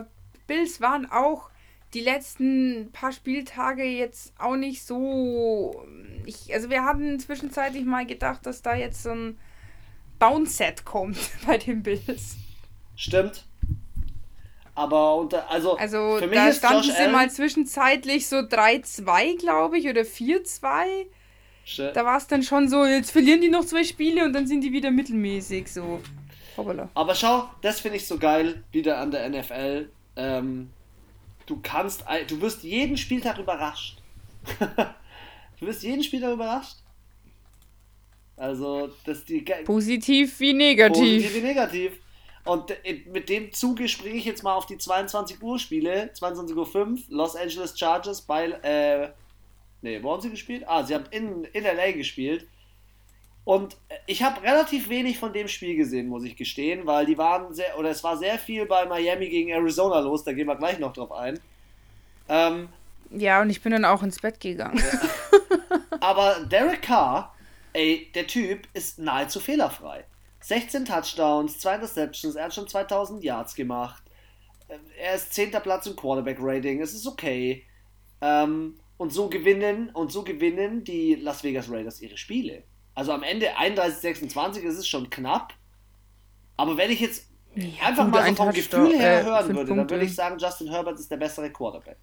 Bills 0.47 0.81
waren 0.81 1.05
auch 1.11 1.50
die 1.93 1.99
letzten 1.99 2.91
paar 2.93 3.11
Spieltage 3.11 3.83
jetzt 3.83 4.33
auch 4.39 4.55
nicht 4.55 4.83
so. 4.83 5.85
Ich, 6.25 6.53
also 6.53 6.69
wir 6.69 6.85
hatten 6.85 7.19
zwischenzeitlich 7.19 7.85
mal 7.85 8.05
gedacht, 8.05 8.45
dass 8.45 8.61
da 8.61 8.75
jetzt 8.75 9.03
so 9.03 9.11
ein 9.11 9.37
Downset 10.19 10.85
kommt 10.85 11.17
bei 11.45 11.57
den 11.57 11.83
Bills. 11.83 12.37
Stimmt. 12.95 13.45
Aber 14.73 15.15
unter, 15.15 15.49
also, 15.51 15.75
also 15.75 16.17
für 16.17 16.27
mich 16.27 16.37
da 16.37 16.53
standen 16.53 16.83
Josh 16.83 16.95
sie 16.95 17.01
Allen, 17.01 17.11
mal 17.11 17.29
zwischenzeitlich 17.29 18.27
so 18.27 18.37
3-2, 18.37 19.37
glaube 19.37 19.77
ich, 19.77 19.87
oder 19.87 20.01
4-2. 20.01 21.07
Da 21.93 22.05
war 22.05 22.17
es 22.17 22.27
dann 22.27 22.41
schon 22.41 22.69
so, 22.69 22.85
jetzt 22.85 23.11
verlieren 23.11 23.41
die 23.41 23.49
noch 23.49 23.65
zwei 23.65 23.83
Spiele 23.83 24.23
und 24.23 24.33
dann 24.33 24.47
sind 24.47 24.61
die 24.61 24.71
wieder 24.71 24.89
mittelmäßig 24.91 25.71
so. 25.71 26.01
Hoppala. 26.57 26.89
Aber 26.93 27.15
schau, 27.15 27.49
das 27.61 27.79
finde 27.81 27.97
ich 27.97 28.07
so 28.07 28.17
geil, 28.17 28.63
wieder 28.71 28.97
an 28.97 29.11
der 29.11 29.29
NFL. 29.29 29.89
Ähm, 30.15 30.69
du 31.45 31.59
kannst, 31.61 32.03
du 32.27 32.41
wirst 32.41 32.63
jeden 32.63 32.97
Spieltag 32.97 33.37
überrascht. 33.37 33.97
du 35.59 35.65
wirst 35.65 35.83
jeden 35.83 36.03
Spieltag 36.03 36.33
überrascht. 36.33 36.77
Also, 38.37 38.89
dass 39.05 39.23
die. 39.25 39.41
Positiv 39.65 40.39
wie 40.39 40.53
negativ. 40.53 40.97
Positiv 40.97 41.35
wie 41.35 41.41
negativ. 41.41 41.99
Und 42.43 42.73
mit 43.11 43.29
dem 43.29 43.53
Zuge 43.53 43.87
springe 43.87 44.15
ich 44.15 44.25
jetzt 44.25 44.41
mal 44.41 44.55
auf 44.55 44.65
die 44.65 44.77
22 44.77 45.41
Uhr 45.43 45.59
Spiele. 45.59 46.11
22.05 46.15 46.75
Uhr, 46.75 46.97
Los 47.09 47.35
Angeles 47.35 47.77
Chargers 47.77 48.21
bei. 48.21 48.45
Äh, 48.63 49.11
ne, 49.81 50.01
wo 50.01 50.11
haben 50.11 50.21
sie 50.21 50.31
gespielt? 50.31 50.63
Ah, 50.67 50.83
sie 50.83 50.95
haben 50.95 51.05
in, 51.11 51.43
in 51.45 51.63
LA 51.63 51.91
gespielt. 51.91 52.47
Und 53.51 53.75
ich 54.07 54.23
habe 54.23 54.41
relativ 54.43 54.87
wenig 54.87 55.19
von 55.19 55.33
dem 55.33 55.49
Spiel 55.49 55.75
gesehen, 55.75 56.07
muss 56.07 56.23
ich 56.23 56.37
gestehen, 56.37 56.85
weil 56.85 57.05
die 57.05 57.17
waren 57.17 57.53
sehr, 57.53 57.77
oder 57.77 57.89
es 57.89 58.01
war 58.01 58.15
sehr 58.15 58.39
viel 58.39 58.65
bei 58.65 58.85
Miami 58.85 59.27
gegen 59.27 59.49
Arizona 59.49 59.99
los, 59.99 60.23
da 60.23 60.31
gehen 60.31 60.47
wir 60.47 60.55
gleich 60.55 60.79
noch 60.79 60.93
drauf 60.93 61.11
ein. 61.11 61.37
Ähm, 62.29 62.69
ja, 63.09 63.41
und 63.41 63.49
ich 63.49 63.61
bin 63.61 63.73
dann 63.73 63.83
auch 63.83 64.03
ins 64.03 64.19
Bett 64.19 64.39
gegangen. 64.39 64.77
Ja. 64.77 65.79
Aber 65.99 66.45
Derek 66.45 66.81
Carr, 66.83 67.35
ey, 67.73 68.09
der 68.15 68.25
Typ 68.25 68.69
ist 68.73 68.99
nahezu 68.99 69.41
fehlerfrei. 69.41 70.05
16 70.39 70.85
Touchdowns, 70.85 71.59
2 71.59 71.75
Interceptions, 71.75 72.35
er 72.35 72.45
hat 72.45 72.55
schon 72.55 72.69
2000 72.69 73.21
Yards 73.21 73.53
gemacht. 73.53 74.01
Er 74.97 75.15
ist 75.15 75.33
10. 75.33 75.51
Platz 75.51 75.87
im 75.87 75.97
Quarterback-Rating, 75.97 76.81
es 76.81 76.93
ist 76.93 77.05
okay. 77.05 77.65
Ähm, 78.21 78.79
und 78.95 79.11
so 79.11 79.27
gewinnen, 79.27 79.89
und 79.89 80.09
so 80.13 80.23
gewinnen 80.23 80.85
die 80.85 81.15
Las 81.15 81.43
Vegas 81.43 81.69
Raiders 81.69 81.99
ihre 81.99 82.15
Spiele. 82.15 82.63
Also 82.93 83.13
am 83.13 83.23
Ende 83.23 83.55
31-26 83.57 84.59
ist 84.59 84.77
es 84.77 84.87
schon 84.87 85.09
knapp. 85.09 85.53
Aber 86.57 86.77
wenn 86.77 86.91
ich 86.91 86.99
jetzt 86.99 87.27
ja, 87.55 87.87
einfach 87.87 88.07
mal 88.07 88.27
so 88.27 88.35
vom 88.35 88.51
Gefühl 88.51 88.97
her 88.97 89.21
äh, 89.21 89.23
hören 89.23 89.47
würde, 89.47 89.55
Punkte. 89.55 89.75
dann 89.75 89.89
würde 89.89 90.05
ich 90.05 90.15
sagen, 90.15 90.37
Justin 90.39 90.69
Herbert 90.69 90.99
ist 90.99 91.09
der 91.09 91.17
bessere 91.17 91.49
Quarterback. 91.49 91.97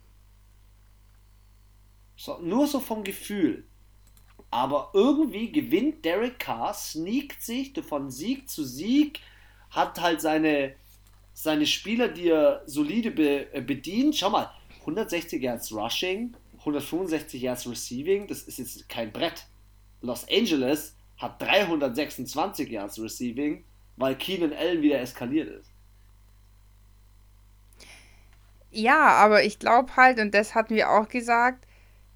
So, 2.16 2.38
nur 2.38 2.66
so 2.66 2.80
vom 2.80 3.04
Gefühl. 3.04 3.66
Aber 4.50 4.90
irgendwie 4.94 5.52
gewinnt 5.52 6.04
Derek 6.04 6.38
Carr, 6.38 6.74
sneakt 6.74 7.42
sich 7.42 7.72
von 7.86 8.10
Sieg 8.10 8.48
zu 8.48 8.64
Sieg, 8.64 9.20
hat 9.70 10.00
halt 10.00 10.20
seine, 10.20 10.74
seine 11.34 11.66
Spieler, 11.66 12.08
die 12.08 12.30
er 12.30 12.62
solide 12.66 13.10
be, 13.10 13.52
äh, 13.52 13.60
bedient. 13.60 14.16
Schau 14.16 14.30
mal, 14.30 14.50
160 14.80 15.42
Yards 15.42 15.72
Rushing, 15.72 16.34
165 16.58 17.42
Yards 17.42 17.68
Receiving, 17.68 18.26
das 18.26 18.42
ist 18.42 18.58
jetzt 18.58 18.88
kein 18.88 19.12
Brett. 19.12 19.46
Los 20.00 20.26
Angeles 20.30 20.96
hat 21.16 21.40
326 21.42 22.68
Yards 22.70 23.00
Receiving, 23.00 23.64
weil 23.96 24.16
Keenan 24.16 24.52
Allen 24.52 24.82
wieder 24.82 25.00
eskaliert 25.00 25.48
ist. 25.48 25.70
Ja, 28.70 29.08
aber 29.16 29.44
ich 29.44 29.58
glaube 29.58 29.96
halt, 29.96 30.18
und 30.20 30.34
das 30.34 30.54
hatten 30.54 30.74
wir 30.74 30.90
auch 30.90 31.08
gesagt, 31.08 31.66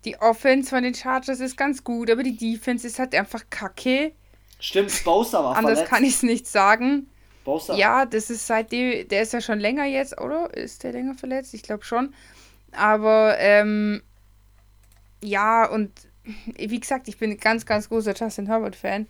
die 0.04 0.18
Offense 0.20 0.70
von 0.70 0.82
den 0.82 0.94
Chargers 0.94 1.40
ist 1.40 1.56
ganz 1.56 1.84
gut, 1.84 2.10
aber 2.10 2.22
die 2.22 2.36
Defense 2.36 2.86
ist 2.86 2.98
halt 2.98 3.14
einfach 3.14 3.44
kacke. 3.50 4.12
Stimmt, 4.58 5.02
Bowser 5.04 5.44
war 5.44 5.56
Anders 5.56 5.80
verletzt. 5.80 5.90
kann 5.90 6.04
ich 6.04 6.14
es 6.14 6.22
nicht 6.22 6.46
sagen. 6.46 7.08
Bowser. 7.44 7.74
Ja, 7.74 8.06
das 8.06 8.30
ist 8.30 8.46
seitdem, 8.46 9.08
der 9.08 9.22
ist 9.22 9.32
ja 9.32 9.40
schon 9.40 9.60
länger 9.60 9.84
jetzt, 9.86 10.20
oder? 10.20 10.52
Ist 10.54 10.84
der 10.84 10.92
länger 10.92 11.14
verletzt? 11.14 11.54
Ich 11.54 11.62
glaube 11.62 11.84
schon. 11.84 12.14
Aber, 12.72 13.36
ähm, 13.38 14.02
ja, 15.22 15.68
und 15.68 15.90
wie 16.56 16.80
gesagt, 16.80 17.08
ich 17.08 17.18
bin 17.18 17.30
ein 17.30 17.38
ganz, 17.38 17.66
ganz 17.66 17.88
großer 17.88 18.14
Justin 18.14 18.46
Herbert-Fan. 18.46 19.06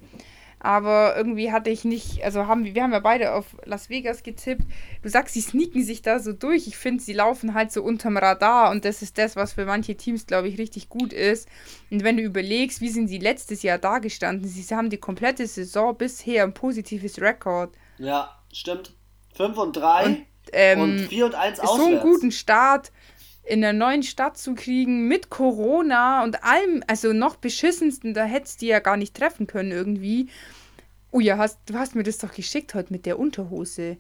Aber 0.65 1.17
irgendwie 1.17 1.51
hatte 1.51 1.71
ich 1.71 1.85
nicht, 1.85 2.23
also 2.23 2.47
haben 2.47 2.65
wir, 2.65 2.77
wir 2.77 2.85
haben 2.85 2.93
ja 2.93 3.01
beide 3.01 3.35
auf 3.35 3.57
Las 3.65 3.91
Vegas 3.91 4.23
getippt. 4.23 4.63
Du 5.03 5.09
sagst, 5.09 5.35
sie 5.35 5.41
sneaken 5.41 5.83
sich 5.83 6.03
da 6.03 6.21
so 6.21 6.33
durch. 6.33 6.69
Ich 6.69 6.77
finde, 6.77 7.03
sie 7.03 7.15
laufen 7.15 7.55
halt 7.55 7.73
so 7.73 7.83
unterm 7.83 8.17
Radar 8.17 8.71
und 8.71 8.85
das 8.85 9.03
ist 9.03 9.19
das, 9.19 9.35
was 9.35 9.55
für 9.55 9.67
manche 9.67 9.97
Teams, 9.97 10.25
glaube 10.25 10.47
ich, 10.47 10.59
richtig 10.59 10.89
gut 10.89 11.13
ist. 11.13 11.49
Und 11.91 12.05
wenn 12.05 12.17
du 12.17 12.23
überlegst, 12.23 12.81
wie 12.81 12.91
sind 12.91 13.09
sie 13.09 13.19
letztes 13.19 13.65
Jahr 13.65 13.79
dagestanden? 13.79 14.49
Sie 14.49 14.63
haben 14.73 14.89
die 14.89 14.99
komplette 14.99 15.49
Saison 15.49 15.99
bisher 15.99 16.45
ein 16.45 16.55
positives 16.55 17.21
Rekord. 17.21 17.75
Ja, 17.99 18.39
stimmt. 18.53 18.95
5 19.35 19.59
und 19.59 19.77
3 19.77 20.05
und, 20.05 20.27
ähm, 20.53 20.81
und 20.81 20.99
4 21.09 21.27
und 21.27 21.35
1 21.35 21.59
auswärts. 21.59 21.77
So 21.77 21.87
einen 21.89 22.01
guten 22.01 22.31
Start 22.31 22.93
in 23.45 23.61
der 23.61 23.73
neuen 23.73 24.03
Stadt 24.03 24.39
zu 24.39 24.55
kriegen 24.55 25.09
mit 25.09 25.31
Corona 25.31 26.23
und 26.23 26.45
allem, 26.45 26.83
also 26.87 27.13
noch 27.13 27.37
beschissensten, 27.37 28.15
da 28.15 28.25
hättest 28.25 28.63
du 28.63 28.67
ja 28.67 28.79
gar 28.79 28.97
nicht 28.97 29.17
treffen 29.17 29.47
können 29.47 29.73
irgendwie. 29.73 30.29
Oh 31.11 31.21
ja, 31.21 31.37
hast, 31.39 31.59
du 31.67 31.75
hast 31.75 31.95
mir 31.95 32.05
das 32.05 32.19
doch 32.19 32.33
geschickt 32.33 32.75
heute 32.75 32.93
mit 32.93 33.05
der 33.05 33.19
Unterhose. 33.19 33.99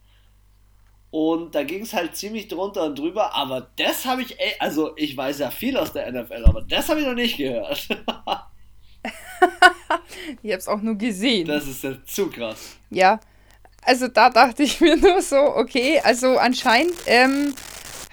Und 1.10 1.56
da 1.56 1.64
ging 1.64 1.82
es 1.82 1.92
halt 1.92 2.14
ziemlich 2.14 2.46
drunter 2.46 2.84
und 2.84 2.96
drüber. 2.96 3.34
Aber 3.34 3.68
das 3.74 4.04
habe 4.04 4.22
ich, 4.22 4.38
ey, 4.38 4.54
also 4.60 4.92
ich 4.94 5.16
weiß 5.16 5.40
ja 5.40 5.50
viel 5.50 5.76
aus 5.76 5.92
der 5.92 6.12
NFL, 6.12 6.44
aber 6.44 6.62
das 6.62 6.88
habe 6.88 7.00
ich 7.00 7.06
noch 7.06 7.14
nicht 7.14 7.36
gehört. 7.36 7.88
ich 10.40 10.52
habe 10.52 10.60
es 10.60 10.68
auch 10.68 10.80
nur 10.80 10.94
gesehen. 10.94 11.48
Das 11.48 11.66
ist 11.66 11.82
ja 11.82 11.96
zu 12.04 12.30
krass. 12.30 12.76
Ja, 12.90 13.18
also 13.82 14.08
da 14.08 14.30
dachte 14.30 14.62
ich 14.62 14.80
mir 14.80 14.96
nur 14.96 15.22
so, 15.22 15.36
okay, 15.36 16.00
also 16.02 16.36
anscheinend 16.38 16.94
ähm, 17.06 17.54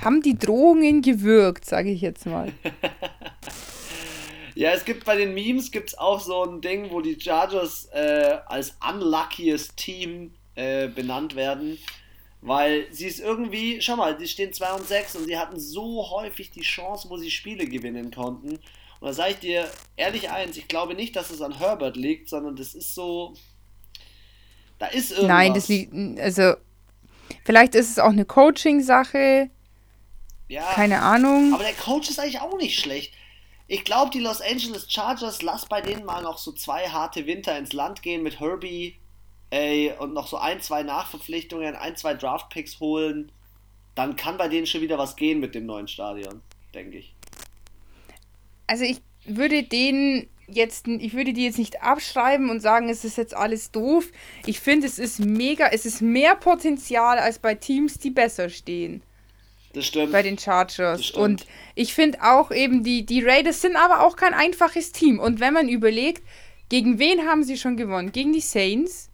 haben 0.01 0.21
die 0.21 0.37
Drohungen 0.37 1.01
gewirkt, 1.01 1.65
sage 1.65 1.91
ich 1.91 2.01
jetzt 2.01 2.25
mal. 2.25 2.51
ja, 4.55 4.71
es 4.71 4.85
gibt 4.85 5.05
bei 5.05 5.15
den 5.15 5.33
Memes 5.33 5.71
gibt's 5.71 5.97
auch 5.97 6.19
so 6.19 6.43
ein 6.43 6.61
Ding, 6.61 6.91
wo 6.91 7.01
die 7.01 7.19
Chargers 7.19 7.89
äh, 7.93 8.37
als 8.45 8.75
unluckiest 8.87 9.75
Team 9.77 10.31
äh, 10.55 10.87
benannt 10.87 11.35
werden. 11.35 11.77
Weil 12.41 12.85
sie 12.91 13.07
ist 13.07 13.19
irgendwie, 13.19 13.81
schau 13.81 13.95
mal, 13.95 14.19
sie 14.19 14.27
stehen 14.27 14.53
2 14.53 14.73
und 14.73 14.87
6 14.87 15.15
und 15.15 15.25
sie 15.25 15.37
hatten 15.37 15.59
so 15.59 16.11
häufig 16.11 16.51
die 16.51 16.61
Chance, 16.61 17.09
wo 17.09 17.17
sie 17.17 17.31
Spiele 17.31 17.65
gewinnen 17.65 18.11
konnten. 18.11 18.59
Und 18.99 19.07
da 19.07 19.13
sage 19.13 19.31
ich 19.31 19.39
dir 19.39 19.67
ehrlich 19.97 20.29
eins, 20.29 20.55
ich 20.55 20.67
glaube 20.67 20.93
nicht, 20.93 21.15
dass 21.15 21.31
es 21.31 21.41
an 21.41 21.57
Herbert 21.57 21.97
liegt, 21.97 22.29
sondern 22.29 22.55
das 22.55 22.75
ist 22.75 22.93
so. 22.93 23.33
Da 24.79 24.87
ist 24.87 25.11
irgendwas. 25.11 25.27
Nein, 25.27 25.53
das 25.53 25.67
liegt. 25.67 26.19
Also, 26.19 26.55
vielleicht 27.43 27.75
ist 27.75 27.91
es 27.91 27.99
auch 27.99 28.09
eine 28.09 28.25
Coaching-Sache. 28.25 29.49
Ja. 30.47 30.73
Keine 30.73 31.01
Ahnung. 31.01 31.53
Aber 31.53 31.63
der 31.63 31.73
Coach 31.73 32.09
ist 32.09 32.19
eigentlich 32.19 32.41
auch 32.41 32.57
nicht 32.57 32.79
schlecht. 32.79 33.13
Ich 33.67 33.83
glaube, 33.83 34.11
die 34.11 34.19
Los 34.19 34.41
Angeles 34.41 34.91
Chargers, 34.91 35.41
lass 35.41 35.65
bei 35.65 35.81
denen 35.81 36.05
mal 36.05 36.21
noch 36.21 36.37
so 36.37 36.51
zwei 36.51 36.87
harte 36.87 37.25
Winter 37.25 37.57
ins 37.57 37.73
Land 37.73 38.03
gehen 38.03 38.21
mit 38.21 38.39
Herbie 38.39 38.95
ey, 39.49 39.93
und 39.97 40.13
noch 40.13 40.27
so 40.27 40.37
ein, 40.37 40.61
zwei 40.61 40.83
Nachverpflichtungen, 40.83 41.75
ein, 41.75 41.95
zwei 41.95 42.13
Draftpicks 42.13 42.79
holen. 42.79 43.31
Dann 43.95 44.15
kann 44.15 44.37
bei 44.37 44.49
denen 44.49 44.67
schon 44.67 44.81
wieder 44.81 44.97
was 44.97 45.15
gehen 45.15 45.39
mit 45.39 45.55
dem 45.55 45.65
neuen 45.65 45.87
Stadion, 45.87 46.41
denke 46.73 46.97
ich. 46.97 47.15
Also 48.67 48.83
ich 48.83 49.01
würde 49.25 49.63
den 49.63 50.27
jetzt, 50.47 50.87
ich 50.87 51.13
würde 51.13 51.33
die 51.33 51.45
jetzt 51.45 51.57
nicht 51.57 51.81
abschreiben 51.81 52.49
und 52.49 52.59
sagen, 52.59 52.89
es 52.89 53.03
ist 53.03 53.17
jetzt 53.17 53.35
alles 53.35 53.71
doof. 53.71 54.11
Ich 54.45 54.59
finde, 54.59 54.87
es 54.87 54.99
ist 54.99 55.19
mega, 55.19 55.67
es 55.67 55.85
ist 55.85 56.01
mehr 56.01 56.35
Potenzial 56.35 57.17
als 57.17 57.39
bei 57.39 57.55
Teams, 57.55 57.99
die 57.99 58.11
besser 58.11 58.49
stehen. 58.49 59.01
Das 59.73 59.85
stimmt. 59.85 60.13
Bei 60.13 60.23
den 60.23 60.37
Chargers. 60.37 61.11
Und 61.11 61.45
ich 61.75 61.93
finde 61.93 62.21
auch 62.21 62.51
eben, 62.51 62.83
die, 62.83 63.05
die 63.05 63.21
Raiders 63.21 63.61
sind 63.61 63.75
aber 63.75 64.05
auch 64.05 64.15
kein 64.15 64.33
einfaches 64.33 64.93
Team. 64.93 65.19
Und 65.19 65.41
wenn 65.41 65.53
man 65.53 65.67
überlegt, 65.67 66.23
gegen 66.69 66.97
wen 66.97 67.27
haben 67.27 67.43
sie 67.43 67.57
schon 67.57 67.75
gewonnen? 67.75 68.13
Gegen 68.13 68.31
die 68.31 68.39
Saints, 68.39 69.09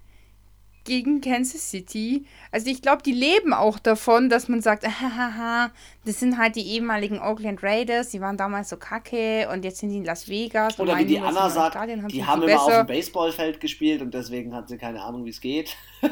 gegen 0.84 1.21
Kansas 1.21 1.69
City. 1.69 2.25
Also 2.51 2.69
ich 2.69 2.82
glaube, 2.82 3.03
die 3.03 3.11
leben 3.11 3.53
auch 3.53 3.79
davon, 3.79 4.29
dass 4.29 4.47
man 4.47 4.61
sagt, 4.61 4.86
hahaha, 4.86 5.71
das 6.05 6.19
sind 6.19 6.38
halt 6.38 6.55
die 6.55 6.67
ehemaligen 6.67 7.19
Oakland 7.19 7.61
Raiders, 7.63 8.09
die 8.09 8.21
waren 8.21 8.38
damals 8.38 8.69
so 8.69 8.77
kacke 8.77 9.47
und 9.51 9.63
jetzt 9.63 9.79
sind 9.79 9.89
die 9.89 9.97
in 9.97 10.05
Las 10.05 10.27
Vegas. 10.27 10.79
Oder 10.79 10.97
wie 10.97 11.05
die 11.05 11.19
Anna 11.19 11.49
sagt, 11.49 11.75
haben 11.75 12.07
die 12.07 12.25
haben 12.25 12.41
immer 12.41 12.51
besser. 12.51 12.82
auf 12.82 12.88
dem 12.88 12.88
Baseballfeld 12.88 13.59
gespielt 13.59 14.01
und 14.01 14.13
deswegen 14.13 14.53
hat 14.55 14.69
sie 14.69 14.77
keine 14.77 15.01
Ahnung, 15.01 15.25
wie 15.25 15.29
es 15.29 15.41
geht. 15.41 15.75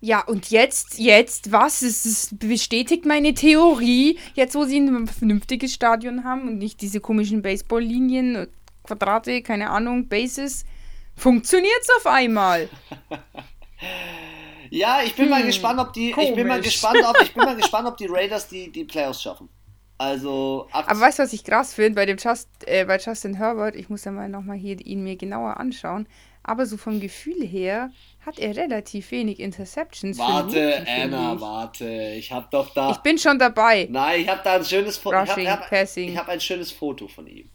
Ja, 0.00 0.20
und 0.20 0.50
jetzt, 0.50 0.98
jetzt, 0.98 1.50
was? 1.50 1.82
Es, 1.82 2.04
es 2.04 2.28
bestätigt 2.32 3.04
meine 3.04 3.34
Theorie, 3.34 4.16
jetzt 4.34 4.54
wo 4.54 4.64
sie 4.64 4.78
ein 4.78 5.08
vernünftiges 5.08 5.74
Stadion 5.74 6.22
haben 6.22 6.46
und 6.46 6.58
nicht 6.58 6.80
diese 6.82 7.00
komischen 7.00 7.42
Baseballlinien, 7.42 8.46
Quadrate, 8.84 9.42
keine 9.42 9.70
Ahnung, 9.70 10.08
Bases, 10.08 10.64
funktioniert 11.16 11.80
es 11.80 11.90
auf 11.96 12.06
einmal. 12.06 12.68
ja, 14.70 15.00
ich 15.04 15.14
bin 15.14 15.26
hm, 15.26 15.30
mal 15.30 15.42
gespannt, 15.44 15.80
ob 15.80 15.92
die, 15.92 16.10
ich 16.10 16.34
bin 16.34 16.46
mal 16.46 16.60
gespannt, 16.60 16.98
ob, 17.06 17.20
ich 17.22 17.32
bin 17.32 17.44
mal 17.44 17.56
gespannt, 17.60 17.88
ob 17.88 17.96
die 17.96 18.06
Raiders 18.06 18.48
die, 18.48 18.70
die 18.70 18.84
Playoffs 18.84 19.22
schaffen. 19.22 19.48
Also, 20.00 20.68
aber 20.70 21.00
weißt 21.00 21.18
du, 21.18 21.24
was 21.24 21.32
ich 21.32 21.42
krass 21.42 21.74
finde 21.74 21.96
bei 21.96 22.06
dem 22.06 22.18
Just, 22.18 22.48
äh, 22.66 22.84
bei 22.84 22.98
Justin 22.98 23.34
Herbert? 23.34 23.74
Ich 23.74 23.88
muss 23.88 24.04
ja 24.04 24.12
mal 24.12 24.28
nochmal 24.28 24.56
hier 24.56 24.80
ihn 24.80 25.02
mir 25.02 25.16
genauer 25.16 25.56
anschauen. 25.56 26.06
Aber 26.44 26.66
so 26.66 26.76
vom 26.76 27.00
Gefühl 27.00 27.44
her 27.44 27.90
hat 28.24 28.38
er 28.38 28.56
relativ 28.56 29.10
wenig 29.10 29.40
Interceptions. 29.40 30.16
Warte, 30.18 30.84
Anna, 30.86 31.38
warte. 31.40 32.14
Ich 32.16 32.30
habe 32.30 32.46
doch 32.50 32.72
da. 32.72 32.92
Ich 32.92 32.98
bin 32.98 33.18
schon 33.18 33.38
dabei. 33.40 33.88
Nein, 33.90 34.22
ich 34.22 34.28
habe 34.28 34.40
da 34.44 34.54
ein 34.54 34.64
schönes 34.64 34.96
Foto. 34.96 35.22
Ich 35.24 35.30
habe 35.30 35.50
hab, 35.50 35.70
hab 35.70 36.28
ein 36.28 36.40
schönes 36.40 36.70
Foto 36.70 37.08
von 37.08 37.26
ihm. 37.26 37.50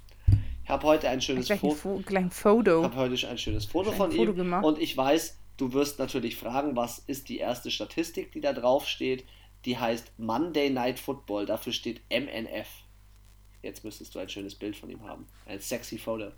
Ich 0.63 0.69
habe 0.69 0.85
heute 0.85 1.09
ein 1.09 1.21
schönes 1.21 1.47
Fo 1.49 1.71
Fo 1.71 2.01
Foto. 2.29 2.79
Ich 2.79 2.85
habe 2.85 2.95
heute 2.95 3.29
ein 3.29 3.37
schönes 3.37 3.65
Foto 3.65 3.91
von 3.93 4.11
Foto 4.11 4.31
ihm. 4.31 4.35
Gemacht. 4.35 4.63
Und 4.63 4.79
ich 4.79 4.95
weiß, 4.95 5.37
du 5.57 5.73
wirst 5.73 5.99
natürlich 5.99 6.35
fragen, 6.35 6.75
was 6.75 6.99
ist 6.99 7.29
die 7.29 7.37
erste 7.37 7.71
Statistik, 7.71 8.31
die 8.31 8.41
da 8.41 8.53
drauf 8.53 8.87
steht. 8.87 9.25
Die 9.65 9.77
heißt 9.77 10.11
Monday 10.17 10.69
Night 10.69 10.99
Football. 10.99 11.45
Dafür 11.45 11.73
steht 11.73 12.01
MNF. 12.09 12.67
Jetzt 13.61 13.83
müsstest 13.83 14.13
du 14.13 14.19
ein 14.19 14.29
schönes 14.29 14.55
Bild 14.55 14.75
von 14.75 14.89
ihm 14.89 15.07
haben. 15.07 15.25
Ein 15.45 15.59
sexy 15.59 15.97
Foto. 15.97 16.31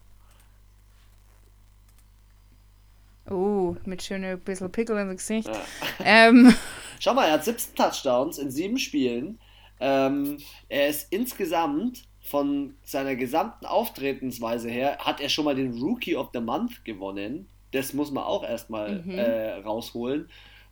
Oh, 3.27 3.75
mit 3.85 4.03
schönem 4.03 4.39
bisschen 4.39 4.71
Pickel 4.71 4.97
im 4.97 5.09
Gesicht. 5.09 5.47
Ja. 5.47 5.65
Ähm. 6.03 6.53
Schau 6.99 7.13
mal, 7.13 7.25
er 7.27 7.33
hat 7.33 7.45
17 7.45 7.75
Touchdowns 7.75 8.37
in 8.37 8.51
sieben 8.51 8.77
Spielen. 8.77 9.39
Ähm, 9.79 10.37
er 10.69 10.87
ist 10.87 11.11
insgesamt 11.11 12.03
von 12.21 12.75
seiner 12.83 13.15
gesamten 13.15 13.65
Auftretensweise 13.65 14.69
her, 14.69 14.97
hat 14.99 15.19
er 15.19 15.29
schon 15.29 15.45
mal 15.45 15.55
den 15.55 15.73
Rookie 15.79 16.15
of 16.15 16.29
the 16.33 16.39
Month 16.39 16.85
gewonnen. 16.85 17.49
Das 17.75 17.93
muss 17.93 18.09
man 18.09 18.23
auch 18.23 18.43
erstmal 18.43 19.01
mhm. 19.01 19.19
äh, 19.19 19.51
rausholen. 19.55 20.29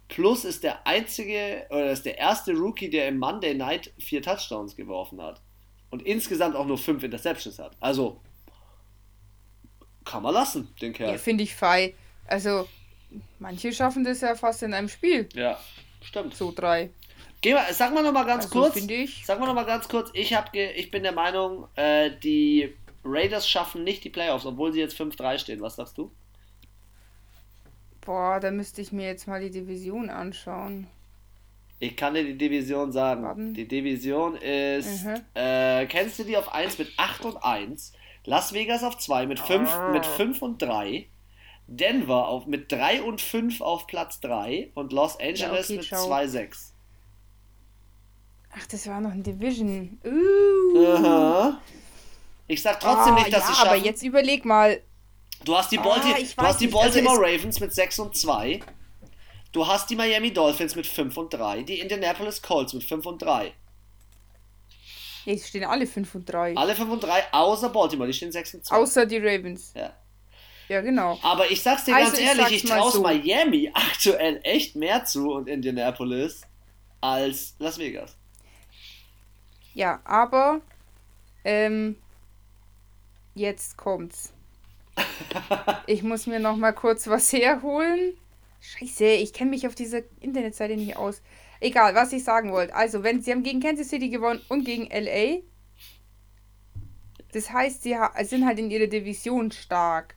Plus 0.07 0.45
ist 0.45 0.63
der 0.63 0.87
einzige, 0.87 1.65
oder 1.69 1.91
ist 1.91 2.05
der 2.05 2.17
erste 2.17 2.53
Rookie, 2.53 2.89
der 2.89 3.09
im 3.09 3.17
Monday 3.17 3.53
Night 3.53 3.91
vier 3.97 4.21
Touchdowns 4.21 4.75
geworfen 4.75 5.21
hat. 5.21 5.41
Und 5.89 6.01
insgesamt 6.03 6.55
auch 6.55 6.65
nur 6.65 6.77
fünf 6.77 7.03
Interceptions 7.03 7.59
hat. 7.59 7.75
Also, 7.79 8.21
kann 10.05 10.23
man 10.23 10.33
lassen, 10.33 10.73
den 10.81 10.93
Kerl. 10.93 11.11
Ja, 11.11 11.17
finde 11.17 11.43
ich 11.43 11.53
fei. 11.53 11.93
Also, 12.25 12.67
manche 13.39 13.73
schaffen 13.73 14.03
das 14.03 14.21
ja 14.21 14.35
fast 14.35 14.63
in 14.63 14.73
einem 14.73 14.87
Spiel. 14.87 15.27
Ja, 15.33 15.59
stimmt. 16.01 16.35
So 16.35 16.53
drei. 16.55 16.89
Geh 17.41 17.53
mal, 17.53 17.73
sag 17.73 17.93
mal 17.93 18.01
noch 18.01 18.13
mal 18.13 18.23
ganz 18.23 18.45
also, 18.45 18.59
kurz. 18.59 18.77
Ich. 18.77 19.25
Sag 19.25 19.39
mal 19.39 19.45
noch 19.45 19.53
mal 19.53 19.65
ganz 19.65 19.89
kurz. 19.89 20.09
Ich, 20.13 20.33
hab 20.33 20.55
ich 20.55 20.89
bin 20.89 21.03
der 21.03 21.11
Meinung, 21.11 21.67
äh, 21.75 22.11
die 22.23 22.73
Raiders 23.03 23.49
schaffen 23.49 23.83
nicht 23.83 24.03
die 24.05 24.09
Playoffs, 24.09 24.45
obwohl 24.45 24.71
sie 24.71 24.79
jetzt 24.79 24.99
5-3 24.99 25.37
stehen. 25.37 25.61
Was 25.61 25.75
sagst 25.75 25.97
du? 25.97 26.11
Boah, 28.05 28.39
da 28.39 28.51
müsste 28.51 28.81
ich 28.81 28.91
mir 28.91 29.07
jetzt 29.07 29.27
mal 29.27 29.41
die 29.41 29.51
Division 29.51 30.09
anschauen. 30.09 30.87
Ich 31.79 31.97
kann 31.97 32.13
dir 32.13 32.23
die 32.23 32.37
Division 32.37 32.91
sagen. 32.91 33.23
Warten. 33.23 33.53
Die 33.53 33.67
Division 33.67 34.35
ist. 34.35 35.05
Mhm. 35.05 35.21
Äh, 35.33 35.85
kennst 35.87 36.19
du 36.19 36.23
die 36.23 36.37
auf 36.37 36.53
1 36.53 36.77
mit 36.77 36.91
8 36.97 37.25
und 37.25 37.37
1? 37.43 37.93
Las 38.25 38.53
Vegas 38.53 38.83
auf 38.83 38.97
2 38.97 39.25
mit 39.25 39.39
5 39.39 39.69
oh. 39.69 39.91
mit 39.91 40.05
5 40.05 40.41
und 40.41 40.61
3. 40.61 41.07
Denver 41.67 42.27
auf, 42.27 42.45
mit 42.45 42.71
3 42.71 43.03
und 43.03 43.21
5 43.21 43.61
auf 43.61 43.87
Platz 43.87 44.19
3 44.19 44.71
und 44.75 44.91
Los 44.91 45.19
Angeles 45.19 45.69
ja, 45.69 45.75
okay, 45.75 45.77
mit 45.77 45.85
2-6. 45.85 46.71
Ach, 48.55 48.67
das 48.67 48.87
war 48.87 49.01
noch 49.01 49.11
ein 49.11 49.23
Division. 49.23 49.97
Uh. 50.05 51.53
Ich 52.47 52.61
sag 52.61 52.79
trotzdem 52.79 53.15
oh, 53.15 53.19
nicht, 53.19 53.33
dass 53.33 53.43
ja, 53.43 53.47
sie 53.47 53.53
schaffen. 53.55 53.67
aber 53.69 53.77
jetzt 53.77 54.03
überleg 54.03 54.45
mal. 54.45 54.79
Du 55.45 55.55
hast 55.55 55.71
die, 55.71 55.77
Balti 55.77 56.07
ah, 56.13 56.41
du 56.41 56.47
hast 56.47 56.61
die 56.61 56.65
also 56.65 56.77
Baltimore 56.77 57.17
also 57.17 57.21
Ravens 57.21 57.59
mit 57.59 57.73
6 57.73 57.99
und 57.99 58.15
2. 58.15 58.61
Du 59.51 59.67
hast 59.67 59.89
die 59.89 59.95
Miami 59.95 60.33
Dolphins 60.33 60.75
mit 60.75 60.87
5 60.87 61.15
und 61.17 61.33
3. 61.33 61.63
Die 61.63 61.79
Indianapolis 61.79 62.41
Colts 62.41 62.73
mit 62.73 62.83
5 62.83 63.05
und 63.05 63.21
3. 63.21 63.53
Jetzt 65.25 65.47
stehen 65.47 65.63
alle 65.63 65.85
5 65.85 66.15
und 66.15 66.25
3. 66.25 66.55
Alle 66.55 66.75
5 66.75 66.89
und 66.89 67.03
3, 67.03 67.31
außer 67.31 67.69
Baltimore, 67.69 68.07
die 68.07 68.13
stehen 68.13 68.31
6 68.31 68.55
und 68.55 68.65
2. 68.65 68.75
Außer 68.75 69.05
die 69.05 69.17
Ravens. 69.17 69.73
Ja. 69.75 69.93
Ja, 70.69 70.81
genau. 70.81 71.19
Aber 71.21 71.51
ich 71.51 71.61
sag's 71.61 71.85
dir 71.85 71.95
also 71.95 72.11
ganz 72.11 72.19
ehrlich, 72.19 72.63
ich 72.63 72.69
traue 72.69 72.91
so. 72.91 73.01
Miami 73.01 73.69
aktuell 73.73 74.39
echt 74.43 74.75
mehr 74.75 75.05
zu 75.05 75.31
und 75.31 75.47
Indianapolis 75.47 76.41
als 77.01 77.55
Las 77.59 77.77
Vegas. 77.77 78.15
Ja, 79.73 80.01
aber 80.05 80.61
ähm, 81.43 81.97
jetzt 83.35 83.77
kommt's. 83.77 84.32
Ich 85.87 86.03
muss 86.03 86.27
mir 86.27 86.39
noch 86.39 86.55
mal 86.55 86.73
kurz 86.73 87.07
was 87.07 87.31
herholen. 87.33 88.13
Scheiße, 88.61 89.05
ich 89.05 89.33
kenne 89.33 89.49
mich 89.49 89.67
auf 89.67 89.75
dieser 89.75 90.01
Internetseite 90.21 90.75
nicht 90.75 90.95
aus. 90.95 91.21
Egal, 91.59 91.95
was 91.95 92.13
ich 92.13 92.23
sagen 92.23 92.51
wollte. 92.51 92.75
Also, 92.75 93.03
wenn 93.03 93.21
sie 93.21 93.31
haben 93.31 93.43
gegen 93.43 93.59
Kansas 93.59 93.89
City 93.89 94.09
gewonnen 94.09 94.41
und 94.49 94.65
gegen 94.65 94.87
LA. 94.89 95.41
Das 97.31 97.51
heißt, 97.51 97.83
sie 97.83 97.95
sind 98.23 98.45
halt 98.45 98.59
in 98.59 98.69
ihrer 98.69 98.87
Division 98.87 99.51
stark. 99.51 100.15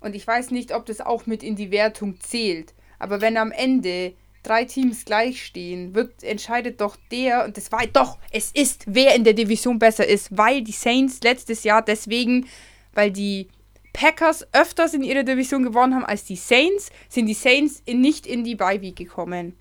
Und 0.00 0.14
ich 0.14 0.26
weiß 0.26 0.50
nicht, 0.50 0.74
ob 0.74 0.86
das 0.86 1.00
auch 1.00 1.26
mit 1.26 1.42
in 1.42 1.56
die 1.56 1.70
Wertung 1.70 2.20
zählt. 2.20 2.74
Aber 2.98 3.20
wenn 3.20 3.36
am 3.36 3.52
Ende 3.52 4.14
drei 4.42 4.64
Teams 4.64 5.04
gleich 5.04 5.44
stehen, 5.44 5.94
wird, 5.94 6.22
entscheidet 6.22 6.80
doch 6.80 6.96
der, 7.10 7.44
und 7.44 7.56
das 7.56 7.72
war 7.72 7.86
doch, 7.86 8.18
es 8.30 8.50
ist, 8.52 8.84
wer 8.86 9.14
in 9.14 9.24
der 9.24 9.32
Division 9.32 9.78
besser 9.78 10.06
ist, 10.06 10.36
weil 10.36 10.62
die 10.62 10.72
Saints 10.72 11.20
letztes 11.22 11.64
Jahr 11.64 11.82
deswegen, 11.82 12.46
weil 12.94 13.10
die 13.10 13.48
Packers 13.92 14.46
öfters 14.52 14.92
in 14.92 15.02
ihrer 15.02 15.22
Division 15.22 15.62
gewonnen 15.62 15.94
haben 15.94 16.04
als 16.04 16.24
die 16.24 16.36
Saints, 16.36 16.90
sind 17.08 17.26
die 17.26 17.34
Saints 17.34 17.82
in, 17.86 18.00
nicht 18.00 18.26
in 18.26 18.44
die 18.44 18.56
Bye 18.56 18.82
Week 18.82 18.96
gekommen. 18.96 19.54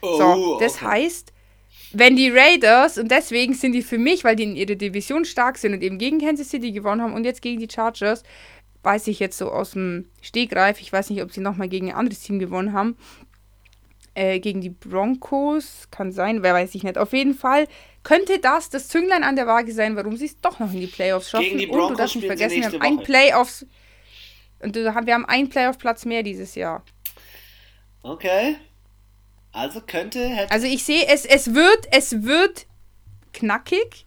Oh, 0.00 0.16
so, 0.16 0.58
das 0.60 0.76
okay. 0.76 0.86
heißt, 0.86 1.32
wenn 1.92 2.16
die 2.16 2.30
Raiders, 2.30 2.98
und 2.98 3.10
deswegen 3.10 3.54
sind 3.54 3.72
die 3.72 3.82
für 3.82 3.98
mich, 3.98 4.24
weil 4.24 4.36
die 4.36 4.44
in 4.44 4.56
ihrer 4.56 4.74
Division 4.74 5.24
stark 5.24 5.58
sind 5.58 5.74
und 5.74 5.82
eben 5.82 5.98
gegen 5.98 6.20
Kansas 6.20 6.50
City 6.50 6.72
gewonnen 6.72 7.02
haben 7.02 7.14
und 7.14 7.24
jetzt 7.24 7.42
gegen 7.42 7.60
die 7.60 7.68
Chargers, 7.72 8.22
weiß 8.82 9.06
ich 9.08 9.18
jetzt 9.18 9.38
so 9.38 9.50
aus 9.50 9.72
dem 9.72 10.06
Stegreif, 10.20 10.80
ich 10.80 10.92
weiß 10.92 11.10
nicht, 11.10 11.22
ob 11.22 11.32
sie 11.32 11.40
nochmal 11.40 11.68
gegen 11.68 11.88
ein 11.90 11.96
anderes 11.96 12.20
Team 12.20 12.38
gewonnen 12.38 12.72
haben, 12.72 12.96
äh, 14.14 14.40
gegen 14.40 14.60
die 14.60 14.70
Broncos, 14.70 15.88
kann 15.90 16.12
sein, 16.12 16.42
wer 16.42 16.54
weiß 16.54 16.74
ich 16.74 16.82
nicht. 16.82 16.98
Auf 16.98 17.12
jeden 17.12 17.34
Fall 17.34 17.66
könnte 18.02 18.38
das 18.38 18.70
das 18.70 18.88
Zünglein 18.88 19.24
an 19.24 19.36
der 19.36 19.46
Waage 19.46 19.72
sein, 19.72 19.96
warum 19.96 20.16
sie 20.16 20.26
es 20.26 20.40
doch 20.40 20.58
noch 20.58 20.72
in 20.72 20.80
die 20.80 20.86
Playoffs 20.86 21.30
schaffen. 21.30 21.44
Gegen 21.44 21.58
die 21.58 21.66
Broncos 21.66 21.88
und 21.88 21.92
du 21.92 21.98
darfst 21.98 22.16
nicht 22.16 22.26
vergessen, 22.26 22.56
wir 22.58 22.66
haben 22.66 22.80
ein 22.80 23.02
Playoffs 23.02 23.66
und 24.60 24.74
wir 24.74 24.94
haben 24.94 25.26
einen 25.26 25.48
Playoff-Platz 25.48 26.04
mehr 26.04 26.22
dieses 26.22 26.54
Jahr. 26.54 26.82
Okay. 28.02 28.56
Also 29.52 29.80
könnte. 29.80 30.46
Also 30.50 30.66
ich 30.66 30.84
sehe, 30.84 31.06
es, 31.06 31.24
es 31.24 31.54
wird, 31.54 31.86
es 31.90 32.22
wird 32.24 32.66
knackig. 33.32 34.04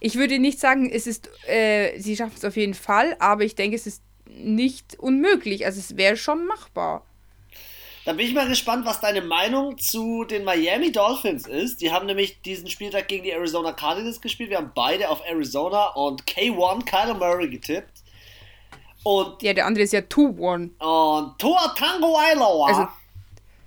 Ich 0.00 0.14
würde 0.14 0.38
nicht 0.38 0.60
sagen, 0.60 0.90
es 0.90 1.06
ist, 1.06 1.28
äh, 1.48 1.98
sie 1.98 2.16
schaffen 2.16 2.34
es 2.36 2.44
auf 2.44 2.56
jeden 2.56 2.74
Fall, 2.74 3.16
aber 3.18 3.44
ich 3.44 3.54
denke, 3.54 3.76
es 3.76 3.86
ist 3.86 4.02
nicht 4.26 4.98
unmöglich. 4.98 5.66
Also 5.66 5.80
es 5.80 5.96
wäre 5.96 6.16
schon 6.16 6.46
machbar. 6.46 7.04
Da 8.08 8.14
bin 8.14 8.26
ich 8.26 8.32
mal 8.32 8.48
gespannt, 8.48 8.86
was 8.86 9.00
deine 9.00 9.20
Meinung 9.20 9.76
zu 9.76 10.24
den 10.24 10.42
Miami 10.42 10.90
Dolphins 10.90 11.46
ist. 11.46 11.82
Die 11.82 11.92
haben 11.92 12.06
nämlich 12.06 12.40
diesen 12.40 12.70
Spieltag 12.70 13.06
gegen 13.06 13.22
die 13.22 13.32
Arizona 13.32 13.72
Cardinals 13.72 14.22
gespielt. 14.22 14.48
Wir 14.48 14.56
haben 14.56 14.72
beide 14.74 15.10
auf 15.10 15.20
Arizona 15.28 15.88
und 15.88 16.24
K1 16.24 16.86
Kyler 16.86 17.12
Murray 17.12 17.50
getippt. 17.50 17.98
Und 19.02 19.42
ja, 19.42 19.52
der 19.52 19.66
andere 19.66 19.84
ist 19.84 19.92
ja 19.92 20.00
2-1. 20.00 20.70
Und 20.78 21.38
Tua 21.38 21.74
Tango 21.76 22.16
Ailoa. 22.16 22.68
Also, 22.68 22.88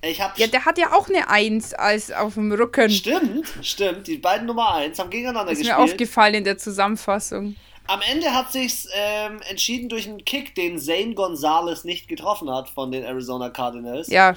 ich 0.00 0.20
hab 0.20 0.36
ja, 0.36 0.48
der 0.48 0.64
hat 0.64 0.76
ja 0.76 0.92
auch 0.92 1.08
eine 1.08 1.30
1 1.30 1.74
als 1.74 2.10
auf 2.10 2.34
dem 2.34 2.50
Rücken. 2.50 2.90
Stimmt, 2.90 3.46
stimmt. 3.62 4.08
Die 4.08 4.18
beiden 4.18 4.48
Nummer 4.48 4.74
1 4.74 4.98
haben 4.98 5.10
gegeneinander 5.10 5.52
ist 5.52 5.58
gespielt. 5.58 5.78
Ist 5.78 5.86
mir 5.86 5.92
aufgefallen 5.92 6.34
in 6.34 6.42
der 6.42 6.58
Zusammenfassung. 6.58 7.54
Am 7.86 8.00
Ende 8.00 8.32
hat 8.32 8.52
sich 8.52 8.86
ähm, 8.94 9.40
entschieden 9.48 9.88
durch 9.88 10.06
einen 10.06 10.24
Kick, 10.24 10.54
den 10.54 10.78
Zane 10.78 11.14
Gonzalez 11.14 11.84
nicht 11.84 12.08
getroffen 12.08 12.50
hat 12.50 12.68
von 12.68 12.90
den 12.90 13.04
Arizona 13.04 13.50
Cardinals. 13.50 14.08
Ja. 14.08 14.36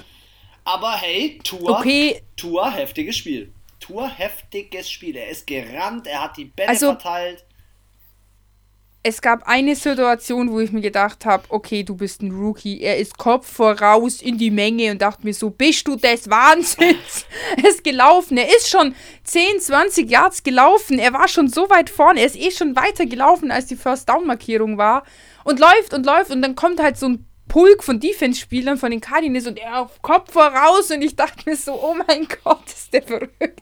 Aber 0.64 0.92
hey, 0.92 1.38
Tour, 1.44 1.78
okay. 1.78 2.22
Tour 2.36 2.70
heftiges 2.70 3.16
Spiel. 3.16 3.52
Tour 3.78 4.08
heftiges 4.08 4.90
Spiel. 4.90 5.16
Er 5.16 5.28
ist 5.28 5.46
gerannt, 5.46 6.06
er 6.06 6.24
hat 6.24 6.36
die 6.36 6.46
Bälle 6.46 6.70
also, 6.70 6.86
verteilt 6.86 7.45
es 9.06 9.22
gab 9.22 9.46
eine 9.46 9.76
Situation, 9.76 10.50
wo 10.50 10.58
ich 10.58 10.72
mir 10.72 10.80
gedacht 10.80 11.24
habe, 11.26 11.44
okay, 11.50 11.84
du 11.84 11.94
bist 11.94 12.22
ein 12.22 12.32
Rookie. 12.32 12.80
Er 12.80 12.98
ist 12.98 13.16
Kopf 13.16 13.48
voraus 13.52 14.20
in 14.20 14.36
die 14.36 14.50
Menge 14.50 14.90
und 14.90 15.00
dachte 15.00 15.24
mir 15.24 15.32
so, 15.32 15.48
bist 15.48 15.86
du 15.86 15.94
des 15.94 16.28
Wahnsinns? 16.28 17.24
er 17.56 17.68
ist 17.68 17.84
gelaufen. 17.84 18.36
Er 18.36 18.48
ist 18.48 18.68
schon 18.68 18.96
10, 19.22 19.60
20 19.60 20.10
Yards 20.10 20.42
gelaufen. 20.42 20.98
Er 20.98 21.12
war 21.12 21.28
schon 21.28 21.46
so 21.48 21.70
weit 21.70 21.88
vorne. 21.88 22.18
Er 22.18 22.26
ist 22.26 22.34
eh 22.34 22.50
schon 22.50 22.74
weiter 22.74 23.06
gelaufen, 23.06 23.52
als 23.52 23.66
die 23.66 23.76
First 23.76 24.08
Down 24.08 24.26
Markierung 24.26 24.76
war. 24.76 25.04
Und 25.44 25.60
läuft 25.60 25.94
und 25.94 26.04
läuft 26.04 26.32
und 26.32 26.42
dann 26.42 26.56
kommt 26.56 26.82
halt 26.82 26.98
so 26.98 27.06
ein 27.06 27.24
Pulk 27.48 27.84
von 27.84 28.00
Defense-Spielern 28.00 28.76
von 28.76 28.90
den 28.90 29.00
Cardinals 29.00 29.46
und 29.46 29.58
er 29.58 29.80
auf 29.80 30.02
Kopf 30.02 30.32
voraus 30.32 30.90
und 30.90 31.02
ich 31.02 31.14
dachte 31.14 31.48
mir 31.48 31.56
so, 31.56 31.72
oh 31.74 31.94
mein 32.06 32.26
Gott, 32.44 32.66
ist 32.66 32.92
der 32.92 33.02
verrückt. 33.02 33.60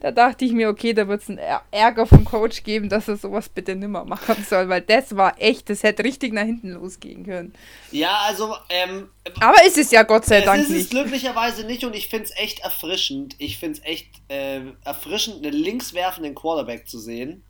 Da 0.00 0.10
dachte 0.10 0.44
ich 0.44 0.52
mir, 0.52 0.68
okay, 0.68 0.94
da 0.94 1.06
wird 1.06 1.22
es 1.22 1.28
einen 1.28 1.40
Ärger 1.70 2.06
vom 2.06 2.24
Coach 2.24 2.62
geben, 2.62 2.88
dass 2.88 3.08
er 3.08 3.16
sowas 3.16 3.48
bitte 3.48 3.76
nimmer 3.76 4.04
machen 4.04 4.44
soll, 4.48 4.68
weil 4.68 4.80
das 4.80 5.16
war 5.16 5.34
echt, 5.38 5.68
das 5.68 5.82
hätte 5.82 6.02
richtig 6.02 6.32
nach 6.32 6.44
hinten 6.44 6.70
losgehen 6.70 7.24
können. 7.24 7.52
Ja, 7.92 8.22
also, 8.26 8.54
ähm, 8.70 9.10
Aber 9.40 9.64
ist 9.66 9.76
es 9.76 9.90
ja 9.90 10.02
Gott 10.02 10.24
sei 10.24 10.40
Dank 10.40 10.60
nicht. 10.60 10.70
Es 10.70 10.76
ist 10.76 10.84
es 10.84 10.90
glücklicherweise 10.90 11.66
nicht 11.66 11.84
und 11.84 11.94
ich 11.94 12.08
finde 12.08 12.24
es 12.24 12.36
echt 12.36 12.60
erfrischend. 12.60 13.36
Ich 13.38 13.58
finde 13.58 13.78
es 13.78 13.84
echt 13.84 14.08
äh, 14.28 14.62
erfrischend, 14.84 15.44
einen 15.44 15.54
linkswerfenden 15.54 16.34
Quarterback 16.34 16.88
zu 16.88 16.98
sehen, 16.98 17.44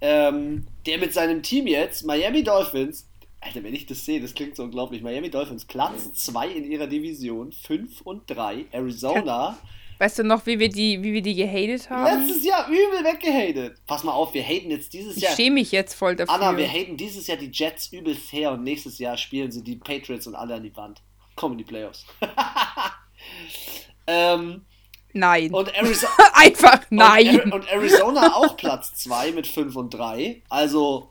ähm, 0.00 0.66
der 0.86 0.98
mit 0.98 1.12
seinem 1.12 1.42
Team 1.42 1.66
jetzt, 1.66 2.04
Miami 2.04 2.44
Dolphins, 2.44 3.08
Alter, 3.44 3.64
wenn 3.64 3.74
ich 3.74 3.86
das 3.86 4.04
sehe, 4.04 4.20
das 4.20 4.34
klingt 4.34 4.54
so 4.54 4.62
unglaublich. 4.62 5.02
Miami 5.02 5.28
Dolphins, 5.28 5.64
Platz 5.64 6.12
2 6.14 6.48
in 6.48 6.70
ihrer 6.70 6.86
Division, 6.86 7.50
5 7.50 8.00
und 8.02 8.30
3. 8.30 8.66
Arizona. 8.70 9.58
Weißt 9.98 10.18
du 10.18 10.24
noch, 10.24 10.46
wie 10.46 10.58
wir 10.58 10.68
die, 10.68 11.02
wie 11.02 11.12
wir 11.12 11.22
die 11.22 11.34
gehatet 11.34 11.90
haben? 11.90 12.26
Letztes 12.26 12.44
Jahr 12.44 12.68
übel 12.68 13.04
weggehatet. 13.04 13.80
Pass 13.86 14.04
mal 14.04 14.12
auf, 14.12 14.32
wir 14.34 14.42
haten 14.42 14.70
jetzt 14.70 14.92
dieses 14.92 15.16
Jahr. 15.20 15.30
Ich 15.30 15.36
schäme 15.36 15.54
mich 15.54 15.72
jetzt 15.72 15.94
voll 15.94 16.16
dafür. 16.16 16.34
Anna, 16.34 16.56
wir 16.56 16.68
haten 16.68 16.96
dieses 16.96 17.26
Jahr 17.26 17.36
die 17.36 17.50
Jets 17.52 17.92
übelst 17.92 18.32
her 18.32 18.52
und 18.52 18.62
nächstes 18.62 18.98
Jahr 18.98 19.16
spielen 19.16 19.50
sie 19.50 19.62
die 19.62 19.76
Patriots 19.76 20.26
und 20.26 20.34
alle 20.34 20.54
an 20.54 20.62
die 20.62 20.74
Wand. 20.76 21.02
Kommen 21.36 21.58
die 21.58 21.64
Playoffs. 21.64 22.04
ähm, 24.06 24.64
nein. 25.12 25.52
Und 25.52 25.74
Arizona. 25.74 26.12
Einfach 26.34 26.80
nein. 26.90 27.40
Und, 27.40 27.52
und 27.52 27.68
Arizona 27.68 28.34
auch 28.34 28.56
Platz 28.56 28.94
2 28.94 29.32
mit 29.32 29.46
5 29.46 29.76
und 29.76 29.94
3. 29.94 30.42
Also, 30.48 31.10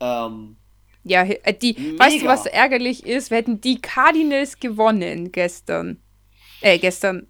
ähm, 0.00 0.56
ja, 1.06 1.22
äh, 1.22 1.54
die, 1.54 1.74
Mega. 1.78 2.04
weißt 2.04 2.22
du, 2.22 2.26
was 2.26 2.46
ärgerlich 2.46 3.06
ist? 3.06 3.30
Wir 3.30 3.38
hätten 3.38 3.60
die 3.60 3.80
Cardinals 3.80 4.58
gewonnen 4.58 5.30
gestern. 5.30 6.00
Äh, 6.60 6.78
gestern 6.78 7.28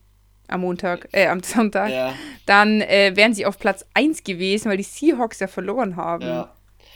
am 0.48 0.60
Montag, 0.60 1.08
äh, 1.12 1.26
am 1.26 1.42
Sonntag. 1.42 1.90
Ja. 1.90 2.14
Dann 2.46 2.80
äh, 2.80 3.12
wären 3.14 3.34
sie 3.34 3.44
auf 3.44 3.58
Platz 3.58 3.84
1 3.94 4.24
gewesen, 4.24 4.70
weil 4.70 4.78
die 4.78 4.82
Seahawks 4.82 5.40
ja 5.40 5.46
verloren 5.46 5.96
haben. 5.96 6.26
Ja. 6.26 6.54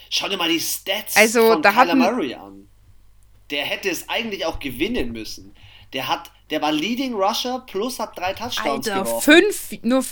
Schau 0.08 0.28
dir 0.28 0.36
mal 0.36 0.48
die 0.48 0.60
Stats 0.60 1.16
also, 1.16 1.52
von 1.52 1.62
da 1.62 1.72
Kyler 1.72 1.94
Murray 1.94 2.34
an. 2.34 2.68
Der 3.50 3.64
hätte 3.64 3.90
es 3.90 4.08
eigentlich 4.08 4.46
auch 4.46 4.58
gewinnen 4.58 5.12
müssen. 5.12 5.54
Der 5.92 6.08
hat, 6.08 6.30
der 6.50 6.62
war 6.62 6.72
Leading 6.72 7.14
Rusher 7.14 7.64
plus 7.66 7.98
hat 7.98 8.16
drei 8.16 8.32
Touchdowns 8.32 8.88
Alter, 8.88 9.02
geworfen. 9.02 9.42
fünf, 9.42 9.82
nur 9.82 10.04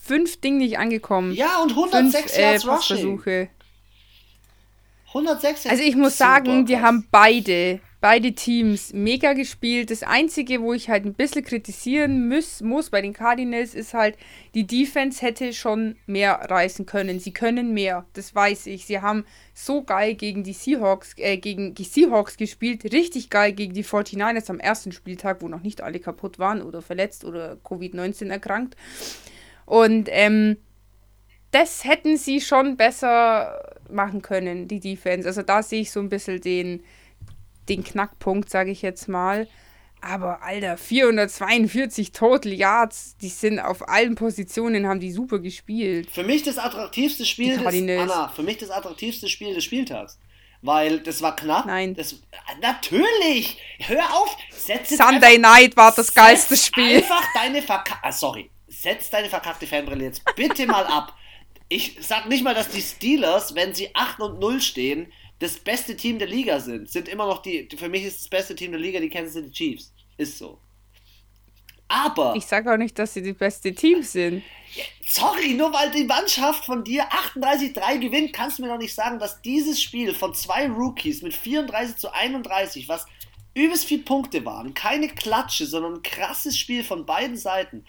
fünf 0.00 0.40
Ding 0.40 0.58
nicht 0.58 0.78
angekommen. 0.78 1.32
Ja, 1.32 1.62
und 1.62 1.70
106 1.70 2.32
fünf, 2.32 2.38
Yards 2.38 2.64
äh, 2.64 2.68
Rushing. 2.68 2.96
Versuche. 2.96 3.48
106 5.08 5.66
Also 5.66 5.82
ich 5.82 5.96
muss 5.96 6.18
sagen, 6.18 6.66
die 6.66 6.80
haben 6.80 7.06
beide, 7.10 7.80
beide 8.02 8.34
Teams 8.34 8.92
mega 8.92 9.32
gespielt. 9.32 9.90
Das 9.90 10.02
Einzige, 10.02 10.60
wo 10.60 10.74
ich 10.74 10.90
halt 10.90 11.06
ein 11.06 11.14
bisschen 11.14 11.44
kritisieren 11.44 12.28
muss, 12.28 12.60
muss 12.60 12.90
bei 12.90 13.00
den 13.00 13.14
Cardinals, 13.14 13.74
ist 13.74 13.94
halt, 13.94 14.18
die 14.54 14.66
Defense 14.66 15.24
hätte 15.24 15.54
schon 15.54 15.96
mehr 16.06 16.34
reißen 16.34 16.84
können. 16.84 17.20
Sie 17.20 17.32
können 17.32 17.72
mehr, 17.72 18.04
das 18.12 18.34
weiß 18.34 18.66
ich. 18.66 18.84
Sie 18.84 19.00
haben 19.00 19.24
so 19.54 19.82
geil 19.82 20.14
gegen 20.14 20.44
die 20.44 20.52
Seahawks, 20.52 21.14
äh, 21.16 21.38
gegen 21.38 21.74
die 21.74 21.84
Seahawks 21.84 22.36
gespielt, 22.36 22.84
richtig 22.92 23.30
geil 23.30 23.52
gegen 23.52 23.72
die 23.72 23.84
49ers 23.84 24.50
am 24.50 24.60
ersten 24.60 24.92
Spieltag, 24.92 25.40
wo 25.40 25.48
noch 25.48 25.62
nicht 25.62 25.80
alle 25.80 26.00
kaputt 26.00 26.38
waren 26.38 26.60
oder 26.60 26.82
verletzt 26.82 27.24
oder 27.24 27.56
Covid-19 27.64 28.28
erkrankt. 28.28 28.76
Und 29.64 30.08
ähm, 30.12 30.58
das 31.50 31.84
hätten 31.84 32.18
sie 32.18 32.42
schon 32.42 32.76
besser 32.76 33.67
machen 33.90 34.22
können, 34.22 34.68
die 34.68 34.80
Defense. 34.80 35.26
Also 35.26 35.42
da 35.42 35.62
sehe 35.62 35.82
ich 35.82 35.90
so 35.90 36.00
ein 36.00 36.08
bisschen 36.08 36.40
den, 36.40 36.82
den 37.68 37.84
Knackpunkt, 37.84 38.50
sage 38.50 38.70
ich 38.70 38.82
jetzt 38.82 39.08
mal. 39.08 39.48
Aber 40.00 40.42
Alter, 40.42 40.76
442 40.76 42.12
Total 42.12 42.52
Yards, 42.52 43.16
die 43.20 43.28
sind 43.28 43.58
auf 43.58 43.88
allen 43.88 44.14
Positionen, 44.14 44.86
haben 44.86 45.00
die 45.00 45.10
super 45.10 45.40
gespielt. 45.40 46.08
Für 46.10 46.22
mich 46.22 46.44
das 46.44 46.58
attraktivste 46.58 47.24
Spiel 47.24 47.58
des, 47.58 47.66
Anna, 47.66 48.28
für 48.28 48.42
mich 48.42 48.58
das 48.58 48.70
attraktivste 48.70 49.28
Spiel 49.28 49.54
des 49.54 49.64
Spieltags. 49.64 50.18
Weil 50.62 51.00
das 51.00 51.22
war 51.22 51.36
knapp. 51.36 51.66
Nein. 51.66 51.94
Das, 51.94 52.16
natürlich! 52.60 53.58
Hör 53.78 54.02
auf! 54.12 54.36
Setz 54.50 54.90
Sunday 54.90 55.36
einfach, 55.36 55.54
Night 55.54 55.76
war 55.76 55.92
das 55.94 56.12
geilste 56.12 56.56
Spiel. 56.56 56.96
Einfach 56.96 57.24
deine 57.34 57.62
verkackte. 57.62 58.00
Ah, 58.02 58.12
sorry. 58.12 58.50
Setz 58.66 59.08
deine 59.10 59.28
verkackte 59.28 59.66
Fanbrille 59.66 60.04
jetzt 60.04 60.22
bitte 60.34 60.66
mal 60.66 60.84
ab 60.86 61.14
ich 61.68 61.96
sag 62.00 62.28
nicht 62.28 62.42
mal, 62.42 62.54
dass 62.54 62.70
die 62.70 62.80
Steelers, 62.80 63.54
wenn 63.54 63.74
sie 63.74 63.94
8 63.94 64.20
und 64.20 64.38
0 64.38 64.60
stehen, 64.60 65.12
das 65.38 65.58
beste 65.58 65.96
Team 65.96 66.18
der 66.18 66.28
Liga 66.28 66.60
sind. 66.60 66.88
Sind 66.88 67.08
immer 67.08 67.26
noch 67.26 67.42
die, 67.42 67.68
für 67.76 67.88
mich 67.88 68.04
ist 68.04 68.22
das 68.22 68.28
beste 68.28 68.56
Team 68.56 68.72
der 68.72 68.80
Liga 68.80 69.00
die 69.00 69.10
Kansas 69.10 69.34
City 69.34 69.50
Chiefs. 69.50 69.92
Ist 70.16 70.38
so. 70.38 70.58
Aber. 71.86 72.34
Ich 72.36 72.46
sage 72.46 72.72
auch 72.72 72.76
nicht, 72.76 72.98
dass 72.98 73.14
sie 73.14 73.22
die 73.22 73.32
beste 73.32 73.74
Team 73.74 74.02
sind. 74.02 74.42
Sorry, 75.06 75.54
nur 75.54 75.72
weil 75.72 75.90
die 75.90 76.04
Mannschaft 76.04 76.64
von 76.64 76.84
dir 76.84 77.06
38-3 77.34 77.98
gewinnt, 77.98 78.32
kannst 78.32 78.58
du 78.58 78.62
mir 78.62 78.68
doch 78.68 78.78
nicht 78.78 78.94
sagen, 78.94 79.18
dass 79.18 79.40
dieses 79.40 79.80
Spiel 79.80 80.12
von 80.12 80.34
zwei 80.34 80.68
Rookies 80.68 81.22
mit 81.22 81.32
34 81.32 81.96
zu 81.96 82.12
31, 82.12 82.88
was 82.88 83.06
übelst 83.54 83.86
viele 83.86 84.02
Punkte 84.02 84.44
waren, 84.44 84.74
keine 84.74 85.08
Klatsche, 85.08 85.66
sondern 85.66 85.94
ein 85.94 86.02
krasses 86.02 86.58
Spiel 86.58 86.84
von 86.84 87.06
beiden 87.06 87.36
Seiten, 87.36 87.86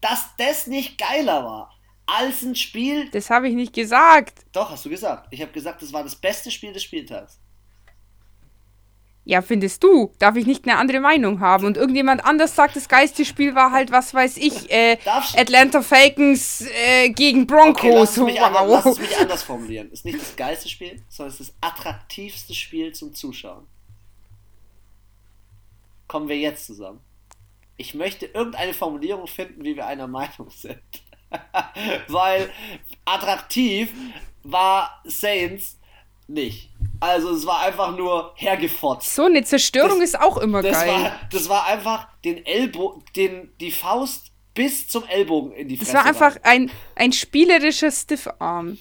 dass 0.00 0.34
das 0.38 0.66
nicht 0.66 0.96
geiler 0.96 1.44
war 1.44 1.74
als 2.06 2.42
ein 2.42 2.56
Spiel. 2.56 3.08
Das 3.10 3.30
habe 3.30 3.48
ich 3.48 3.54
nicht 3.54 3.72
gesagt. 3.72 4.44
Doch, 4.52 4.70
hast 4.70 4.84
du 4.84 4.90
gesagt. 4.90 5.28
Ich 5.30 5.40
habe 5.40 5.52
gesagt, 5.52 5.82
das 5.82 5.92
war 5.92 6.02
das 6.02 6.16
beste 6.16 6.50
Spiel 6.50 6.72
des 6.72 6.82
Spieltags. 6.82 7.38
Ja, 9.24 9.40
findest 9.40 9.84
du? 9.84 10.12
Darf 10.18 10.34
ich 10.34 10.46
nicht 10.46 10.66
eine 10.66 10.78
andere 10.78 10.98
Meinung 10.98 11.38
haben? 11.38 11.64
Und 11.64 11.76
irgendjemand 11.76 12.24
anders 12.24 12.56
sagt, 12.56 12.74
das 12.74 12.88
geilste 12.88 13.24
Spiel 13.24 13.54
war 13.54 13.70
halt, 13.70 13.92
was 13.92 14.12
weiß 14.12 14.36
ich, 14.36 14.68
äh, 14.70 14.98
Atlanta 15.36 15.82
Falcons 15.82 16.62
äh, 16.62 17.10
gegen 17.10 17.46
Broncos. 17.46 17.84
Okay, 17.84 17.94
lass, 17.94 18.16
es 18.16 18.22
mich 18.24 18.40
wow. 18.40 18.42
anders, 18.46 18.68
lass 18.68 18.86
es 18.86 18.98
mich 18.98 19.18
anders 19.18 19.42
formulieren. 19.44 19.92
Ist 19.92 20.04
nicht 20.04 20.20
das 20.20 20.34
geilste 20.34 20.68
Spiel, 20.68 21.02
sondern 21.08 21.34
es 21.34 21.40
ist 21.40 21.54
das 21.60 21.70
attraktivste 21.70 22.52
Spiel 22.52 22.92
zum 22.92 23.14
Zuschauen. 23.14 23.66
Kommen 26.08 26.28
wir 26.28 26.38
jetzt 26.38 26.66
zusammen. 26.66 27.00
Ich 27.76 27.94
möchte 27.94 28.26
irgendeine 28.26 28.74
Formulierung 28.74 29.28
finden, 29.28 29.64
wie 29.64 29.76
wir 29.76 29.86
einer 29.86 30.08
Meinung 30.08 30.50
sind. 30.50 30.82
Weil 32.08 32.50
attraktiv 33.04 33.92
war 34.42 35.00
Saints 35.04 35.78
nicht. 36.26 36.70
Also 37.00 37.30
es 37.30 37.46
war 37.46 37.60
einfach 37.60 37.96
nur 37.96 38.32
hergefotzt. 38.36 39.14
So 39.14 39.24
eine 39.24 39.42
Zerstörung 39.42 40.00
das, 40.00 40.10
ist 40.10 40.20
auch 40.20 40.36
immer 40.38 40.62
das 40.62 40.72
geil. 40.72 40.88
War, 40.88 41.12
das 41.30 41.48
war 41.48 41.66
einfach 41.66 42.08
den 42.24 42.44
Ellbogen, 42.46 43.04
den, 43.16 43.52
die 43.58 43.72
Faust 43.72 44.31
bis 44.54 44.86
zum 44.86 45.04
Ellbogen 45.08 45.52
in 45.52 45.68
die 45.68 45.76
Fresse. 45.76 45.92
Das 45.92 46.00
war 46.02 46.06
einfach 46.06 46.36
ein, 46.42 46.70
ein 46.94 47.12
spielerischer 47.12 47.90
Stiffarm. 47.90 48.76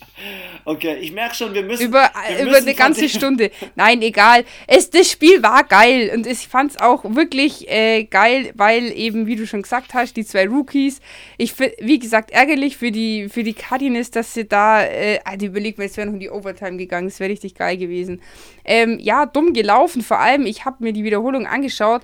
Okay, 0.65 0.97
ich 0.99 1.13
merke 1.13 1.33
schon, 1.35 1.53
wir 1.53 1.63
müssen. 1.63 1.85
Über, 1.85 2.11
wir 2.27 2.45
über 2.45 2.57
eine 2.57 2.73
ganze 2.73 3.07
Stunde. 3.07 3.51
Nein, 3.75 4.01
egal. 4.01 4.43
Es, 4.67 4.89
das 4.89 5.09
Spiel 5.09 5.41
war 5.41 5.63
geil 5.63 6.11
und 6.13 6.27
ich 6.27 6.47
fand 6.49 6.71
es 6.71 6.79
auch 6.79 7.03
wirklich 7.15 7.69
äh, 7.69 8.03
geil, 8.03 8.51
weil 8.55 8.91
eben, 8.91 9.27
wie 9.27 9.37
du 9.37 9.47
schon 9.47 9.61
gesagt 9.61 9.93
hast, 9.93 10.17
die 10.17 10.25
zwei 10.25 10.45
Rookies. 10.45 10.99
Ich 11.37 11.57
wie 11.57 11.99
gesagt, 11.99 12.31
ärgerlich 12.31 12.75
für 12.75 12.91
die, 12.91 13.29
für 13.29 13.43
die 13.43 13.53
Cardinals, 13.53 14.11
dass 14.11 14.33
sie 14.33 14.47
da. 14.47 14.83
Äh, 14.83 15.19
also 15.23 15.45
überleg 15.45 15.77
mir, 15.77 15.85
es 15.85 15.95
wäre 15.95 16.07
noch 16.07 16.13
in 16.15 16.19
die 16.19 16.29
Overtime 16.29 16.75
gegangen. 16.75 17.07
Es 17.07 17.21
wäre 17.21 17.31
richtig 17.31 17.55
geil 17.55 17.77
gewesen. 17.77 18.21
Ähm, 18.65 18.99
ja, 18.99 19.25
dumm 19.25 19.53
gelaufen. 19.53 20.01
Vor 20.01 20.19
allem, 20.19 20.45
ich 20.45 20.65
habe 20.65 20.83
mir 20.83 20.91
die 20.91 21.05
Wiederholung 21.05 21.47
angeschaut. 21.47 22.01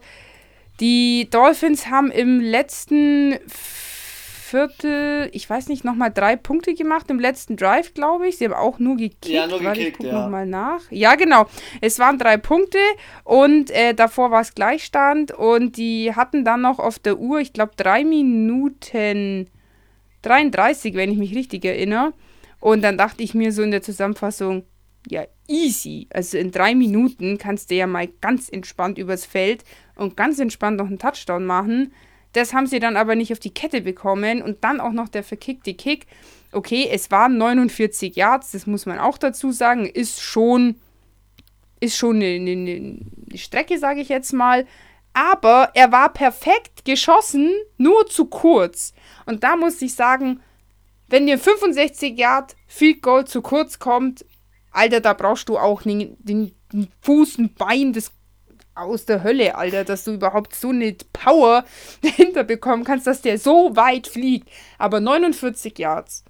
Die 0.80 1.28
Dolphins 1.30 1.88
haben 1.88 2.12
im 2.12 2.40
letzten 2.40 3.40
Viertel, 3.48 5.30
ich 5.34 5.50
weiß 5.50 5.68
nicht, 5.68 5.84
nochmal 5.84 6.12
drei 6.12 6.36
Punkte 6.36 6.74
gemacht 6.74 7.10
im 7.10 7.20
letzten 7.20 7.58
Drive, 7.58 7.94
glaube 7.94 8.28
ich. 8.28 8.38
Sie 8.38 8.46
haben 8.46 8.54
auch 8.54 8.80
nur 8.80 8.96
gekickt. 8.96 9.28
Ja, 9.28 9.48
nur 9.48 9.60
gekickt, 9.60 9.88
ich 9.88 9.94
gucke 9.96 10.10
ja. 10.10 10.22
nochmal 10.22 10.46
nach. 10.46 10.82
Ja, 10.90 11.16
genau. 11.16 11.48
Es 11.82 12.00
waren 12.00 12.18
drei 12.18 12.38
Punkte 12.38 12.78
und 13.24 13.72
äh, 13.72 13.94
davor 13.94 14.32
war 14.32 14.42
es 14.42 14.56
Gleichstand 14.56 15.32
und 15.32 15.76
die 15.78 16.16
hatten 16.16 16.46
dann 16.46 16.62
noch 16.62 16.80
auf 16.80 16.98
der 17.00 17.18
Uhr, 17.18 17.40
ich 17.40 17.52
glaube, 17.52 17.74
drei 17.76 18.06
Minuten 18.06 19.50
33, 20.22 20.94
wenn 20.94 21.12
ich 21.12 21.18
mich 21.18 21.36
richtig 21.36 21.66
erinnere. 21.66 22.14
Und 22.60 22.84
dann 22.84 22.98
dachte 22.98 23.24
ich 23.24 23.34
mir 23.34 23.52
so 23.52 23.64
in 23.64 23.72
der 23.72 23.82
Zusammenfassung, 23.82 24.64
ja, 25.10 25.26
easy. 25.48 26.08
Also 26.12 26.38
in 26.38 26.52
drei 26.52 26.76
Minuten 26.76 27.38
kannst 27.38 27.72
du 27.72 27.76
ja 27.76 27.88
mal 27.88 28.08
ganz 28.22 28.50
entspannt 28.50 28.98
übers 28.98 29.26
Feld 29.26 29.64
und 29.98 30.18
ganz 30.18 30.40
entspannt 30.40 30.78
noch 30.78 30.88
einen 30.88 31.00
Touchdown 31.00 31.46
machen. 31.46 31.94
Das 32.34 32.54
haben 32.54 32.68
sie 32.68 32.80
dann 32.80 32.98
aber 32.98 33.16
nicht 33.16 33.32
auf 33.32 33.40
die 33.40 33.54
Kette 33.54 33.82
bekommen 33.82 34.42
und 34.42 34.64
dann 34.64 34.80
auch 34.80 34.92
noch 34.92 35.10
der 35.10 35.24
verkickte 35.24 35.74
Kick. 35.74 36.06
Okay, 36.52 36.88
es 36.92 37.12
waren 37.12 37.38
49 37.38 38.16
Yards, 38.16 38.52
das 38.52 38.68
muss 38.68 38.86
man 38.86 39.00
auch 39.00 39.18
dazu 39.18 39.52
sagen, 39.52 39.86
ist 39.86 40.22
schon, 40.22 40.76
ist 41.80 41.98
schon 41.98 42.18
eine, 42.18 42.28
eine, 42.28 42.52
eine 42.52 43.38
Strecke, 43.38 43.78
sage 43.80 44.02
ich 44.02 44.10
jetzt 44.10 44.34
mal. 44.34 44.66
Aber 45.14 45.72
er 45.74 45.92
war 45.92 46.14
perfekt 46.14 46.86
geschossen, 46.86 47.52
nur 47.78 48.06
zu 48.06 48.26
kurz. 48.26 48.94
Und 49.26 49.44
da 49.44 49.56
muss 49.56 49.82
ich 49.82 49.96
sagen, 49.96 50.40
wenn 51.08 51.26
dir 51.26 51.40
65 51.40 52.18
Yard 52.18 52.56
Field 52.68 53.02
Goal 53.02 53.26
zu 53.26 53.42
kurz 53.42 53.80
kommt, 53.80 54.26
Alter, 54.72 55.02
da 55.02 55.14
brauchst 55.14 55.50
du 55.50 55.58
auch 55.58 55.82
den, 55.82 56.18
den 56.20 56.52
Fuß, 57.02 57.40
ein 57.40 57.54
Bein, 57.56 57.94
das 57.94 58.12
aus 58.78 59.06
der 59.06 59.24
Hölle, 59.24 59.56
Alter, 59.56 59.84
dass 59.84 60.04
du 60.04 60.12
überhaupt 60.14 60.56
so 60.56 60.70
eine 60.70 60.96
Power 61.14 61.66
dahinter 62.02 62.44
bekommen 62.44 62.84
kannst, 62.84 63.08
dass 63.08 63.22
der 63.22 63.38
so 63.38 63.76
weit 63.76 64.08
fliegt. 64.08 64.50
Aber 64.78 65.00
49 65.00 65.78
Yards. 65.78 66.24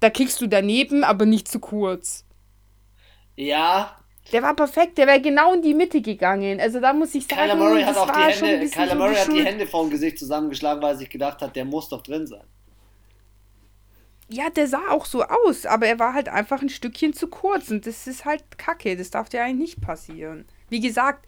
Da 0.00 0.10
kriegst 0.10 0.40
du 0.40 0.48
daneben, 0.48 1.04
aber 1.04 1.26
nicht 1.26 1.46
zu 1.46 1.60
kurz. 1.60 2.24
Ja. 3.36 3.96
Der 4.32 4.42
war 4.42 4.54
perfekt, 4.54 4.98
der 4.98 5.06
wäre 5.06 5.20
genau 5.20 5.52
in 5.54 5.62
die 5.62 5.74
Mitte 5.74 6.00
gegangen. 6.00 6.60
Also 6.60 6.80
da 6.80 6.92
muss 6.92 7.14
ich 7.14 7.26
sagen, 7.26 7.42
Kyler 7.42 7.56
Murray 7.56 7.82
hat 7.82 7.96
auch 7.96 8.10
die 8.10 8.20
Hände, 8.20 8.68
Kyler 8.68 8.94
Murray 8.94 9.14
hat 9.14 9.32
die 9.32 9.44
Hände 9.44 9.66
vor 9.66 9.82
dem 9.84 9.90
Gesicht 9.90 10.18
zusammengeschlagen, 10.18 10.82
weil 10.82 10.94
er 10.94 10.96
sich 10.96 11.10
gedacht 11.10 11.40
hat, 11.42 11.54
der 11.54 11.64
muss 11.64 11.88
doch 11.88 12.02
drin 12.02 12.26
sein. 12.26 12.44
Ja, 14.28 14.48
der 14.48 14.66
sah 14.66 14.88
auch 14.90 15.04
so 15.04 15.24
aus, 15.24 15.66
aber 15.66 15.86
er 15.86 15.98
war 15.98 16.14
halt 16.14 16.28
einfach 16.28 16.62
ein 16.62 16.70
Stückchen 16.70 17.12
zu 17.12 17.28
kurz 17.28 17.70
und 17.70 17.86
das 17.86 18.06
ist 18.06 18.24
halt 18.24 18.58
kacke. 18.58 18.96
Das 18.96 19.10
darf 19.10 19.28
dir 19.28 19.42
eigentlich 19.42 19.76
nicht 19.76 19.80
passieren. 19.82 20.46
Wie 20.72 20.80
gesagt, 20.80 21.26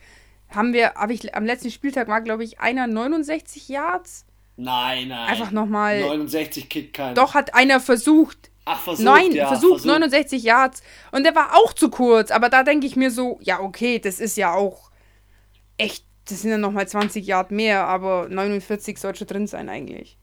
haben 0.49 0.73
wir, 0.73 0.95
habe 0.95 1.13
ich 1.13 1.35
am 1.35 1.45
letzten 1.45 1.71
Spieltag 1.71 2.09
war, 2.09 2.23
glaube 2.23 2.45
ich, 2.45 2.61
einer 2.61 2.87
69 2.87 3.69
Yards. 3.69 4.25
Nein, 4.57 5.09
nein. 5.09 5.29
Einfach 5.29 5.51
nochmal. 5.51 6.01
69 6.01 6.69
kickt 6.69 6.95
keiner. 6.95 7.15
Doch, 7.15 7.35
hat 7.35 7.55
einer 7.55 7.79
versucht. 7.79 8.51
Ach, 8.65 8.81
versucht. 8.81 9.05
Nein, 9.05 9.33
ja, 9.33 9.49
versucht, 9.49 9.83
versucht, 9.83 9.87
69 9.87 10.43
Yards. 10.43 10.83
Und 11.13 11.25
der 11.25 11.35
war 11.35 11.55
auch 11.57 11.75
zu 11.75 11.91
kurz. 11.91 12.31
Aber 12.31 12.49
da 12.49 12.63
denke 12.63 12.87
ich 12.87 12.97
mir 12.97 13.11
so, 13.11 13.39
ja, 13.43 13.61
okay, 13.61 13.99
das 13.99 14.21
ist 14.21 14.37
ja 14.37 14.55
auch 14.55 14.91
echt, 15.77 16.07
das 16.27 16.43
sind 16.43 16.51
ja 16.51 16.59
nochmal 16.59 16.89
20 16.89 17.27
Yards 17.27 17.51
mehr, 17.51 17.87
aber 17.87 18.29
49 18.31 18.99
sollte 18.99 19.27
drin 19.27 19.47
sein 19.47 19.69
eigentlich. 19.69 20.17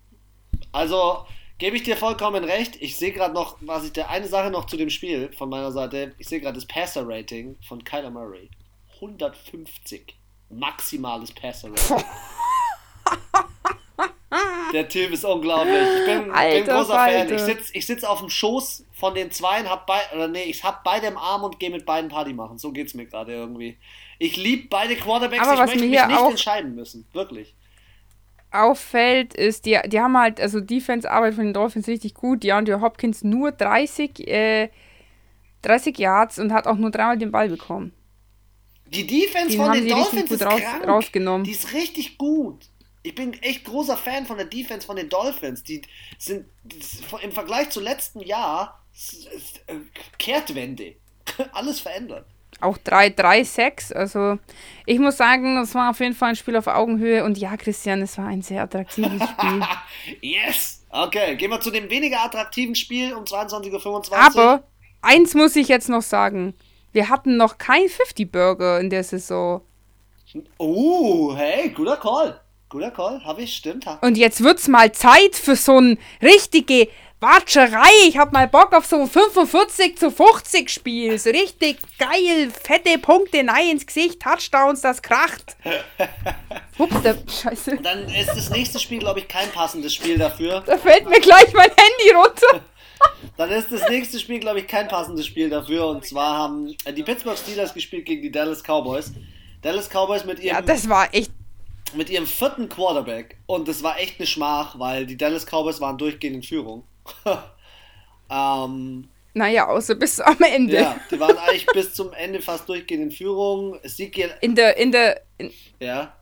Also, 0.72 1.26
gebe 1.60 1.76
ich 1.76 1.84
dir 1.84 1.98
vollkommen 1.98 2.44
recht. 2.44 2.82
Ich 2.82 2.98
sehe 2.98 3.12
gerade 3.12 3.36
noch, 3.36 3.58
was 3.62 3.84
ich, 3.86 3.94
der 3.94 4.10
eine 4.10 4.28
Sache 4.28 4.50
noch 4.50 4.66
zu 4.66 4.78
dem 4.78 4.90
Spiel 4.90 5.32
von 5.34 5.50
meiner 5.50 5.72
Seite, 5.72 6.14
ich 6.18 6.28
sehe 6.28 6.40
gerade 6.40 6.56
das 6.56 6.66
Passer-Rating 6.66 7.58
von 7.68 7.84
Kyler 7.84 8.10
Murray. 8.10 8.50
150 9.02 10.16
maximales 10.50 11.32
Passer 11.32 11.70
Der 14.74 14.88
Typ 14.88 15.12
ist 15.12 15.26
unglaublich. 15.26 15.76
Ich 15.76 16.06
bin, 16.06 16.32
Alter, 16.32 16.56
bin 16.56 16.74
großer 16.74 16.94
Fan. 16.94 17.34
Ich 17.34 17.42
sitze 17.42 17.74
ich 17.76 17.86
sitz 17.86 18.06
auf 18.06 18.20
dem 18.20 18.30
Schoß 18.30 18.86
von 18.94 19.14
den 19.14 19.30
Zweien, 19.32 19.70
hab 19.70 19.86
bei, 19.86 20.00
oder 20.14 20.30
nee, 20.30 20.44
ich 20.44 20.64
hab 20.64 20.86
beide 20.86 21.08
im 21.08 21.18
Arm 21.18 21.44
und 21.44 21.60
gehe 21.60 21.70
mit 21.70 21.86
beiden 21.86 22.10
Party 22.10 22.32
machen. 22.34 22.58
So 22.58 22.72
geht's 22.72 22.94
mir 22.94 23.06
gerade 23.06 23.34
irgendwie. 23.34 23.78
Ich 24.20 24.38
liebe 24.38 24.68
beide 24.70 24.96
Quarterbacks, 24.96 25.46
Aber 25.46 25.54
ich 25.56 25.60
möchte 25.60 25.80
mich 25.80 26.08
nicht 26.08 26.30
entscheiden 26.30 26.76
müssen. 26.76 27.06
Wirklich. 27.12 27.54
Auffällt 28.52 29.34
ist, 29.34 29.66
die, 29.66 29.78
die 29.88 30.00
haben 30.00 30.18
halt, 30.18 30.40
also 30.40 30.62
Defense-Arbeit 30.62 31.34
von 31.36 31.46
den 31.46 31.54
Dolphins 31.54 31.88
richtig 31.88 32.14
gut. 32.14 32.44
Die 32.44 32.52
Andrew 32.52 32.80
Hopkins 32.82 33.24
nur 33.24 33.52
30, 33.52 34.28
äh, 34.28 34.70
30 35.64 35.98
Yards 35.98 36.40
und 36.40 36.54
hat 36.54 36.68
auch 36.68 36.76
nur 36.76 36.92
dreimal 36.92 37.18
den 37.18 37.32
Ball 37.32 37.50
bekommen. 37.50 37.94
Die 38.94 39.08
Defense 39.08 39.50
den 39.56 39.58
von 39.58 39.72
den 39.72 39.88
Dolphins 39.88 40.32
ist 40.32 40.44
raus, 40.46 40.60
krank. 40.62 40.88
rausgenommen. 40.88 41.44
Die 41.46 41.52
ist 41.52 41.74
richtig 41.74 42.18
gut. 42.18 42.66
Ich 43.04 43.16
bin 43.16 43.34
echt 43.42 43.64
großer 43.64 43.98
Fan 43.98 44.26
von 44.26 44.38
der 44.38 44.46
Defense 44.46 44.86
von 44.86 44.96
den 44.96 45.10
Dolphins. 45.10 45.64
Die 45.64 45.82
sind 46.18 46.46
im 47.24 47.32
Vergleich 47.32 47.70
zu 47.70 47.80
letzten 47.80 48.20
Jahr 48.20 48.84
äh, 49.68 49.76
Kehrtwende. 50.20 50.96
Alles 51.54 51.80
verändert. 51.80 52.26
Auch 52.60 52.78
3-3-6. 52.78 53.94
Also 53.94 54.38
ich 54.86 55.00
muss 55.00 55.18
sagen, 55.18 55.58
es 55.58 55.74
war 55.74 55.92
auf 55.92 56.00
jeden 56.00 56.14
Fall 56.14 56.30
ein 56.30 56.36
Spiel 56.36 56.56
auf 56.58 56.68
Augenhöhe. 56.68 57.24
Und 57.24 57.38
ja, 57.38 57.58
Christian, 57.58 58.02
es 58.02 58.18
war 58.18 58.28
ein 58.28 58.42
sehr 58.42 58.64
attraktives 58.64 59.22
Spiel. 59.30 59.62
yes! 60.22 60.86
Okay, 60.90 61.38
gehen 61.38 61.50
wir 61.50 61.62
zu 61.62 61.72
dem 61.72 61.90
weniger 61.90 62.22
attraktiven 62.22 62.76
Spiel 62.76 63.14
um 63.14 63.24
22.25 63.24 64.12
Uhr. 64.12 64.18
Aber 64.18 64.64
eins 65.02 65.34
muss 65.34 65.56
ich 65.56 65.70
jetzt 65.70 65.88
noch 65.88 66.02
sagen. 66.02 66.54
Wir 66.92 67.10
hatten 67.10 67.38
noch 67.38 67.58
kein 67.58 67.84
50-Burger 67.84 68.80
in 68.80 68.90
der 68.90 69.04
Saison. 69.04 69.62
Oh, 70.58 71.34
hey, 71.36 71.70
guter 71.70 71.98
Call. 71.98 72.40
Guter 72.70 72.92
Call, 72.92 73.24
habe 73.24 73.42
ich, 73.42 73.54
stimmt. 73.54 73.86
Hab. 73.86 74.04
Und 74.04 74.18
jetzt 74.18 74.44
wird's 74.44 74.68
mal 74.68 74.92
Zeit 74.92 75.36
für 75.36 75.56
so 75.56 75.80
ein 75.80 75.98
richtige 76.22 76.88
Watscherei. 77.20 77.92
Ich 78.08 78.18
hab 78.18 78.34
mal 78.34 78.48
Bock 78.48 78.74
auf 78.74 78.86
so 78.86 79.02
ein 79.02 79.08
45 79.08 79.98
zu 79.98 80.10
50 80.10 80.70
Spiel. 80.70 81.20
So 81.20 81.30
richtig 81.30 81.78
geil, 82.00 82.50
fette 82.50 82.98
Punkte, 82.98 83.44
nein 83.44 83.72
ins 83.72 83.86
Gesicht, 83.86 84.22
Touchdowns, 84.22 84.82
das 84.82 85.02
kracht. 85.02 85.56
Ups, 86.78 87.02
der 87.04 87.18
Scheiße. 87.28 87.78
Dann 87.78 88.06
ist 88.08 88.30
das 88.30 88.50
nächste 88.50 88.80
Spiel, 88.80 89.00
glaube 89.00 89.20
ich, 89.20 89.28
kein 89.28 89.50
passendes 89.52 89.94
Spiel 89.94 90.18
dafür. 90.18 90.64
Da 90.66 90.78
fällt 90.78 91.08
mir 91.08 91.20
gleich 91.20 91.54
mein 91.54 91.70
Handy 91.70 92.12
runter. 92.16 92.66
Dann 93.38 93.50
ist 93.52 93.72
das 93.72 93.88
nächste 93.90 94.20
Spiel, 94.20 94.40
glaube 94.40 94.60
ich, 94.60 94.68
kein 94.68 94.88
passendes 94.88 95.26
Spiel 95.26 95.50
dafür. 95.50 95.88
Und 95.88 96.06
zwar 96.06 96.38
haben 96.38 96.76
äh, 96.86 96.94
die 96.94 97.04
Pittsburgh 97.04 97.38
Steelers 97.38 97.74
gespielt 97.74 98.06
gegen 98.06 98.22
die 98.22 98.32
Dallas 98.32 98.64
Cowboys. 98.64 99.12
Dallas 99.62 99.90
Cowboys 99.90 100.26
mit 100.26 100.40
ihrem. 100.40 100.56
Ja, 100.56 100.62
das 100.62 100.90
war 100.90 101.14
echt. 101.14 101.32
mit 101.94 102.10
ihrem 102.10 102.28
vierten 102.28 102.70
Quarterback. 102.70 103.38
Und 103.46 103.68
das 103.68 103.84
war 103.84 104.00
echt 104.00 104.20
eine 104.20 104.28
Schmach, 104.28 104.78
weil 104.80 105.06
die 105.06 105.18
Dallas 105.18 105.46
Cowboys 105.46 105.80
waren 105.82 105.98
durchgehend 105.98 106.38
in 106.38 106.44
Führung. 106.44 106.84
ähm, 108.30 109.10
naja, 109.34 109.68
außer 109.68 109.96
bis 109.96 110.20
am 110.20 110.42
Ende. 110.42 110.76
Ja, 110.76 111.00
die 111.10 111.20
waren 111.20 111.38
eigentlich 111.38 111.66
bis 111.68 111.94
zum 111.94 112.12
Ende 112.14 112.42
fast 112.42 112.68
durchgehend 112.68 113.04
in 113.04 113.12
Führung. 113.12 113.80
Ezekiel, 113.82 114.32
in 114.42 114.56
der, 114.56 114.78
in 114.78 114.92
der, 114.92 115.22
in 115.38 115.52
ja. 115.80 116.14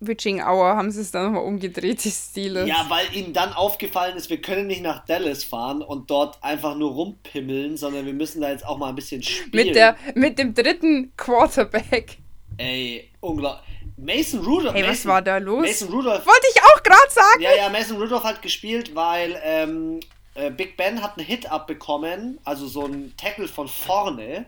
Witching 0.00 0.42
Hour 0.42 0.76
haben 0.76 0.90
sie 0.90 1.00
es 1.00 1.10
dann 1.10 1.24
nochmal 1.24 1.44
umgedreht, 1.44 2.04
die 2.04 2.10
Stile. 2.10 2.66
Ja, 2.66 2.86
weil 2.88 3.06
ihnen 3.14 3.32
dann 3.32 3.52
aufgefallen 3.52 4.16
ist, 4.16 4.28
wir 4.28 4.40
können 4.40 4.66
nicht 4.66 4.82
nach 4.82 5.04
Dallas 5.06 5.42
fahren 5.42 5.82
und 5.82 6.10
dort 6.10 6.42
einfach 6.42 6.76
nur 6.76 6.92
rumpimmeln, 6.92 7.76
sondern 7.76 8.04
wir 8.04 8.12
müssen 8.12 8.40
da 8.42 8.50
jetzt 8.50 8.66
auch 8.66 8.76
mal 8.76 8.90
ein 8.90 8.94
bisschen 8.94 9.22
spielen. 9.22 9.66
Mit, 9.66 9.74
der, 9.74 9.96
mit 10.14 10.38
dem 10.38 10.52
dritten 10.54 11.12
Quarterback. 11.16 12.18
Ey, 12.58 13.10
unglaublich. 13.20 13.64
Mason 13.96 14.40
Rudolph. 14.40 14.74
Hey, 14.74 14.82
Mason, 14.82 14.94
was 14.94 15.06
war 15.06 15.22
da 15.22 15.38
los? 15.38 15.62
Mason 15.62 15.88
Rudolph. 15.88 16.26
Wollte 16.26 16.46
ich 16.54 16.62
auch 16.62 16.82
gerade 16.82 17.10
sagen. 17.10 17.40
Ja, 17.40 17.54
ja, 17.56 17.68
Mason 17.70 17.96
Rudolph 17.96 18.24
hat 18.24 18.42
gespielt, 18.42 18.94
weil 18.94 19.40
ähm, 19.42 20.00
äh, 20.34 20.50
Big 20.50 20.76
Ben 20.76 21.02
hat 21.02 21.16
einen 21.16 21.26
Hit 21.26 21.50
abbekommen, 21.50 22.38
also 22.44 22.66
so 22.66 22.84
ein 22.84 23.14
Tackle 23.16 23.48
von 23.48 23.68
vorne. 23.68 24.46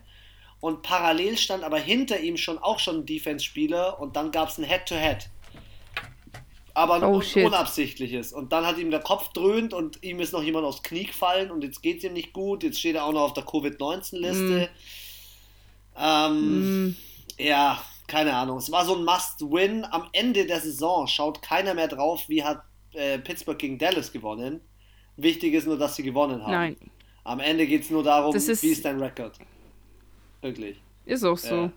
Und 0.60 0.82
parallel 0.82 1.38
stand 1.38 1.62
aber 1.62 1.78
hinter 1.78 2.18
ihm 2.20 2.36
schon 2.36 2.58
auch 2.58 2.78
schon 2.80 2.98
ein 2.98 3.06
Defense-Spieler 3.06 4.00
und 4.00 4.16
dann 4.16 4.32
gab 4.32 4.48
es 4.48 4.58
ein 4.58 4.64
Head-to-Head. 4.64 5.28
Aber 6.78 6.94
ein 6.94 7.02
Oh, 7.04 7.16
un 7.16 7.22
shit. 7.22 7.44
unabsichtliches. 7.44 8.32
Und 8.32 8.52
dann 8.52 8.64
hat 8.66 8.78
ihm 8.78 8.90
der 8.90 9.00
Kopf 9.00 9.28
dröhnt 9.32 9.74
und 9.74 10.02
ihm 10.04 10.20
ist 10.20 10.32
noch 10.32 10.42
jemand 10.42 10.64
aufs 10.64 10.82
Knie 10.82 11.04
gefallen 11.06 11.50
und 11.50 11.64
jetzt 11.64 11.82
geht 11.82 11.98
es 11.98 12.04
ihm 12.04 12.12
nicht 12.12 12.32
gut. 12.32 12.62
Jetzt 12.62 12.78
steht 12.78 12.94
er 12.94 13.04
auch 13.04 13.12
noch 13.12 13.22
auf 13.22 13.32
der 13.32 13.44
Covid-19-Liste. 13.44 14.68
Ähm, 15.96 16.88
Mm, 16.90 16.96
ja, 17.38 17.82
keine 18.06 18.34
Ahnung. 18.34 18.58
Es 18.58 18.70
war 18.70 18.84
so 18.84 18.94
ein 18.96 19.04
Must-Win. 19.04 19.84
Am 19.90 20.08
Ende 20.12 20.46
der 20.46 20.60
Saison 20.60 21.06
schaut 21.06 21.42
keiner 21.42 21.74
mehr 21.74 21.88
drauf, 21.88 22.28
wie 22.28 22.44
hat 22.44 22.62
äh, 22.92 23.18
Pittsburgh 23.18 23.58
gegen 23.58 23.78
Dallas 23.78 24.12
gewonnen. 24.12 24.60
Wichtig 25.16 25.54
ist 25.54 25.66
nur, 25.66 25.76
dass 25.78 25.96
sie 25.96 26.02
gewonnen 26.04 26.42
haben. 26.42 26.52
nein, 26.52 26.76
Am 27.24 27.40
Ende 27.40 27.66
geht 27.66 27.82
es 27.82 27.90
nur 27.90 28.02
darum, 28.04 28.34
ist- 28.34 28.62
wie 28.62 28.68
ist 28.68 28.84
dein 28.84 29.00
Rekord. 29.02 29.36
Wirklich. 30.40 30.80
ist 31.04 31.24
auch 31.24 31.36
so. 31.36 31.54
Ja. 31.54 31.72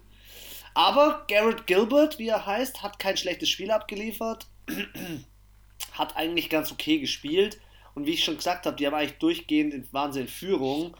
Aber 0.76 1.26
Garrett 1.28 1.65
Gilbert, 1.68 2.18
wie 2.19 2.28
er 2.30 2.45
heißt, 2.45 2.82
hat 2.84 2.99
kein 2.99 3.18
schlechtes 3.18 3.49
Spiel 3.49 3.72
abgeliefert. 3.72 4.48
hat 5.93 6.15
eigentlich 6.15 6.49
ganz 6.49 6.71
okay 6.71 6.99
gespielt. 6.99 7.59
Und 7.93 8.05
wie 8.05 8.11
ich 8.11 8.23
schon 8.23 8.38
gesagt 8.38 8.65
habe, 8.65 8.77
die 8.77 8.88
haben 8.88 8.93
eigentlich 8.93 9.19
durchgehend 9.19 9.73
in 9.73 9.88
Wahnsinn 9.91 10.27
Führung. 10.27 10.95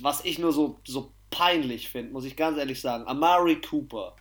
Was 0.00 0.24
ich 0.24 0.38
nur 0.38 0.52
so, 0.52 0.80
so 0.86 1.12
peinlich 1.30 1.88
finde, 1.88 2.12
muss 2.12 2.24
ich 2.24 2.36
ganz 2.36 2.58
ehrlich 2.58 2.80
sagen. 2.80 3.06
Amari 3.06 3.60
Cooper, 3.60 4.16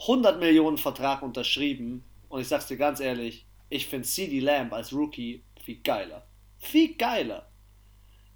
100 0.00 0.40
Millionen 0.40 0.78
Vertrag 0.78 1.22
unterschrieben. 1.22 2.04
Und 2.28 2.40
ich 2.40 2.48
sag's 2.48 2.66
dir 2.66 2.76
ganz 2.76 3.00
ehrlich, 3.00 3.46
ich 3.68 3.86
finde 3.86 4.06
CD 4.06 4.40
Lamb 4.40 4.72
als 4.72 4.92
Rookie 4.92 5.44
viel 5.62 5.80
geiler. 5.82 6.26
Viel 6.58 6.94
geiler. 6.96 7.48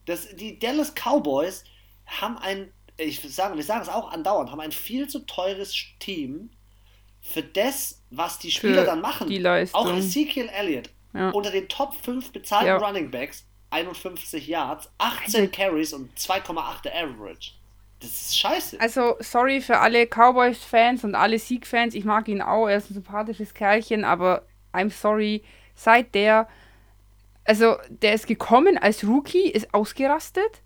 Das, 0.05 0.35
die 0.37 0.59
Dallas 0.59 0.95
Cowboys 0.95 1.65
haben 2.07 2.39
ein, 2.39 2.73
ich 2.97 3.21
sagen, 3.21 3.57
wir 3.57 3.65
sagen 3.65 3.83
es 3.83 3.89
auch 3.89 4.11
andauernd, 4.11 4.51
haben 4.51 4.61
ein 4.61 4.73
viel 4.73 5.09
zu 5.09 5.21
teures 5.21 5.75
Team 5.99 6.51
für 7.27 7.43
das, 7.43 8.01
was 8.11 8.39
die 8.39 8.51
Spieler 8.51 8.83
Für 8.83 8.87
dann 8.87 9.01
machen. 9.01 9.29
Auch 9.73 9.93
Ezekiel 9.97 10.49
Elliott 10.55 10.91
Ja. 11.15 11.31
unter 11.31 11.51
den 11.51 11.69
Top 11.69 11.95
5 12.05 12.31
bezahlten 12.33 12.67
Ja. 12.69 12.77
Running 12.77 13.11
Backs, 13.11 13.45
51 13.71 14.47
Yards, 14.47 14.89
18 14.99 15.41
Also- 15.43 15.51
Carries 15.53 15.93
und 15.95 16.17
2,8 16.19 16.87
Average. 16.93 17.53
Das 18.01 18.11
ist 18.11 18.39
scheiße. 18.39 18.79
Also, 18.81 19.17
sorry 19.21 19.61
für 19.63 19.79
alle 19.79 20.07
Cowboys-Fans 20.07 21.05
und 21.05 21.15
alle 21.15 21.39
Sieg-Fans. 21.39 21.95
Ich 21.95 22.05
mag 22.05 22.29
ihn 22.29 22.43
auch. 22.43 22.69
Er 22.69 22.77
ist 22.77 22.91
ein 22.91 22.95
sympathisches 22.95 23.55
Kerlchen, 23.55 24.05
aber 24.05 24.43
I'm 24.75 24.91
sorry. 24.91 25.43
Seit 25.75 26.15
der, 26.15 26.47
also, 27.47 27.77
der 27.89 28.13
ist 28.15 28.27
gekommen 28.27 28.77
als 28.77 29.05
Rookie, 29.05 29.49
ist 29.51 29.73
ausgerastet. 29.73 30.61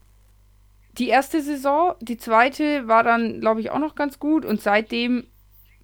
Die 0.98 1.08
erste 1.08 1.40
Saison, 1.40 1.94
die 2.00 2.16
zweite 2.16 2.88
war 2.88 3.04
dann, 3.04 3.40
glaube 3.40 3.60
ich, 3.60 3.70
auch 3.70 3.78
noch 3.78 3.94
ganz 3.94 4.18
gut. 4.18 4.44
Und 4.44 4.60
seitdem, 4.60 5.28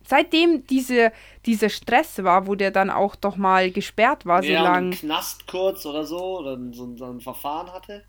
seitdem 0.07 0.67
diese, 0.67 1.13
dieser 1.47 1.69
Stress 1.69 2.23
war, 2.23 2.47
wo 2.47 2.55
der 2.55 2.71
dann 2.71 2.91
auch 2.91 3.17
doch 3.17 3.37
mal 3.37 3.71
gesperrt 3.71 4.27
war, 4.27 4.43
so 4.43 4.49
ja, 4.49 4.61
und 4.61 4.65
lang. 4.65 4.93
im 4.93 4.99
Knast 4.99 5.47
kurz 5.47 5.87
oder 5.87 6.05
so, 6.05 6.39
oder 6.39 6.59
so, 6.73 6.97
so 6.97 7.05
ein 7.07 7.21
Verfahren 7.21 7.73
hatte. 7.73 8.05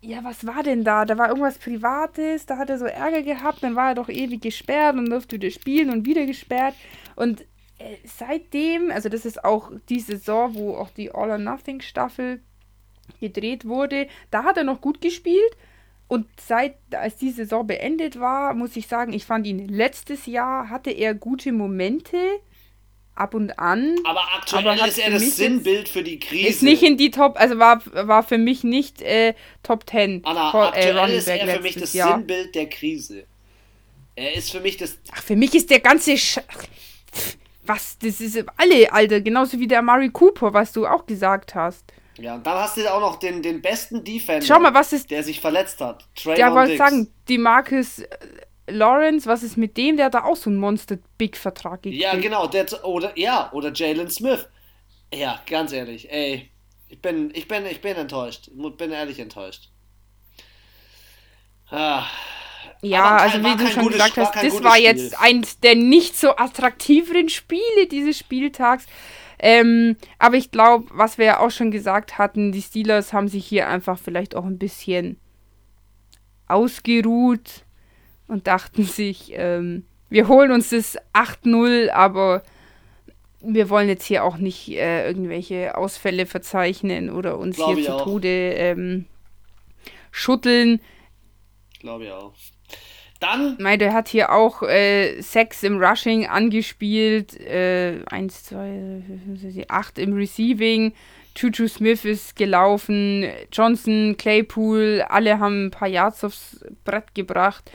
Ja, 0.00 0.22
was 0.22 0.46
war 0.46 0.62
denn 0.62 0.84
da? 0.84 1.06
Da 1.06 1.16
war 1.16 1.28
irgendwas 1.28 1.56
Privates, 1.56 2.44
da 2.44 2.58
hat 2.58 2.68
er 2.68 2.78
so 2.78 2.84
Ärger 2.84 3.22
gehabt, 3.22 3.62
dann 3.62 3.74
war 3.74 3.88
er 3.88 3.94
doch 3.94 4.10
ewig 4.10 4.42
gesperrt 4.42 4.96
und 4.96 5.08
durfte 5.08 5.36
wieder 5.36 5.50
spielen 5.50 5.88
und 5.88 6.04
wieder 6.04 6.26
gesperrt. 6.26 6.74
Und 7.16 7.40
äh, 7.78 7.96
seitdem, 8.04 8.90
also 8.90 9.08
das 9.08 9.24
ist 9.24 9.44
auch 9.44 9.70
die 9.88 10.00
Saison, 10.00 10.54
wo 10.54 10.76
auch 10.76 10.90
die 10.90 11.10
All 11.14 11.30
or 11.30 11.38
Nothing 11.38 11.80
Staffel 11.80 12.42
gedreht 13.20 13.64
wurde, 13.64 14.08
da 14.30 14.44
hat 14.44 14.58
er 14.58 14.64
noch 14.64 14.80
gut 14.80 15.00
gespielt. 15.00 15.56
Und 16.14 16.28
seit, 16.40 16.76
als 16.92 17.16
die 17.16 17.32
Saison 17.32 17.66
beendet 17.66 18.20
war, 18.20 18.54
muss 18.54 18.76
ich 18.76 18.86
sagen, 18.86 19.12
ich 19.12 19.24
fand 19.24 19.48
ihn 19.48 19.66
letztes 19.66 20.26
Jahr, 20.26 20.70
hatte 20.70 20.92
er 20.92 21.12
gute 21.12 21.50
Momente, 21.50 22.16
ab 23.16 23.34
und 23.34 23.58
an. 23.58 23.96
Aber 24.04 24.22
aktuell 24.32 24.68
Aber 24.68 24.86
ist 24.86 24.96
er 24.96 25.10
das 25.10 25.36
Sinnbild 25.36 25.88
für 25.88 26.04
die 26.04 26.20
Krise. 26.20 26.46
Ist 26.46 26.62
nicht 26.62 26.84
in 26.84 26.96
die 26.96 27.10
Top, 27.10 27.34
also 27.36 27.58
war, 27.58 27.82
war 27.92 28.22
für 28.22 28.38
mich 28.38 28.62
nicht 28.62 29.02
äh, 29.02 29.34
Top 29.64 29.90
10 29.90 30.24
Anna, 30.24 30.52
vor, 30.52 30.68
aktuell 30.68 31.10
ist 31.10 31.26
er 31.26 31.48
für 31.48 31.60
mich 31.60 31.74
das 31.74 31.92
Jahr. 31.94 32.18
Sinnbild 32.18 32.54
der 32.54 32.68
Krise. 32.68 33.24
Er 34.14 34.34
ist 34.34 34.52
für 34.52 34.60
mich 34.60 34.76
das. 34.76 34.96
Ach, 35.10 35.20
für 35.20 35.34
mich 35.34 35.52
ist 35.52 35.68
der 35.68 35.80
ganze 35.80 36.16
Sch 36.16 36.38
Was? 37.66 37.98
Das 37.98 38.20
ist 38.20 38.44
alle, 38.56 38.92
Alter. 38.92 39.20
Genauso 39.20 39.58
wie 39.58 39.66
der 39.66 39.82
Murray 39.82 40.10
Cooper, 40.10 40.54
was 40.54 40.70
du 40.70 40.86
auch 40.86 41.06
gesagt 41.06 41.56
hast. 41.56 41.84
Ja, 42.18 42.34
und 42.36 42.46
dann 42.46 42.56
hast 42.58 42.76
du 42.76 42.92
auch 42.92 43.00
noch 43.00 43.16
den, 43.16 43.42
den 43.42 43.60
besten 43.60 44.04
Defender, 44.04 44.46
Schau 44.46 44.60
mal, 44.60 44.72
was 44.72 44.92
ist. 44.92 45.10
der 45.10 45.22
sich 45.24 45.40
verletzt 45.40 45.80
hat. 45.80 46.04
Trayvon 46.14 46.38
Ja, 46.40 46.54
wollte 46.54 46.76
sagen, 46.76 47.10
die 47.28 47.38
Marcus 47.38 47.98
äh, 48.00 48.06
Lawrence, 48.68 49.26
was 49.26 49.42
ist 49.42 49.56
mit 49.56 49.76
dem? 49.76 49.96
Der 49.96 50.06
hat 50.06 50.14
da 50.14 50.24
auch 50.24 50.36
so 50.36 50.48
einen 50.48 50.58
Monster-Big-Vertrag 50.58 51.82
gekriegt. 51.82 52.02
Ja, 52.02 52.14
genau, 52.14 52.46
der, 52.46 52.66
oder 52.84 53.18
ja, 53.18 53.50
oder 53.52 53.72
Jalen 53.72 54.08
Smith. 54.10 54.46
Ja, 55.12 55.40
ganz 55.48 55.72
ehrlich, 55.72 56.10
ey, 56.10 56.50
ich 56.88 57.00
bin, 57.02 57.30
ich 57.34 57.48
bin, 57.48 57.66
ich 57.66 57.80
bin 57.80 57.96
enttäuscht. 57.96 58.48
Ich 58.48 58.76
bin 58.76 58.90
ehrlich 58.92 59.18
enttäuscht. 59.18 59.68
Ah, 61.70 62.04
Ja, 62.82 63.16
also 63.16 63.38
wie 63.42 63.56
du 63.56 63.66
schon 63.66 63.82
gutes- 63.84 63.98
gesagt 64.04 64.16
hast, 64.18 64.36
das 64.36 64.62
war 64.62 64.72
Spiel. 64.74 64.84
jetzt 64.84 65.20
eins 65.20 65.58
der 65.60 65.74
nicht 65.74 66.16
so 66.16 66.36
attraktiveren 66.36 67.28
Spiele 67.28 67.86
dieses 67.90 68.18
Spieltags. 68.18 68.86
Ähm, 69.46 69.96
aber 70.18 70.36
ich 70.36 70.52
glaube, 70.52 70.86
was 70.90 71.18
wir 71.18 71.26
ja 71.26 71.40
auch 71.40 71.50
schon 71.50 71.70
gesagt 71.70 72.16
hatten, 72.16 72.50
die 72.50 72.62
Steelers 72.62 73.12
haben 73.12 73.28
sich 73.28 73.44
hier 73.44 73.68
einfach 73.68 73.98
vielleicht 73.98 74.34
auch 74.34 74.46
ein 74.46 74.56
bisschen 74.56 75.20
ausgeruht 76.48 77.66
und 78.26 78.46
dachten 78.46 78.84
sich, 78.84 79.32
ähm, 79.34 79.84
wir 80.08 80.28
holen 80.28 80.50
uns 80.50 80.70
das 80.70 80.96
8-0, 81.12 81.90
aber 81.90 82.42
wir 83.42 83.68
wollen 83.68 83.90
jetzt 83.90 84.06
hier 84.06 84.24
auch 84.24 84.38
nicht 84.38 84.70
äh, 84.70 85.06
irgendwelche 85.06 85.76
Ausfälle 85.76 86.24
verzeichnen 86.24 87.10
oder 87.10 87.36
uns 87.36 87.56
Glaub 87.56 87.74
hier 87.74 87.84
zu 87.84 87.96
auch. 87.96 88.04
Tode 88.04 88.54
ähm, 88.54 89.04
schütteln. 90.10 90.80
glaube 91.80 92.04
ich 92.04 92.12
auch. 92.12 92.32
Dann, 93.24 93.56
meine, 93.58 93.78
der 93.78 93.92
hat 93.94 94.08
hier 94.08 94.32
auch 94.32 94.62
äh, 94.62 95.20
sechs 95.20 95.62
im 95.62 95.82
Rushing 95.82 96.26
angespielt, 96.26 97.40
äh, 97.40 98.00
eins, 98.10 98.44
zwei, 98.44 99.02
vier, 99.50 99.64
acht 99.68 99.98
im 99.98 100.12
Receiving. 100.14 100.92
Juju 101.36 101.66
Smith 101.66 102.04
ist 102.04 102.36
gelaufen, 102.36 103.26
Johnson, 103.50 104.16
Claypool, 104.16 105.04
alle 105.08 105.38
haben 105.38 105.66
ein 105.66 105.70
paar 105.70 105.88
Yards 105.88 106.22
aufs 106.22 106.64
Brett 106.84 107.14
gebracht. 107.14 107.70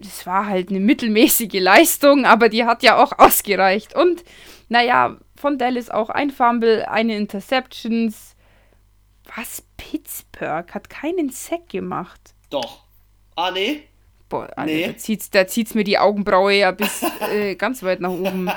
Das 0.00 0.26
war 0.26 0.46
halt 0.46 0.68
eine 0.68 0.80
mittelmäßige 0.80 1.60
Leistung, 1.60 2.26
aber 2.26 2.48
die 2.48 2.64
hat 2.64 2.82
ja 2.82 3.02
auch 3.02 3.18
ausgereicht. 3.18 3.96
Und 3.96 4.24
naja, 4.68 5.16
von 5.34 5.58
Dallas 5.58 5.90
auch 5.90 6.10
ein 6.10 6.30
Fumble, 6.30 6.84
eine 6.84 7.16
Interceptions. 7.16 8.36
Was? 9.34 9.62
Pittsburgh 9.76 10.72
hat 10.74 10.90
keinen 10.90 11.30
Sack 11.30 11.68
gemacht. 11.68 12.20
doch. 12.50 12.84
Ah, 13.36 13.50
nee. 13.50 13.82
Boah, 14.28 14.48
Alter, 14.56 14.64
Nee. 14.64 14.86
da 14.88 14.96
zieht's, 14.96 15.30
da 15.30 15.46
zieht's 15.46 15.74
mir 15.74 15.84
die 15.84 15.98
Augenbraue 15.98 16.52
ja 16.52 16.72
bis 16.72 17.02
äh, 17.32 17.54
ganz 17.54 17.82
weit 17.84 18.00
nach 18.00 18.10
oben. 18.10 18.50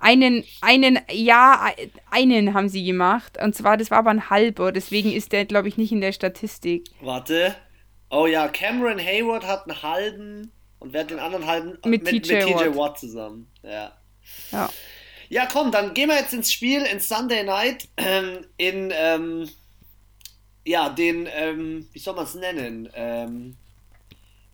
Einen, 0.00 0.44
einen, 0.62 0.98
ja, 1.10 1.60
ein- 1.60 1.90
einen 2.10 2.54
haben 2.54 2.68
sie 2.70 2.84
gemacht. 2.84 3.36
Und 3.42 3.54
zwar, 3.54 3.76
das 3.76 3.90
war 3.90 3.98
aber 3.98 4.10
ein 4.10 4.30
halber. 4.30 4.72
Deswegen 4.72 5.12
ist 5.12 5.32
der, 5.32 5.44
glaube 5.44 5.68
ich, 5.68 5.76
nicht 5.76 5.92
in 5.92 6.00
der 6.00 6.12
Statistik. 6.12 6.88
Warte. 7.02 7.54
Oh 8.10 8.26
ja, 8.26 8.48
Cameron 8.48 8.98
Hayward 8.98 9.46
hat 9.46 9.68
einen 9.68 9.82
halben 9.82 10.52
und 10.78 10.92
wer 10.92 11.00
hat 11.02 11.10
den 11.10 11.18
anderen 11.18 11.46
halben? 11.46 11.78
Mit 11.84 12.04
mit, 12.04 12.24
TJ 12.24 12.32
mit 12.34 12.42
TJ 12.46 12.54
Watt. 12.54 12.76
Watt 12.76 12.98
zusammen. 13.00 13.50
Ja. 13.62 13.92
Ja. 14.52 14.70
Ja, 15.30 15.46
komm, 15.50 15.70
dann 15.70 15.94
gehen 15.94 16.08
wir 16.08 16.16
jetzt 16.16 16.32
ins 16.32 16.52
Spiel, 16.52 16.82
ins 16.82 17.08
Sunday 17.08 17.42
Night, 17.44 17.88
ähm, 17.96 18.46
in, 18.56 18.92
ähm, 18.94 19.48
ja, 20.66 20.88
den, 20.90 21.26
ähm, 21.34 21.88
wie 21.92 21.98
soll 21.98 22.14
man 22.14 22.24
es 22.24 22.34
nennen? 22.34 22.88
Ähm, 22.94 23.56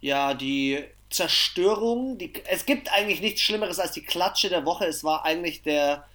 ja, 0.01 0.35
die 0.35 0.85
Zerstörung. 1.11 2.19
Die, 2.19 2.33
es 2.47 2.67
gibt 2.67 2.93
eigentlich 2.93 3.21
nichts 3.21 3.41
Schlimmeres 3.41 3.79
als 3.79 3.93
die 3.93 4.03
Klatsche 4.03 4.49
der 4.49 4.65
Woche. 4.65 4.87
Es 4.87 5.05
war 5.05 5.25
eigentlich 5.25 5.63
der, 5.63 6.07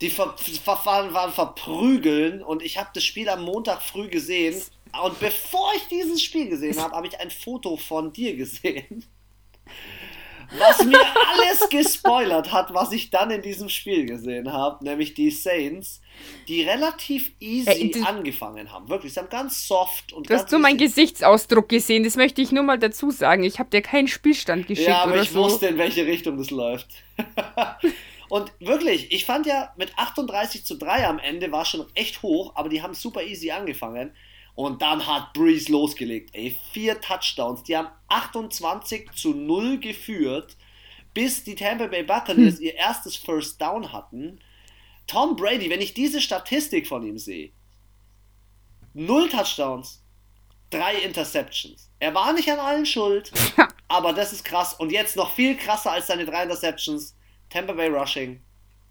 Die 0.00 0.10
ver 0.10 0.34
ver 0.36 0.84
waren 0.84 1.32
verprügeln 1.32 2.42
und 2.42 2.62
ich 2.62 2.78
habe 2.78 2.90
das 2.94 3.04
Spiel 3.04 3.28
am 3.28 3.44
Montag 3.44 3.82
früh 3.82 4.08
gesehen. 4.08 4.60
Und 5.02 5.18
bevor 5.18 5.72
ich 5.76 5.88
dieses 5.88 6.22
Spiel 6.22 6.48
gesehen 6.48 6.80
habe, 6.80 6.94
habe 6.94 7.06
ich 7.06 7.18
ein 7.18 7.30
Foto 7.30 7.76
von 7.76 8.12
dir 8.12 8.36
gesehen 8.36 9.04
was 10.58 10.84
mir 10.84 10.98
alles 11.32 11.68
gespoilert 11.68 12.52
hat, 12.52 12.72
was 12.74 12.92
ich 12.92 13.10
dann 13.10 13.30
in 13.30 13.42
diesem 13.42 13.68
Spiel 13.68 14.06
gesehen 14.06 14.52
habe, 14.52 14.84
nämlich 14.84 15.14
die 15.14 15.30
Saints, 15.30 16.00
die 16.48 16.62
relativ 16.62 17.32
easy 17.40 17.92
Ey, 17.94 18.02
angefangen 18.04 18.70
haben. 18.70 18.88
Wirklich, 18.88 19.14
sie 19.14 19.20
haben 19.20 19.28
ganz 19.28 19.66
soft 19.66 20.12
und 20.12 20.28
Du 20.28 20.34
hast 20.34 20.50
nur 20.50 20.60
meinen 20.60 20.78
Gesichtsausdruck 20.78 21.68
gesehen, 21.68 22.04
das 22.04 22.16
möchte 22.16 22.42
ich 22.42 22.52
nur 22.52 22.62
mal 22.62 22.78
dazu 22.78 23.10
sagen. 23.10 23.44
Ich 23.44 23.58
habe 23.58 23.70
dir 23.70 23.82
keinen 23.82 24.08
Spielstand 24.08 24.66
geschickt. 24.66 24.88
Ja, 24.88 25.02
aber 25.04 25.20
ich 25.20 25.30
so. 25.30 25.42
wusste, 25.42 25.66
in 25.66 25.78
welche 25.78 26.06
Richtung 26.06 26.36
das 26.36 26.50
läuft. 26.50 26.88
und 28.28 28.52
wirklich, 28.60 29.12
ich 29.12 29.24
fand 29.24 29.46
ja 29.46 29.72
mit 29.76 29.96
38 29.96 30.64
zu 30.64 30.76
3 30.76 31.06
am 31.06 31.18
Ende 31.18 31.50
war 31.52 31.64
schon 31.64 31.86
echt 31.94 32.22
hoch, 32.22 32.52
aber 32.54 32.68
die 32.68 32.82
haben 32.82 32.94
super 32.94 33.22
easy 33.22 33.50
angefangen. 33.50 34.12
Und 34.54 34.82
dann 34.82 35.04
hat 35.06 35.32
Breeze 35.32 35.70
losgelegt. 35.70 36.30
Ey, 36.32 36.56
vier 36.72 37.00
Touchdowns. 37.00 37.64
Die 37.64 37.76
haben 37.76 37.88
28 38.08 39.10
zu 39.12 39.34
0 39.34 39.80
geführt, 39.80 40.56
bis 41.12 41.42
die 41.42 41.56
Tampa 41.56 41.88
Bay 41.88 42.04
Buccaneers 42.04 42.56
hm. 42.56 42.62
ihr 42.62 42.74
erstes 42.74 43.16
First 43.16 43.60
Down 43.60 43.92
hatten. 43.92 44.38
Tom 45.06 45.36
Brady, 45.36 45.70
wenn 45.70 45.80
ich 45.80 45.94
diese 45.94 46.20
Statistik 46.20 46.86
von 46.86 47.04
ihm 47.04 47.18
sehe, 47.18 47.50
null 48.94 49.28
Touchdowns, 49.28 50.02
drei 50.70 50.94
Interceptions. 50.96 51.90
Er 51.98 52.14
war 52.14 52.32
nicht 52.32 52.50
an 52.50 52.58
allen 52.58 52.86
schuld, 52.86 53.30
aber 53.88 54.12
das 54.12 54.32
ist 54.32 54.44
krass. 54.44 54.74
Und 54.74 54.90
jetzt 54.90 55.16
noch 55.16 55.34
viel 55.34 55.56
krasser 55.56 55.92
als 55.92 56.06
seine 56.06 56.24
drei 56.24 56.42
Interceptions. 56.44 57.14
Tampa 57.50 57.72
Bay 57.72 57.88
Rushing. 57.88 58.40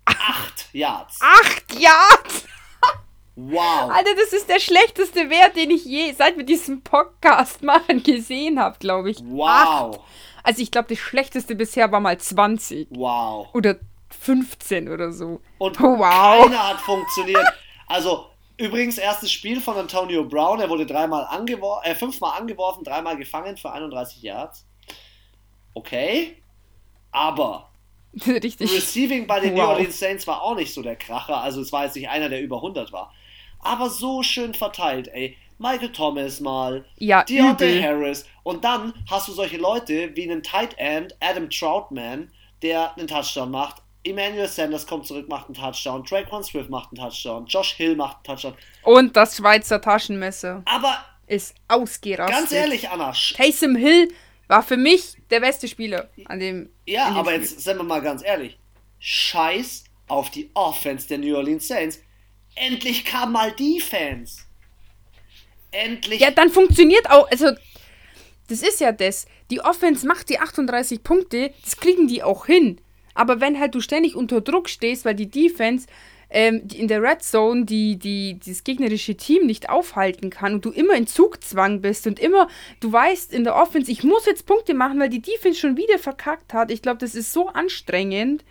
Acht 0.05 0.69
Yards. 0.73 1.19
Acht 1.21 1.79
Yards? 1.79 2.45
Wow. 3.35 3.89
Alter, 3.89 4.13
das 4.15 4.31
ist 4.31 4.47
der 4.47 4.59
schlechteste 4.59 5.29
Wert, 5.29 5.55
den 5.55 5.71
ich 5.71 5.85
je 5.85 6.13
seit 6.13 6.37
wir 6.37 6.43
diesen 6.43 6.83
Podcast 6.83 7.63
machen 7.63 8.03
gesehen 8.03 8.59
habe, 8.59 8.77
glaube 8.77 9.09
ich. 9.09 9.17
Wow. 9.23 9.95
Acht. 9.95 9.99
Also 10.43 10.61
ich 10.61 10.69
glaube, 10.69 10.89
das 10.89 10.99
schlechteste 10.99 11.55
bisher 11.55 11.91
war 11.91 11.99
mal 11.99 12.17
20. 12.17 12.89
Wow. 12.91 13.49
Oder 13.53 13.79
15 14.23 14.89
oder 14.89 15.11
so. 15.11 15.41
Und 15.57 15.79
oh, 15.79 15.99
wow. 15.99 16.43
keiner 16.43 16.69
hat 16.69 16.79
funktioniert. 16.81 17.45
Also 17.87 18.27
übrigens 18.57 18.97
erstes 18.97 19.31
Spiel 19.31 19.59
von 19.61 19.77
Antonio 19.77 20.23
Brown. 20.23 20.59
Er 20.59 20.69
wurde 20.69 20.85
dreimal 20.85 21.25
angeworfen, 21.25 21.91
äh, 21.91 21.95
fünfmal 21.95 22.39
angeworfen, 22.39 22.83
dreimal 22.83 23.17
gefangen 23.17 23.57
für 23.57 23.71
31 23.71 24.21
Yards. 24.21 24.65
Okay. 25.73 26.37
Aber 27.11 27.69
Richtig. 28.25 28.73
Receiving 28.73 29.27
bei 29.27 29.39
den 29.39 29.53
wow. 29.53 29.59
New 29.59 29.69
Orleans 29.69 29.99
Saints 29.99 30.27
war 30.27 30.41
auch 30.41 30.55
nicht 30.55 30.73
so 30.73 30.81
der 30.81 30.95
Kracher. 30.95 31.41
Also 31.41 31.61
es 31.61 31.71
war 31.71 31.85
jetzt 31.85 31.95
nicht 31.95 32.09
einer, 32.09 32.29
der 32.29 32.41
über 32.41 32.57
100 32.57 32.91
war 32.91 33.11
aber 33.63 33.89
so 33.89 34.23
schön 34.23 34.53
verteilt, 34.53 35.07
ey. 35.07 35.37
Michael 35.57 35.91
Thomas 35.91 36.39
mal, 36.39 36.83
ja, 36.97 37.23
Deontay. 37.23 37.81
Harris 37.81 38.25
und 38.43 38.65
dann 38.65 38.93
hast 39.09 39.27
du 39.27 39.31
solche 39.31 39.57
Leute 39.57 40.15
wie 40.15 40.29
einen 40.29 40.43
Tight 40.43 40.77
End, 40.77 41.15
Adam 41.21 41.49
Troutman, 41.49 42.31
der 42.61 42.97
einen 42.97 43.07
Touchdown 43.07 43.51
macht. 43.51 43.81
Emmanuel 44.03 44.47
Sanders 44.47 44.85
kommt 44.85 45.05
zurück, 45.05 45.29
macht 45.29 45.45
einen 45.45 45.55
Touchdown. 45.55 46.05
Traquan 46.05 46.43
Swift 46.43 46.69
macht 46.69 46.89
einen 46.91 47.09
Touchdown. 47.09 47.45
Josh 47.45 47.73
Hill 47.73 47.95
macht 47.95 48.17
einen 48.17 48.23
Touchdown. 48.23 48.53
Und 48.83 49.15
das 49.15 49.37
Schweizer 49.37 49.79
Taschenmesser. 49.81 50.61
Aber 50.65 51.05
ist 51.27 51.55
ausgerastet. 51.67 52.37
Ganz 52.37 52.51
ehrlich, 52.51 52.89
Anna. 52.89 53.13
Taysom 53.13 53.75
Hill 53.75 54.09
war 54.47 54.61
für 54.61 54.77
mich 54.77 55.15
der 55.29 55.39
beste 55.39 55.67
Spieler 55.67 56.09
an 56.25 56.39
dem. 56.39 56.69
Ja, 56.85 57.07
aber 57.07 57.31
Spiel. 57.31 57.41
jetzt 57.41 57.59
sind 57.61 57.77
wir 57.77 57.83
mal 57.83 58.01
ganz 58.01 58.23
ehrlich. 58.23 58.57
Scheiß 58.99 59.85
auf 60.07 60.29
die 60.29 60.49
Offense 60.53 61.07
der 61.07 61.19
New 61.19 61.35
Orleans 61.35 61.67
Saints. 61.67 61.99
Endlich 62.55 63.05
kam 63.05 63.31
mal 63.31 63.51
Defense. 63.53 64.43
Endlich. 65.71 66.19
Ja, 66.19 66.29
dann 66.31 66.49
funktioniert 66.49 67.09
auch. 67.09 67.29
Also, 67.31 67.51
das 68.47 68.61
ist 68.61 68.79
ja 68.79 68.91
das. 68.91 69.25
Die 69.49 69.61
Offense 69.61 70.05
macht 70.05 70.29
die 70.29 70.39
38 70.39 71.03
Punkte, 71.03 71.53
das 71.63 71.77
kriegen 71.77 72.07
die 72.07 72.21
auch 72.21 72.45
hin. 72.45 72.79
Aber 73.13 73.41
wenn 73.41 73.59
halt 73.59 73.75
du 73.75 73.81
ständig 73.81 74.15
unter 74.15 74.41
Druck 74.41 74.69
stehst, 74.69 75.05
weil 75.05 75.15
die 75.15 75.29
Defense 75.29 75.87
ähm, 76.33 76.67
die 76.67 76.79
in 76.79 76.87
der 76.87 77.01
Red 77.01 77.21
Zone 77.21 77.63
die, 77.63 77.97
die, 77.97 78.39
das 78.43 78.63
gegnerische 78.63 79.15
Team 79.15 79.45
nicht 79.45 79.69
aufhalten 79.69 80.31
kann 80.31 80.55
und 80.55 80.65
du 80.65 80.71
immer 80.71 80.95
in 80.95 81.05
Zugzwang 81.05 81.81
bist 81.81 82.07
und 82.07 82.19
immer, 82.19 82.47
du 82.79 82.91
weißt 82.91 83.31
in 83.31 83.43
der 83.43 83.55
Offense, 83.55 83.91
ich 83.91 84.03
muss 84.03 84.25
jetzt 84.25 84.47
Punkte 84.47 84.73
machen, 84.73 84.99
weil 84.99 85.09
die 85.09 85.21
Defense 85.21 85.59
schon 85.59 85.77
wieder 85.77 85.99
verkackt 85.99 86.53
hat. 86.53 86.71
Ich 86.71 86.81
glaube, 86.81 86.97
das 86.97 87.13
ist 87.13 87.31
so 87.31 87.49
anstrengend. 87.49 88.43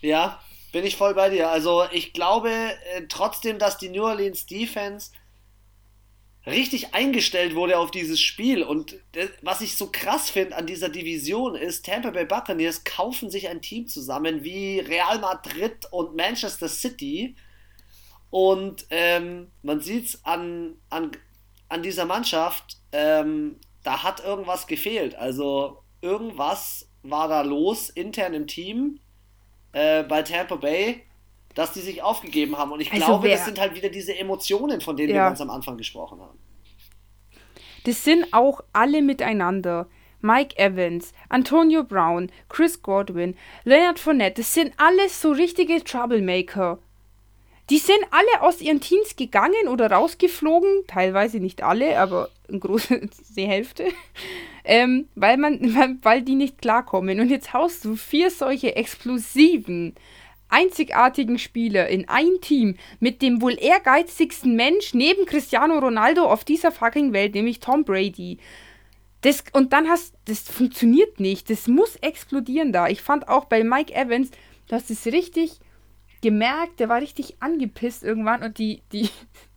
Ja, 0.00 0.40
bin 0.72 0.84
ich 0.84 0.96
voll 0.96 1.14
bei 1.14 1.28
dir. 1.28 1.50
Also 1.50 1.84
ich 1.90 2.12
glaube 2.12 2.50
äh, 2.50 3.02
trotzdem, 3.08 3.58
dass 3.58 3.76
die 3.76 3.88
New 3.88 4.04
Orleans 4.04 4.46
Defense 4.46 5.10
richtig 6.46 6.94
eingestellt 6.94 7.54
wurde 7.54 7.78
auf 7.78 7.90
dieses 7.90 8.20
Spiel. 8.20 8.62
Und 8.62 8.94
äh, 9.14 9.28
was 9.42 9.60
ich 9.60 9.76
so 9.76 9.90
krass 9.90 10.30
finde 10.30 10.56
an 10.56 10.66
dieser 10.66 10.88
Division 10.88 11.54
ist, 11.54 11.84
Tampa 11.84 12.10
Bay 12.10 12.24
Buccaneers 12.24 12.84
kaufen 12.84 13.30
sich 13.30 13.48
ein 13.48 13.62
Team 13.62 13.86
zusammen 13.86 14.42
wie 14.42 14.80
Real 14.80 15.18
Madrid 15.18 15.86
und 15.90 16.16
Manchester 16.16 16.68
City. 16.68 17.36
Und 18.30 18.86
ähm, 18.90 19.48
man 19.62 19.80
sieht 19.80 20.06
es 20.06 20.24
an, 20.24 20.76
an, 20.88 21.10
an 21.68 21.82
dieser 21.82 22.04
Mannschaft, 22.04 22.78
ähm, 22.92 23.56
da 23.82 24.02
hat 24.02 24.24
irgendwas 24.24 24.66
gefehlt. 24.66 25.14
Also 25.16 25.82
irgendwas 26.00 26.88
war 27.02 27.28
da 27.28 27.42
los 27.42 27.90
intern 27.90 28.34
im 28.34 28.46
Team 28.46 29.00
äh, 29.72 30.02
bei 30.04 30.22
Tampa 30.22 30.56
Bay, 30.56 31.02
dass 31.54 31.72
die 31.72 31.80
sich 31.80 32.02
aufgegeben 32.02 32.56
haben. 32.56 32.72
Und 32.72 32.80
ich 32.80 32.92
also 32.92 33.04
glaube, 33.04 33.28
wer... 33.28 33.36
das 33.36 33.44
sind 33.44 33.60
halt 33.60 33.74
wieder 33.74 33.88
diese 33.88 34.16
Emotionen, 34.16 34.80
von 34.80 34.96
denen 34.96 35.10
ja. 35.10 35.16
wir 35.16 35.28
ganz 35.28 35.40
am 35.40 35.50
Anfang 35.50 35.76
gesprochen 35.76 36.20
haben. 36.20 36.38
Das 37.84 38.04
sind 38.04 38.32
auch 38.32 38.60
alle 38.72 39.02
miteinander. 39.02 39.88
Mike 40.22 40.58
Evans, 40.58 41.14
Antonio 41.30 41.82
Brown, 41.82 42.30
Chris 42.50 42.82
Godwin, 42.82 43.36
Leonard 43.64 43.98
Fournette, 43.98 44.42
das 44.42 44.52
sind 44.52 44.74
alles 44.76 45.22
so 45.22 45.32
richtige 45.32 45.82
Troublemaker. 45.82 46.78
Die 47.70 47.78
sind 47.78 48.00
alle 48.10 48.42
aus 48.42 48.60
ihren 48.60 48.80
Teams 48.80 49.14
gegangen 49.16 49.68
oder 49.68 49.90
rausgeflogen, 49.90 50.84
teilweise 50.88 51.38
nicht 51.38 51.62
alle, 51.62 51.98
aber 51.98 52.28
eine 52.48 52.58
große 52.58 53.00
die 53.36 53.46
Hälfte, 53.46 53.86
ähm, 54.64 55.08
weil, 55.14 55.36
man, 55.36 55.98
weil 56.02 56.22
die 56.22 56.34
nicht 56.34 56.60
klarkommen. 56.60 57.20
Und 57.20 57.30
jetzt 57.30 57.54
haust 57.54 57.84
du 57.84 57.94
vier 57.96 58.30
solche 58.30 58.74
explosiven, 58.74 59.94
einzigartigen 60.50 61.38
Spieler 61.38 61.88
in 61.88 62.08
ein 62.08 62.40
Team 62.40 62.76
mit 62.98 63.22
dem 63.22 63.40
wohl 63.40 63.56
ehrgeizigsten 63.58 64.56
Mensch 64.56 64.94
neben 64.94 65.26
Cristiano 65.26 65.78
Ronaldo 65.78 66.24
auf 66.24 66.44
dieser 66.44 66.72
fucking 66.72 67.12
Welt, 67.12 67.34
nämlich 67.34 67.60
Tom 67.60 67.84
Brady. 67.84 68.38
Das, 69.22 69.44
und 69.52 69.72
dann 69.72 69.88
hast, 69.88 70.14
das 70.24 70.40
funktioniert 70.40 71.20
nicht. 71.20 71.50
Das 71.50 71.66
muss 71.68 71.96
explodieren 71.96 72.72
da. 72.72 72.88
Ich 72.88 73.02
fand 73.02 73.28
auch 73.28 73.44
bei 73.44 73.64
Mike 73.64 73.94
Evans, 73.94 74.30
du 74.68 74.76
hast 74.76 74.90
es 74.90 75.06
richtig 75.06 75.60
gemerkt, 76.22 76.80
der 76.80 76.88
war 76.88 77.00
richtig 77.00 77.36
angepisst 77.40 78.02
irgendwann 78.02 78.42
und 78.42 78.58
die, 78.58 78.82
die, 78.92 79.08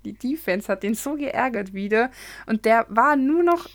die 0.06 0.14
Defense 0.14 0.68
hat 0.72 0.84
den 0.84 0.96
so 0.96 1.16
geärgert 1.16 1.74
wieder. 1.74 2.12
Und 2.46 2.66
der 2.66 2.86
war 2.90 3.16
nur 3.16 3.44
noch. 3.44 3.68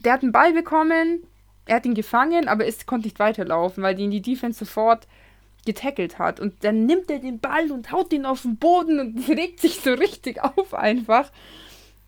Der 0.00 0.14
hat 0.14 0.22
einen 0.22 0.32
Ball 0.32 0.52
bekommen, 0.52 1.22
er 1.64 1.76
hat 1.76 1.86
ihn 1.86 1.94
gefangen, 1.94 2.48
aber 2.48 2.66
es 2.66 2.86
konnte 2.86 3.06
nicht 3.06 3.20
weiterlaufen, 3.20 3.84
weil 3.84 3.94
die 3.94 4.04
in 4.04 4.10
die 4.10 4.20
Defense 4.20 4.58
sofort 4.58 5.06
getackelt 5.64 6.18
hat. 6.18 6.40
Und 6.40 6.64
dann 6.64 6.86
nimmt 6.86 7.10
er 7.10 7.18
den 7.18 7.40
Ball 7.40 7.70
und 7.70 7.92
haut 7.92 8.12
ihn 8.12 8.26
auf 8.26 8.42
den 8.42 8.56
Boden 8.56 8.98
und 9.00 9.28
regt 9.28 9.60
sich 9.60 9.80
so 9.80 9.92
richtig 9.92 10.42
auf 10.42 10.74
einfach. 10.74 11.30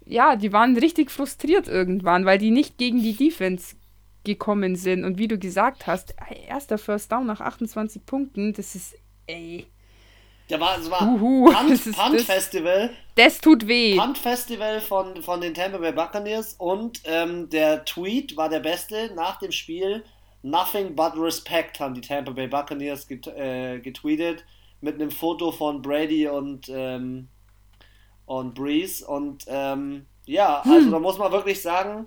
Ja, 0.07 0.37
die 0.37 0.53
waren 0.53 0.77
richtig 0.77 1.11
frustriert 1.11 1.69
irgendwann, 1.69 2.27
weil 2.27 2.39
die 2.39 2.51
nicht 2.51 2.77
gegen 2.79 3.03
die 3.03 3.17
Defense 3.17 3.77
gekommen 4.25 4.77
sind. 4.77 5.05
Und 5.05 5.19
wie 5.19 5.29
du 5.29 5.39
gesagt 5.39 5.87
hast, 5.87 6.15
erster 6.49 6.79
First 6.79 7.13
Down 7.13 7.27
nach 7.27 7.41
28 7.41 8.05
Punkten, 8.05 8.53
das 8.53 8.75
ist, 8.75 8.95
ey, 9.27 9.67
da 10.49 10.61
war, 10.61 10.79
es 10.79 10.91
war 10.91 11.03
Uhu, 11.03 11.51
Punt, 11.53 11.97
Punt 11.97 12.15
das, 12.15 12.23
Festival. 12.25 12.91
Das 13.15 13.41
tut 13.41 13.67
weh. 13.67 13.97
Punt 13.97 14.19
Festival 14.19 14.81
von, 14.81 15.23
von 15.23 15.41
den 15.41 15.55
Tampa 15.55 15.79
Bay 15.79 15.93
Buccaneers 15.93 16.55
und 16.55 17.01
ähm, 17.05 17.49
der 17.49 17.85
Tweet 17.85 18.37
war 18.37 18.49
der 18.49 18.61
beste 18.61 19.13
nach 19.15 19.39
dem 19.39 19.53
Spiel. 19.53 20.05
Nothing 20.45 20.95
but 20.95 21.17
respect 21.17 21.81
haben 21.81 21.95
die 21.95 22.03
Tampa 22.03 22.31
Bay 22.31 22.47
Buccaneers 22.47 23.09
get, 23.09 23.27
äh, 23.29 23.79
getweetet 23.81 24.45
mit 24.83 24.97
einem 24.97 25.11
Foto 25.11 25.51
von 25.51 25.81
Brady 25.81 26.29
und, 26.29 26.69
ähm, 26.69 27.29
und 28.27 28.55
Breeze. 28.55 29.07
Und 29.07 29.45
ähm, 29.49 30.05
ja, 30.27 30.59
also 30.59 30.85
hm. 30.85 30.91
da 30.91 30.99
muss 30.99 31.17
man 31.17 31.33
wirklich 31.33 31.63
sagen, 31.63 32.07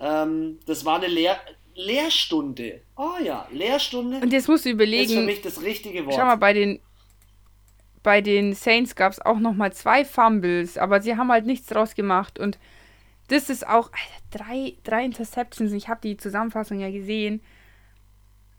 ähm, 0.00 0.58
das 0.66 0.84
war 0.84 0.96
eine 0.96 1.06
Lehr 1.06 1.38
Lehrstunde. 1.76 2.80
Oh 2.96 3.22
ja, 3.22 3.46
Lehrstunde. 3.52 4.18
Und 4.18 4.32
jetzt 4.32 4.48
musst 4.48 4.64
du 4.64 4.70
überlegen. 4.70 5.12
Ist 5.12 5.14
für 5.14 5.24
mich 5.24 5.42
das 5.42 5.62
richtige 5.62 6.04
Wort. 6.04 6.16
Schau 6.16 6.24
mal, 6.24 6.34
bei 6.34 6.52
den 6.52 6.80
bei 8.02 8.20
den 8.20 8.54
Saints 8.54 8.96
gab 8.96 9.12
es 9.12 9.20
auch 9.20 9.38
nochmal 9.38 9.72
zwei 9.72 10.04
Fumbles, 10.04 10.78
aber 10.78 11.00
sie 11.00 11.16
haben 11.16 11.30
halt 11.30 11.46
nichts 11.46 11.68
draus 11.68 11.94
gemacht. 11.94 12.40
Und 12.40 12.58
das 13.28 13.50
ist 13.50 13.68
auch 13.68 13.92
Alter, 13.92 14.44
drei, 14.44 14.74
drei 14.82 15.04
Interceptions. 15.04 15.70
Ich 15.70 15.88
habe 15.88 16.00
die 16.02 16.16
Zusammenfassung 16.16 16.80
ja 16.80 16.90
gesehen. 16.90 17.40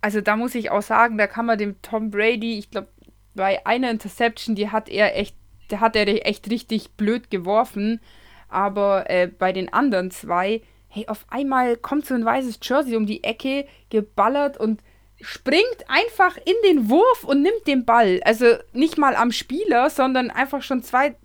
Also 0.02 0.22
da 0.22 0.36
muss 0.36 0.56
ich 0.56 0.72
auch 0.72 0.82
sagen, 0.82 1.18
da 1.18 1.28
kann 1.28 1.46
man 1.46 1.58
dem 1.58 1.82
Tom 1.82 2.10
Brady, 2.10 2.58
ich 2.58 2.72
glaube, 2.72 2.90
bei 3.36 3.66
einer 3.66 3.92
Interception, 3.92 4.56
die 4.56 4.70
hat 4.70 4.90
er 4.90 5.18
echt, 5.18 5.36
der 5.72 5.82
hat 5.82 5.96
er 5.96 6.08
echt 6.26 6.50
richtig 6.50 6.92
blöd 6.92 7.30
geworfen. 7.30 8.02
Aber 8.48 9.10
äh, 9.10 9.28
bei 9.28 9.54
den 9.54 9.72
anderen 9.72 10.12
zwei, 10.12 10.62
hey, 10.88 11.08
auf 11.08 11.26
einmal 11.30 11.78
kommt 11.78 12.06
so 12.06 12.16
ein 12.16 12.26
weißes 12.26 12.60
Jersey 12.62 12.96
um 12.96 13.06
die 13.06 13.24
Ecke, 13.24 13.68
geballert 13.90 14.58
und 14.58 14.82
springt 15.22 15.86
einfach 15.88 16.38
in 16.38 16.56
den 16.66 16.90
Wurf 16.90 17.24
und 17.24 17.42
nimmt 17.42 17.68
den 17.68 17.86
Ball. 17.86 18.22
Also 18.24 18.46
nicht 18.74 18.98
mal 18.98 19.16
am 19.16 19.32
Spieler, 19.32 19.90
sondern 19.90 20.32
einfach 20.32 20.64
schon 20.64 20.82
zwei, 20.82 21.16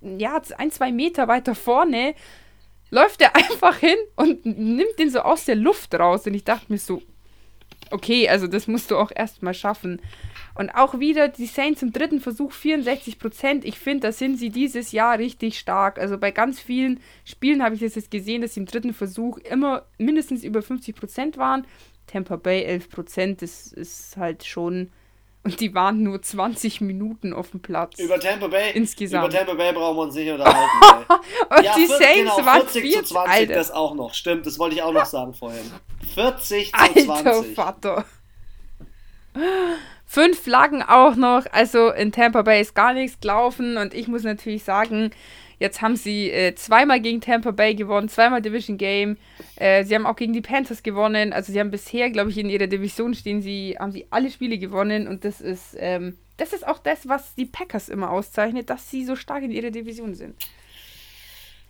ja, 0.00 0.40
ein, 0.58 0.70
zwei 0.70 0.90
Meter 0.90 1.28
weiter 1.28 1.54
vorne 1.54 2.14
läuft 2.90 3.20
er 3.20 3.34
einfach 3.36 3.76
hin 3.76 3.96
und 4.16 4.44
nimmt 4.44 4.98
den 4.98 5.10
so 5.10 5.20
aus 5.20 5.44
der 5.44 5.56
Luft 5.56 5.94
raus. 5.94 6.26
Und 6.26 6.34
ich 6.34 6.44
dachte 6.44 6.66
mir 6.68 6.78
so, 6.78 7.02
okay, 7.90 8.28
also 8.28 8.46
das 8.46 8.66
musst 8.66 8.90
du 8.90 8.96
auch 8.96 9.10
erstmal 9.14 9.54
schaffen. 9.54 10.00
Und 10.54 10.70
auch 10.70 10.98
wieder 10.98 11.28
die 11.28 11.46
Saints 11.46 11.82
im 11.82 11.92
dritten 11.92 12.20
Versuch 12.20 12.52
64 12.52 13.18
Prozent. 13.18 13.64
Ich 13.64 13.78
finde, 13.78 14.08
da 14.08 14.12
sind 14.12 14.38
sie 14.38 14.50
dieses 14.50 14.92
Jahr 14.92 15.18
richtig 15.18 15.58
stark. 15.58 15.98
Also 15.98 16.16
bei 16.16 16.30
ganz 16.30 16.60
vielen 16.60 17.00
Spielen 17.24 17.62
habe 17.62 17.74
ich 17.74 17.82
das 17.82 17.94
jetzt 17.94 18.10
gesehen, 18.10 18.40
dass 18.40 18.54
sie 18.54 18.60
im 18.60 18.66
dritten 18.66 18.94
Versuch 18.94 19.38
immer 19.38 19.84
mindestens 19.98 20.44
über 20.44 20.62
50 20.62 20.96
Prozent 20.96 21.36
waren. 21.36 21.66
Tampa 22.06 22.36
Bay 22.36 22.62
11 22.64 22.88
Prozent, 22.88 23.42
das 23.42 23.72
ist 23.72 24.16
halt 24.16 24.44
schon. 24.44 24.90
Und 25.46 25.60
die 25.60 25.74
waren 25.74 26.02
nur 26.02 26.20
20 26.20 26.80
Minuten 26.80 27.32
auf 27.32 27.52
dem 27.52 27.60
Platz. 27.60 28.00
Über 28.00 28.18
Tampa 28.18 28.48
Bay? 28.48 28.72
Insgesamt. 28.74 29.28
Über 29.28 29.38
Tampa 29.38 29.54
Bay 29.54 29.72
brauchen 29.72 29.96
wir 29.96 30.02
uns 30.02 30.14
nicht 30.16 30.28
unterhalten. 30.28 31.06
und 31.56 31.64
ja, 31.64 31.72
die 31.76 31.86
40, 31.86 31.96
Saints 31.96 32.36
genau, 32.36 32.46
waren 32.46 32.66
40 32.66 32.94
zu 32.94 33.02
20, 33.04 33.32
Alter. 33.32 33.54
das 33.54 33.70
auch 33.70 33.94
noch. 33.94 34.12
Stimmt, 34.12 34.44
das 34.44 34.58
wollte 34.58 34.74
ich 34.74 34.82
auch 34.82 34.92
noch 34.92 35.06
sagen 35.06 35.34
vorhin. 35.34 35.70
40 36.14 36.72
zu 36.72 36.78
Alter 36.80 37.22
20. 37.22 37.54
Vater. 37.54 38.04
Fünf 40.04 40.40
Flaggen 40.40 40.82
auch 40.82 41.14
noch. 41.14 41.44
Also 41.52 41.90
in 41.90 42.10
Tampa 42.10 42.42
Bay 42.42 42.60
ist 42.60 42.74
gar 42.74 42.92
nichts 42.92 43.20
gelaufen. 43.20 43.76
Und 43.76 43.94
ich 43.94 44.08
muss 44.08 44.24
natürlich 44.24 44.64
sagen, 44.64 45.12
Jetzt 45.58 45.80
haben 45.80 45.96
sie 45.96 46.30
äh, 46.30 46.54
zweimal 46.54 47.00
gegen 47.00 47.20
Tampa 47.20 47.50
Bay 47.50 47.74
gewonnen, 47.74 48.08
zweimal 48.08 48.42
Division 48.42 48.76
Game. 48.76 49.16
Äh, 49.56 49.84
sie 49.84 49.94
haben 49.94 50.06
auch 50.06 50.16
gegen 50.16 50.32
die 50.32 50.42
Panthers 50.42 50.82
gewonnen. 50.82 51.32
Also 51.32 51.52
sie 51.52 51.60
haben 51.60 51.70
bisher, 51.70 52.10
glaube 52.10 52.30
ich, 52.30 52.38
in 52.38 52.50
ihrer 52.50 52.66
Division 52.66 53.14
stehen 53.14 53.40
sie, 53.40 53.76
haben 53.78 53.92
sie 53.92 54.06
alle 54.10 54.30
Spiele 54.30 54.58
gewonnen 54.58 55.08
und 55.08 55.24
das 55.24 55.40
ist, 55.40 55.76
ähm, 55.78 56.18
das 56.36 56.52
ist 56.52 56.66
auch 56.66 56.78
das, 56.78 57.08
was 57.08 57.34
die 57.34 57.46
Packers 57.46 57.88
immer 57.88 58.10
auszeichnet, 58.10 58.68
dass 58.68 58.90
sie 58.90 59.04
so 59.04 59.16
stark 59.16 59.42
in 59.42 59.50
ihrer 59.50 59.70
Division 59.70 60.14
sind. 60.14 60.34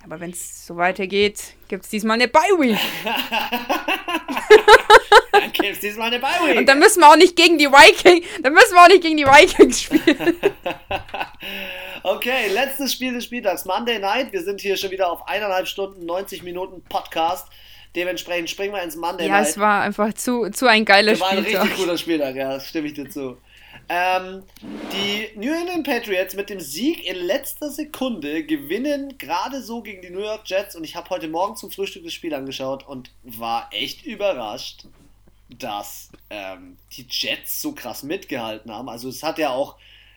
Aber 0.06 0.20
wenn 0.20 0.30
es 0.30 0.64
so 0.64 0.76
weitergeht, 0.76 1.54
gibt 1.66 1.82
es 1.82 1.90
diesmal 1.90 2.14
eine 2.14 2.28
Bye-Week. 2.28 2.78
dann 5.32 5.52
gibt 5.52 5.68
es 5.68 5.80
diesmal 5.80 6.12
eine 6.12 6.20
Bye-Week. 6.20 6.58
Und 6.58 6.66
dann 6.66 6.78
müssen 6.78 7.00
wir 7.00 7.10
auch 7.10 7.16
nicht 7.16 7.34
gegen 7.34 7.58
die 7.58 7.66
Vikings, 7.66 8.24
dann 8.40 8.52
müssen 8.52 8.74
wir 8.74 8.84
auch 8.84 8.88
nicht 8.88 9.02
gegen 9.02 9.16
die 9.16 9.24
Vikings 9.24 9.82
spielen. 9.82 10.36
okay, 12.04 12.46
letztes 12.52 12.92
Spiel 12.92 13.14
des 13.14 13.24
Spieltags, 13.24 13.64
Monday 13.64 13.98
Night. 13.98 14.32
Wir 14.32 14.44
sind 14.44 14.60
hier 14.60 14.76
schon 14.76 14.92
wieder 14.92 15.10
auf 15.10 15.26
eineinhalb 15.26 15.66
Stunden, 15.66 16.06
90 16.06 16.44
Minuten 16.44 16.84
Podcast. 16.84 17.48
Dementsprechend 17.96 18.48
springen 18.48 18.74
wir 18.74 18.82
ins 18.84 18.94
Monday 18.94 19.26
ja, 19.26 19.32
Night. 19.32 19.44
Ja, 19.44 19.50
es 19.50 19.58
war 19.58 19.82
einfach 19.82 20.14
zu, 20.14 20.50
zu 20.50 20.68
ein 20.68 20.84
geiler 20.84 21.16
Spieltag. 21.16 21.40
Spieltag. 21.40 21.52
War 21.52 21.62
ein 21.62 21.68
richtig 21.68 21.84
guter 21.84 21.98
Spieltag, 21.98 22.36
ja, 22.36 22.60
stimme 22.60 22.86
ich 22.86 22.94
dir 22.94 23.10
zu. 23.10 23.38
Ähm, 23.88 24.42
die 24.92 25.38
New 25.38 25.52
England 25.52 25.86
Patriots 25.86 26.34
mit 26.34 26.50
dem 26.50 26.58
Sieg 26.58 27.06
in 27.06 27.16
letzter 27.16 27.70
Sekunde 27.70 28.44
gewinnen 28.44 29.16
gerade 29.16 29.62
so 29.62 29.80
gegen 29.80 30.02
die 30.02 30.10
New 30.10 30.20
York 30.20 30.42
Jets 30.44 30.74
und 30.74 30.82
ich 30.82 30.96
habe 30.96 31.08
heute 31.10 31.28
Morgen 31.28 31.54
zum 31.54 31.70
Frühstück 31.70 32.02
das 32.02 32.12
Spiel 32.12 32.34
angeschaut 32.34 32.84
und 32.86 33.12
war 33.22 33.68
echt 33.70 34.04
überrascht, 34.04 34.86
dass 35.48 36.10
ähm, 36.30 36.76
die 36.96 37.06
Jets 37.08 37.62
so 37.62 37.72
krass 37.72 38.02
mitgehalten 38.02 38.72
haben. 38.72 38.88
Also 38.88 39.08
es 39.08 39.22
hat 39.22 39.38
ja 39.38 39.50
auch 39.50 39.76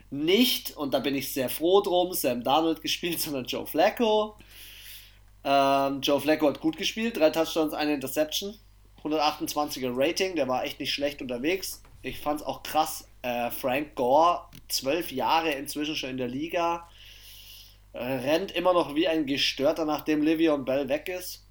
nicht, 0.10 0.76
und 0.76 0.94
da 0.96 1.00
bin 1.00 1.14
ich 1.14 1.32
sehr 1.32 1.50
froh 1.50 1.82
drum, 1.82 2.14
Sam 2.14 2.44
Darnold 2.44 2.82
gespielt, 2.82 3.20
sondern 3.22 3.46
Joe 3.46 3.68
Flacco. 3.68 4.36
Ähm, 5.44 6.02
Joe 6.02 6.20
Flacco 6.20 6.48
hat 6.48 6.60
gut 6.60 6.76
gespielt, 6.76 7.18
drei 7.18 7.30
Touchdowns, 7.30 7.74
eine 7.74 7.94
Interception, 7.94 8.58
128er 9.04 9.92
Rating, 9.94 10.36
der 10.36 10.48
war 10.48 10.66
echt 10.66 10.80
nicht 10.80 10.94
schlecht 10.94 11.22
unterwegs. 11.22 11.82
Ich 12.02 12.20
fand 12.20 12.42
es 12.42 12.46
auch 12.46 12.64
krass, 12.64 13.06
äh, 13.22 13.52
Frank 13.52 13.96
Gore, 13.96 14.42
zwölf 14.68 15.12
Jahre 15.12 15.52
inzwischen 15.52 15.96
schon 15.96 16.12
in 16.12 16.18
der 16.18 16.28
Liga, 16.28 16.88
äh, 17.94 18.04
rennt 18.04 18.52
immer 18.52 18.74
noch 18.74 18.96
wie 18.96 19.08
ein 19.08 19.26
Gestörter, 19.26 19.86
nachdem 19.86 20.22
Livion 20.22 20.66
Bell 20.66 20.90
weg 20.90 21.10
ist. 21.10 21.46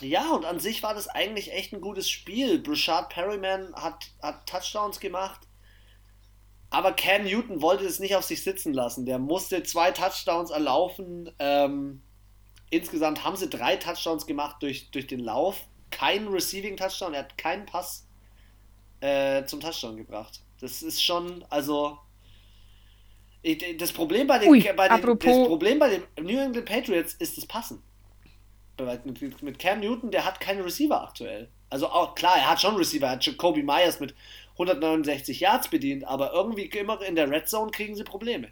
Ja, 0.00 0.30
und 0.32 0.44
an 0.44 0.60
sich 0.60 0.82
war 0.82 0.94
das 0.94 1.08
eigentlich 1.08 1.52
echt 1.52 1.72
ein 1.72 1.80
gutes 1.80 2.10
Spiel. 2.10 2.58
Brashard 2.58 3.08
Perryman 3.08 3.74
hat, 3.74 4.10
hat 4.22 4.46
Touchdowns 4.46 5.00
gemacht. 5.00 5.40
Aber 6.68 6.92
Cam 6.92 7.24
Newton 7.24 7.62
wollte 7.62 7.84
es 7.84 8.00
nicht 8.00 8.16
auf 8.16 8.24
sich 8.24 8.42
sitzen 8.42 8.74
lassen. 8.74 9.06
Der 9.06 9.18
musste 9.18 9.62
zwei 9.62 9.92
Touchdowns 9.92 10.50
erlaufen. 10.50 11.30
Ähm, 11.38 12.02
insgesamt 12.70 13.24
haben 13.24 13.36
sie 13.36 13.48
drei 13.48 13.76
Touchdowns 13.76 14.26
gemacht 14.26 14.56
durch, 14.60 14.90
durch 14.90 15.06
den 15.06 15.20
Lauf. 15.20 15.66
Kein 15.90 16.28
Receiving 16.28 16.76
Touchdown. 16.76 17.14
Er 17.14 17.20
hat 17.20 17.38
keinen 17.38 17.64
Pass 17.64 18.06
äh, 19.00 19.44
zum 19.44 19.60
Touchdown 19.60 19.96
gebracht. 19.96 20.42
Das 20.60 20.82
ist 20.82 21.02
schon, 21.02 21.44
also. 21.50 21.98
Das 23.78 23.92
Problem 23.92 24.26
bei 24.26 24.40
den, 24.40 24.48
Ui, 24.48 24.60
bei 24.74 24.88
den, 24.88 25.18
das 25.18 25.46
Problem 25.46 25.78
bei 25.78 25.88
den 25.88 26.02
New 26.20 26.36
England 26.36 26.64
Patriots 26.64 27.14
ist 27.14 27.36
das 27.36 27.46
Passen. 27.46 27.80
Mit, 29.04 29.40
mit 29.42 29.58
Cam 29.60 29.78
Newton, 29.78 30.10
der 30.10 30.24
hat 30.24 30.40
keine 30.40 30.64
Receiver 30.64 31.00
aktuell. 31.00 31.48
Also 31.70 31.86
auch 31.86 32.16
klar, 32.16 32.36
er 32.36 32.50
hat 32.50 32.60
schon 32.60 32.74
Receiver, 32.74 33.06
er 33.06 33.12
hat 33.12 33.24
Jacoby 33.24 33.62
Myers 33.62 34.00
mit 34.00 34.16
169 34.54 35.40
Yards 35.40 35.68
bedient, 35.68 36.04
aber 36.04 36.32
irgendwie 36.32 36.64
immer 36.64 37.00
in 37.02 37.14
der 37.14 37.30
Red 37.30 37.48
Zone 37.48 37.70
kriegen 37.70 37.94
sie 37.94 38.04
Probleme. 38.04 38.48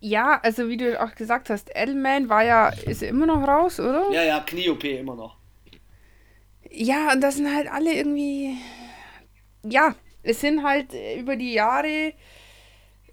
Ja, 0.00 0.38
also 0.42 0.68
wie 0.68 0.76
du 0.76 1.02
auch 1.02 1.14
gesagt 1.14 1.48
hast, 1.48 1.70
Edelman 1.74 2.28
war 2.28 2.44
ja, 2.44 2.68
ist 2.68 3.02
er 3.02 3.08
immer 3.08 3.24
noch 3.24 3.46
raus, 3.48 3.80
oder? 3.80 4.10
Ja, 4.12 4.22
ja, 4.22 4.40
Knie-OP 4.40 4.84
immer 4.84 5.14
noch. 5.14 5.38
Ja, 6.76 7.12
und 7.12 7.20
das 7.20 7.36
sind 7.36 7.54
halt 7.54 7.70
alle 7.70 7.92
irgendwie. 7.92 8.56
Ja, 9.62 9.94
es 10.22 10.40
sind 10.40 10.62
halt 10.62 10.88
über 11.18 11.36
die 11.36 11.52
Jahre 11.52 12.12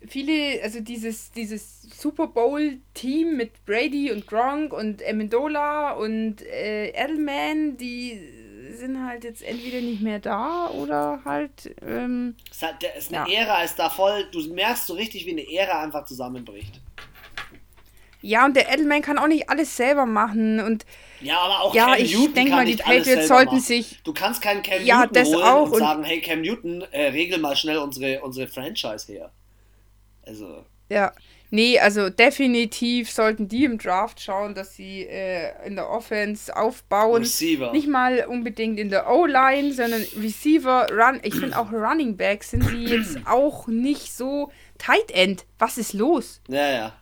viele, 0.07 0.61
also 0.63 0.79
dieses, 0.81 1.31
dieses 1.31 1.83
Super 1.83 2.27
Bowl-Team 2.27 3.37
mit 3.37 3.65
Brady 3.65 4.11
und 4.11 4.27
Gronk 4.27 4.73
und 4.73 5.05
Amendola 5.07 5.91
und 5.91 6.41
äh, 6.41 6.89
Edelman, 6.89 7.77
die 7.77 8.19
sind 8.73 9.05
halt 9.05 9.23
jetzt 9.23 9.43
entweder 9.43 9.81
nicht 9.81 10.01
mehr 10.01 10.19
da 10.19 10.69
oder 10.69 11.21
halt. 11.25 11.75
Ähm, 11.85 12.35
es 12.49 12.63
ist 12.97 13.13
eine 13.13 13.29
ja. 13.29 13.43
Ära, 13.43 13.63
ist 13.63 13.77
da 13.77 13.89
voll. 13.89 14.27
Du 14.31 14.41
merkst 14.53 14.87
so 14.87 14.93
richtig, 14.93 15.25
wie 15.25 15.31
eine 15.31 15.51
Ära 15.51 15.83
einfach 15.83 16.05
zusammenbricht. 16.05 16.79
Ja, 18.21 18.45
und 18.45 18.55
der 18.55 18.71
Edelman 18.71 19.01
kann 19.01 19.17
auch 19.17 19.27
nicht 19.27 19.49
alles 19.49 19.75
selber 19.75 20.05
machen 20.05 20.59
und 20.59 20.85
ja, 21.21 21.39
aber 21.39 21.61
auch 21.61 21.75
ja, 21.75 21.95
Cam 21.95 22.03
ich 22.03 22.33
denke 22.33 22.51
mal, 22.51 22.65
die 22.65 22.75
Patriots 22.75 23.27
sollten 23.27 23.59
sich. 23.59 23.99
Du 24.03 24.13
kannst 24.13 24.41
keinen 24.41 24.63
Cam 24.63 24.83
ja, 24.83 25.05
Newton 25.05 25.25
holen 25.25 25.43
auch 25.43 25.65
und, 25.65 25.73
und 25.73 25.79
sagen, 25.79 26.03
hey 26.03 26.21
Cam 26.21 26.41
Newton, 26.41 26.83
äh, 26.91 27.07
regel 27.07 27.39
mal 27.39 27.55
schnell 27.55 27.77
unsere, 27.77 28.21
unsere 28.21 28.47
Franchise 28.47 29.11
her. 29.11 29.31
Also. 30.25 30.65
Ja. 30.89 31.13
Nee, 31.53 31.77
also 31.79 32.09
definitiv 32.09 33.11
sollten 33.11 33.49
die 33.49 33.65
im 33.65 33.77
Draft 33.77 34.21
schauen, 34.21 34.55
dass 34.55 34.73
sie 34.73 35.01
äh, 35.01 35.51
in 35.67 35.75
der 35.75 35.89
Offense 35.89 36.55
aufbauen. 36.55 37.23
Receiver. 37.23 37.73
Nicht 37.73 37.89
mal 37.89 38.25
unbedingt 38.25 38.79
in 38.79 38.89
der 38.89 39.11
O-Line, 39.11 39.73
sondern 39.73 40.01
Receiver, 40.17 40.87
Run. 40.89 41.19
Ich 41.23 41.35
finde 41.35 41.59
auch 41.59 41.73
Running 41.73 42.15
Back 42.15 42.45
sind 42.45 42.63
sie 42.63 42.85
jetzt 42.85 43.19
auch 43.25 43.67
nicht 43.67 44.13
so 44.13 44.49
Tight 44.77 45.11
End. 45.11 45.45
Was 45.59 45.77
ist 45.77 45.91
los? 45.91 46.39
Ja, 46.47 46.71
ja. 46.71 47.00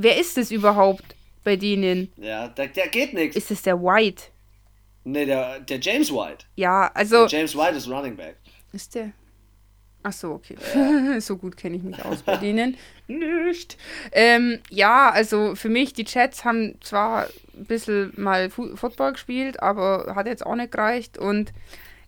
Wer 0.00 0.18
ist 0.18 0.38
es 0.38 0.50
überhaupt? 0.50 1.16
bei 1.48 1.56
denen. 1.56 2.12
Ja, 2.16 2.48
da, 2.48 2.66
der 2.66 2.88
geht 2.88 3.14
nichts. 3.14 3.34
Ist 3.34 3.50
es 3.50 3.62
der 3.62 3.80
White? 3.80 4.24
Nee, 5.04 5.24
der, 5.24 5.60
der 5.60 5.80
James 5.80 6.12
White. 6.12 6.44
Ja, 6.56 6.90
also. 6.92 7.26
Der 7.26 7.38
James 7.38 7.56
White 7.56 7.76
ist 7.76 7.88
Running 7.88 8.16
Back. 8.16 8.36
Ist 8.72 8.94
der? 8.94 9.12
Ach 10.02 10.12
so, 10.12 10.32
okay. 10.32 10.56
Ja. 10.74 11.18
so 11.22 11.38
gut 11.38 11.56
kenne 11.56 11.76
ich 11.76 11.82
mich 11.82 12.04
aus 12.04 12.22
bei 12.22 12.36
denen. 12.36 12.76
Nicht. 13.06 13.78
Ähm, 14.12 14.58
ja, 14.68 15.10
also 15.10 15.54
für 15.54 15.70
mich, 15.70 15.94
die 15.94 16.04
Chats 16.04 16.44
haben 16.44 16.78
zwar 16.82 17.28
ein 17.56 17.64
bisschen 17.64 18.12
mal 18.16 18.50
Football 18.50 19.12
gespielt, 19.12 19.62
aber 19.62 20.12
hat 20.14 20.26
jetzt 20.26 20.44
auch 20.44 20.54
nicht 20.54 20.72
gereicht. 20.72 21.16
Und 21.16 21.54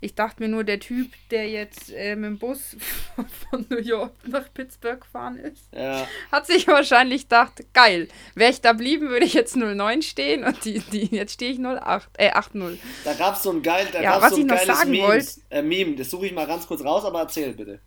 ich 0.02 0.14
dachte 0.14 0.42
mir 0.42 0.48
nur, 0.48 0.64
der 0.64 0.80
Typ, 0.80 1.12
der 1.30 1.48
jetzt 1.48 1.92
äh, 1.92 2.16
mit 2.16 2.24
dem 2.24 2.38
Bus 2.38 2.76
von 3.50 3.66
New 3.68 3.78
York 3.80 4.12
nach 4.26 4.52
Pittsburgh 4.52 5.00
gefahren 5.00 5.36
ist, 5.36 5.68
ja. 5.74 6.06
hat 6.32 6.46
sich 6.46 6.66
wahrscheinlich 6.66 7.22
gedacht, 7.22 7.62
geil, 7.74 8.08
wäre 8.34 8.50
ich 8.50 8.60
da 8.62 8.72
blieben, 8.72 9.10
würde 9.10 9.26
ich 9.26 9.34
jetzt 9.34 9.56
09 9.56 10.02
stehen 10.02 10.44
und 10.44 10.64
die, 10.64 10.78
die, 10.78 11.14
jetzt 11.14 11.34
stehe 11.34 11.52
ich 11.52 11.58
08, 11.58 12.08
äh 12.16 12.32
8-0. 12.32 12.78
Da 13.04 13.12
gab 13.14 13.36
es 13.36 13.42
so 13.42 13.50
ein, 13.50 13.62
geil, 13.62 13.88
da 13.92 14.00
ja, 14.00 14.12
gab's 14.12 14.22
was 14.22 14.30
so 14.30 14.36
ein 14.36 14.42
ich 14.42 14.48
noch 14.48 14.76
sagen 14.76 14.90
Memes, 14.90 15.42
äh, 15.50 15.62
Meme. 15.62 15.96
Das 15.96 16.10
suche 16.10 16.26
ich 16.26 16.32
mal 16.32 16.46
ganz 16.46 16.66
kurz 16.66 16.82
raus, 16.82 17.04
aber 17.04 17.20
erzähl 17.20 17.52
bitte. 17.52 17.80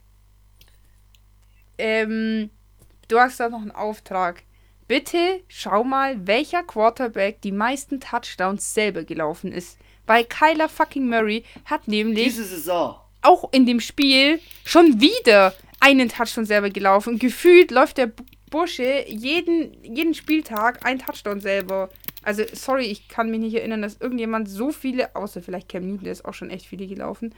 Ähm, 1.80 2.52
du 3.07 3.19
hast 3.19 3.40
da 3.40 3.49
noch 3.49 3.61
einen 3.61 3.72
Auftrag. 3.72 4.44
Bitte 4.88 5.41
schau 5.48 5.84
mal, 5.84 6.27
welcher 6.27 6.61
Quarterback 6.61 7.41
die 7.41 7.52
meisten 7.52 7.99
Touchdowns 7.99 8.73
selber 8.73 9.03
gelaufen 9.03 9.52
ist. 9.52 9.80
Weil 10.05 10.25
Kyler 10.25 10.69
fucking 10.69 11.07
Murray 11.07 11.43
hat 11.65 11.88
nämlich. 11.88 12.25
Diese 12.25 12.43
Saison. 12.43 12.95
auch 13.21 13.51
in 13.53 13.65
dem 13.65 13.80
Spiel 13.80 14.39
schon 14.65 14.99
wieder 15.01 15.53
einen 15.80 16.09
Touchdown 16.09 16.45
selber 16.45 16.69
gelaufen. 16.69 17.19
Gefühlt 17.19 17.71
läuft 17.71 17.97
der 17.97 18.11
Bursche 18.49 19.05
jeden, 19.07 19.84
jeden 19.84 20.13
Spieltag 20.13 20.85
ein 20.85 20.99
Touchdown 20.99 21.41
selber. 21.41 21.89
Also, 22.21 22.43
sorry, 22.53 22.85
ich 22.85 23.07
kann 23.07 23.31
mich 23.31 23.39
nicht 23.39 23.55
erinnern, 23.55 23.81
dass 23.81 23.97
irgendjemand 23.99 24.47
so 24.47 24.71
viele, 24.71 25.15
außer 25.15 25.41
vielleicht 25.41 25.69
Cam 25.69 25.85
Newton, 25.88 26.03
der 26.03 26.13
ist 26.13 26.25
auch 26.25 26.34
schon 26.34 26.51
echt 26.51 26.67
viele 26.67 26.88
gelaufen. 26.88 27.34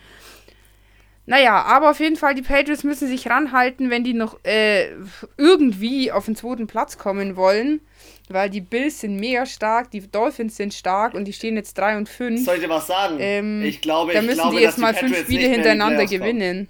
Naja, 1.26 1.64
aber 1.64 1.90
auf 1.90 2.00
jeden 2.00 2.18
Fall, 2.18 2.36
die 2.36 2.44
Patriots 2.44 2.84
müssen 2.84 3.08
sich 3.08 3.28
ranhalten, 3.30 3.90
wenn 3.90 4.04
die 4.04 4.14
noch 4.14 4.38
äh, 4.44 4.90
irgendwie 5.38 6.12
auf 6.12 6.26
den 6.26 6.36
zweiten 6.36 6.68
Platz 6.68 7.00
kommen 7.00 7.36
wollen. 7.36 7.82
Weil 8.30 8.50
die 8.50 8.62
Bills 8.62 9.02
sind 9.02 9.18
mega 9.18 9.46
stark, 9.46 9.92
die 9.92 10.02
Dolphins 10.02 10.58
sind 10.58 10.74
stark 10.74 11.14
und 11.14 11.26
die 11.26 11.34
stehen 11.34 11.56
jetzt 11.56 11.78
3 11.78 11.98
und 11.98 12.10
5. 12.10 12.44
Soll 12.44 12.56
ich 12.56 12.62
dir 12.62 12.70
was 12.70 12.88
sagen? 12.88 13.18
Ähm, 13.20 13.64
ich 13.64 13.82
glaube, 13.82 14.14
da 14.14 14.20
ich 14.20 14.26
müssen 14.26 14.42
glaube, 14.42 14.58
die 14.58 14.64
jetzt 14.64 14.78
mal 14.80 14.94
die 14.94 15.00
fünf 15.00 15.18
Spiele 15.20 15.48
hintereinander 15.48 16.06
gewinnen. 16.06 16.68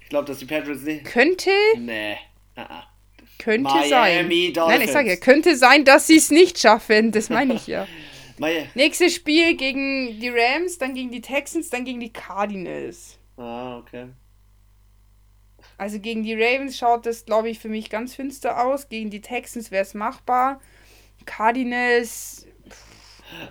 Ich 0.00 0.08
glaube, 0.08 0.26
dass 0.26 0.38
die 0.38 0.44
Patriots 0.44 0.82
nicht. 0.82 1.04
Könnte, 1.04 1.50
Nee. 1.78 2.16
Ah, 2.54 2.66
ah. 2.68 2.86
könnte 3.38 3.62
Miami 3.62 3.88
sein. 3.88 4.28
Dolphins. 4.28 4.54
Nein, 4.54 4.80
ich 4.82 4.92
sage 4.92 5.08
ja, 5.08 5.16
könnte 5.16 5.56
sein, 5.56 5.84
dass 5.84 6.06
sie 6.06 6.16
es 6.16 6.30
nicht 6.30 6.58
schaffen. 6.58 7.10
Das 7.10 7.28
meine 7.28 7.54
ich 7.54 7.66
ja. 7.66 7.86
Nächstes 8.74 9.14
Spiel 9.14 9.56
gegen 9.56 10.18
die 10.18 10.30
Rams, 10.30 10.78
dann 10.78 10.94
gegen 10.94 11.10
die 11.10 11.20
Texans, 11.20 11.70
dann 11.70 11.84
gegen 11.84 12.00
die 12.00 12.12
Cardinals. 12.12 13.18
Ah, 13.36 13.78
okay. 13.78 14.06
Also 15.80 15.98
gegen 15.98 16.22
die 16.22 16.34
Ravens 16.34 16.76
schaut 16.76 17.06
das, 17.06 17.24
glaube 17.24 17.48
ich, 17.48 17.58
für 17.58 17.70
mich 17.70 17.88
ganz 17.88 18.14
finster 18.14 18.62
aus. 18.62 18.90
Gegen 18.90 19.08
die 19.08 19.22
Texans 19.22 19.70
wäre 19.70 19.82
es 19.82 19.94
machbar. 19.94 20.60
Cardinals, 21.24 22.46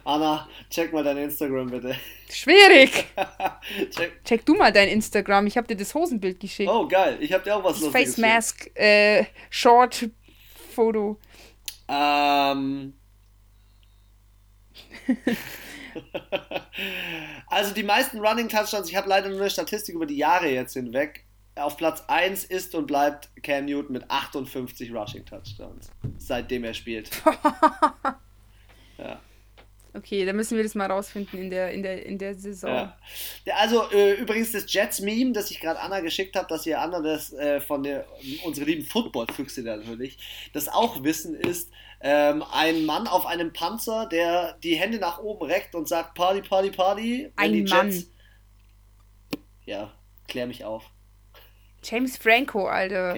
Anna, 0.03 0.47
check 0.69 0.93
mal 0.93 1.03
dein 1.03 1.17
Instagram 1.17 1.71
bitte. 1.71 1.95
schwierig. 2.29 3.05
check. 3.89 4.23
Check 4.23 4.45
du 4.45 4.53
mal 4.53 4.71
dein 4.71 4.89
Instagram. 4.89 5.47
Ich 5.47 5.57
habe 5.57 5.65
dir 5.67 5.75
das 5.75 5.95
Hosenbild 5.95 6.39
geschickt. 6.39 6.69
Oh, 6.69 6.87
geil. 6.87 7.17
Ich 7.19 7.33
hab 7.33 7.43
dir 7.43 7.55
auch 7.55 7.63
was 7.63 7.73
das 7.73 7.85
Lustiges 7.85 8.15
Face 8.15 8.17
Mask 8.17 8.69
äh, 8.75 9.25
Short 9.49 10.09
Foto. 10.75 11.17
Ähm. 11.87 12.93
also 17.47 17.73
die 17.73 17.81
meisten 17.81 18.19
Running 18.19 18.49
Touchdowns, 18.49 18.87
ich 18.87 18.95
habe 18.95 19.09
leider 19.09 19.29
nur 19.29 19.39
eine 19.39 19.49
Statistik 19.49 19.95
über 19.95 20.05
die 20.05 20.17
Jahre 20.17 20.49
jetzt 20.49 20.73
hinweg. 20.73 21.25
Auf 21.59 21.77
Platz 21.77 22.03
1 22.07 22.45
ist 22.45 22.75
und 22.75 22.87
bleibt 22.87 23.29
Cam 23.43 23.65
Newton 23.65 23.93
mit 23.93 24.09
58 24.09 24.93
Rushing 24.93 25.25
Touchdowns, 25.25 25.91
seitdem 26.17 26.63
er 26.63 26.73
spielt. 26.73 27.09
ja. 28.97 29.19
Okay, 29.93 30.23
dann 30.23 30.35
müssen 30.35 30.55
wir 30.55 30.63
das 30.63 30.75
mal 30.75 30.89
rausfinden 30.89 31.39
in 31.39 31.49
der, 31.49 31.71
in 31.71 31.81
der, 31.81 32.05
in 32.05 32.17
der 32.19 32.35
Saison. 32.35 32.69
Ja. 32.69 32.97
Also 33.55 33.89
äh, 33.91 34.13
übrigens 34.13 34.51
das 34.51 34.71
Jets-Meme, 34.71 35.31
das 35.31 35.49
ich 35.49 35.59
gerade 35.59 35.79
Anna 35.79 35.99
geschickt 36.01 36.35
habe, 36.35 36.47
dass 36.47 36.65
ihr 36.67 36.79
Anna 36.79 37.01
das 37.01 37.33
äh, 37.33 37.59
von 37.59 37.81
der, 37.81 38.05
unsere 38.43 38.67
lieben 38.67 38.85
Football-Füchse 38.85 39.63
natürlich, 39.63 40.17
das 40.53 40.67
auch 40.67 41.03
wissen 41.03 41.33
ist, 41.33 41.71
ähm, 42.01 42.43
ein 42.53 42.85
Mann 42.85 43.07
auf 43.07 43.25
einem 43.25 43.51
Panzer, 43.51 44.05
der 44.05 44.53
die 44.63 44.75
Hände 44.75 44.99
nach 44.99 45.19
oben 45.19 45.45
reckt 45.45 45.73
und 45.73 45.87
sagt 45.87 46.13
Party, 46.13 46.47
Party, 46.47 46.69
Party. 46.69 47.31
Ein 47.35 47.53
die 47.53 47.63
Mann. 47.63 47.91
Jets, 47.91 48.11
Ja, 49.65 49.91
klär 50.27 50.45
mich 50.45 50.63
auf. 50.63 50.91
James 51.83 52.17
Franco, 52.17 52.67
Alter. 52.67 53.15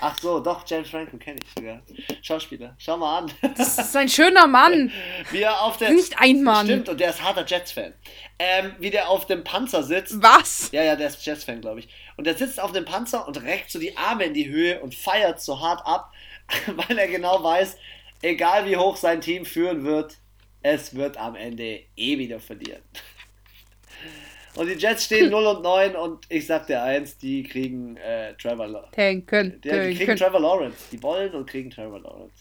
Ach 0.00 0.18
so, 0.18 0.40
doch, 0.40 0.64
James 0.66 0.88
Franco 0.90 1.16
kenne 1.16 1.38
ich 1.42 1.50
sogar. 1.56 1.82
Schauspieler. 2.22 2.74
Schau 2.78 2.96
mal 2.96 3.18
an. 3.20 3.32
Das 3.56 3.78
ist 3.78 3.96
ein 3.96 4.08
schöner 4.08 4.46
Mann. 4.46 4.92
Wie 5.30 5.40
er 5.40 5.62
auf 5.62 5.76
der. 5.78 5.90
Nicht 5.90 6.18
ein 6.18 6.42
Mann. 6.42 6.66
Stimmt, 6.66 6.88
und 6.88 7.00
der 7.00 7.10
ist 7.10 7.22
harter 7.22 7.44
Jets-Fan. 7.46 7.94
Ähm, 8.38 8.74
wie 8.78 8.90
der 8.90 9.08
auf 9.08 9.26
dem 9.26 9.44
Panzer 9.44 9.82
sitzt. 9.82 10.20
Was? 10.22 10.70
Ja, 10.72 10.82
ja, 10.82 10.96
der 10.96 11.08
ist 11.08 11.24
Jets-Fan, 11.24 11.60
glaube 11.60 11.80
ich. 11.80 11.88
Und 12.16 12.26
der 12.26 12.36
sitzt 12.36 12.60
auf 12.60 12.72
dem 12.72 12.84
Panzer 12.84 13.26
und 13.26 13.42
reckt 13.42 13.70
so 13.70 13.78
die 13.78 13.96
Arme 13.96 14.24
in 14.24 14.34
die 14.34 14.48
Höhe 14.48 14.80
und 14.80 14.94
feiert 14.94 15.40
so 15.40 15.60
hart 15.60 15.86
ab, 15.86 16.12
weil 16.66 16.98
er 16.98 17.08
genau 17.08 17.42
weiß, 17.42 17.76
egal 18.22 18.66
wie 18.66 18.76
hoch 18.76 18.96
sein 18.96 19.20
Team 19.20 19.44
führen 19.44 19.84
wird, 19.84 20.16
es 20.62 20.94
wird 20.94 21.16
am 21.16 21.36
Ende 21.36 21.82
eh 21.96 22.18
wieder 22.18 22.40
verlieren. 22.40 22.82
Und 24.56 24.68
die 24.68 24.74
Jets 24.74 25.04
stehen 25.04 25.30
0 25.30 25.46
und 25.46 25.62
9 25.62 25.96
und 25.96 26.26
ich 26.28 26.46
sag 26.46 26.66
dir 26.66 26.82
eins, 26.82 27.16
die 27.18 27.42
kriegen 27.42 27.96
äh, 27.96 28.34
Trevor 28.34 28.68
Lawrence. 28.68 28.92
Tanken, 28.94 29.60
Ja, 29.64 29.84
die 29.86 29.94
kriegen. 29.94 30.16
Trevor 30.16 30.40
Lawrence. 30.40 30.76
Die 30.92 31.02
wollen 31.02 31.32
und 31.34 31.46
kriegen 31.48 31.70
Trevor 31.70 32.00
Lawrence. 32.00 32.34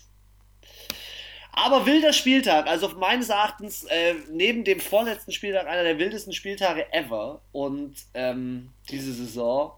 Aber 1.56 1.86
wilder 1.86 2.14
Spieltag, 2.14 2.66
also 2.68 2.90
meines 2.90 3.30
Erachtens 3.30 3.84
äh, 3.84 4.16
neben 4.32 4.64
dem 4.64 4.80
vorletzten 4.80 5.32
Spieltag 5.32 5.68
einer 5.68 5.84
der 5.84 6.00
wildesten 6.00 6.34
Spieltage 6.34 6.92
ever 6.92 7.42
und 7.52 7.94
ähm, 8.16 8.72
diese 8.90 9.14
Saison. 9.14 9.74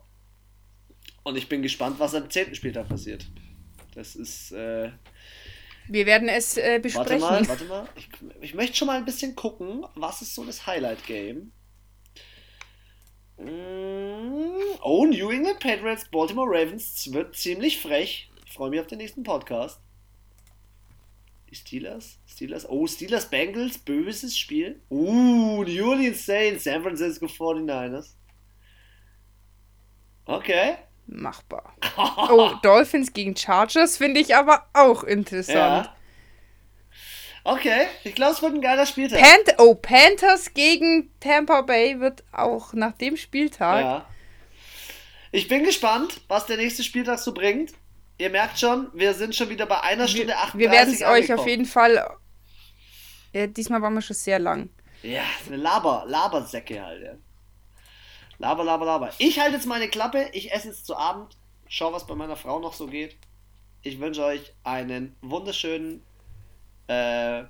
Und 1.24 1.38
ich 1.38 1.49
bin 1.49 1.62
gespannt, 1.62 1.99
was 1.99 2.16
am 2.16 2.30
10. 2.30 2.56
Spieltag 2.56 2.88
passiert. 2.88 3.26
Das 3.94 4.16
ist. 4.16 4.52
Äh, 4.53 4.90
Wir 5.90 6.06
werden 6.06 6.30
es 6.30 6.56
äh, 6.57 6.62
warte 6.64 6.80
besprechen. 6.82 7.20
mal, 7.20 7.48
warte 7.48 7.66
mal. 7.66 7.90
Ich, 7.98 8.07
ich 8.41 8.53
möchte 8.53 8.78
schon 8.78 8.88
mal 8.88 8.98
ein 8.98 9.06
bisschen 9.06 9.36
gucken, 9.36 9.86
was 9.95 10.22
ist 10.22 10.34
so 10.36 10.45
das 10.45 10.66
Highlight-Game. 10.68 11.52
Mm, 13.38 14.78
Oh, 14.82 15.06
New 15.06 15.30
England 15.32 15.60
Patriots, 15.60 16.06
Baltimore 16.10 16.48
Ravens 16.49 17.12
wird 17.12 17.36
ziemlich 17.36 17.82
frech. 17.82 18.30
Ich 18.45 18.53
freue 18.53 18.70
mich 18.70 18.80
auf 18.80 18.88
den 18.88 18.99
nächsten 18.99 19.24
Podcast. 19.24 19.80
Die 21.49 21.56
Steelers? 21.56 22.20
Steelers? 22.28 22.68
Oh, 22.70 22.86
Steelers 22.88 23.30
Bengals, 23.30 23.78
böses 23.80 24.38
Spiel. 24.38 24.82
Uh, 24.90 25.64
New 25.64 25.90
Orleans 25.90 26.26
Saints, 26.26 26.64
San 26.66 26.82
Francisco 26.84 27.26
49ers. 27.26 28.14
Okay. 30.26 30.78
Machbar. 31.07 31.76
Oh, 31.98 32.53
Dolphins 32.62 33.14
gegen 33.14 33.36
Chargers 33.36 33.98
finde 33.98 34.20
ich 34.20 34.36
aber 34.36 34.66
auch 34.74 35.03
interessant. 35.03 35.86
Ja. 35.86 35.95
Okay, 37.48 37.86
ich 38.04 38.16
glaube, 38.16 38.34
es 38.34 38.42
wird 38.42 38.56
ein 38.56 38.62
geiler 38.62 38.88
Spieltag. 38.88 39.22
Panth 39.22 39.60
oh, 39.60 39.76
Panthers 39.76 40.56
gegen 40.56 41.12
Tampa 41.20 41.62
Bay 41.62 42.00
wird 42.00 42.24
auch 42.32 42.74
nach 42.74 42.94
dem 42.94 43.16
Spieltag. 43.18 43.82
Ja. 43.82 44.06
Ich 45.32 45.48
bin 45.48 45.64
gespannt, 45.64 46.22
was 46.28 46.48
der 46.48 46.58
nächste 46.58 46.84
Spieltag 46.84 47.20
so 47.20 47.36
bringt. 47.36 47.74
Ihr 48.18 48.32
merkt 48.32 48.58
schon, 48.58 48.90
wir 48.96 49.14
sind 49.14 49.36
schon 49.36 49.50
wieder 49.50 49.68
bei 49.68 49.80
einer 49.82 50.08
Stunde 50.08 50.30
wir 50.30 50.40
38 50.40 50.60
wir 50.60 50.72
werden 50.72 50.94
es 50.96 51.04
euch 51.04 51.32
auf 51.34 51.46
jeden 51.46 51.66
Fall. 51.66 52.18
Ja, 53.32 53.46
diesmal 53.46 53.80
waren 53.80 53.94
wir 53.94 54.02
schon 54.02 54.16
sehr 54.16 54.40
lang. 54.40 54.70
Ja, 55.04 55.22
eine 55.46 55.58
Laber, 55.58 56.04
Labersäcke 56.08 56.84
halt, 56.84 57.04
ja. 57.04 57.12
Laber, 58.40 58.64
laber, 58.64 58.86
laber. 58.86 59.14
Ich 59.20 59.40
halte 59.40 59.58
jetzt 59.58 59.68
meine 59.68 59.88
Klappe, 59.88 60.30
ich 60.34 60.52
esse 60.52 60.70
jetzt 60.70 60.88
zu 60.88 60.96
Abend, 60.96 61.38
schau, 61.68 61.94
was 61.94 62.08
bei 62.08 62.16
meiner 62.16 62.38
Frau 62.38 62.60
noch 62.60 62.74
so 62.74 62.88
geht. 62.88 63.18
Ich 63.84 64.00
wünsche 64.00 64.26
euch 64.26 64.52
einen 64.64 65.16
wunderschönen 65.22 66.02
äh, 66.88 67.44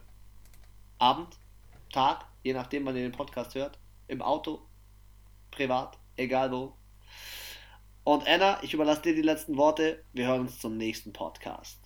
Abend, 0.97 1.37
Tag, 1.91 2.25
je 2.43 2.53
nachdem, 2.53 2.85
wann 2.85 2.95
ihr 2.95 3.03
den 3.03 3.11
Podcast 3.11 3.55
hört. 3.55 3.77
Im 4.07 4.21
Auto, 4.21 4.61
privat, 5.51 5.97
egal 6.17 6.51
wo. 6.51 6.73
Und 8.03 8.27
Anna, 8.27 8.61
ich 8.61 8.73
überlasse 8.73 9.01
dir 9.01 9.15
die 9.15 9.21
letzten 9.21 9.57
Worte. 9.57 10.03
Wir 10.13 10.27
hören 10.27 10.41
uns 10.41 10.59
zum 10.59 10.77
nächsten 10.77 11.11
Podcast. 11.11 11.79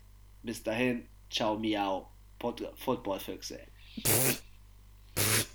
Bis 0.43 0.63
dahin, 0.63 1.07
ciao, 1.29 1.57
miau, 1.57 2.09
Pod 2.37 2.61
Footballfüchse. 2.77 3.59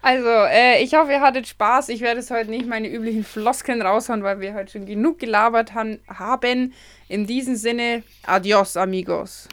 Also, 0.00 0.28
äh, 0.28 0.82
ich 0.82 0.94
hoffe, 0.94 1.12
ihr 1.12 1.20
hattet 1.20 1.46
Spaß. 1.46 1.88
Ich 1.88 2.00
werde 2.00 2.20
es 2.20 2.30
heute 2.30 2.50
nicht 2.50 2.66
meine 2.66 2.88
üblichen 2.88 3.24
Floskeln 3.24 3.82
raushauen, 3.82 4.22
weil 4.22 4.40
wir 4.40 4.54
heute 4.54 4.72
schon 4.72 4.86
genug 4.86 5.18
gelabert 5.18 5.74
han 5.74 5.98
haben. 6.08 6.72
In 7.08 7.26
diesem 7.26 7.56
Sinne, 7.56 8.02
adios, 8.24 8.76
amigos. 8.76 9.48